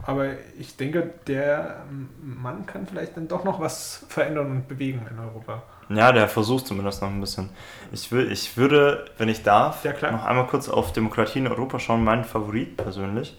Aber 0.07 0.27
ich 0.59 0.77
denke, 0.77 1.11
der 1.27 1.85
Mann 2.23 2.67
kann 2.67 2.87
vielleicht 2.87 3.17
dann 3.17 3.29
doch 3.29 3.45
noch 3.45 3.61
was 3.61 4.05
verändern 4.09 4.51
und 4.51 4.69
bewegen 4.69 5.07
in 5.11 5.19
Europa. 5.19 5.63
Ja, 5.89 6.13
der 6.13 6.29
versucht 6.29 6.67
zumindest 6.67 7.03
noch 7.03 7.09
ein 7.09 7.21
bisschen. 7.21 7.51
Ich, 7.93 8.11
will, 8.13 8.31
ich 8.31 8.57
würde, 8.57 9.07
wenn 9.19 9.29
ich 9.29 9.43
darf, 9.43 9.85
ja, 9.85 9.93
noch 10.11 10.25
einmal 10.25 10.47
kurz 10.47 10.69
auf 10.69 10.93
Demokratie 10.93 11.41
in 11.41 11.49
Europa 11.49 11.79
schauen, 11.79 12.05
meinen 12.05 12.25
Favorit 12.25 12.77
persönlich, 12.77 13.37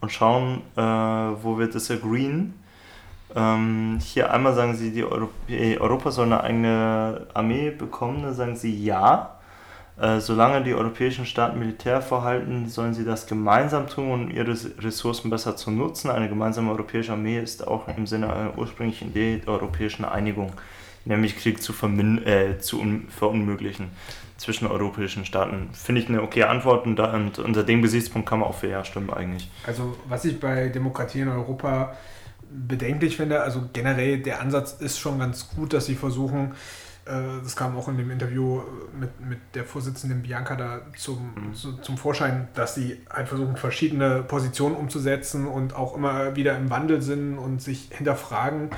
und 0.00 0.10
schauen, 0.10 0.62
äh, 0.76 0.80
wo 0.80 1.58
wir 1.58 1.68
disagreeen. 1.68 2.54
Ähm, 3.34 3.98
hier 4.02 4.32
einmal 4.32 4.54
sagen 4.54 4.74
sie, 4.74 4.90
die 4.92 5.04
Euro 5.04 5.28
Europa 5.48 6.10
soll 6.10 6.26
eine 6.26 6.42
eigene 6.42 7.26
Armee 7.34 7.70
bekommen, 7.70 8.22
dann 8.22 8.34
sagen 8.34 8.56
sie 8.56 8.82
ja. 8.82 9.39
Äh, 10.00 10.20
solange 10.20 10.62
die 10.64 10.72
europäischen 10.72 11.26
Staaten 11.26 11.58
Militär 11.58 12.00
vorhalten, 12.00 12.68
sollen 12.68 12.94
sie 12.94 13.04
das 13.04 13.26
gemeinsam 13.26 13.86
tun, 13.86 14.10
um 14.10 14.30
ihre 14.30 14.56
Ressourcen 14.78 15.28
besser 15.28 15.56
zu 15.56 15.70
nutzen. 15.70 16.10
Eine 16.10 16.28
gemeinsame 16.28 16.70
europäische 16.70 17.12
Armee 17.12 17.38
ist 17.38 17.68
auch 17.68 17.86
im 17.88 18.06
Sinne 18.06 18.32
einer 18.32 18.56
ursprünglichen 18.56 19.08
Idee 19.08 19.42
der 19.44 19.52
europäischen 19.52 20.06
Einigung, 20.06 20.52
nämlich 21.04 21.36
Krieg 21.36 21.62
zu, 21.62 21.74
äh, 22.24 22.58
zu 22.58 22.82
verunmöglichen 23.10 23.90
zwischen 24.38 24.68
europäischen 24.68 25.26
Staaten. 25.26 25.68
Finde 25.74 26.00
ich 26.00 26.08
eine 26.08 26.22
okay 26.22 26.44
Antwort 26.44 26.86
und, 26.86 26.96
da, 26.96 27.12
und 27.14 27.38
unter 27.38 27.62
dem 27.62 27.82
Gesichtspunkt 27.82 28.26
kann 28.26 28.38
man 28.38 28.48
auch 28.48 28.54
für 28.54 28.68
Ja 28.68 28.82
stimmen 28.86 29.10
eigentlich. 29.10 29.50
Also 29.66 29.98
was 30.08 30.24
ich 30.24 30.40
bei 30.40 30.68
Demokratie 30.68 31.20
in 31.20 31.28
Europa 31.28 31.94
bedenklich 32.50 33.18
finde, 33.18 33.42
also 33.42 33.64
generell 33.74 34.20
der 34.20 34.40
Ansatz 34.40 34.72
ist 34.80 34.98
schon 34.98 35.18
ganz 35.18 35.50
gut, 35.50 35.74
dass 35.74 35.84
sie 35.84 35.94
versuchen, 35.94 36.52
das 37.42 37.56
kam 37.56 37.76
auch 37.76 37.88
in 37.88 37.96
dem 37.96 38.10
Interview 38.10 38.62
mit, 38.98 39.20
mit 39.20 39.38
der 39.54 39.64
Vorsitzenden 39.64 40.22
Bianca 40.22 40.56
da 40.56 40.80
zum, 40.96 41.34
mhm. 41.34 41.54
zu, 41.54 41.72
zum 41.78 41.96
Vorschein, 41.96 42.48
dass 42.54 42.74
sie 42.74 42.98
halt 43.10 43.28
versuchen, 43.28 43.56
verschiedene 43.56 44.22
Positionen 44.22 44.76
umzusetzen 44.76 45.46
und 45.46 45.74
auch 45.74 45.96
immer 45.96 46.36
wieder 46.36 46.56
im 46.56 46.70
Wandel 46.70 47.02
sind 47.02 47.38
und 47.38 47.60
sich 47.60 47.88
hinterfragen 47.90 48.70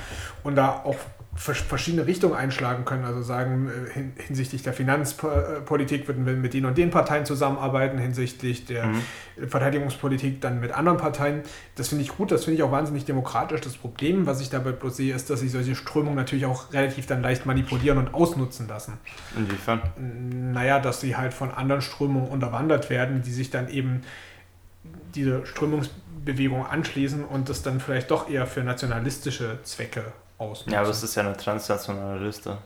und 0.42 0.56
da 0.56 0.82
auch 0.84 0.96
verschiedene 1.34 2.06
Richtungen 2.06 2.34
einschlagen 2.34 2.84
können. 2.84 3.04
Also 3.04 3.22
sagen, 3.22 3.70
äh, 3.94 4.22
hinsichtlich 4.22 4.62
der 4.62 4.74
Finanzpolitik 4.74 6.06
würden 6.06 6.26
wir 6.26 6.34
mit 6.34 6.52
den 6.52 6.66
und 6.66 6.76
den 6.76 6.90
Parteien 6.90 7.24
zusammenarbeiten, 7.24 7.98
hinsichtlich 7.98 8.66
der 8.66 8.86
mhm. 8.86 9.02
Verteidigungspolitik 9.48 10.42
dann 10.42 10.60
mit 10.60 10.72
anderen 10.72 10.98
Parteien. 10.98 11.42
Das 11.74 11.88
finde 11.88 12.04
ich 12.04 12.10
gut, 12.10 12.32
das 12.32 12.44
finde 12.44 12.58
ich 12.58 12.62
auch 12.62 12.70
wahnsinnig 12.70 13.06
demokratisch. 13.06 13.62
Das 13.62 13.78
Problem, 13.78 14.26
was 14.26 14.42
ich 14.42 14.50
dabei 14.50 14.72
bloß 14.72 14.96
sehe, 14.98 15.14
ist, 15.14 15.30
dass 15.30 15.40
sich 15.40 15.50
solche 15.50 15.74
Strömungen 15.74 16.16
natürlich 16.16 16.44
auch 16.44 16.72
relativ 16.74 17.06
dann 17.06 17.22
leicht 17.22 17.46
manipulieren 17.46 17.96
und 17.96 18.12
ausnutzen 18.12 18.68
lassen. 18.68 18.98
Inwiefern? 19.34 19.80
Naja, 20.52 20.80
dass 20.80 21.00
sie 21.00 21.16
halt 21.16 21.32
von 21.32 21.50
anderen 21.50 21.80
Strömungen 21.80 22.28
unterwandert 22.28 22.90
werden, 22.90 23.22
die 23.22 23.32
sich 23.32 23.48
dann 23.48 23.68
eben 23.70 24.02
diese 25.14 25.46
Strömungsbewegung 25.46 26.66
anschließen 26.66 27.24
und 27.24 27.48
das 27.48 27.62
dann 27.62 27.80
vielleicht 27.80 28.10
doch 28.10 28.28
eher 28.28 28.46
für 28.46 28.62
nationalistische 28.62 29.58
Zwecke 29.62 30.12
ausnutzen. 30.42 30.72
Ja, 30.72 30.80
aber 30.80 30.90
es 30.90 31.02
ist 31.02 31.14
ja 31.14 31.22
eine 31.22 31.36
transnationale 31.36 32.24
Liste. 32.24 32.58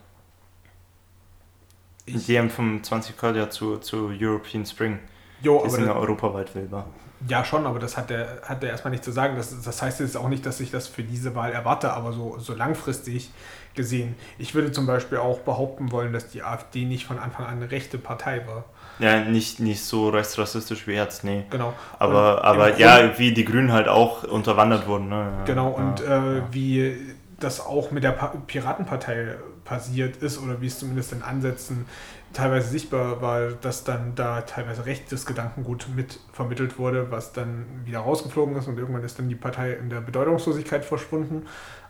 Ich 2.06 2.26
die 2.26 2.38
haben 2.38 2.50
vom 2.50 2.82
20 2.82 3.16
gehört 3.16 3.36
ja 3.36 3.50
zu, 3.50 3.78
zu 3.78 4.10
European 4.18 4.64
Spring. 4.64 5.00
Jo, 5.42 5.62
die 5.64 5.70
sind 5.70 5.86
ja 5.86 5.94
europaweit 5.94 6.54
wählbar. 6.54 6.86
Ja, 7.28 7.44
schon, 7.44 7.66
aber 7.66 7.78
das 7.78 7.96
hat 7.96 8.10
der, 8.10 8.42
hat 8.42 8.62
der 8.62 8.70
erstmal 8.70 8.90
nicht 8.90 9.02
zu 9.02 9.10
sagen. 9.10 9.36
Das, 9.36 9.62
das 9.62 9.82
heißt 9.82 10.00
jetzt 10.00 10.16
auch 10.16 10.28
nicht, 10.28 10.44
dass 10.44 10.60
ich 10.60 10.70
das 10.70 10.86
für 10.86 11.02
diese 11.02 11.34
Wahl 11.34 11.52
erwarte, 11.52 11.92
aber 11.92 12.12
so, 12.12 12.38
so 12.38 12.54
langfristig 12.54 13.30
gesehen. 13.74 14.14
Ich 14.38 14.54
würde 14.54 14.70
zum 14.70 14.86
Beispiel 14.86 15.18
auch 15.18 15.40
behaupten 15.40 15.92
wollen, 15.92 16.12
dass 16.12 16.28
die 16.28 16.42
AfD 16.42 16.84
nicht 16.84 17.06
von 17.06 17.18
Anfang 17.18 17.46
an 17.46 17.56
eine 17.56 17.70
rechte 17.70 17.98
Partei 17.98 18.46
war. 18.46 18.64
Ja, 18.98 19.20
nicht, 19.20 19.60
nicht 19.60 19.84
so 19.84 20.08
rechtsrassistisch 20.08 20.86
wie 20.86 20.92
jetzt, 20.92 21.24
nee. 21.24 21.44
Genau. 21.50 21.74
Aber, 21.98 22.44
aber 22.44 22.78
ja, 22.78 23.18
wie 23.18 23.32
die 23.32 23.44
Grünen 23.44 23.72
halt 23.72 23.88
auch 23.88 24.24
unterwandert 24.24 24.86
wurden. 24.86 25.08
Ne? 25.08 25.42
Genau, 25.44 25.68
und 25.68 26.00
ja, 26.00 26.06
äh, 26.06 26.36
ja. 26.38 26.48
wie 26.50 26.96
das 27.38 27.60
auch 27.60 27.90
mit 27.90 28.02
der 28.02 28.12
Piratenpartei 28.12 29.36
passiert 29.64 30.16
ist 30.16 30.42
oder 30.42 30.60
wie 30.60 30.66
es 30.66 30.78
zumindest 30.78 31.12
in 31.12 31.22
Ansätzen 31.22 31.86
teilweise 32.32 32.68
sichtbar 32.68 33.20
war, 33.20 33.52
dass 33.52 33.84
dann 33.84 34.14
da 34.14 34.42
teilweise 34.42 34.86
rechtes 34.86 35.26
Gedankengut 35.26 35.86
mit 35.94 36.20
vermittelt 36.32 36.78
wurde, 36.78 37.10
was 37.10 37.32
dann 37.32 37.66
wieder 37.84 38.00
rausgeflogen 38.00 38.56
ist 38.56 38.68
und 38.68 38.78
irgendwann 38.78 39.04
ist 39.04 39.18
dann 39.18 39.28
die 39.28 39.34
Partei 39.34 39.72
in 39.72 39.90
der 39.90 40.00
Bedeutungslosigkeit 40.00 40.84
verschwunden. 40.84 41.46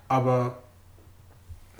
Aber 0.08 0.58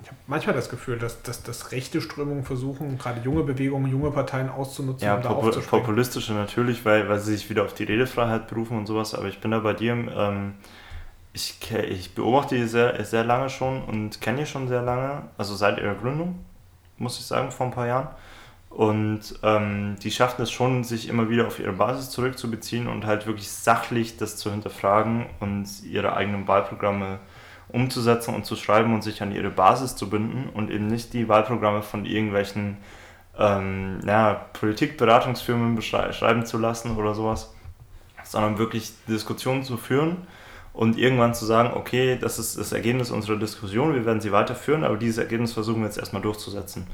ich 0.01 0.07
habe 0.07 0.17
manchmal 0.27 0.55
das 0.55 0.69
Gefühl, 0.69 0.97
dass, 0.97 1.21
dass, 1.23 1.43
dass 1.43 1.71
rechte 1.71 2.01
Strömungen 2.01 2.43
versuchen, 2.43 2.97
gerade 2.97 3.21
junge 3.21 3.43
Bewegungen, 3.43 3.91
junge 3.91 4.11
Parteien 4.11 4.49
auszunutzen. 4.49 5.05
Ja, 5.05 5.15
um 5.15 5.21
Popul 5.21 5.51
populistische 5.51 6.33
natürlich, 6.33 6.85
weil, 6.85 7.09
weil 7.09 7.19
sie 7.19 7.35
sich 7.35 7.49
wieder 7.49 7.63
auf 7.63 7.73
die 7.73 7.83
Redefreiheit 7.83 8.47
berufen 8.47 8.77
und 8.77 8.85
sowas, 8.85 9.13
aber 9.13 9.27
ich 9.27 9.39
bin 9.39 9.51
da 9.51 9.59
bei 9.59 9.73
dir. 9.73 9.91
Ähm, 9.93 10.53
ich, 11.33 11.59
ich 11.71 12.15
beobachte 12.15 12.55
die 12.55 12.67
sehr, 12.67 13.03
sehr 13.05 13.23
lange 13.23 13.49
schon 13.49 13.83
und 13.83 14.21
kenne 14.21 14.39
die 14.39 14.45
schon 14.45 14.67
sehr 14.67 14.81
lange, 14.81 15.23
also 15.37 15.55
seit 15.55 15.77
ihrer 15.77 15.95
Gründung, 15.95 16.43
muss 16.97 17.19
ich 17.19 17.25
sagen, 17.25 17.51
vor 17.51 17.67
ein 17.67 17.73
paar 17.73 17.87
Jahren. 17.87 18.07
Und 18.69 19.39
ähm, 19.43 19.95
die 20.03 20.11
schaffen 20.11 20.41
es 20.41 20.51
schon, 20.51 20.83
sich 20.83 21.07
immer 21.07 21.29
wieder 21.29 21.47
auf 21.47 21.59
ihre 21.59 21.73
Basis 21.73 22.09
zurückzubeziehen 22.09 22.87
und 22.87 23.05
halt 23.05 23.25
wirklich 23.25 23.49
sachlich 23.49 24.17
das 24.17 24.37
zu 24.37 24.51
hinterfragen 24.51 25.25
und 25.39 25.67
ihre 25.83 26.15
eigenen 26.15 26.47
Wahlprogramme 26.47 27.19
umzusetzen 27.69 28.35
und 28.35 28.45
zu 28.45 28.55
schreiben 28.55 28.93
und 28.93 29.03
sich 29.03 29.21
an 29.21 29.31
ihre 29.31 29.49
Basis 29.49 29.95
zu 29.95 30.09
binden 30.09 30.49
und 30.53 30.69
eben 30.69 30.87
nicht 30.87 31.13
die 31.13 31.27
Wahlprogramme 31.27 31.81
von 31.81 32.05
irgendwelchen 32.05 32.77
ähm, 33.37 33.99
ja, 34.05 34.33
Politikberatungsfirmen 34.53 35.81
schreiben 35.81 36.45
zu 36.45 36.57
lassen 36.57 36.97
oder 36.97 37.13
sowas, 37.13 37.53
sondern 38.23 38.57
wirklich 38.57 38.91
Diskussionen 39.07 39.63
zu 39.63 39.77
führen 39.77 40.27
und 40.77 40.95
irgendwann 40.95 41.33
zu 41.33 41.43
sagen, 41.45 41.71
okay, 41.73 42.19
das 42.21 42.37
ist 42.37 42.55
das 42.55 42.71
Ergebnis 42.71 43.09
unserer 43.09 43.37
Diskussion, 43.37 43.95
wir 43.95 44.05
werden 44.05 44.21
sie 44.21 44.31
weiterführen, 44.31 44.83
aber 44.83 44.95
dieses 44.95 45.17
Ergebnis 45.17 45.53
versuchen 45.53 45.81
wir 45.81 45.87
jetzt 45.87 45.97
erstmal 45.97 46.21
durchzusetzen. 46.21 46.85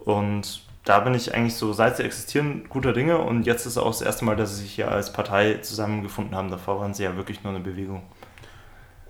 Und 0.00 0.62
da 0.84 0.98
bin 0.98 1.14
ich 1.14 1.32
eigentlich 1.32 1.54
so, 1.54 1.72
seit 1.72 1.98
sie 1.98 2.02
existieren, 2.02 2.64
guter 2.68 2.92
Dinge 2.92 3.18
und 3.18 3.44
jetzt 3.46 3.64
ist 3.64 3.78
auch 3.78 3.86
das 3.86 4.02
erste 4.02 4.24
Mal, 4.24 4.34
dass 4.34 4.56
sie 4.56 4.62
sich 4.62 4.74
hier 4.74 4.90
als 4.90 5.12
Partei 5.12 5.58
zusammengefunden 5.58 6.34
haben. 6.34 6.50
Davor 6.50 6.80
waren 6.80 6.94
sie 6.94 7.04
ja 7.04 7.16
wirklich 7.16 7.44
nur 7.44 7.52
eine 7.54 7.62
Bewegung. 7.62 8.02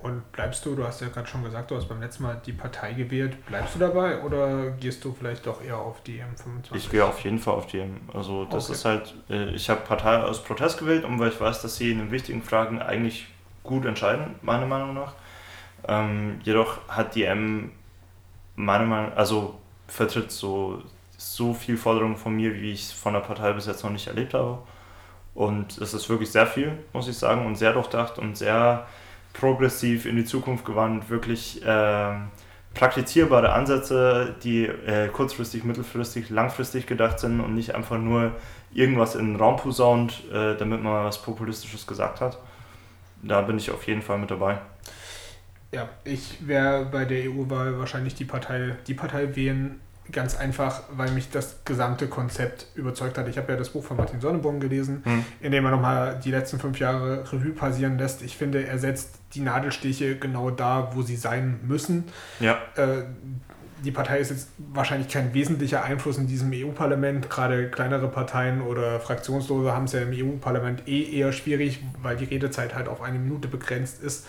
Und 0.02 0.30
bleibst 0.30 0.66
du, 0.66 0.74
du 0.74 0.84
hast 0.84 1.00
ja 1.00 1.08
gerade 1.08 1.26
schon 1.26 1.42
gesagt, 1.42 1.70
du 1.70 1.76
hast 1.76 1.88
beim 1.88 2.00
letzten 2.00 2.24
Mal 2.24 2.38
die 2.44 2.52
Partei 2.52 2.92
gewählt, 2.92 3.46
bleibst 3.46 3.76
du 3.76 3.78
dabei 3.78 4.22
oder 4.22 4.72
gehst 4.72 5.02
du 5.06 5.14
vielleicht 5.18 5.46
doch 5.46 5.64
eher 5.64 5.78
auf 5.78 6.02
die 6.02 6.20
M25? 6.20 6.74
Ich 6.74 6.90
gehe 6.90 7.02
auf 7.02 7.20
jeden 7.20 7.38
Fall 7.38 7.54
auf 7.54 7.66
die 7.66 7.78
M. 7.78 7.96
Also 8.12 8.44
das 8.44 8.64
okay. 8.64 8.72
ist 8.74 8.84
halt, 8.84 9.14
äh, 9.30 9.54
ich 9.54 9.70
habe 9.70 9.80
Partei 9.80 10.18
aus 10.18 10.44
Protest 10.44 10.78
gewählt, 10.78 11.04
und 11.04 11.18
weil 11.18 11.30
ich 11.30 11.40
weiß, 11.40 11.62
dass 11.62 11.76
sie 11.76 11.92
in 11.92 11.98
den 11.98 12.10
wichtigen 12.10 12.42
Fragen 12.42 12.82
eigentlich 12.82 13.28
gut 13.66 13.84
entscheiden, 13.84 14.36
meiner 14.42 14.66
Meinung 14.66 14.94
nach. 14.94 15.14
Ähm, 15.86 16.40
jedoch 16.42 16.78
hat 16.88 17.14
die 17.14 17.24
M 17.24 17.72
meiner 18.56 18.86
Meinung 18.86 19.10
nach, 19.10 19.16
also 19.16 19.58
vertritt 19.86 20.32
so, 20.32 20.82
so 21.16 21.54
viel 21.54 21.76
Forderungen 21.76 22.16
von 22.16 22.34
mir, 22.34 22.54
wie 22.54 22.72
ich 22.72 22.84
es 22.84 22.92
von 22.92 23.12
der 23.12 23.20
Partei 23.20 23.52
bis 23.52 23.66
jetzt 23.66 23.84
noch 23.84 23.90
nicht 23.90 24.06
erlebt 24.06 24.34
habe. 24.34 24.58
Und 25.34 25.78
es 25.78 25.92
ist 25.92 26.08
wirklich 26.08 26.30
sehr 26.30 26.46
viel, 26.46 26.72
muss 26.92 27.08
ich 27.08 27.18
sagen, 27.18 27.44
und 27.46 27.56
sehr 27.56 27.72
durchdacht 27.72 28.18
und 28.18 28.36
sehr 28.36 28.86
progressiv 29.34 30.06
in 30.06 30.16
die 30.16 30.24
Zukunft 30.24 30.64
gewandt, 30.64 31.10
wirklich 31.10 31.62
äh, 31.64 32.14
praktizierbare 32.72 33.52
Ansätze, 33.52 34.34
die 34.42 34.64
äh, 34.64 35.08
kurzfristig, 35.08 35.64
mittelfristig, 35.64 36.30
langfristig 36.30 36.86
gedacht 36.86 37.18
sind 37.18 37.40
und 37.40 37.54
nicht 37.54 37.74
einfach 37.74 37.98
nur 37.98 38.32
irgendwas 38.72 39.14
in 39.14 39.26
den 39.26 39.36
Raum 39.36 39.56
posaunt, 39.56 40.24
äh, 40.32 40.56
damit 40.56 40.82
man 40.82 41.04
was 41.04 41.20
Populistisches 41.20 41.86
gesagt 41.86 42.20
hat. 42.20 42.38
Da 43.26 43.42
bin 43.42 43.58
ich 43.58 43.70
auf 43.70 43.86
jeden 43.86 44.02
Fall 44.02 44.18
mit 44.18 44.30
dabei. 44.30 44.58
Ja, 45.72 45.88
ich 46.04 46.46
wäre 46.46 46.86
bei 46.86 47.04
der 47.04 47.30
EU-Wahl 47.30 47.78
wahrscheinlich 47.78 48.14
die 48.14 48.24
Partei, 48.24 48.76
die 48.86 48.94
Partei 48.94 49.34
wählen, 49.34 49.80
Ganz 50.12 50.36
einfach, 50.36 50.82
weil 50.92 51.10
mich 51.10 51.30
das 51.30 51.64
gesamte 51.64 52.06
Konzept 52.06 52.66
überzeugt 52.76 53.18
hat. 53.18 53.26
Ich 53.26 53.38
habe 53.38 53.52
ja 53.52 53.58
das 53.58 53.70
Buch 53.70 53.82
von 53.82 53.96
Martin 53.96 54.20
Sonneborn 54.20 54.60
gelesen, 54.60 55.02
mhm. 55.04 55.24
in 55.40 55.50
dem 55.50 55.64
er 55.64 55.72
nochmal 55.72 56.20
die 56.24 56.30
letzten 56.30 56.60
fünf 56.60 56.78
Jahre 56.78 57.24
Revue 57.32 57.50
passieren 57.50 57.98
lässt. 57.98 58.22
Ich 58.22 58.36
finde, 58.36 58.64
er 58.64 58.78
setzt 58.78 59.18
die 59.34 59.40
Nadelstiche 59.40 60.16
genau 60.16 60.50
da, 60.50 60.92
wo 60.94 61.02
sie 61.02 61.16
sein 61.16 61.58
müssen. 61.66 62.04
Ja. 62.38 62.58
Äh, 62.76 63.04
die 63.86 63.92
Partei 63.92 64.18
ist 64.18 64.30
jetzt 64.30 64.48
wahrscheinlich 64.58 65.08
kein 65.08 65.32
wesentlicher 65.32 65.84
Einfluss 65.84 66.18
in 66.18 66.26
diesem 66.26 66.50
EU-Parlament. 66.52 67.30
Gerade 67.30 67.70
kleinere 67.70 68.08
Parteien 68.08 68.60
oder 68.60 69.00
Fraktionslose 69.00 69.72
haben 69.72 69.84
es 69.84 69.92
ja 69.92 70.00
im 70.02 70.12
EU-Parlament 70.12 70.88
eh 70.88 71.18
eher 71.18 71.32
schwierig, 71.32 71.80
weil 72.02 72.16
die 72.16 72.24
Redezeit 72.24 72.74
halt 72.74 72.88
auf 72.88 73.00
eine 73.00 73.18
Minute 73.18 73.48
begrenzt 73.48 74.02
ist. 74.02 74.26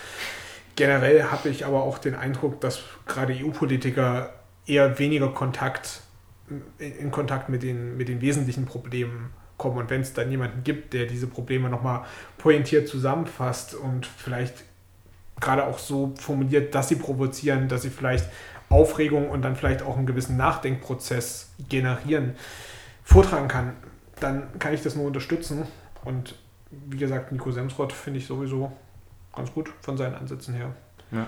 Generell 0.75 1.23
habe 1.23 1.49
ich 1.49 1.65
aber 1.65 1.81
auch 1.81 1.97
den 1.97 2.13
Eindruck, 2.13 2.61
dass 2.61 2.83
gerade 3.07 3.33
EU-Politiker 3.33 4.33
eher 4.67 4.99
weniger 4.99 5.29
Kontakt, 5.29 6.01
in 6.77 7.09
Kontakt 7.09 7.49
mit 7.49 7.63
den, 7.63 7.97
mit 7.97 8.07
den 8.07 8.21
wesentlichen 8.21 8.65
Problemen 8.65 9.31
kommen. 9.57 9.77
Und 9.79 9.89
wenn 9.89 10.01
es 10.01 10.13
dann 10.13 10.29
jemanden 10.29 10.63
gibt, 10.63 10.93
der 10.93 11.07
diese 11.07 11.25
Probleme 11.25 11.67
nochmal 11.67 12.05
pointiert 12.37 12.87
zusammenfasst 12.87 13.73
und 13.73 14.05
vielleicht 14.05 14.63
gerade 15.39 15.65
auch 15.65 15.79
so 15.79 16.13
formuliert, 16.19 16.75
dass 16.75 16.89
sie 16.89 16.95
provozieren, 16.95 17.67
dass 17.67 17.81
sie 17.81 17.89
vielleicht 17.89 18.27
Aufregung 18.69 19.29
und 19.29 19.41
dann 19.41 19.55
vielleicht 19.55 19.81
auch 19.81 19.97
einen 19.97 20.05
gewissen 20.05 20.37
Nachdenkprozess 20.37 21.53
generieren, 21.69 22.35
vortragen 23.03 23.47
kann, 23.47 23.73
dann 24.19 24.59
kann 24.59 24.73
ich 24.73 24.81
das 24.81 24.95
nur 24.95 25.05
unterstützen. 25.05 25.65
Und 26.03 26.35
wie 26.71 26.97
gesagt, 26.97 27.31
Nico 27.31 27.51
Semsrott 27.51 27.93
finde 27.93 28.19
ich 28.19 28.27
sowieso 28.27 28.71
ganz 29.35 29.53
gut 29.53 29.71
von 29.81 29.97
seinen 29.97 30.15
Ansätzen 30.15 30.53
her. 30.53 30.73
Ja. 31.11 31.27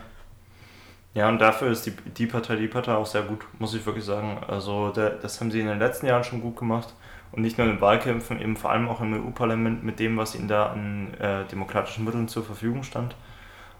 Ja, 1.15 1.27
und 1.27 1.39
dafür 1.39 1.71
ist 1.71 1.85
die, 1.85 1.91
die 2.17 2.27
Partei, 2.27 2.55
die 2.55 2.67
Partei 2.67 2.93
auch 2.93 3.05
sehr 3.05 3.23
gut, 3.23 3.43
muss 3.57 3.73
ich 3.73 3.83
wirklich 3.85 4.05
sagen. 4.05 4.37
Also 4.47 4.91
der, 4.91 5.09
das 5.11 5.39
haben 5.41 5.49
sie 5.49 5.59
in 5.59 5.65
den 5.65 5.79
letzten 5.79 6.05
Jahren 6.05 6.23
schon 6.23 6.41
gut 6.41 6.55
gemacht. 6.57 6.93
Und 7.31 7.41
nicht 7.41 7.57
nur 7.57 7.67
in 7.67 7.81
Wahlkämpfen, 7.81 8.39
eben 8.39 8.55
vor 8.55 8.71
allem 8.71 8.87
auch 8.87 9.01
im 9.01 9.13
EU-Parlament 9.13 9.83
mit 9.83 9.99
dem, 9.99 10.17
was 10.17 10.35
ihnen 10.35 10.47
da 10.47 10.67
an 10.67 11.13
äh, 11.15 11.45
demokratischen 11.45 12.05
Mitteln 12.05 12.27
zur 12.27 12.43
Verfügung 12.43 12.83
stand. 12.83 13.15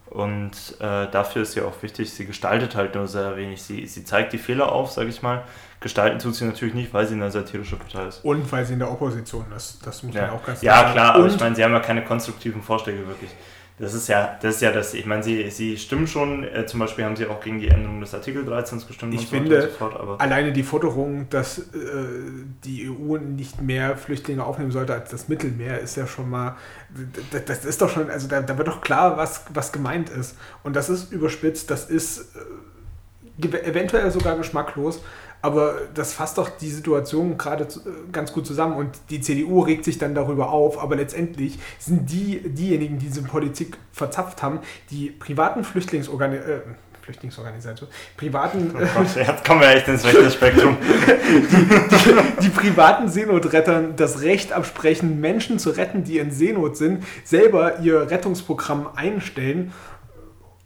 Und 0.10 0.52
äh, 0.80 1.08
dafür 1.12 1.44
ist 1.44 1.52
sie 1.52 1.62
auch 1.62 1.84
wichtig, 1.84 2.12
sie 2.12 2.26
gestaltet 2.26 2.76
halt 2.76 2.96
nur 2.96 3.08
sehr 3.08 3.38
wenig. 3.38 3.62
Sie, 3.62 3.86
sie 3.86 4.04
zeigt 4.04 4.34
die 4.34 4.40
Fehler 4.40 4.72
auf, 4.72 4.92
sage 4.92 5.10
ich 5.10 5.22
mal. 5.22 5.44
Gestalten 5.82 6.20
tut 6.20 6.36
sie 6.36 6.46
natürlich 6.46 6.74
nicht, 6.74 6.94
weil 6.94 7.06
sie 7.06 7.14
eine 7.14 7.30
satirische 7.30 7.76
Partei 7.76 8.08
ist. 8.08 8.26
Und 8.26 8.52
weil 8.52 8.66
sie 8.66 8.74
in 8.74 8.80
der 8.80 8.92
Opposition 8.92 9.46
ist. 9.56 9.86
Das 9.86 10.02
muss 10.04 10.16
ja. 10.16 10.24
man 10.24 10.32
auch 10.32 10.44
ganz 10.44 10.62
klar 10.62 10.76
sagen. 10.76 10.88
Ja, 10.88 10.94
klar, 10.94 11.16
aber 11.16 11.28
ich 11.28 11.40
meine, 11.40 11.56
sie 11.56 11.64
haben 11.64 11.74
ja 11.74 11.80
keine 11.80 12.04
konstruktiven 12.04 12.62
Vorschläge 12.62 13.08
wirklich. 13.08 13.30
Das 13.80 13.94
ist 13.94 14.10
ja, 14.10 14.38
das 14.42 14.56
ist 14.56 14.62
ja 14.62 14.74
das, 14.74 14.94
ich 14.94 15.06
meine, 15.06 15.24
sie, 15.24 15.50
sie 15.50 15.78
stimmen 15.78 16.06
schon, 16.06 16.44
äh, 16.44 16.66
zum 16.66 16.82
Beispiel 16.82 17.06
haben 17.06 17.16
sie 17.16 17.26
auch 17.28 17.40
gegen 17.40 17.60
die 17.60 17.70
Änderung 17.70 18.02
des 18.02 18.14
Artikel 18.14 18.44
13 18.44 18.86
gestimmt. 18.86 19.14
Ich 19.14 19.28
finde, 19.28 19.62
so 19.62 19.68
fort, 19.70 20.20
alleine 20.20 20.52
die 20.52 20.64
Forderung, 20.64 21.30
dass 21.30 21.60
äh, 21.60 21.64
die 22.66 22.90
EU 22.90 23.18
nicht 23.18 23.62
mehr 23.62 23.96
Flüchtlinge 23.96 24.44
aufnehmen 24.44 24.72
sollte 24.72 24.94
als 24.94 25.12
das 25.12 25.30
Mittelmeer, 25.30 25.80
ist 25.80 25.96
ja 25.96 26.08
schon 26.08 26.30
mal, 26.30 26.58
das, 27.32 27.46
das 27.46 27.66
ist 27.66 27.82
doch 27.82 27.90
schon, 27.90 28.10
also 28.10 28.28
da, 28.28 28.42
da, 28.42 28.58
wird 28.58 28.68
doch 28.68 28.82
klar, 28.82 29.16
was, 29.16 29.46
was 29.54 29.72
gemeint 29.72 30.10
ist. 30.10 30.36
Und 30.62 30.76
das 30.76 30.90
ist 30.90 31.14
überspitzt, 31.14 31.72
das 31.72 31.90
ist 31.90 32.36
äh, 32.36 33.48
eventuell 33.66 34.12
sogar 34.12 34.36
geschmacklos, 34.36 35.02
aber 35.42 35.76
das 35.94 36.14
fasst 36.14 36.38
doch 36.38 36.50
die 36.50 36.70
Situation 36.70 37.38
gerade 37.38 37.64
äh, 37.64 37.68
ganz 38.12 38.34
gut 38.34 38.46
zusammen 38.46 38.76
und 38.76 38.90
die 39.10 39.22
CDU 39.22 39.62
regt 39.62 39.86
sich 39.86 39.98
dann 39.98 40.16
darüber 40.16 40.50
auf, 40.50 40.82
aber 40.82 40.96
letztendlich 40.96 41.60
sind 41.80 42.12
die 42.12 42.42
diejenigen, 42.42 43.00
die 43.00 43.08
diese 43.08 43.24
Politik 43.24 43.78
verzapft 43.92 44.44
haben, 44.44 44.60
die 44.92 45.10
privaten 45.12 45.64
Flüchtlingsorganisationen, 45.64 46.74
äh, 46.74 46.76
Flüchtlingsorganisation, 47.02 47.90
privaten. 48.18 48.72
Oh 48.76 48.80
Gott, 48.80 49.16
jetzt 49.16 49.44
kommen 49.44 49.62
wir 49.62 49.70
echt 49.70 49.88
ins 49.88 50.06
rechte 50.06 50.30
Spektrum. 50.32 50.78
die, 50.80 51.42
die, 51.42 52.42
die, 52.42 52.50
privaten 52.50 53.08
Seenotrettern 53.08 53.96
das 53.96 54.22
Recht 54.22 54.54
absprechen, 54.54 55.20
Menschen 55.20 55.58
zu 55.58 55.72
retten, 55.72 56.04
die 56.04 56.20
in 56.20 56.30
Seenot 56.30 56.78
sind, 56.78 57.04
selber 57.24 57.80
ihr 57.80 58.12
Rettungsprogramm 58.12 58.90
einstellen 58.96 59.74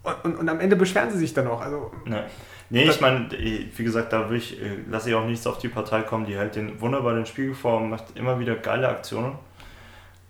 und, 0.03 0.25
und, 0.25 0.35
und 0.35 0.49
am 0.49 0.59
Ende 0.59 0.75
beschweren 0.75 1.11
sie 1.11 1.17
sich 1.17 1.33
dann 1.33 1.47
auch. 1.47 1.61
Also, 1.61 1.91
Nein. 2.05 2.25
Nee, 2.73 2.89
ich 2.89 3.01
meine, 3.01 3.29
wie 3.29 3.83
gesagt, 3.83 4.13
da 4.13 4.31
ich, 4.31 4.59
äh, 4.59 4.77
lasse 4.89 5.09
ich 5.09 5.15
auch 5.15 5.27
nichts 5.27 5.45
auf 5.45 5.59
die 5.59 5.67
Partei 5.67 6.01
kommen. 6.01 6.25
Die 6.25 6.35
hält 6.35 6.55
den 6.55 6.81
wunderbar 6.81 7.13
den 7.13 7.27
Spiegel 7.27 7.53
vor 7.53 7.77
und 7.77 7.91
macht 7.91 8.17
immer 8.17 8.39
wieder 8.39 8.55
geile 8.55 8.89
Aktionen. 8.89 9.33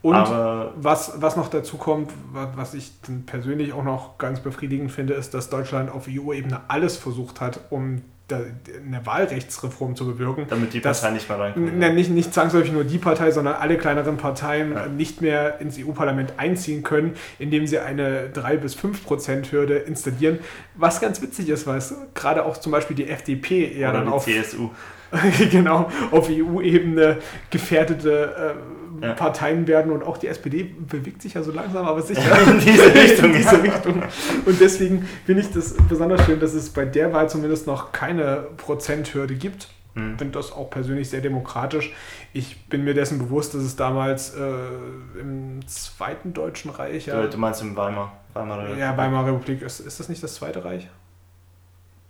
Und 0.02 0.16
Aber 0.16 0.74
was, 0.76 1.22
was 1.22 1.38
noch 1.38 1.48
dazu 1.48 1.78
kommt, 1.78 2.12
was 2.34 2.74
ich 2.74 2.92
persönlich 3.26 3.72
auch 3.72 3.86
noch 3.86 4.18
ganz 4.18 4.42
befriedigend 4.42 4.92
finde, 4.92 5.14
ist, 5.14 5.34
dass 5.34 5.50
Deutschland 5.50 5.90
auf 5.90 6.10
EU-Ebene 6.10 6.60
alles 6.68 6.98
versucht 6.98 7.40
hat, 7.40 7.62
um 7.70 8.02
eine 8.32 9.06
Wahlrechtsreform 9.06 9.96
zu 9.96 10.06
bewirken. 10.06 10.46
Damit 10.50 10.74
die 10.74 10.80
Partei 10.80 11.12
nicht 11.12 11.28
mehr 11.28 11.40
reinkommt. 11.40 11.78
Ne, 11.78 11.94
nicht, 11.94 12.10
nicht 12.10 12.34
zwangsläufig 12.34 12.72
nur 12.72 12.84
die 12.84 12.98
Partei, 12.98 13.32
sondern 13.32 13.56
alle 13.56 13.78
kleineren 13.78 14.18
Parteien 14.18 14.72
ja. 14.74 14.88
nicht 14.88 15.22
mehr 15.22 15.60
ins 15.60 15.78
EU-Parlament 15.78 16.34
einziehen 16.38 16.84
können, 16.84 17.16
indem 17.38 17.68
sie 17.68 17.80
eine 17.80 18.30
3 18.30 18.58
bis 18.58 18.76
5 18.76 19.04
Prozent 19.04 19.52
Hürde 19.52 19.78
installieren. 19.78 20.40
Was 20.76 21.02
ganz 21.02 21.22
witzig 21.22 21.50
ist, 21.50 21.68
weil 21.68 21.78
es 21.78 21.94
gerade 22.14 22.46
auch 22.46 22.58
zum 22.58 22.72
Beispiel 22.72 22.96
die 22.96 23.10
FDP 23.10 23.78
ja 23.78 23.90
Oder 23.90 24.00
dann 24.00 24.08
die 24.08 24.14
auf 24.14 24.26
CSU. 24.26 24.70
genau 25.52 25.92
auf 26.12 26.28
EU-Ebene 26.30 27.18
gefährdete 27.52 28.56
äh, 28.56 28.83
ja. 29.02 29.14
Parteien 29.14 29.68
werden 29.68 29.92
und 29.92 30.04
auch 30.04 30.18
die 30.18 30.28
SPD 30.28 30.64
bewegt 30.64 31.22
sich 31.22 31.34
ja 31.34 31.44
so 31.44 31.52
langsam, 31.52 31.86
aber 31.86 32.02
sicher 32.02 32.22
in 32.48 32.60
diese 32.60 32.86
Richtung. 32.96 33.32
in 33.32 33.38
diese 33.38 33.64
Richtung. 33.64 34.04
Und 34.46 34.60
deswegen 34.60 35.08
finde 35.26 35.42
ich 35.42 35.52
das 35.52 35.76
besonders 35.90 36.26
schön, 36.26 36.40
dass 36.40 36.54
es 36.54 36.70
bei 36.70 36.86
der 36.86 37.14
Wahl 37.14 37.30
zumindest 37.30 37.68
noch 37.68 37.92
keine 37.92 38.48
Prozenthürde 38.58 39.36
gibt. 39.36 39.70
Ich 39.96 40.02
hm. 40.02 40.18
finde 40.18 40.40
das 40.40 40.52
auch 40.52 40.70
persönlich 40.70 41.10
sehr 41.10 41.22
demokratisch. 41.22 41.94
Ich 42.34 42.66
bin 42.66 42.84
mir 42.84 42.96
dessen 42.96 43.20
bewusst, 43.20 43.54
dass 43.54 43.62
es 43.62 43.76
damals 43.76 44.34
äh, 44.36 45.20
im 45.20 45.60
Zweiten 45.68 46.34
Deutschen 46.34 46.72
Reich. 46.72 47.06
Ja, 47.06 47.28
du 47.28 47.38
meinst 47.38 47.62
im 47.62 47.76
Weimar, 47.76 48.18
Weimarer 48.34 48.64
Republik? 48.64 48.80
Ja, 48.80 48.98
Weimarer 48.98 49.28
Republik. 49.28 49.62
Ist, 49.62 49.80
ist 49.82 50.00
das 50.00 50.10
nicht 50.10 50.24
das 50.24 50.36
Zweite 50.36 50.66
Reich? 50.66 50.90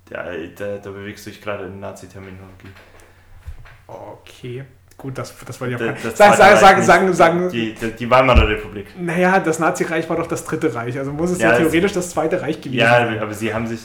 Ja, 0.10 0.26
da, 0.56 0.78
da 0.78 0.92
bewegst 0.92 1.26
du 1.26 1.30
dich 1.30 1.42
gerade 1.42 1.66
in 1.66 1.80
Nazi-Terminologie. 1.80 2.70
Okay. 3.88 4.64
Gut, 4.98 5.18
das, 5.18 5.34
das 5.46 5.60
war 5.60 5.68
ja. 5.68 5.78
Das, 5.78 6.02
das 6.02 6.18
sagen, 6.18 6.38
sagen, 6.38 6.60
sagen, 6.60 6.84
sagen, 6.84 7.14
sagen. 7.14 7.50
Die, 7.50 7.74
die, 7.74 7.92
die 7.92 8.10
Weimarer 8.10 8.48
Republik. 8.48 8.88
Naja, 9.00 9.40
das 9.40 9.60
Nazireich 9.60 10.10
war 10.10 10.18
doch 10.18 10.28
das 10.28 10.46
Dritte 10.46 10.74
Reich. 10.74 10.98
Also 10.98 11.12
muss 11.12 11.32
es 11.32 11.40
ja, 11.40 11.52
ja 11.52 11.58
theoretisch 11.58 11.94
das 11.94 12.10
Zweite 12.12 12.42
Reich 12.42 12.62
gewesen 12.62 12.80
ja, 12.80 12.90
sein. 12.90 13.16
Ja, 13.16 13.22
aber 13.22 13.34
sie 13.34 13.54
haben 13.54 13.68
sich. 13.68 13.82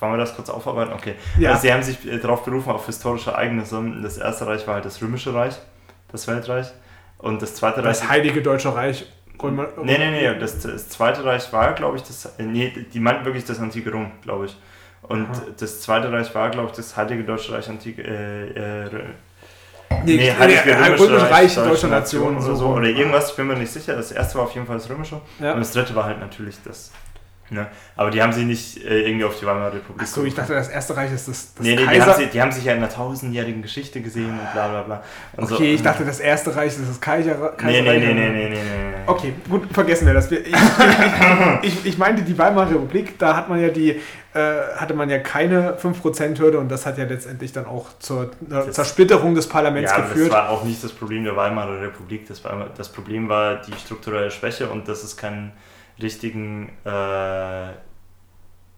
Wollen 0.00 0.14
wir 0.14 0.18
das 0.18 0.34
kurz 0.34 0.50
aufarbeiten? 0.50 0.92
Okay. 0.94 1.14
Ja. 1.38 1.50
Also 1.50 1.62
sie 1.62 1.72
haben 1.72 1.82
sich 1.82 2.10
äh, 2.10 2.18
darauf 2.18 2.44
berufen, 2.44 2.70
auf 2.70 2.86
historische 2.86 3.30
Ereignisse. 3.30 3.80
Das 4.02 4.18
Erste 4.18 4.46
Reich 4.46 4.66
war 4.66 4.74
halt 4.74 4.84
das 4.84 5.00
Römische 5.00 5.32
Reich, 5.32 5.54
das 6.10 6.26
Weltreich. 6.26 6.72
Und 7.18 7.40
das 7.40 7.54
Zweite 7.54 7.78
Reich. 7.84 7.98
Das 7.98 8.08
Heilige 8.08 8.42
Deutsche 8.42 8.74
Reich. 8.74 9.06
Römer, 9.40 9.68
nee, 9.82 9.98
nee, 9.98 10.10
nee. 10.10 10.38
Das, 10.38 10.60
das 10.60 10.88
Zweite 10.88 11.24
Reich 11.24 11.52
war, 11.52 11.72
glaube 11.74 11.96
ich, 11.96 12.02
das. 12.02 12.32
Nee, 12.38 12.72
die 12.92 13.00
meinten 13.00 13.24
wirklich 13.24 13.44
das 13.44 13.60
antike 13.60 13.90
Rom, 13.92 14.10
glaube 14.22 14.46
ich. 14.46 14.56
Und 15.02 15.26
Aha. 15.26 15.42
das 15.58 15.80
Zweite 15.80 16.12
Reich 16.12 16.32
war, 16.34 16.50
glaube 16.50 16.70
ich, 16.70 16.76
das 16.76 16.96
Heilige 16.96 17.24
Deutsche 17.24 17.52
Reich 17.52 17.68
antike. 17.68 18.02
Äh, 18.02 18.86
äh, 18.86 18.90
Nee, 20.04 20.16
nee 20.16 20.32
Heilige 20.32 20.60
nee, 20.64 20.72
Römische, 20.72 21.04
Römische 21.04 21.30
Reich, 21.30 21.58
Reich 21.58 21.68
Deutsche 21.68 21.88
Nation 21.88 22.36
oder 22.36 22.56
so. 22.56 22.66
Oder 22.66 22.88
irgendwas, 22.88 23.30
ich 23.30 23.36
bin 23.36 23.46
mir 23.46 23.56
nicht 23.56 23.72
sicher. 23.72 23.94
Das 23.94 24.12
erste 24.12 24.38
war 24.38 24.44
auf 24.44 24.54
jeden 24.54 24.66
Fall 24.66 24.76
das 24.76 24.88
Römische. 24.88 25.20
Ja. 25.40 25.52
Und 25.52 25.60
das 25.60 25.72
dritte 25.72 25.94
war 25.94 26.04
halt 26.04 26.20
natürlich 26.20 26.56
das 26.64 26.90
Ne? 27.52 27.66
Aber 27.96 28.10
die 28.10 28.22
haben 28.22 28.32
sie 28.32 28.44
nicht 28.44 28.82
äh, 28.84 29.02
irgendwie 29.02 29.24
auf 29.24 29.38
die 29.38 29.44
Weimarer 29.44 29.74
Republik 29.74 30.02
Achso, 30.02 30.24
ich 30.24 30.34
dachte, 30.34 30.54
das 30.54 30.68
Erste 30.68 30.96
Reich 30.96 31.12
ist 31.12 31.28
das, 31.28 31.54
das 31.54 31.64
nee, 31.64 31.76
nee, 31.76 31.86
die 31.86 32.02
haben, 32.02 32.14
sie, 32.16 32.26
die 32.26 32.40
haben 32.40 32.52
sich 32.52 32.64
ja 32.64 32.72
in 32.72 32.78
einer 32.78 32.88
tausendjährigen 32.88 33.60
Geschichte 33.60 34.00
gesehen 34.00 34.30
und 34.30 34.52
bla 34.52 34.68
bla 34.68 34.82
bla. 34.82 35.02
Und 35.36 35.44
okay, 35.44 35.54
so, 35.54 35.62
ich 35.62 35.82
dachte, 35.82 36.04
das 36.04 36.18
Erste 36.18 36.56
Reich 36.56 36.68
ist 36.68 36.88
das 36.88 37.00
Kaiser, 37.00 37.34
Kaiserreich. 37.56 38.00
Nee, 38.00 38.14
nee, 38.14 38.14
nee, 38.14 38.30
nee, 38.30 38.48
nee, 38.48 38.62
nee. 38.62 38.92
Okay, 39.06 39.34
gut, 39.48 39.72
vergessen 39.72 40.06
wir 40.06 40.14
das. 40.14 40.30
Ich, 40.32 40.46
ich, 40.46 40.54
ich, 41.62 41.86
ich, 41.86 41.98
meinte 41.98 42.22
die 42.22 42.36
Weimarer 42.38 42.70
Republik, 42.70 43.18
da 43.18 43.36
hat 43.36 43.48
man 43.48 43.60
ja 43.60 43.68
die, 43.68 44.00
äh, 44.34 44.40
hatte 44.76 44.94
man 44.94 45.10
ja 45.10 45.18
keine 45.18 45.74
5%-Hürde 45.74 46.58
und 46.58 46.70
das 46.70 46.86
hat 46.86 46.96
ja 46.96 47.04
letztendlich 47.04 47.52
dann 47.52 47.66
auch 47.66 47.90
zur 47.98 48.30
äh, 48.50 48.70
Zersplitterung 48.70 49.34
des 49.34 49.46
Parlaments 49.46 49.90
ja, 49.90 49.98
geführt. 49.98 50.32
Das 50.32 50.38
war 50.38 50.48
auch 50.50 50.64
nicht 50.64 50.82
das 50.82 50.92
Problem 50.92 51.24
der 51.24 51.36
Weimarer 51.36 51.82
Republik, 51.82 52.26
das, 52.28 52.42
war, 52.44 52.70
das 52.76 52.88
Problem 52.88 53.28
war 53.28 53.56
die 53.56 53.74
strukturelle 53.74 54.30
Schwäche 54.30 54.68
und 54.68 54.88
dass 54.88 55.04
es 55.04 55.16
keinen 55.16 55.52
richtigen 56.02 56.70
äh, 56.84 57.70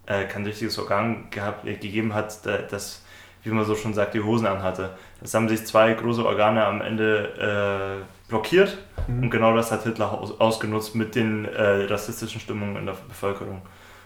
äh, 0.07 0.25
kein 0.27 0.45
richtiges 0.45 0.79
Organ 0.79 1.29
gehabt, 1.31 1.67
äh, 1.67 1.75
gegeben 1.75 2.15
hat, 2.15 2.41
das, 2.71 3.05
wie 3.43 3.51
man 3.51 3.65
so 3.65 3.75
schon 3.75 3.95
sagt, 3.95 4.15
die 4.15 4.21
Hosen 4.21 4.47
anhatte. 4.47 4.91
Es 5.23 5.35
haben 5.35 5.49
sich 5.49 5.65
zwei 5.67 5.93
große 5.95 6.25
Organe 6.25 6.65
am 6.65 6.83
Ende 6.83 8.03
äh, 8.05 8.29
blockiert 8.29 8.79
mhm. 9.07 9.25
und 9.25 9.31
genau 9.31 9.57
das 9.57 9.73
hat 9.73 9.85
Hitler 9.85 10.13
aus, 10.13 10.39
ausgenutzt 10.39 10.95
mit 10.95 11.15
den 11.15 11.47
äh, 11.47 11.85
rassistischen 11.85 12.41
Stimmungen 12.41 12.77
in 12.77 12.87
der 12.87 12.97
Bevölkerung. 13.09 13.63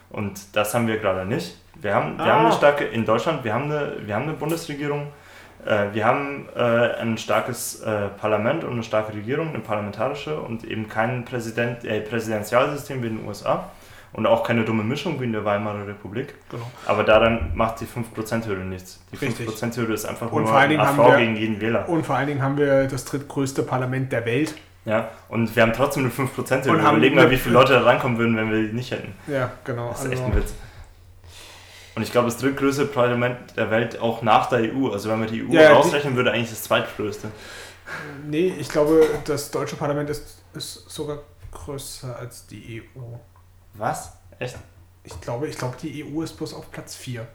Und 0.09 0.55
das 0.55 0.73
haben 0.73 0.87
wir 0.87 0.97
gerade 0.97 1.25
nicht. 1.25 1.57
Wir 1.75 1.93
haben, 1.93 2.17
wir 2.17 2.25
ah. 2.25 2.35
haben 2.35 2.45
eine 2.45 2.55
starke, 2.55 2.85
in 2.85 3.05
Deutschland, 3.05 3.43
wir 3.43 3.53
haben 3.53 3.65
eine, 3.65 3.95
wir 4.05 4.15
haben 4.15 4.23
eine 4.23 4.33
Bundesregierung, 4.33 5.11
wir 5.65 6.05
haben 6.05 6.47
äh, 6.55 6.59
ein 6.59 7.17
starkes 7.17 7.83
Parlament 8.19 8.63
und 8.63 8.73
eine 8.73 8.83
starke 8.83 9.13
Regierung, 9.13 9.49
eine 9.49 9.59
parlamentarische 9.59 10.39
und 10.39 10.63
eben 10.63 10.87
kein 10.87 11.25
Präsident, 11.25 11.79
Präsidentialsystem 12.09 13.03
wie 13.03 13.07
in 13.07 13.17
den 13.17 13.27
USA 13.27 13.69
und 14.13 14.25
auch 14.25 14.43
keine 14.43 14.63
dumme 14.63 14.83
Mischung 14.83 15.19
wie 15.19 15.25
in 15.25 15.31
der 15.31 15.45
Weimarer 15.45 15.87
Republik. 15.87 16.33
Genau. 16.49 16.69
Aber 16.85 17.03
daran 17.03 17.51
macht 17.53 17.81
die 17.81 17.85
5%-Hürde 17.85 18.61
nichts. 18.61 18.99
Die 19.11 19.17
5%-Hürde 19.17 19.93
ist 19.93 20.05
einfach 20.05 20.31
und 20.31 20.43
nur 20.43 20.55
ein 20.55 20.79
AV 20.79 20.97
wir, 20.97 21.17
gegen 21.17 21.35
jeden 21.35 21.61
Wähler. 21.61 21.87
Und 21.87 22.05
vor 22.05 22.15
allen 22.15 22.27
Dingen 22.27 22.41
haben 22.41 22.57
wir 22.57 22.87
das 22.87 23.05
drittgrößte 23.05 23.63
Parlament 23.63 24.11
der 24.11 24.25
Welt. 24.25 24.55
Ja, 24.85 25.09
und 25.27 25.55
wir 25.55 25.63
haben 25.63 25.73
trotzdem 25.73 26.05
eine 26.05 26.11
5%-Hürde. 26.11 26.71
Und 26.71 26.79
überlegen 26.79 27.15
mal, 27.15 27.29
wie 27.29 27.37
viele 27.37 27.53
Leute 27.53 27.73
da 27.73 27.81
rankommen 27.81 28.17
würden, 28.17 28.35
wenn 28.37 28.51
wir 28.51 28.67
die 28.67 28.73
nicht 28.73 28.91
hätten. 28.91 29.13
Ja, 29.27 29.51
genau. 29.63 29.89
Das 29.89 30.05
ist 30.05 30.11
echt 30.11 30.23
ein 30.23 30.31
also 30.31 30.39
Witz. 30.39 30.53
Und 31.99 32.03
ich 32.03 32.13
glaube, 32.13 32.29
das 32.29 32.37
drittgrößte 32.37 32.85
Parlament 32.85 33.57
der 33.57 33.69
Welt 33.71 33.99
auch 33.99 34.21
nach 34.21 34.47
der 34.47 34.73
EU. 34.73 34.89
Also 34.89 35.09
wenn 35.09 35.19
man 35.19 35.27
die 35.27 35.43
EU 35.43 35.51
ja, 35.51 35.73
rausrechnen 35.73 36.15
würde, 36.15 36.31
eigentlich 36.31 36.49
das 36.49 36.63
zweitgrößte. 36.63 37.27
Nee, 38.25 38.53
ich 38.57 38.69
glaube, 38.69 39.05
das 39.25 39.51
deutsche 39.51 39.75
Parlament 39.75 40.09
ist, 40.09 40.41
ist 40.53 40.89
sogar 40.89 41.17
größer 41.51 42.17
als 42.17 42.47
die 42.47 42.81
EU. 42.95 43.01
Was? 43.73 44.13
Echt? 44.39 44.55
Ich 45.03 45.19
glaube, 45.19 45.49
ich 45.49 45.57
glaube, 45.57 45.75
die 45.81 46.05
EU 46.05 46.21
ist 46.21 46.37
bloß 46.37 46.53
auf 46.53 46.71
Platz 46.71 46.95
4. 46.95 47.27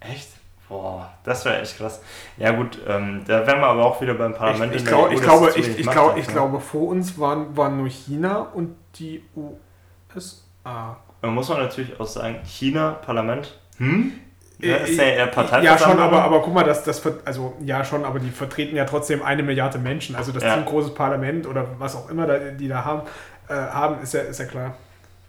Echt? 0.00 0.30
Boah, 0.68 1.08
das 1.22 1.44
wäre 1.44 1.60
echt 1.60 1.76
krass. 1.76 2.00
Ja 2.36 2.50
gut, 2.50 2.80
ähm, 2.88 3.22
da 3.28 3.46
wären 3.46 3.60
wir 3.60 3.68
aber 3.68 3.84
auch 3.84 4.00
wieder 4.00 4.14
beim 4.14 4.34
Parlament. 4.34 4.74
Ich, 4.74 4.82
ich, 4.82 4.88
glaub, 4.88 5.10
EU, 5.10 5.12
ich 5.12 5.22
glaube, 5.22 5.52
ich, 5.54 5.78
ich, 5.78 5.86
glaub, 5.86 6.16
ich 6.16 6.26
ne? 6.26 6.32
glaube, 6.32 6.58
vor 6.58 6.88
uns 6.88 7.16
waren, 7.16 7.56
waren 7.56 7.76
nur 7.76 7.88
China 7.88 8.48
und 8.54 8.74
die 8.96 9.22
USA. 9.36 10.96
Da 11.22 11.28
muss 11.28 11.48
man 11.48 11.58
natürlich 11.58 12.00
auch 12.00 12.08
sagen, 12.08 12.40
China, 12.44 12.90
Parlament, 12.90 13.56
hm? 13.80 14.12
Ja, 14.58 14.76
ist 14.76 14.98
ja 14.98 15.04
eher 15.04 15.62
Ja, 15.62 15.78
schon, 15.78 15.98
aber, 15.98 16.22
aber 16.22 16.42
guck 16.42 16.52
mal, 16.52 16.64
das, 16.64 16.84
das, 16.84 17.02
also 17.24 17.56
ja 17.64 17.82
schon, 17.82 18.04
aber 18.04 18.18
die 18.18 18.30
vertreten 18.30 18.76
ja 18.76 18.84
trotzdem 18.84 19.22
eine 19.22 19.42
Milliarde 19.42 19.78
Menschen. 19.78 20.14
Also 20.14 20.32
das 20.32 20.42
ja. 20.42 20.54
Team 20.54 20.66
großes 20.66 20.94
Parlament 20.94 21.46
oder 21.46 21.66
was 21.78 21.96
auch 21.96 22.10
immer 22.10 22.26
da, 22.26 22.38
die 22.38 22.68
da 22.68 22.84
haben, 22.84 23.02
äh, 23.48 23.54
haben 23.54 24.02
ist, 24.02 24.12
ja, 24.12 24.20
ist 24.20 24.38
ja 24.38 24.44
klar. 24.44 24.74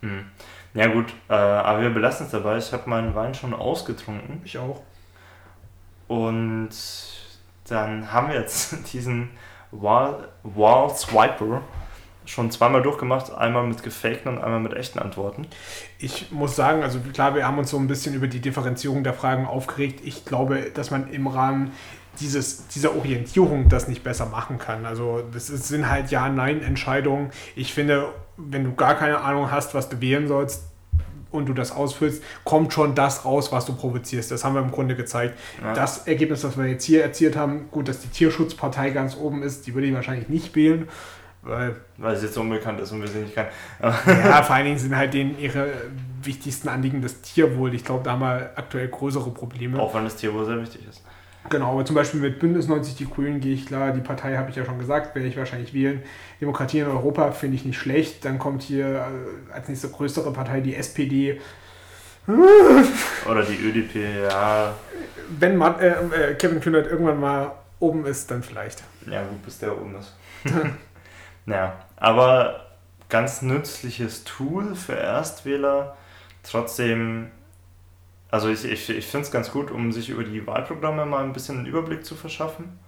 Hm. 0.01 0.25
Ja 0.73 0.87
gut, 0.87 1.13
äh, 1.29 1.33
aber 1.33 1.81
wir 1.81 1.89
belassen 1.91 2.25
es 2.25 2.33
dabei. 2.33 2.57
Ich 2.57 2.73
habe 2.73 2.89
meinen 2.89 3.15
Wein 3.15 3.33
schon 3.33 3.53
ausgetrunken. 3.53 4.41
Ich 4.43 4.57
auch. 4.57 4.81
Und 6.09 6.71
dann 7.69 8.11
haben 8.11 8.27
wir 8.29 8.35
jetzt 8.35 8.75
diesen 8.93 9.29
Wall, 9.71 10.27
Wall 10.43 10.89
Swiper 10.89 11.61
schon 12.31 12.49
zweimal 12.49 12.81
durchgemacht, 12.81 13.33
einmal 13.33 13.67
mit 13.67 13.83
gefakten 13.83 14.31
und 14.31 14.41
einmal 14.41 14.61
mit 14.61 14.73
echten 14.73 14.99
Antworten. 14.99 15.47
Ich 15.99 16.31
muss 16.31 16.55
sagen, 16.55 16.81
also 16.81 16.99
klar, 17.13 17.35
wir 17.35 17.45
haben 17.45 17.57
uns 17.57 17.71
so 17.71 17.77
ein 17.77 17.87
bisschen 17.87 18.15
über 18.15 18.27
die 18.27 18.39
Differenzierung 18.39 19.03
der 19.03 19.13
Fragen 19.13 19.45
aufgeregt. 19.45 19.99
Ich 20.05 20.23
glaube, 20.23 20.71
dass 20.73 20.91
man 20.91 21.11
im 21.11 21.27
Rahmen 21.27 21.71
dieses, 22.21 22.67
dieser 22.69 22.95
Orientierung 22.95 23.67
das 23.67 23.89
nicht 23.89 24.03
besser 24.03 24.27
machen 24.27 24.59
kann. 24.59 24.85
Also 24.85 25.23
das 25.33 25.47
sind 25.47 25.89
halt 25.89 26.09
Ja-Nein-Entscheidungen. 26.09 27.31
Ich 27.55 27.73
finde, 27.73 28.07
wenn 28.37 28.63
du 28.63 28.75
gar 28.75 28.95
keine 28.95 29.19
Ahnung 29.19 29.51
hast, 29.51 29.73
was 29.73 29.89
du 29.89 29.99
wählen 29.99 30.29
sollst 30.29 30.63
und 31.31 31.49
du 31.49 31.53
das 31.53 31.73
ausfüllst, 31.73 32.23
kommt 32.45 32.71
schon 32.71 32.95
das 32.95 33.25
raus, 33.25 33.51
was 33.51 33.65
du 33.65 33.73
provozierst. 33.73 34.31
Das 34.31 34.45
haben 34.45 34.55
wir 34.55 34.61
im 34.61 34.71
Grunde 34.71 34.95
gezeigt. 34.95 35.37
Ja. 35.61 35.73
Das 35.73 36.07
Ergebnis, 36.07 36.41
das 36.41 36.57
wir 36.57 36.65
jetzt 36.65 36.85
hier 36.85 37.03
erzielt 37.03 37.35
haben, 37.35 37.69
gut, 37.71 37.89
dass 37.89 37.99
die 37.99 38.09
Tierschutzpartei 38.09 38.91
ganz 38.91 39.17
oben 39.17 39.43
ist, 39.43 39.67
die 39.67 39.73
würde 39.73 39.87
ich 39.87 39.93
wahrscheinlich 39.93 40.29
nicht 40.29 40.55
wählen. 40.55 40.87
Weil, 41.43 41.75
weil 41.97 42.15
es 42.15 42.21
jetzt 42.21 42.37
unbekannt 42.37 42.79
ist 42.81 42.91
und 42.91 43.01
wir 43.01 43.07
sie 43.07 43.19
nicht 43.19 43.33
kennen. 43.33 43.49
ja, 43.81 44.43
vor 44.43 44.55
allen 44.55 44.65
Dingen 44.65 44.77
sind 44.77 44.95
halt 44.95 45.13
denen 45.13 45.39
ihre 45.39 45.73
wichtigsten 46.21 46.69
Anliegen 46.69 47.01
das 47.01 47.21
Tierwohl. 47.21 47.73
Ich 47.73 47.83
glaube, 47.83 48.03
da 48.03 48.11
haben 48.11 48.21
wir 48.21 48.51
aktuell 48.55 48.87
größere 48.87 49.31
Probleme. 49.31 49.79
Auch 49.79 49.93
wenn 49.95 50.03
das 50.03 50.17
Tierwohl 50.17 50.45
sehr 50.45 50.61
wichtig 50.61 50.87
ist. 50.87 51.01
Genau, 51.49 51.71
aber 51.71 51.85
zum 51.85 51.95
Beispiel 51.95 52.19
mit 52.19 52.39
Bündnis 52.39 52.67
90 52.67 52.95
Die 52.95 53.09
Grünen 53.09 53.39
gehe 53.39 53.53
ich 53.53 53.65
klar. 53.65 53.91
Die 53.91 54.01
Partei 54.01 54.37
habe 54.37 54.51
ich 54.51 54.55
ja 54.55 54.63
schon 54.63 54.77
gesagt, 54.77 55.15
werde 55.15 55.27
ich 55.27 55.37
wahrscheinlich 55.37 55.73
wählen. 55.73 56.03
Demokratie 56.39 56.79
in 56.79 56.87
Europa 56.87 57.31
finde 57.31 57.55
ich 57.55 57.65
nicht 57.65 57.79
schlecht. 57.79 58.23
Dann 58.23 58.37
kommt 58.37 58.61
hier 58.61 58.85
äh, 58.87 59.53
als 59.53 59.67
nächste 59.67 59.89
größere 59.89 60.31
Partei 60.31 60.61
die 60.61 60.75
SPD. 60.75 61.41
Oder 62.27 63.43
die 63.43 63.55
ÖDP, 63.55 63.95
ja. 64.29 64.75
Wenn 65.39 65.57
man, 65.57 65.79
äh, 65.79 65.89
äh, 65.89 66.35
Kevin 66.35 66.61
Kühnert 66.61 66.85
irgendwann 66.85 67.19
mal 67.19 67.51
oben 67.79 68.05
ist, 68.05 68.29
dann 68.29 68.43
vielleicht. 68.43 68.83
Ja, 69.09 69.23
gut, 69.23 69.43
bis 69.43 69.57
der 69.57 69.75
oben 69.75 69.95
ist. 69.95 70.13
naja, 71.45 71.73
aber 71.97 72.67
ganz 73.09 73.41
nützliches 73.41 74.23
Tool 74.23 74.75
für 74.75 74.95
Erstwähler. 74.95 75.95
Trotzdem 76.43 77.31
also 78.31 78.47
ich, 78.47 78.63
ich, 78.63 78.89
ich 78.89 79.05
finde 79.05 79.25
es 79.25 79.31
ganz 79.31 79.51
gut, 79.51 79.71
um 79.71 79.91
sich 79.91 80.09
über 80.09 80.23
die 80.23 80.47
Wahlprogramme 80.47 81.05
mal 81.05 81.23
ein 81.23 81.33
bisschen 81.33 81.57
einen 81.57 81.65
Überblick 81.67 82.05
zu 82.05 82.15
verschaffen. 82.15 82.79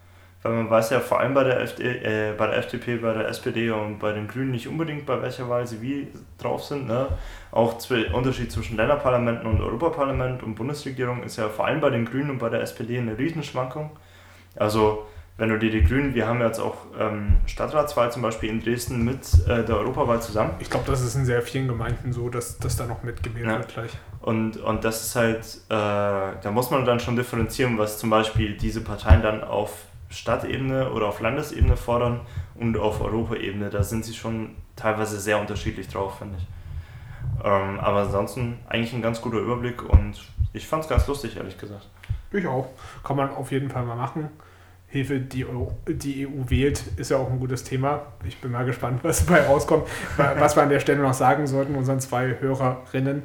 Weil 0.41 0.53
man 0.53 0.69
weiß 0.69 0.89
ja 0.89 0.99
vor 0.99 1.19
allem 1.19 1.33
bei 1.33 1.43
der, 1.43 1.61
FD, 1.61 1.83
äh, 1.83 2.33
bei 2.37 2.47
der 2.47 2.57
FDP, 2.57 2.97
bei 2.97 3.13
der 3.13 3.27
SPD 3.29 3.71
und 3.71 3.99
bei 3.99 4.11
den 4.11 4.27
Grünen 4.27 4.51
nicht 4.51 4.67
unbedingt, 4.67 5.05
bei 5.05 5.21
welcher 5.21 5.49
Wahl 5.49 5.67
sie 5.67 5.81
wie 5.81 6.07
drauf 6.37 6.63
sind. 6.63 6.87
Ne? 6.87 7.07
Auch 7.51 7.77
der 7.87 8.13
Unterschied 8.13 8.51
zwischen 8.51 8.75
Länderparlamenten 8.75 9.47
und 9.47 9.61
Europaparlament 9.61 10.43
und 10.43 10.55
Bundesregierung 10.55 11.23
ist 11.23 11.37
ja 11.37 11.47
vor 11.47 11.65
allem 11.67 11.79
bei 11.79 11.89
den 11.89 12.05
Grünen 12.05 12.29
und 12.29 12.39
bei 12.39 12.49
der 12.49 12.61
SPD 12.61 12.97
eine 12.97 13.17
Riesenschwankung. 13.17 13.91
Also 14.55 15.07
wenn 15.37 15.49
du 15.49 15.57
dir 15.57 15.71
die 15.71 15.83
Grünen, 15.83 16.13
wir 16.13 16.27
haben 16.27 16.41
jetzt 16.41 16.59
auch 16.59 16.77
ähm, 16.99 17.37
Stadtratswahl 17.47 18.11
zum 18.11 18.21
Beispiel 18.21 18.49
in 18.49 18.63
Dresden 18.63 19.03
mit 19.03 19.25
äh, 19.47 19.63
der 19.65 19.77
Europawahl 19.77 20.21
zusammen. 20.21 20.51
Ich 20.59 20.69
glaube, 20.69 20.85
das 20.85 21.01
ist 21.01 21.15
in 21.15 21.25
sehr 21.25 21.41
vielen 21.41 21.67
Gemeinden 21.67 22.13
so, 22.13 22.29
dass 22.29 22.59
das 22.59 22.75
da 22.75 22.85
noch 22.85 23.01
mitgewählt 23.01 23.47
ja. 23.47 23.57
wird 23.57 23.67
gleich. 23.69 23.91
Und, 24.21 24.57
und 24.57 24.83
das 24.83 25.05
ist 25.05 25.15
halt, 25.15 25.39
äh, 25.69 25.69
da 25.69 26.51
muss 26.51 26.69
man 26.69 26.85
dann 26.85 26.99
schon 26.99 27.15
differenzieren, 27.15 27.77
was 27.79 27.97
zum 27.97 28.11
Beispiel 28.11 28.55
diese 28.55 28.81
Parteien 28.81 29.23
dann 29.23 29.43
auf 29.43 29.85
Stadtebene 30.09 30.91
oder 30.91 31.07
auf 31.07 31.19
Landesebene 31.19 31.77
fordern 31.77 32.21
und 32.55 32.77
auf 32.77 33.01
Europaebene. 33.01 33.71
Da 33.71 33.81
sind 33.83 34.05
sie 34.05 34.13
schon 34.13 34.55
teilweise 34.75 35.19
sehr 35.19 35.39
unterschiedlich 35.39 35.87
drauf, 35.87 36.19
finde 36.19 36.37
ich. 36.37 36.47
Ähm, 37.43 37.79
aber 37.79 38.01
ansonsten 38.01 38.59
eigentlich 38.69 38.93
ein 38.93 39.01
ganz 39.01 39.19
guter 39.19 39.39
Überblick 39.39 39.81
und 39.83 40.21
ich 40.53 40.67
fand 40.67 40.83
es 40.83 40.89
ganz 40.89 41.07
lustig, 41.07 41.35
ehrlich 41.37 41.57
gesagt. 41.57 41.89
Ich 42.31 42.45
auch. 42.45 42.69
Kann 43.03 43.17
man 43.17 43.31
auf 43.31 43.51
jeden 43.51 43.71
Fall 43.71 43.83
mal 43.83 43.95
machen. 43.95 44.29
Hilfe, 44.93 45.19
die, 45.19 45.43
EU, 45.43 45.69
die 45.87 46.27
EU 46.27 46.49
wählt, 46.49 46.83
ist 46.97 47.09
ja 47.09 47.17
auch 47.17 47.31
ein 47.31 47.39
gutes 47.39 47.63
Thema. 47.63 48.03
Ich 48.27 48.37
bin 48.37 48.51
mal 48.51 48.63
gespannt, 48.63 48.99
was 49.01 49.25
dabei 49.25 49.47
rauskommt, 49.47 49.87
was 50.17 50.55
wir 50.55 50.61
an 50.61 50.69
der 50.69 50.79
Stelle 50.79 51.01
noch 51.01 51.15
sagen 51.15 51.47
sollten, 51.47 51.73
unseren 51.73 51.99
zwei 51.99 52.35
Hörerinnen. 52.39 53.23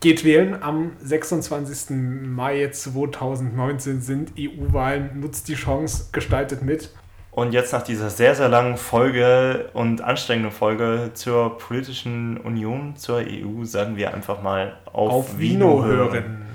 Geht 0.00 0.24
wählen 0.24 0.60
am 0.60 0.94
26. 0.98 1.96
Mai 1.96 2.68
2019 2.72 4.00
sind 4.00 4.32
EU-Wahlen. 4.36 5.20
Nutzt 5.20 5.46
die 5.46 5.54
Chance, 5.54 6.08
gestaltet 6.10 6.62
mit. 6.62 6.90
Und 7.30 7.52
jetzt 7.52 7.72
nach 7.72 7.82
dieser 7.82 8.10
sehr, 8.10 8.34
sehr 8.34 8.48
langen 8.48 8.76
Folge 8.76 9.70
und 9.74 10.00
anstrengenden 10.00 10.50
Folge 10.50 11.10
zur 11.14 11.56
politischen 11.56 12.36
Union, 12.38 12.96
zur 12.96 13.18
EU, 13.18 13.62
sagen 13.62 13.96
wir 13.96 14.12
einfach 14.12 14.42
mal 14.42 14.76
auf, 14.86 15.12
auf 15.12 15.38
Vino, 15.38 15.84
Vino 15.84 15.84
hören. 15.84 16.46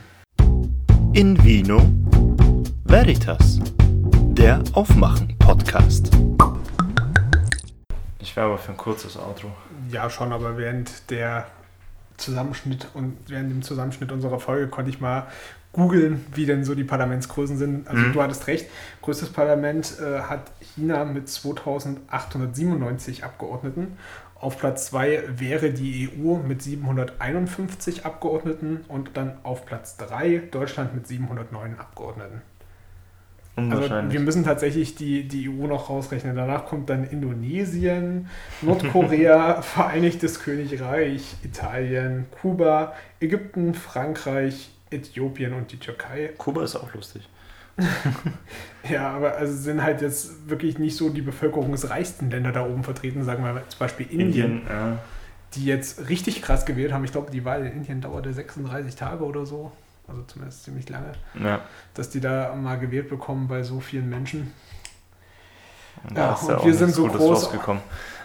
In 1.13 1.41
Vino 1.41 1.81
Veritas 2.83 3.61
der 4.31 4.63
Aufmachen-Podcast. 4.73 6.09
Ich 8.19 8.35
wäre 8.35 8.45
aber 8.47 8.57
für 8.57 8.71
ein 8.71 8.77
kurzes 8.77 9.17
Outro. 9.17 9.51
Ja, 9.91 10.09
schon, 10.09 10.31
aber 10.31 10.57
während 10.57 11.09
der 11.09 11.47
Zusammenschnitt 12.15 12.87
und 12.93 13.17
während 13.27 13.51
dem 13.51 13.61
Zusammenschnitt 13.61 14.11
unserer 14.11 14.39
Folge 14.39 14.69
konnte 14.69 14.89
ich 14.89 15.01
mal 15.01 15.27
googeln, 15.73 16.25
wie 16.33 16.45
denn 16.45 16.63
so 16.63 16.75
die 16.75 16.85
Parlamentsgrößen 16.85 17.57
sind. 17.57 17.87
Also 17.89 18.01
mhm. 18.01 18.13
du 18.13 18.21
hattest 18.21 18.47
recht, 18.47 18.67
größtes 19.01 19.33
Parlament 19.33 19.97
äh, 19.99 20.21
hat 20.21 20.51
China 20.75 21.03
mit 21.03 21.27
2897 21.27 23.25
Abgeordneten. 23.25 23.97
Auf 24.35 24.57
Platz 24.57 24.85
2 24.87 25.23
wäre 25.39 25.71
die 25.71 26.09
EU 26.09 26.37
mit 26.37 26.61
751 26.61 28.05
Abgeordneten 28.05 28.85
und 28.87 29.11
dann 29.15 29.33
auf 29.43 29.65
Platz 29.65 29.97
3 29.97 30.43
Deutschland 30.51 30.95
mit 30.95 31.05
709 31.05 31.77
Abgeordneten. 31.77 32.41
Also 33.69 34.11
wir 34.11 34.19
müssen 34.19 34.43
tatsächlich 34.43 34.95
die, 34.95 35.27
die 35.27 35.49
EU 35.49 35.67
noch 35.67 35.89
rausrechnen. 35.89 36.35
Danach 36.35 36.65
kommt 36.65 36.89
dann 36.89 37.03
Indonesien, 37.03 38.27
Nordkorea, 38.61 39.61
Vereinigtes 39.61 40.39
Königreich, 40.39 41.35
Italien, 41.43 42.25
Kuba, 42.41 42.93
Ägypten, 43.19 43.73
Frankreich, 43.73 44.71
Äthiopien 44.89 45.53
und 45.53 45.71
die 45.71 45.77
Türkei. 45.77 46.31
Kuba 46.37 46.63
ist 46.63 46.75
auch 46.75 46.93
lustig. 46.93 47.27
ja, 48.89 49.09
aber 49.09 49.35
also 49.35 49.55
sind 49.55 49.81
halt 49.81 50.01
jetzt 50.01 50.49
wirklich 50.49 50.77
nicht 50.77 50.95
so 50.95 51.09
die 51.09 51.21
bevölkerungsreichsten 51.21 52.29
Länder 52.29 52.51
da 52.51 52.65
oben 52.65 52.83
vertreten, 52.83 53.23
sagen 53.23 53.43
wir 53.43 53.53
mal 53.53 53.63
zum 53.69 53.79
Beispiel 53.79 54.07
Indien, 54.07 54.29
Indien 54.29 54.61
ja. 54.69 54.97
die 55.55 55.65
jetzt 55.65 56.09
richtig 56.09 56.41
krass 56.41 56.65
gewählt 56.65 56.93
haben. 56.93 57.05
Ich 57.05 57.11
glaube, 57.11 57.31
die 57.31 57.45
Wahl 57.45 57.65
in 57.65 57.71
Indien 57.71 58.01
dauerte 58.01 58.33
36 58.33 58.95
Tage 58.95 59.23
oder 59.23 59.45
so 59.45 59.71
also 60.07 60.23
zumindest 60.23 60.63
ziemlich 60.63 60.89
lange, 60.89 61.13
ja. 61.41 61.61
dass 61.93 62.09
die 62.09 62.19
da 62.19 62.55
mal 62.55 62.77
gewählt 62.77 63.09
bekommen 63.09 63.47
bei 63.47 63.63
so 63.63 63.79
vielen 63.79 64.09
Menschen. 64.09 64.53
Und 66.03 66.17
ja, 66.17 66.33
und 66.33 66.49
ja 66.49 66.65
wir 66.65 66.73
sind 66.73 66.93
so 66.93 67.07
groß. 67.07 67.43
Rausgekommen. 67.43 67.81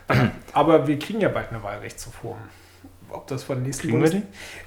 Aber 0.52 0.86
wir 0.86 0.98
kriegen 0.98 1.20
ja 1.20 1.28
bald 1.28 1.50
eine 1.50 1.62
Wahlrechtsreform. 1.62 2.38
Ob 3.10 3.26
das 3.28 3.44
von 3.44 3.62
nächsten 3.62 3.90
Bundes 3.90 4.14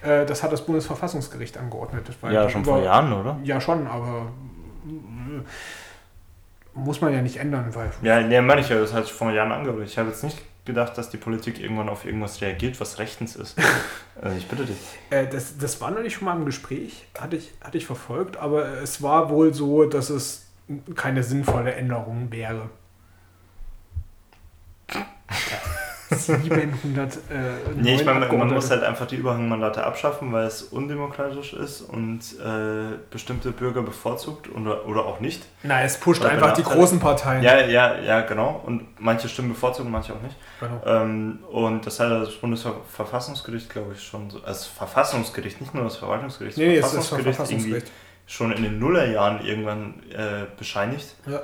äh, 0.01 0.25
Das 0.25 0.43
hat 0.43 0.51
das 0.51 0.65
Bundesverfassungsgericht 0.65 1.57
angeordnet. 1.57 2.09
ja, 2.29 2.49
schon 2.49 2.61
über, 2.61 2.73
vor 2.73 2.83
Jahren, 2.83 3.11
oder? 3.11 3.37
Ja, 3.43 3.59
schon, 3.59 3.85
aber 3.85 4.31
muss 6.73 7.01
man 7.01 7.13
ja 7.13 7.21
nicht 7.21 7.37
ändern, 7.37 7.73
weil. 7.73 7.91
Ja, 8.01 8.21
nee, 8.21 8.39
meine 8.41 8.61
ich 8.61 8.69
ja, 8.69 8.79
das 8.79 8.93
hat 8.93 9.05
sich 9.05 9.13
vor 9.13 9.31
Jahren 9.31 9.51
angeordnet. 9.51 9.89
Ich 9.89 9.97
habe 9.97 10.09
jetzt 10.09 10.23
nicht 10.23 10.37
gedacht, 10.69 10.97
dass 10.97 11.09
die 11.09 11.17
Politik 11.17 11.59
irgendwann 11.59 11.89
auf 11.89 12.05
irgendwas 12.05 12.39
reagiert, 12.41 12.79
was 12.79 12.99
rechtens 12.99 13.35
ist. 13.35 13.57
also 14.21 14.37
ich 14.37 14.47
bitte 14.47 14.65
dich. 14.65 14.77
Äh, 15.09 15.27
das, 15.27 15.57
das 15.57 15.81
war 15.81 15.89
natürlich 15.89 16.13
schon 16.13 16.25
mal 16.25 16.37
im 16.37 16.45
Gespräch, 16.45 17.07
hatte 17.19 17.35
ich, 17.35 17.51
hatte 17.59 17.77
ich 17.77 17.85
verfolgt, 17.85 18.37
aber 18.37 18.81
es 18.81 19.01
war 19.01 19.29
wohl 19.29 19.53
so, 19.53 19.85
dass 19.85 20.09
es 20.09 20.45
keine 20.95 21.23
sinnvolle 21.23 21.73
Änderung 21.73 22.31
wäre. 22.31 22.69
700. 26.09 27.15
Äh, 27.15 27.19
nee, 27.75 27.95
ich 27.95 28.05
meine, 28.05 28.25
man 28.25 28.53
muss 28.53 28.71
halt 28.71 28.83
einfach 28.83 29.05
die 29.05 29.15
Überhangmandate 29.15 29.83
abschaffen, 29.83 30.31
weil 30.31 30.47
es 30.47 30.63
undemokratisch 30.63 31.53
ist 31.53 31.81
und 31.81 32.19
äh, 32.39 32.97
bestimmte 33.11 33.51
Bürger 33.51 33.83
bevorzugt 33.83 34.49
oder, 34.53 34.87
oder 34.87 35.05
auch 35.05 35.19
nicht. 35.19 35.43
Na, 35.63 35.81
es 35.83 35.99
pusht 35.99 36.21
oder 36.21 36.31
einfach 36.31 36.53
die 36.53 36.63
großen 36.63 36.99
Parteien. 36.99 37.43
Ja, 37.43 37.59
ja, 37.61 37.99
ja, 37.99 38.21
genau. 38.21 38.61
Und 38.65 38.99
manche 38.99 39.29
Stimmen 39.29 39.49
bevorzugen, 39.49 39.91
manche 39.91 40.13
auch 40.13 40.21
nicht. 40.21 40.35
Genau. 40.59 40.81
Ähm, 40.85 41.39
und 41.51 41.85
das 41.85 41.99
hat 41.99 42.11
das 42.11 42.35
Bundesverfassungsgericht, 42.35 43.69
glaube 43.69 43.93
ich, 43.93 44.03
schon 44.03 44.29
so. 44.29 44.41
Also 44.43 44.69
Verfassungsgericht, 44.75 45.61
nicht 45.61 45.73
nur 45.73 45.83
das 45.83 45.97
Verwaltungsgericht, 45.97 46.57
das 46.57 46.63
nee, 46.63 46.79
Verfassungsgericht, 46.79 47.27
das 47.27 47.35
Verfassungsgericht. 47.35 47.91
schon 48.25 48.51
in 48.51 48.63
den 48.63 48.79
Nullerjahren 48.79 49.45
irgendwann 49.45 50.01
äh, 50.11 50.45
bescheinigt. 50.57 51.15
Ja 51.27 51.41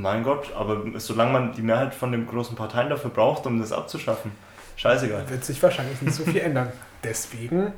mein 0.00 0.22
Gott, 0.22 0.52
aber 0.54 0.82
solange 0.98 1.32
man 1.32 1.52
die 1.52 1.62
Mehrheit 1.62 1.94
von 1.94 2.12
den 2.12 2.26
großen 2.26 2.56
Parteien 2.56 2.88
dafür 2.88 3.10
braucht, 3.10 3.46
um 3.46 3.60
das 3.60 3.72
abzuschaffen, 3.72 4.32
scheißegal. 4.76 5.28
Wird 5.28 5.44
sich 5.44 5.62
wahrscheinlich 5.62 6.00
nicht 6.02 6.14
so 6.14 6.24
viel 6.24 6.40
ändern. 6.40 6.72
Deswegen, 7.02 7.72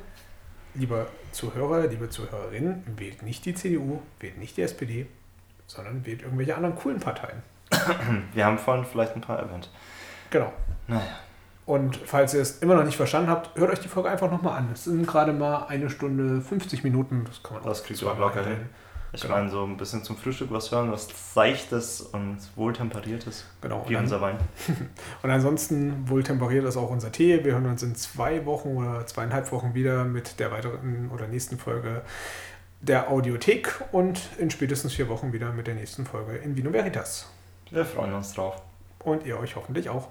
lieber 0.73 1.07
Zuhörer, 1.31 1.87
liebe 1.87 2.09
Zuhörerinnen, 2.09 2.83
wählt 2.97 3.23
nicht 3.23 3.45
die 3.45 3.55
CDU, 3.55 4.01
wählt 4.19 4.37
nicht 4.37 4.57
die 4.57 4.61
SPD, 4.61 5.07
sondern 5.67 6.05
wählt 6.05 6.21
irgendwelche 6.21 6.55
anderen 6.55 6.75
coolen 6.75 6.99
Parteien. 6.99 7.41
Wir 8.33 8.45
haben 8.45 8.57
vorhin 8.57 8.85
vielleicht 8.85 9.15
ein 9.15 9.21
paar 9.21 9.39
erwähnt. 9.39 9.69
Genau. 10.29 10.51
Naja. 10.87 11.01
Und 11.65 11.95
falls 11.95 12.33
ihr 12.33 12.41
es 12.41 12.59
immer 12.59 12.75
noch 12.75 12.83
nicht 12.83 12.97
verstanden 12.97 13.29
habt, 13.29 13.57
hört 13.57 13.71
euch 13.71 13.79
die 13.79 13.87
Folge 13.87 14.09
einfach 14.09 14.29
nochmal 14.29 14.57
an. 14.57 14.69
Es 14.73 14.83
sind 14.83 15.07
gerade 15.07 15.31
mal 15.31 15.67
eine 15.67 15.89
Stunde 15.89 16.41
50 16.41 16.83
Minuten. 16.83 17.23
Das 17.25 17.41
kann 17.41 17.55
man 17.55 17.63
das 17.63 17.83
kriegst 17.83 18.01
du 18.01 18.09
auch 18.09 18.17
locker 18.17 18.43
hin. 18.43 18.69
Ich 19.13 19.21
genau. 19.21 19.35
meine, 19.35 19.49
so 19.49 19.63
ein 19.63 19.77
bisschen 19.77 20.03
zum 20.03 20.17
Frühstück 20.17 20.51
was 20.51 20.71
hören, 20.71 20.91
was 20.91 21.07
Seichtes 21.33 22.01
und 22.01 22.37
Wohltemperiertes. 22.55 23.45
Genau. 23.61 23.85
Wie 23.87 23.95
unser 23.95 24.21
Wein. 24.21 24.37
und 25.23 25.29
ansonsten 25.29 26.09
wohltemperiert 26.09 26.65
ist 26.65 26.77
auch 26.77 26.89
unser 26.89 27.11
Tee. 27.11 27.43
Wir 27.43 27.53
hören 27.53 27.67
uns 27.67 27.83
in 27.83 27.95
zwei 27.95 28.43
Wochen 28.47 28.69
oder 28.69 29.05
zweieinhalb 29.05 29.51
Wochen 29.51 29.75
wieder 29.75 30.03
mit 30.03 30.39
der 30.39 30.51
weiteren 30.51 31.11
oder 31.13 31.27
nächsten 31.27 31.59
Folge 31.59 32.01
der 32.81 33.11
Audiothek 33.11 33.81
und 33.91 34.19
in 34.39 34.49
spätestens 34.49 34.93
vier 34.93 35.07
Wochen 35.09 35.31
wieder 35.31 35.51
mit 35.53 35.67
der 35.67 35.75
nächsten 35.75 36.05
Folge 36.05 36.35
in 36.37 36.57
Vino 36.57 36.73
Veritas. 36.73 37.29
Wir 37.69 37.85
freuen 37.85 38.13
uns 38.13 38.33
drauf. 38.33 38.61
Und 38.99 39.25
ihr 39.25 39.37
euch 39.39 39.55
hoffentlich 39.55 39.89
auch. 39.89 40.07